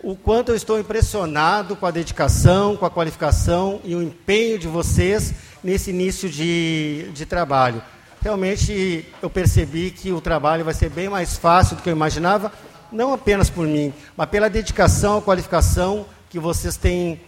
o 0.02 0.16
quanto 0.16 0.50
eu 0.50 0.56
estou 0.56 0.78
impressionado 0.78 1.76
com 1.76 1.86
a 1.86 1.90
dedicação, 1.90 2.76
com 2.76 2.86
a 2.86 2.90
qualificação 2.90 3.80
e 3.84 3.94
o 3.94 4.02
empenho 4.02 4.58
de 4.58 4.66
vocês 4.66 5.34
nesse 5.62 5.90
início 5.90 6.28
de, 6.28 7.10
de 7.12 7.26
trabalho. 7.26 7.82
Realmente 8.22 9.06
eu 9.22 9.30
percebi 9.30 9.90
que 9.90 10.12
o 10.12 10.20
trabalho 10.20 10.64
vai 10.64 10.74
ser 10.74 10.90
bem 10.90 11.08
mais 11.08 11.36
fácil 11.36 11.76
do 11.76 11.82
que 11.82 11.88
eu 11.88 11.94
imaginava, 11.94 12.52
não 12.90 13.12
apenas 13.12 13.48
por 13.48 13.66
mim, 13.66 13.92
mas 14.16 14.28
pela 14.28 14.48
dedicação 14.48 15.18
e 15.18 15.22
qualificação 15.22 16.06
que 16.28 16.38
vocês 16.38 16.76
têm 16.76 17.20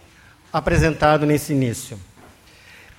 apresentado 0.51 1.25
nesse 1.25 1.53
início. 1.53 1.99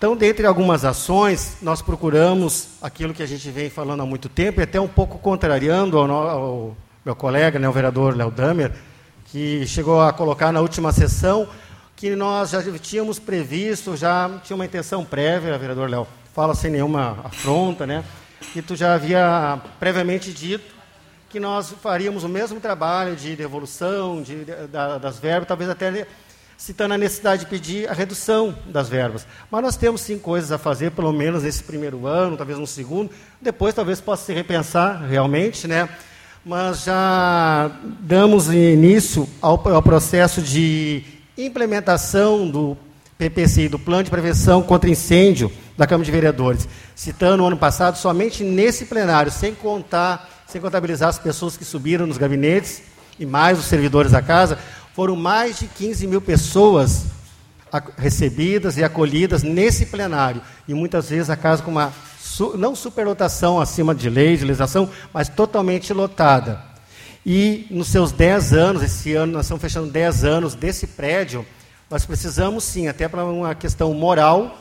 Então, 0.05 0.15
dentre 0.15 0.47
algumas 0.47 0.85
ações, 0.85 1.57
nós 1.63 1.81
procuramos 1.81 2.69
aquilo 2.83 3.15
que 3.15 3.23
a 3.23 3.27
gente 3.27 3.51
vem 3.51 3.71
falando 3.71 4.03
há 4.03 4.05
muito 4.05 4.29
tempo, 4.29 4.61
e 4.61 4.63
até 4.63 4.79
um 4.79 4.87
pouco 4.87 5.17
contrariando 5.19 5.97
ao, 5.97 6.13
ao 6.13 6.77
meu 7.03 7.17
colega, 7.17 7.59
né, 7.59 7.67
o 7.67 7.73
vereador 7.73 8.15
Léo 8.15 8.31
Damer, 8.31 8.71
que 9.25 9.67
chegou 9.67 10.03
a 10.03 10.13
colocar 10.13 10.53
na 10.53 10.61
última 10.61 10.93
sessão 10.93 11.49
que 11.97 12.15
nós 12.15 12.51
já 12.51 12.63
tínhamos 12.79 13.19
previsto, 13.19 13.97
já 13.97 14.31
tinha 14.45 14.55
uma 14.55 14.67
intenção 14.67 15.07
prévia, 15.07 15.57
vereador 15.57 15.89
Léo, 15.89 16.07
fala 16.35 16.55
sem 16.55 16.71
nenhuma 16.71 17.21
afronta, 17.25 17.87
né? 17.87 18.05
Que 18.53 18.61
tu 18.61 18.77
já 18.77 18.93
havia 18.93 19.59
previamente 19.81 20.35
dito 20.35 20.75
que 21.31 21.41
nós 21.41 21.75
faríamos 21.83 22.25
o 22.25 22.29
mesmo 22.29 22.61
trabalho 22.61 23.17
de 23.17 23.35
devolução 23.35 24.21
de, 24.21 24.45
de, 24.45 24.53
das 25.01 25.19
verbas, 25.19 25.49
talvez 25.49 25.71
até 25.71 26.07
citando 26.57 26.95
a 26.95 26.99
necessidade 26.99 27.45
de 27.45 27.51
pedir 27.51 27.89
a 27.89 27.93
redução 27.93 28.57
das 28.67 28.89
verbas. 28.89 29.27
Mas 29.51 29.63
nós 29.63 29.77
temos 29.77 30.01
sim 30.01 30.19
coisas 30.19 30.53
a 30.53 30.59
fazer, 30.59 30.93
pelo 30.93 31.13
menos 31.13 31.43
nesse 31.43 31.63
primeiro 31.63 32.07
ano, 32.07 32.37
talvez 32.37 32.59
no 32.59 32.67
segundo. 32.67 33.11
Depois 33.41 33.75
talvez 33.75 34.01
possa 34.01 34.27
se 34.27 34.33
repensar 34.33 35.05
realmente, 35.07 35.67
né? 35.67 35.89
mas 36.45 36.85
já 36.85 37.71
damos 38.01 38.49
início 38.53 39.27
ao, 39.41 39.67
ao 39.69 39.83
processo 39.83 40.43
de 40.43 41.03
implementação 41.39 42.49
do 42.49 42.77
PPCI, 43.17 43.69
do 43.69 43.79
Plano 43.79 44.05
de 44.05 44.11
Prevenção 44.11 44.63
contra 44.63 44.91
Incêndio 44.91 45.51
da 45.77 45.87
Câmara 45.87 46.05
de 46.05 46.13
Vereadores, 46.13 46.69
citando 46.95 47.43
o 47.43 47.47
ano 47.47 47.57
passado, 47.57 47.97
somente 47.97 48.45
nesse 48.45 48.85
plenário, 48.85 49.33
sem 49.33 49.55
contar, 49.55 50.45
sem 50.47 50.61
contabilizar 50.61 51.09
as 51.09 51.19
pessoas 51.19 51.57
que 51.57 51.65
subiram 51.65 52.07
nos 52.07 52.19
gabinetes 52.19 52.83
e 53.19 53.25
mais 53.25 53.59
os 53.59 53.65
servidores 53.65 54.13
da 54.13 54.21
casa, 54.21 54.59
foram 54.95 55.17
mais 55.17 55.59
de 55.59 55.67
15 55.67 56.07
mil 56.07 56.21
pessoas 56.21 57.07
recebidas 57.99 58.79
e 58.79 58.85
acolhidas 58.85 59.43
nesse 59.43 59.87
plenário. 59.87 60.41
E 60.69 60.73
muitas 60.73 61.11
vezes 61.11 61.29
a 61.29 61.37
casa 61.37 61.63
com 61.63 61.73
uma 61.73 61.93
não 62.57 62.75
superlotação 62.77 63.61
acima 63.61 63.95
de 63.95 64.09
lei, 64.09 64.37
de 64.37 64.45
legislação, 64.45 64.89
mas 65.13 65.29
totalmente 65.29 65.93
lotada. 65.93 66.63
E 67.27 67.67
nos 67.71 67.89
seus 67.89 68.13
10 68.13 68.53
anos, 68.53 68.83
esse 68.83 69.15
ano 69.15 69.33
nós 69.33 69.47
estamos 69.47 69.63
fechando 69.63 69.91
10 69.91 70.25
anos 70.25 70.55
desse 70.55 70.87
prédio, 70.87 71.45
nós 71.91 72.07
precisamos 72.07 72.65
sim, 72.65 72.87
até 72.87 73.09
para 73.09 73.25
uma 73.25 73.55
questão 73.55 73.93
moral, 73.95 74.59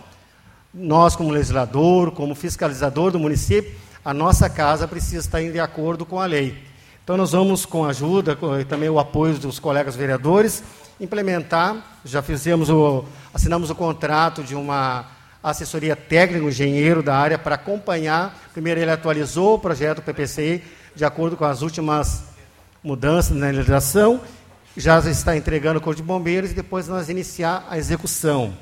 nós 0.74 1.16
como 1.16 1.30
legislador, 1.30 2.12
como 2.12 2.34
fiscalizador 2.34 3.12
do 3.12 3.20
município, 3.20 3.72
a 4.04 4.14
nossa 4.14 4.50
casa 4.50 4.88
precisa 4.88 5.20
estar 5.20 5.42
de 5.42 5.60
acordo 5.60 6.06
com 6.06 6.20
a 6.20 6.26
lei. 6.26 6.73
Então 7.04 7.18
nós 7.18 7.34
vamos, 7.34 7.66
com 7.66 7.84
a 7.84 7.90
ajuda 7.90 8.38
e 8.62 8.64
também 8.64 8.88
o 8.88 8.98
apoio 8.98 9.38
dos 9.38 9.60
colegas 9.60 9.94
vereadores, 9.94 10.64
implementar, 11.02 12.00
já 12.06 12.22
fizemos 12.22 12.70
o, 12.70 13.04
assinamos 13.34 13.70
o 13.70 13.76
contrato 13.76 14.42
de 14.42 14.56
uma 14.56 15.08
assessoria 15.44 15.98
técnica, 15.98 16.46
o 16.46 16.48
engenheiro 16.48 17.04
da 17.04 17.18
área, 17.18 17.38
para 17.38 17.56
acompanhar. 17.56 18.40
Primeiro, 18.54 18.80
ele 18.80 18.90
atualizou 18.90 19.56
o 19.56 19.60
projeto 19.60 20.02
PPCI 20.02 20.64
de 20.96 21.04
acordo 21.04 21.36
com 21.36 21.44
as 21.44 21.62
últimas 21.62 22.24
mudanças 22.82 23.36
na 23.36 23.48
legislação, 23.48 24.22
já 24.78 24.98
está 25.00 25.36
entregando 25.36 25.80
o 25.80 25.82
Corpo 25.82 25.98
de 25.98 26.04
Bombeiros 26.04 26.52
e 26.52 26.54
depois 26.54 26.88
nós 26.88 27.10
iniciar 27.10 27.68
a 27.70 27.78
execução. 27.78 28.54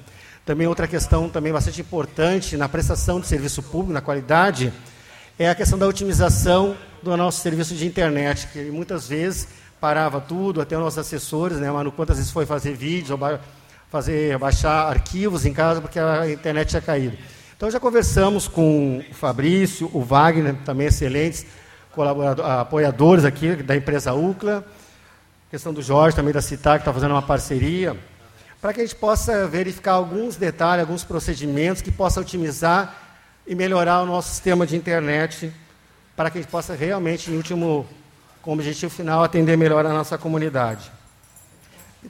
Também 0.43 0.65
outra 0.65 0.87
questão 0.87 1.29
também 1.29 1.53
bastante 1.53 1.81
importante 1.81 2.57
na 2.57 2.67
prestação 2.67 3.19
de 3.19 3.27
serviço 3.27 3.61
público, 3.61 3.93
na 3.93 4.01
qualidade, 4.01 4.73
é 5.37 5.47
a 5.47 5.53
questão 5.53 5.77
da 5.77 5.87
otimização 5.87 6.75
do 7.01 7.15
nosso 7.17 7.41
serviço 7.41 7.73
de 7.75 7.85
internet, 7.85 8.47
que 8.47 8.59
muitas 8.71 9.07
vezes 9.07 9.47
parava 9.79 10.21
tudo, 10.21 10.61
até 10.61 10.77
os 10.77 10.83
nossos 10.83 10.99
assessores, 10.99 11.57
né, 11.57 11.71
Manu, 11.71 11.91
quantas 11.91 12.17
vezes 12.17 12.31
foi 12.31 12.45
fazer 12.45 12.73
vídeos, 12.73 13.19
fazer 13.89 14.37
baixar 14.37 14.87
arquivos 14.87 15.45
em 15.45 15.53
casa 15.53 15.81
porque 15.81 15.99
a 15.99 16.29
internet 16.29 16.69
tinha 16.69 16.81
caído. 16.81 17.17
Então 17.57 17.69
já 17.69 17.79
conversamos 17.79 18.47
com 18.47 19.03
o 19.09 19.13
Fabrício, 19.13 19.89
o 19.93 20.01
Wagner, 20.01 20.55
também 20.63 20.87
excelentes 20.87 21.45
apoiadores 22.59 23.25
aqui 23.25 23.55
da 23.55 23.75
empresa 23.75 24.13
UCLA, 24.13 24.63
questão 25.49 25.73
do 25.73 25.81
Jorge 25.81 26.15
também 26.15 26.33
da 26.33 26.41
CITAC, 26.41 26.77
que 26.77 26.81
está 26.81 26.93
fazendo 26.93 27.11
uma 27.11 27.21
parceria, 27.21 27.97
para 28.61 28.73
que 28.73 28.81
a 28.81 28.85
gente 28.85 28.95
possa 28.95 29.47
verificar 29.47 29.93
alguns 29.93 30.35
detalhes, 30.35 30.81
alguns 30.81 31.03
procedimentos 31.03 31.81
que 31.81 31.91
possam 31.91 32.21
otimizar 32.21 32.95
e 33.45 33.55
melhorar 33.55 34.03
o 34.03 34.05
nosso 34.05 34.29
sistema 34.29 34.65
de 34.65 34.75
internet, 34.75 35.51
para 36.21 36.29
que 36.29 36.37
a 36.37 36.41
gente 36.41 36.51
possa 36.51 36.75
realmente, 36.75 37.31
em 37.31 37.35
último, 37.35 37.83
como 38.43 38.57
objetivo 38.57 38.93
final, 38.93 39.23
atender 39.23 39.57
melhor 39.57 39.83
a 39.87 39.89
nossa 39.89 40.19
comunidade. 40.19 40.91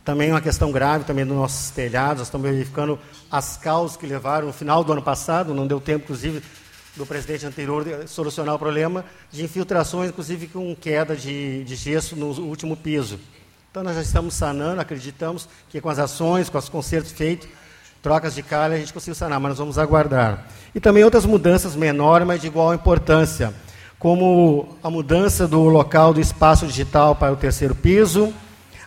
Também 0.03 0.31
uma 0.31 0.41
questão 0.41 0.69
grave 0.69 1.05
também 1.05 1.25
dos 1.25 1.33
nossos 1.33 1.69
telhados, 1.69 2.17
nós 2.17 2.27
estamos 2.27 2.51
verificando 2.51 2.99
as 3.31 3.55
causas 3.55 3.95
que 3.95 4.05
levaram 4.05 4.47
no 4.47 4.53
final 4.53 4.83
do 4.83 4.91
ano 4.91 5.01
passado, 5.01 5.53
não 5.53 5.65
deu 5.65 5.79
tempo, 5.79 6.03
inclusive, 6.03 6.43
do 6.97 7.05
presidente 7.05 7.45
anterior 7.45 7.85
solucionar 8.05 8.55
o 8.55 8.59
problema 8.59 9.05
de 9.31 9.45
infiltrações, 9.45 10.09
inclusive 10.09 10.47
com 10.47 10.75
queda 10.75 11.15
de, 11.15 11.63
de 11.63 11.75
gesso 11.77 12.13
no 12.17 12.31
último 12.41 12.75
piso. 12.75 13.17
Então 13.69 13.81
nós 13.81 13.95
já 13.95 14.01
estamos 14.01 14.33
sanando, 14.33 14.81
acreditamos 14.81 15.47
que 15.69 15.79
com 15.79 15.87
as 15.87 15.99
ações, 15.99 16.49
com 16.49 16.57
os 16.57 16.67
consertos 16.67 17.13
feitos, 17.13 17.47
trocas 18.01 18.35
de 18.35 18.43
calha, 18.43 18.75
a 18.75 18.79
gente 18.79 18.91
conseguiu 18.91 19.15
sanar, 19.15 19.39
mas 19.39 19.51
nós 19.51 19.57
vamos 19.57 19.77
aguardar. 19.77 20.47
E 20.75 20.81
também 20.81 21.01
outras 21.05 21.25
mudanças 21.25 21.77
menores, 21.77 22.27
mas 22.27 22.41
de 22.41 22.47
igual 22.47 22.73
importância, 22.73 23.53
como 24.01 24.67
a 24.81 24.89
mudança 24.89 25.47
do 25.47 25.61
local 25.65 26.11
do 26.11 26.19
espaço 26.19 26.65
digital 26.65 27.13
para 27.15 27.31
o 27.31 27.35
terceiro 27.35 27.75
piso, 27.75 28.33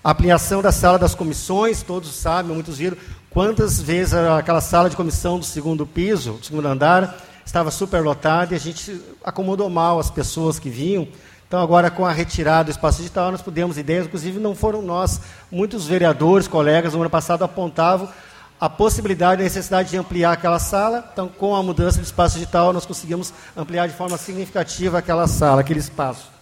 a 0.02 0.10
ampliação 0.10 0.60
da 0.60 0.72
sala 0.72 0.98
das 0.98 1.14
comissões, 1.14 1.84
todos 1.84 2.12
sabem, 2.12 2.52
muitos 2.52 2.78
viram 2.78 2.96
quantas 3.30 3.80
vezes 3.80 4.12
aquela 4.12 4.60
sala 4.60 4.90
de 4.90 4.96
comissão 4.96 5.38
do 5.38 5.44
segundo 5.44 5.86
piso, 5.86 6.32
do 6.32 6.44
segundo 6.44 6.66
andar, 6.66 7.16
estava 7.46 7.70
superlotada 7.70 8.54
e 8.54 8.56
a 8.56 8.60
gente 8.60 9.00
acomodou 9.22 9.70
mal 9.70 10.00
as 10.00 10.10
pessoas 10.10 10.58
que 10.58 10.68
vinham. 10.68 11.06
Então, 11.46 11.62
agora, 11.62 11.92
com 11.92 12.04
a 12.04 12.10
retirada 12.10 12.64
do 12.64 12.70
espaço 12.72 12.98
digital, 12.98 13.30
nós 13.30 13.40
pudemos 13.40 13.78
ideias, 13.78 14.06
inclusive 14.06 14.40
não 14.40 14.56
foram 14.56 14.82
nós, 14.82 15.20
muitos 15.48 15.86
vereadores, 15.86 16.48
colegas, 16.48 16.92
no 16.92 17.00
ano 17.00 17.10
passado 17.10 17.44
apontavam 17.44 18.08
a 18.60 18.68
possibilidade, 18.68 19.43
a 19.43 19.44
necessidade 19.44 19.90
de 19.90 19.97
ampliar 19.97 20.32
aquela 20.32 20.59
sala. 20.59 21.09
Então, 21.12 21.28
com 21.28 21.55
a 21.55 21.62
mudança 21.62 21.98
do 21.98 22.05
espaço 22.05 22.35
digital, 22.35 22.72
nós 22.72 22.86
conseguimos 22.86 23.32
ampliar 23.56 23.89
de 23.89 23.94
forma 23.94 24.16
significativa 24.16 24.98
aquela 24.98 25.26
sala, 25.26 25.60
aquele 25.60 25.81
espaço. 25.81 26.32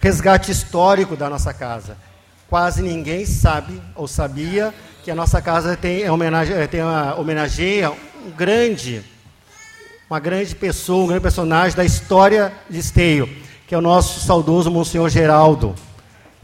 Resgate 0.00 0.50
histórico 0.50 1.16
da 1.16 1.28
nossa 1.28 1.52
casa 1.52 1.96
quase 2.48 2.82
ninguém 2.82 3.26
sabe 3.26 3.80
ou 3.94 4.08
sabia 4.08 4.74
que 5.04 5.10
a 5.10 5.14
nossa 5.14 5.40
casa 5.40 5.76
tem, 5.76 6.02
é 6.02 6.10
homenagem, 6.10 6.56
é, 6.56 6.66
tem 6.66 6.82
uma, 6.82 7.14
homenageia 7.14 7.90
um 7.90 8.30
grande, 8.30 9.02
uma 10.08 10.18
grande 10.18 10.54
pessoa, 10.54 11.04
um 11.04 11.06
grande 11.06 11.22
personagem 11.22 11.76
da 11.76 11.84
história 11.84 12.52
de 12.68 12.78
Esteio, 12.78 13.28
que 13.66 13.74
é 13.74 13.78
o 13.78 13.82
nosso 13.82 14.20
saudoso 14.20 14.70
Monsenhor 14.70 15.08
Geraldo. 15.08 15.74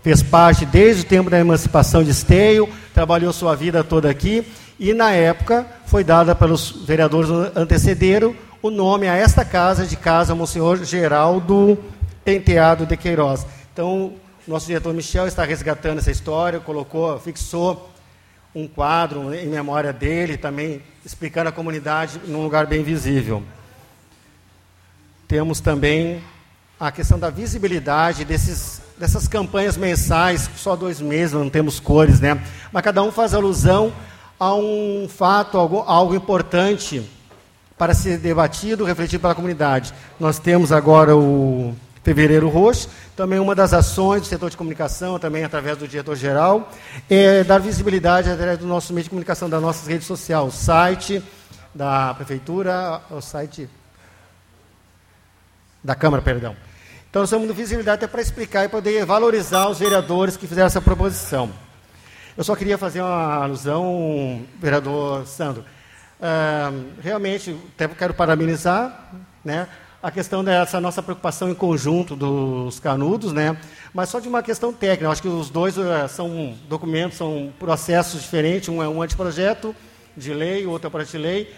Fez 0.05 0.22
parte 0.22 0.66
desde 0.66 1.01
o 1.01 1.06
tempo 1.06 1.31
da 1.31 1.40
emancipação 1.40 2.05
de 2.05 2.10
Esteio, 2.10 2.68
trabalhou 2.93 3.32
sua 3.32 3.56
vida 3.56 3.82
toda 3.82 4.10
aqui, 4.10 4.47
e 4.78 4.93
na 4.93 5.12
época 5.12 5.66
foi 5.86 6.05
dada 6.05 6.35
pelos 6.35 6.85
vereadores 6.85 7.31
antecederam 7.56 8.36
o 8.60 8.70
nome 8.70 9.09
a 9.09 9.16
esta 9.16 9.47
casa 9.47 9.86
de 9.86 9.97
casa 9.97 10.35
Monsenhor 10.35 10.85
Geraldo 10.85 11.78
Penteado 12.22 12.85
de 12.85 12.98
Queiroz. 12.98 13.47
Então, 13.72 14.12
nosso 14.47 14.66
diretor 14.66 14.93
Michel 14.93 15.26
está 15.26 15.43
resgatando 15.43 16.01
essa 16.01 16.10
história, 16.10 16.60
colocou, 16.60 17.18
fixou 17.18 17.90
um 18.55 18.68
quadro 18.68 19.35
em 19.35 19.48
memória 19.48 19.90
dele, 19.90 20.36
também 20.36 20.82
explicando 21.02 21.48
a 21.48 21.52
comunidade 21.52 22.20
num 22.26 22.43
lugar 22.43 22.66
bem 22.66 22.82
visível. 22.82 23.43
Temos 25.26 25.60
também 25.60 26.22
a 26.78 26.93
questão 26.93 27.18
da 27.18 27.31
visibilidade 27.31 28.22
desses, 28.22 28.82
dessas 28.98 29.26
campanhas 29.26 29.76
mensais, 29.76 30.48
só 30.56 30.76
dois 30.76 31.00
meses, 31.00 31.32
não 31.32 31.50
temos 31.50 31.80
cores, 31.80 32.20
né? 32.20 32.42
Mas 32.72 32.82
cada 32.82 33.02
um 33.02 33.10
faz 33.10 33.34
alusão 33.34 33.92
a 34.38 34.54
um 34.54 35.08
fato, 35.08 35.58
algo, 35.58 35.84
algo 35.86 36.14
importante 36.14 37.08
para 37.76 37.94
ser 37.94 38.18
debatido, 38.18 38.84
refletido 38.84 39.20
pela 39.20 39.34
comunidade. 39.34 39.92
Nós 40.18 40.38
temos 40.38 40.70
agora 40.70 41.16
o 41.16 41.74
Fevereiro 42.02 42.48
Roxo. 42.48 42.88
Também 43.16 43.38
uma 43.38 43.54
das 43.54 43.72
ações 43.72 44.22
do 44.22 44.26
setor 44.26 44.50
de 44.50 44.56
comunicação, 44.56 45.18
também 45.18 45.44
através 45.44 45.76
do 45.76 45.88
diretor-geral, 45.88 46.70
é 47.08 47.42
dar 47.42 47.58
visibilidade 47.58 48.30
através 48.30 48.58
do 48.58 48.66
nosso 48.66 48.92
meio 48.92 49.04
de 49.04 49.10
comunicação, 49.10 49.48
das 49.48 49.62
nossas 49.62 49.86
redes 49.86 50.06
sociais, 50.06 50.54
site, 50.54 51.22
da 51.74 52.14
Prefeitura 52.14 53.00
ao 53.10 53.20
site 53.20 53.68
da 55.82 55.94
Câmara, 55.94 56.22
perdão. 56.22 56.56
Então, 57.14 57.22
nós 57.22 57.28
estamos 57.28 57.46
no 57.46 57.54
visibilidade 57.54 57.94
até 57.94 58.08
para 58.08 58.20
explicar 58.20 58.64
e 58.64 58.68
poder 58.68 59.06
valorizar 59.06 59.68
os 59.68 59.78
vereadores 59.78 60.36
que 60.36 60.48
fizeram 60.48 60.66
essa 60.66 60.80
proposição. 60.80 61.48
Eu 62.36 62.42
só 62.42 62.56
queria 62.56 62.76
fazer 62.76 63.02
uma 63.02 63.44
alusão, 63.44 64.44
vereador 64.58 65.24
Sandro. 65.24 65.64
Ah, 66.20 66.72
realmente, 67.00 67.56
até 67.72 67.86
quero 67.86 68.14
parabenizar 68.14 69.12
né, 69.44 69.68
a 70.02 70.10
questão 70.10 70.42
dessa 70.42 70.80
nossa 70.80 71.00
preocupação 71.04 71.48
em 71.48 71.54
conjunto 71.54 72.16
dos 72.16 72.80
canudos, 72.80 73.32
né, 73.32 73.56
mas 73.92 74.08
só 74.08 74.18
de 74.18 74.26
uma 74.26 74.42
questão 74.42 74.72
técnica. 74.72 75.04
Eu 75.04 75.12
acho 75.12 75.22
que 75.22 75.28
os 75.28 75.50
dois 75.50 75.78
uh, 75.78 76.08
são 76.08 76.56
documentos, 76.68 77.16
são 77.16 77.52
processos 77.60 78.22
diferentes. 78.22 78.68
Um 78.68 78.82
é 78.82 78.88
um 78.88 79.00
anteprojeto 79.00 79.72
de 80.16 80.34
lei, 80.34 80.66
o 80.66 80.70
outro 80.70 80.88
é 80.88 80.90
projeto 80.90 81.12
de 81.12 81.18
lei 81.18 81.54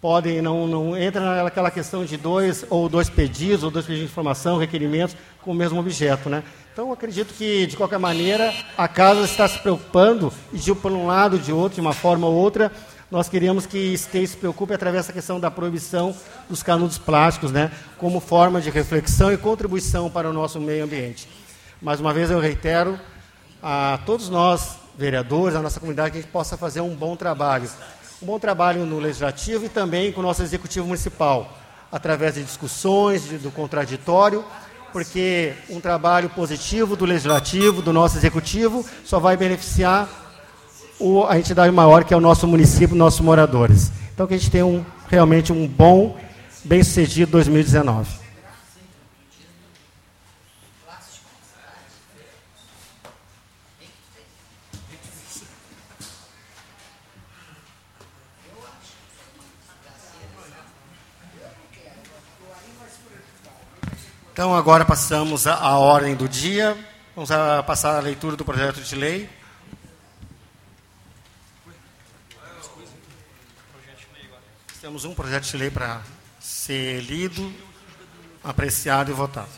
podem 0.00 0.40
não, 0.40 0.66
não 0.66 0.96
entra 0.96 1.42
naquela 1.42 1.70
questão 1.70 2.04
de 2.04 2.16
dois 2.16 2.64
ou 2.70 2.88
dois 2.88 3.10
pedidos 3.10 3.62
ou 3.62 3.70
dois 3.70 3.84
pedidos 3.84 4.06
de 4.06 4.12
informação, 4.12 4.58
requerimentos 4.58 5.14
com 5.42 5.50
o 5.50 5.54
mesmo 5.54 5.78
objeto, 5.78 6.30
né? 6.30 6.42
Então 6.72 6.92
acredito 6.92 7.34
que 7.34 7.66
de 7.66 7.76
qualquer 7.76 7.98
maneira 7.98 8.54
a 8.78 8.88
casa 8.88 9.24
está 9.24 9.46
se 9.46 9.58
preocupando 9.58 10.32
e 10.52 10.58
de 10.58 10.72
um 10.72 11.06
lado 11.06 11.38
de 11.38 11.52
outro, 11.52 11.74
de 11.74 11.80
uma 11.80 11.92
forma 11.92 12.26
ou 12.26 12.34
outra, 12.34 12.72
nós 13.10 13.28
queríamos 13.28 13.66
que 13.66 13.76
esteja 13.76 14.28
se 14.28 14.36
preocupe 14.36 14.72
através 14.72 15.06
da 15.06 15.12
questão 15.12 15.38
da 15.38 15.50
proibição 15.50 16.14
dos 16.48 16.62
canudos 16.62 16.96
plásticos, 16.96 17.50
né, 17.50 17.70
como 17.98 18.20
forma 18.20 18.60
de 18.60 18.70
reflexão 18.70 19.32
e 19.32 19.36
contribuição 19.36 20.08
para 20.08 20.30
o 20.30 20.32
nosso 20.32 20.60
meio 20.60 20.84
ambiente. 20.84 21.28
Mais 21.82 22.00
uma 22.00 22.14
vez 22.14 22.30
eu 22.30 22.38
reitero 22.38 22.98
a 23.62 23.98
todos 24.06 24.28
nós 24.30 24.76
vereadores, 24.96 25.56
a 25.56 25.62
nossa 25.62 25.80
comunidade, 25.80 26.12
que 26.12 26.18
a 26.18 26.20
gente 26.20 26.30
possa 26.30 26.56
fazer 26.56 26.80
um 26.80 26.94
bom 26.94 27.16
trabalho 27.16 27.68
um 28.22 28.26
bom 28.26 28.38
trabalho 28.38 28.84
no 28.84 28.98
Legislativo 28.98 29.64
e 29.64 29.68
também 29.70 30.12
com 30.12 30.20
o 30.20 30.22
nosso 30.22 30.42
Executivo 30.42 30.86
Municipal, 30.86 31.56
através 31.90 32.34
de 32.34 32.42
discussões, 32.42 33.26
de, 33.26 33.38
do 33.38 33.50
contraditório, 33.50 34.44
porque 34.92 35.54
um 35.70 35.80
trabalho 35.80 36.28
positivo 36.28 36.96
do 36.96 37.06
Legislativo, 37.06 37.80
do 37.80 37.94
nosso 37.94 38.18
Executivo, 38.18 38.84
só 39.06 39.18
vai 39.18 39.38
beneficiar 39.38 40.06
o, 40.98 41.24
a 41.24 41.38
entidade 41.38 41.72
maior, 41.72 42.04
que 42.04 42.12
é 42.12 42.16
o 42.16 42.20
nosso 42.20 42.46
município, 42.46 42.94
nossos 42.94 43.20
moradores. 43.20 43.90
Então, 44.12 44.26
que 44.26 44.34
a 44.34 44.36
gente 44.36 44.50
tenha 44.50 44.66
um, 44.66 44.84
realmente 45.08 45.50
um 45.50 45.66
bom, 45.66 46.18
bem-sucedido 46.62 47.32
2019. 47.32 48.06
Então, 64.40 64.56
agora 64.56 64.86
passamos 64.86 65.46
à 65.46 65.76
ordem 65.76 66.16
do 66.16 66.26
dia. 66.26 66.74
Vamos 67.14 67.30
a 67.30 67.62
passar 67.62 67.98
a 67.98 68.00
leitura 68.00 68.36
do 68.36 68.42
projeto 68.42 68.80
de 68.80 68.94
lei. 68.96 69.28
Temos 74.80 75.04
um 75.04 75.12
projeto 75.12 75.44
de 75.44 75.56
lei 75.58 75.70
para 75.70 76.00
ser 76.40 77.02
lido, 77.02 77.52
apreciado 78.42 79.10
e 79.10 79.14
votado. 79.14 79.50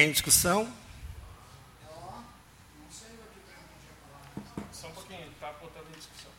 Em 0.00 0.10
discussão? 0.10 0.66
Só 4.72 4.88
um 4.88 4.92
pouquinho, 4.92 5.30
está 5.30 5.52
botando 5.60 5.88
em 5.88 5.98
discussão. 5.98 6.30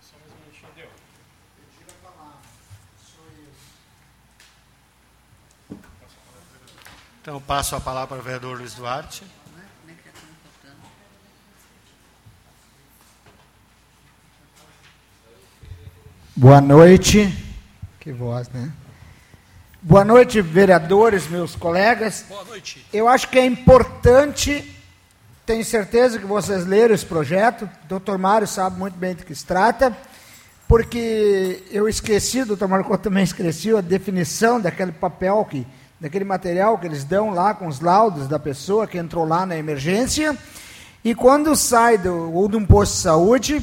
Só 0.00 0.16
mais 0.20 0.32
um 0.32 0.36
minutinho, 0.36 0.70
deu. 0.76 0.88
Então, 7.20 7.40
passo 7.40 7.74
a 7.74 7.80
palavra 7.80 8.06
para 8.06 8.18
o 8.20 8.22
vereador 8.22 8.56
Luiz 8.56 8.74
Duarte. 8.74 9.24
Boa 16.36 16.60
noite. 16.60 17.36
Que 17.98 18.12
voz, 18.12 18.48
né? 18.50 18.72
Boa 19.86 20.02
noite, 20.02 20.40
vereadores, 20.40 21.28
meus 21.28 21.54
colegas. 21.54 22.24
Boa 22.26 22.42
noite. 22.44 22.86
Eu 22.90 23.06
acho 23.06 23.28
que 23.28 23.38
é 23.38 23.44
importante, 23.44 24.74
tenho 25.44 25.62
certeza 25.62 26.18
que 26.18 26.24
vocês 26.24 26.64
leram 26.64 26.94
esse 26.94 27.04
projeto, 27.04 27.66
o 27.84 27.86
doutor 27.86 28.16
Mário 28.16 28.46
sabe 28.46 28.78
muito 28.78 28.96
bem 28.96 29.14
do 29.14 29.26
que 29.26 29.34
se 29.34 29.44
trata, 29.44 29.94
porque 30.66 31.64
eu 31.70 31.86
esqueci, 31.86 32.40
o 32.40 32.46
doutor 32.46 32.66
Marco 32.66 32.96
também 32.96 33.24
esqueceu 33.24 33.76
a 33.76 33.82
definição 33.82 34.58
daquele 34.58 34.90
papel, 34.90 35.46
que, 35.50 35.66
daquele 36.00 36.24
material 36.24 36.78
que 36.78 36.86
eles 36.86 37.04
dão 37.04 37.28
lá 37.28 37.52
com 37.52 37.66
os 37.66 37.80
laudos 37.80 38.26
da 38.26 38.38
pessoa 38.38 38.86
que 38.86 38.96
entrou 38.96 39.26
lá 39.26 39.44
na 39.44 39.54
emergência, 39.54 40.34
e 41.04 41.14
quando 41.14 41.54
sai 41.54 41.98
do, 41.98 42.32
ou 42.32 42.48
de 42.48 42.56
um 42.56 42.64
posto 42.64 42.94
de 42.94 43.00
saúde, 43.02 43.62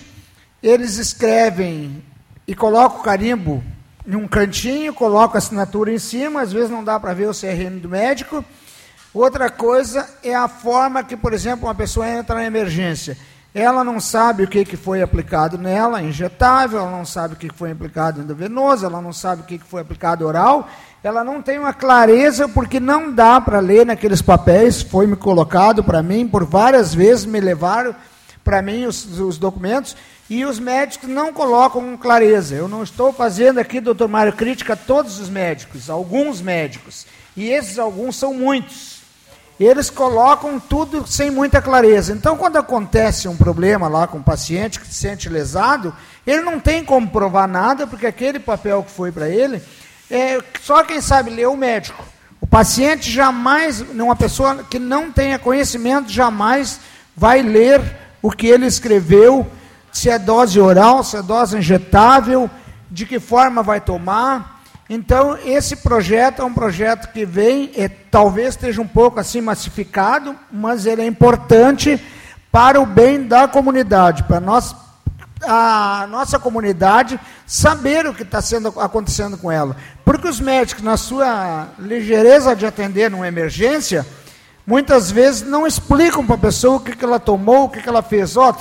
eles 0.62 1.00
escrevem 1.00 2.04
e 2.48 2.54
colocam 2.54 3.00
o 3.00 3.04
carimbo 3.04 3.64
em 4.06 4.16
um 4.16 4.28
cantinho, 4.28 4.94
coloca 4.94 5.38
a 5.38 5.40
assinatura 5.40 5.92
em 5.92 6.00
cima, 6.00 6.42
às 6.42 6.52
vezes 6.52 6.70
não 6.70 6.84
dá 6.84 7.00
para 7.00 7.14
ver 7.14 7.30
o 7.30 7.34
CRM 7.34 7.80
do 7.80 7.90
médico. 7.90 8.44
Outra 9.14 9.50
coisa 9.50 10.10
é 10.24 10.34
a 10.34 10.48
forma 10.48 11.04
que, 11.04 11.18
por 11.18 11.34
exemplo, 11.34 11.68
uma 11.68 11.76
pessoa 11.76 12.08
entra 12.08 12.36
na 12.36 12.46
emergência. 12.46 13.18
Ela 13.54 13.84
não 13.84 14.00
sabe 14.00 14.44
o 14.44 14.48
que, 14.48 14.64
que 14.64 14.78
foi 14.78 15.02
aplicado 15.02 15.58
nela, 15.58 16.02
injetável, 16.02 16.80
ela 16.80 16.92
não 16.92 17.06
sabe 17.06 17.34
o 17.34 17.38
que 17.38 17.50
foi 17.54 17.72
aplicado 17.72 18.22
endovenoso, 18.22 18.86
ela 18.86 19.02
não 19.02 19.12
sabe 19.12 19.42
o 19.42 19.46
que 19.46 19.60
foi 19.60 19.82
aplicado 19.82 20.26
oral, 20.26 20.70
ela 21.04 21.22
não 21.22 21.42
tem 21.42 21.60
uma 21.60 21.74
clareza 21.74 22.48
porque 22.48 22.80
não 22.80 23.12
dá 23.12 23.42
para 23.42 23.60
ler 23.60 23.86
naqueles 23.86 24.22
papéis, 24.22 24.82
foi 24.82 25.06
me 25.06 25.18
colocado 25.18 25.84
para 25.84 26.02
mim, 26.02 26.26
por 26.26 26.46
várias 26.46 26.96
vezes 26.96 27.26
me 27.26 27.42
levaram 27.42 27.94
para 28.42 28.62
mim 28.62 28.86
os, 28.86 29.20
os 29.20 29.38
documentos, 29.38 29.98
e 30.32 30.46
os 30.46 30.60
médicos 30.60 31.10
não 31.10 31.34
colocam 31.34 31.82
com 31.82 31.98
clareza. 31.98 32.56
Eu 32.56 32.66
não 32.66 32.84
estou 32.84 33.12
fazendo 33.12 33.60
aqui, 33.60 33.82
doutor 33.82 34.08
Mário, 34.08 34.32
crítica 34.32 34.72
a 34.72 34.78
todos 34.78 35.20
os 35.20 35.28
médicos, 35.28 35.90
alguns 35.90 36.40
médicos. 36.40 37.06
E 37.36 37.50
esses 37.50 37.78
alguns 37.78 38.16
são 38.16 38.34
muitos. 38.34 39.02
Eles 39.60 39.90
colocam 39.90 40.58
tudo 40.58 41.06
sem 41.06 41.30
muita 41.30 41.62
clareza. 41.62 42.14
Então, 42.14 42.38
quando 42.38 42.56
acontece 42.56 43.28
um 43.28 43.36
problema 43.36 43.90
lá 43.90 44.08
com 44.08 44.20
o 44.20 44.24
paciente 44.24 44.80
que 44.80 44.88
se 44.88 44.94
sente 44.94 45.28
lesado, 45.28 45.94
ele 46.26 46.44
não 46.44 46.62
tem 46.62 46.82
como 46.82 47.10
provar 47.10 47.46
nada, 47.46 47.86
porque 47.86 48.08
aquele 48.08 48.40
papel 48.40 48.84
que 48.84 48.92
foi 48.92 49.12
para 49.12 49.28
ele, 49.28 49.62
é, 50.10 50.40
só 50.62 50.82
quem 50.86 51.02
sabe 51.02 51.30
ler 51.30 51.50
o 51.50 51.58
médico. 51.58 52.06
O 52.40 52.48
paciente 52.48 53.12
jamais, 53.12 53.82
uma 53.82 54.16
pessoa 54.16 54.64
que 54.64 54.80
não 54.80 55.12
tenha 55.12 55.38
conhecimento, 55.38 56.10
jamais 56.10 56.80
vai 57.18 57.42
ler 57.42 57.82
o 58.22 58.32
que 58.32 58.48
ele 58.48 58.66
escreveu 58.66 59.46
se 59.92 60.10
é 60.10 60.18
dose 60.18 60.60
oral, 60.60 61.04
se 61.04 61.18
é 61.18 61.22
dose 61.22 61.58
injetável, 61.58 62.50
de 62.90 63.06
que 63.06 63.20
forma 63.20 63.62
vai 63.62 63.80
tomar. 63.82 64.62
Então, 64.90 65.38
esse 65.46 65.78
projeto 65.78 66.42
é 66.42 66.46
um 66.46 66.54
projeto 66.54 67.12
que 67.14 67.26
vem, 67.26 67.72
é, 67.76 67.88
talvez 67.88 68.50
esteja 68.50 68.82
um 68.82 68.88
pouco 68.88 69.20
assim 69.20 69.40
massificado, 69.40 70.36
mas 70.52 70.86
ele 70.86 71.02
é 71.02 71.06
importante 71.06 72.02
para 72.52 72.82
o 72.82 72.86
bem 72.86 73.26
da 73.26 73.48
comunidade, 73.48 74.24
para 74.24 74.42
nós, 74.42 74.76
a 75.42 76.06
nossa 76.10 76.38
comunidade 76.38 77.18
saber 77.48 78.06
o 78.06 78.14
que 78.14 78.24
está 78.24 78.42
sendo, 78.42 78.78
acontecendo 78.80 79.38
com 79.38 79.50
ela. 79.50 79.78
Porque 80.04 80.28
os 80.28 80.42
médicos, 80.42 80.84
na 80.84 80.98
sua 80.98 81.70
ligeireza 81.80 82.54
de 82.54 82.66
atender 82.66 83.10
numa 83.10 83.28
emergência, 83.28 84.06
muitas 84.68 85.10
vezes 85.10 85.42
não 85.44 85.66
explicam 85.66 86.26
para 86.26 86.36
a 86.36 86.40
pessoa 86.40 86.76
o 86.76 86.80
que, 86.82 86.96
que 86.96 87.06
ela 87.06 87.20
tomou, 87.20 87.64
o 87.64 87.70
que, 87.70 87.82
que 87.82 87.88
ela 87.88 88.02
fez. 88.02 88.36
Ó, 88.36 88.54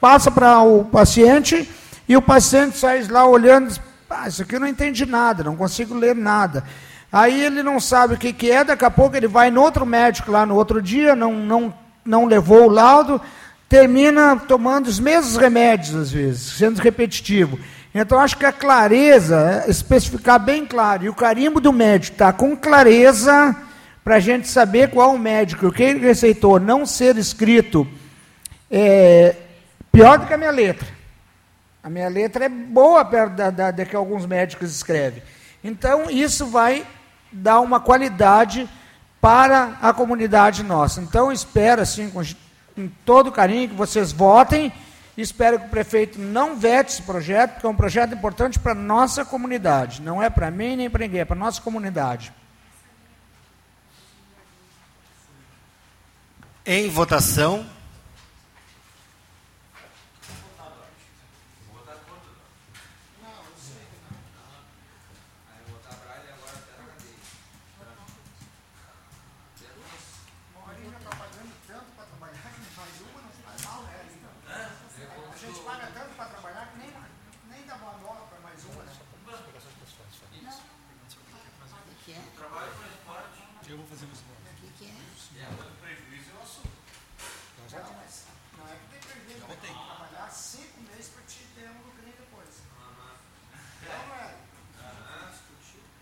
passa 0.00 0.30
para 0.30 0.60
o 0.60 0.84
paciente 0.84 1.68
e 2.08 2.16
o 2.16 2.22
paciente 2.22 2.76
sai 2.76 3.02
lá 3.04 3.26
olhando, 3.26 3.74
ah, 4.10 4.28
isso 4.28 4.42
aqui 4.42 4.56
eu 4.56 4.60
não 4.60 4.66
entendi 4.66 5.06
nada, 5.06 5.42
não 5.42 5.56
consigo 5.56 5.94
ler 5.94 6.14
nada. 6.14 6.64
Aí 7.10 7.44
ele 7.44 7.62
não 7.62 7.78
sabe 7.78 8.14
o 8.14 8.18
que, 8.18 8.32
que 8.32 8.50
é, 8.50 8.64
daqui 8.64 8.84
a 8.84 8.90
pouco 8.90 9.16
ele 9.16 9.28
vai 9.28 9.50
no 9.50 9.62
outro 9.62 9.86
médico 9.86 10.32
lá 10.32 10.44
no 10.44 10.56
outro 10.56 10.82
dia, 10.82 11.14
não, 11.14 11.32
não, 11.32 11.72
não 12.04 12.26
levou 12.26 12.66
o 12.66 12.70
laudo, 12.70 13.20
termina 13.68 14.36
tomando 14.36 14.88
os 14.88 14.98
mesmos 14.98 15.36
remédios, 15.36 15.94
às 15.94 16.10
vezes, 16.10 16.58
sendo 16.58 16.80
repetitivo. 16.80 17.58
Então, 17.94 18.18
acho 18.18 18.36
que 18.36 18.44
a 18.44 18.52
clareza, 18.52 19.64
é 19.64 19.70
especificar 19.70 20.40
bem 20.40 20.66
claro, 20.66 21.04
e 21.04 21.08
o 21.08 21.14
carimbo 21.14 21.60
do 21.60 21.72
médico 21.72 22.14
está 22.14 22.32
com 22.32 22.56
clareza 22.56 23.54
para 24.02 24.16
a 24.16 24.20
gente 24.20 24.48
saber 24.48 24.90
qual 24.90 25.14
o 25.14 25.18
médico, 25.18 25.68
o 25.68 25.72
que 25.72 25.82
ele 25.82 26.00
receitou, 26.00 26.58
não 26.58 26.84
ser 26.84 27.16
escrito 27.16 27.86
é, 28.70 29.36
pior 29.94 30.18
do 30.18 30.26
que 30.26 30.34
a 30.34 30.36
minha 30.36 30.50
letra. 30.50 30.88
A 31.82 31.88
minha 31.88 32.08
letra 32.08 32.46
é 32.46 32.48
boa 32.48 33.04
perto 33.04 33.34
da, 33.34 33.50
da, 33.50 33.70
da 33.70 33.84
que 33.84 33.94
alguns 33.94 34.26
médicos 34.26 34.74
escrevem. 34.74 35.22
Então, 35.62 36.10
isso 36.10 36.46
vai 36.46 36.86
dar 37.30 37.60
uma 37.60 37.78
qualidade 37.78 38.68
para 39.20 39.78
a 39.80 39.92
comunidade 39.92 40.62
nossa. 40.62 41.00
Então, 41.00 41.30
espero, 41.30 41.80
assim, 41.80 42.10
com, 42.10 42.22
com 42.74 42.88
todo 43.04 43.32
carinho, 43.32 43.68
que 43.68 43.74
vocês 43.74 44.12
votem. 44.12 44.72
Espero 45.16 45.60
que 45.60 45.66
o 45.66 45.70
prefeito 45.70 46.18
não 46.18 46.56
vete 46.56 46.92
esse 46.92 47.02
projeto, 47.02 47.52
porque 47.52 47.66
é 47.66 47.70
um 47.70 47.76
projeto 47.76 48.14
importante 48.14 48.58
para 48.58 48.72
a 48.72 48.74
nossa 48.74 49.24
comunidade. 49.24 50.02
Não 50.02 50.22
é 50.22 50.28
para 50.28 50.50
mim 50.50 50.76
nem 50.76 50.90
para 50.90 51.04
ninguém, 51.04 51.20
é 51.20 51.24
para 51.24 51.36
a 51.36 51.38
nossa 51.38 51.60
comunidade. 51.62 52.32
Em 56.66 56.88
votação. 56.88 57.64
Eu 83.74 83.78
vou 83.78 83.86
fazer 83.88 84.06
meus 84.06 84.20
votos. 84.20 84.38
O 84.52 84.60
que, 84.60 84.68
que 84.78 84.84
é? 84.86 85.46
prejuízo 85.80 86.30
eu 86.30 86.42
assumo. 86.42 86.70
Não 88.56 88.68
é 88.68 88.76
que 88.76 88.86
tem 88.88 89.00
prejuízo, 89.00 89.40
Já 89.40 89.46
vai 89.46 89.56
votei. 89.56 89.70
trabalhar 89.70 90.30
cinco 90.30 90.80
meses 90.82 91.08
para 91.08 91.22
te 91.24 91.40
ter 91.56 91.68
um 91.70 91.82
lucrinho 91.82 92.14
depois. 92.16 92.62
Não, 93.82 94.06
não 94.06 94.14
é? 94.14 94.36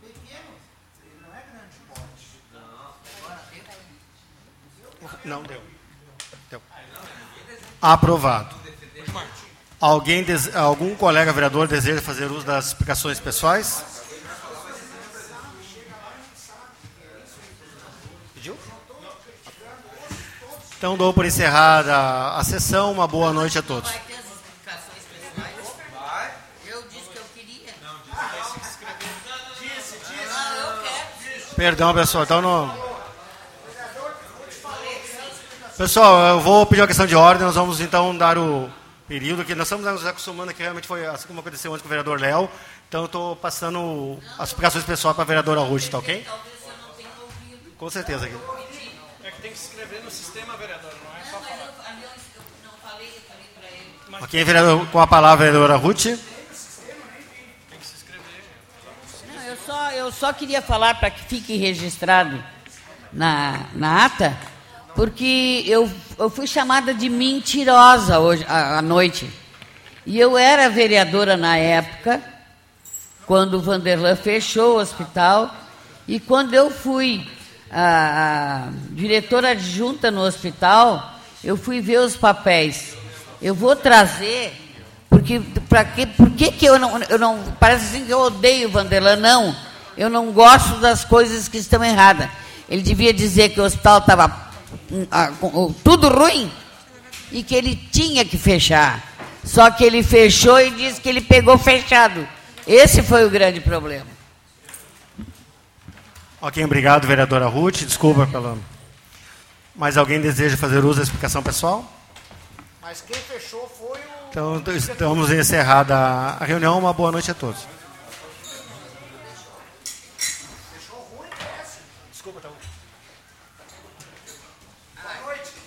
Pequeno, 0.03 0.55
ele 1.03 1.21
não 1.23 1.35
é 1.35 1.43
grande 1.51 1.79
porte. 1.89 2.41
Não 5.25 5.43
deu. 5.45 5.63
Deu. 6.51 6.61
Aprovado. 7.83 8.55
Alguém, 9.81 10.25
algum 10.55 10.95
colega 10.95 11.33
vereador 11.33 11.67
deseja 11.67 12.01
fazer 12.01 12.27
uso 12.27 12.47
das 12.47 12.67
explicações 12.69 13.19
pessoais? 13.19 13.85
Pediu? 18.35 18.57
Então 20.79 20.97
dou 20.97 21.13
por 21.13 21.25
encerrada 21.25 22.37
a 22.37 22.45
sessão. 22.45 22.93
Uma 22.93 23.09
boa 23.09 23.33
noite 23.33 23.59
a 23.59 23.63
todos. 23.63 23.91
Vai 23.91 24.01
ter 24.07 24.15
as 24.15 24.27
explicações 24.27 25.03
pessoais? 25.35 26.33
Eu 26.65 26.83
disse 26.83 27.11
que 27.11 27.19
eu 27.19 27.25
queria. 27.35 27.75
Não, 27.83 27.95
disse 27.97 28.09
que 28.09 28.37
vai 28.37 28.45
se 28.45 28.59
inscrever. 28.61 29.09
Disse, 29.59 29.99
disse. 29.99 30.29
Não, 30.29 30.55
eu 30.55 30.83
quero. 30.83 31.55
Perdão, 31.57 31.93
pessoal. 31.93 32.23
Então 32.23 32.41
não. 32.41 32.93
Pessoal, 35.83 36.29
eu 36.29 36.41
vou 36.41 36.65
pedir 36.65 36.81
uma 36.81 36.87
questão 36.87 37.07
de 37.09 37.17
ordem. 37.17 37.45
Nós 37.45 37.57
vamos 37.57 37.81
então 37.81 38.17
dar 38.17 38.39
o 38.39 38.71
período 39.09 39.45
que 39.45 39.53
nós 39.53 39.67
estamos 39.67 39.85
nos 39.85 40.07
acostumando, 40.07 40.55
que 40.55 40.63
realmente 40.63 40.87
foi 40.87 41.05
assim 41.05 41.27
como 41.27 41.41
aconteceu 41.41 41.73
antes 41.73 41.83
com 41.83 41.89
o 41.89 41.91
vereador 41.91 42.21
Léo. 42.21 42.49
Então 42.89 43.01
eu 43.01 43.07
estou 43.07 43.35
passando 43.35 44.17
as 44.39 44.51
explicações 44.51 44.85
pessoais 44.85 45.17
para 45.17 45.25
a 45.25 45.27
vereadora 45.27 45.61
Ruth, 45.63 45.89
tá 45.89 45.99
ok? 45.99 46.25
Com 47.77 47.91
certeza. 47.91 48.27
Aqui. 48.27 48.37
É 49.25 49.31
que 49.33 49.43
tem 49.43 49.51
que 49.51 49.59
se 49.59 49.71
inscrever 49.71 50.05
no 50.05 50.11
sistema, 50.13 50.57
vereador, 50.57 50.93
não 51.05 51.21
é 51.21 51.25
só 51.29 51.41
falar. 51.41 51.73
Ok, 54.23 54.45
vereador, 54.45 54.87
com 54.87 55.01
a 55.01 55.07
palavra, 55.09 55.47
vereadora 55.47 55.75
Ruth. 55.75 56.05
Não, 59.35 59.43
eu 59.49 59.57
só, 59.67 59.91
eu 59.91 60.13
só 60.13 60.33
queria 60.33 60.63
falar 60.63 61.01
para 61.01 61.11
que 61.11 61.25
fique 61.25 61.57
registrado 61.57 62.41
na, 63.13 63.67
na 63.75 64.05
ata, 64.05 64.39
porque 64.95 65.65
eu, 65.67 65.91
eu 66.19 66.29
fui 66.29 66.47
chamada 66.47 66.93
de 66.93 67.09
mentirosa 67.09 68.19
hoje 68.19 68.45
à, 68.49 68.79
à 68.79 68.83
noite. 68.83 69.29
E 70.05 70.19
eu 70.19 70.37
era 70.37 70.69
vereadora 70.69 71.37
na 71.37 71.57
época, 71.57 72.21
quando 73.27 73.55
o 73.55 73.61
Vanderlan 73.61 74.17
fechou 74.17 74.77
o 74.77 74.81
hospital, 74.81 75.55
e 76.07 76.19
quando 76.19 76.55
eu 76.55 76.71
fui 76.71 77.27
a, 77.71 78.67
a 78.67 78.69
diretora 78.91 79.51
adjunta 79.51 80.11
no 80.11 80.23
hospital, 80.23 81.15
eu 81.43 81.57
fui 81.57 81.81
ver 81.81 82.01
os 82.01 82.17
papéis. 82.17 82.95
Eu 83.41 83.55
vou 83.55 83.75
trazer, 83.75 84.53
porque 85.09 85.41
para 85.69 85.85
que, 85.85 86.07
por 86.07 86.31
que, 86.31 86.53
que 86.53 86.67
eu 86.67 86.79
não, 86.79 86.99
eu 87.05 87.19
não. 87.19 87.39
Parece 87.59 87.87
assim 87.87 88.05
que 88.05 88.13
eu 88.13 88.21
odeio 88.21 88.69
o 88.69 88.73
Vanderlan, 88.73 89.17
não. 89.17 89.57
Eu 89.97 90.09
não 90.09 90.33
gosto 90.33 90.77
das 90.77 91.05
coisas 91.05 91.49
que 91.49 91.59
estão 91.59 91.83
erradas. 91.83 92.29
Ele 92.69 92.83
devia 92.83 93.13
dizer 93.13 93.51
que 93.51 93.61
o 93.61 93.65
hospital 93.65 93.99
estava 93.99 94.52
tudo 95.83 96.09
ruim 96.09 96.51
e 97.31 97.43
que 97.43 97.55
ele 97.55 97.77
tinha 97.77 98.25
que 98.25 98.37
fechar. 98.37 99.03
Só 99.45 99.71
que 99.71 99.85
ele 99.85 100.03
fechou 100.03 100.61
e 100.61 100.71
disse 100.71 101.01
que 101.01 101.09
ele 101.09 101.21
pegou 101.21 101.59
fechado. 101.59 102.27
Esse 102.67 103.03
foi 103.03 103.25
o 103.25 103.31
grande 103.31 103.61
problema. 103.61 104.07
Ok, 106.41 106.65
obrigado, 106.65 107.07
vereadora 107.07 107.47
Ruth. 107.47 107.83
Desculpa 107.83 108.27
pela. 108.27 108.57
Mais 109.75 109.97
alguém 109.97 110.21
deseja 110.21 110.57
fazer 110.57 110.85
uso 110.85 110.97
da 110.97 111.03
explicação 111.03 111.43
pessoal? 111.43 111.85
Mas 112.81 113.01
quem 113.01 113.17
fechou 113.17 113.69
foi 113.79 113.99
o. 113.99 114.23
Então, 114.31 114.63
estamos 114.77 115.31
encerrada 115.31 115.97
a 115.97 116.45
reunião. 116.45 116.79
Uma 116.79 116.93
boa 116.93 117.11
noite 117.11 117.31
a 117.31 117.35
todos. 117.35 117.67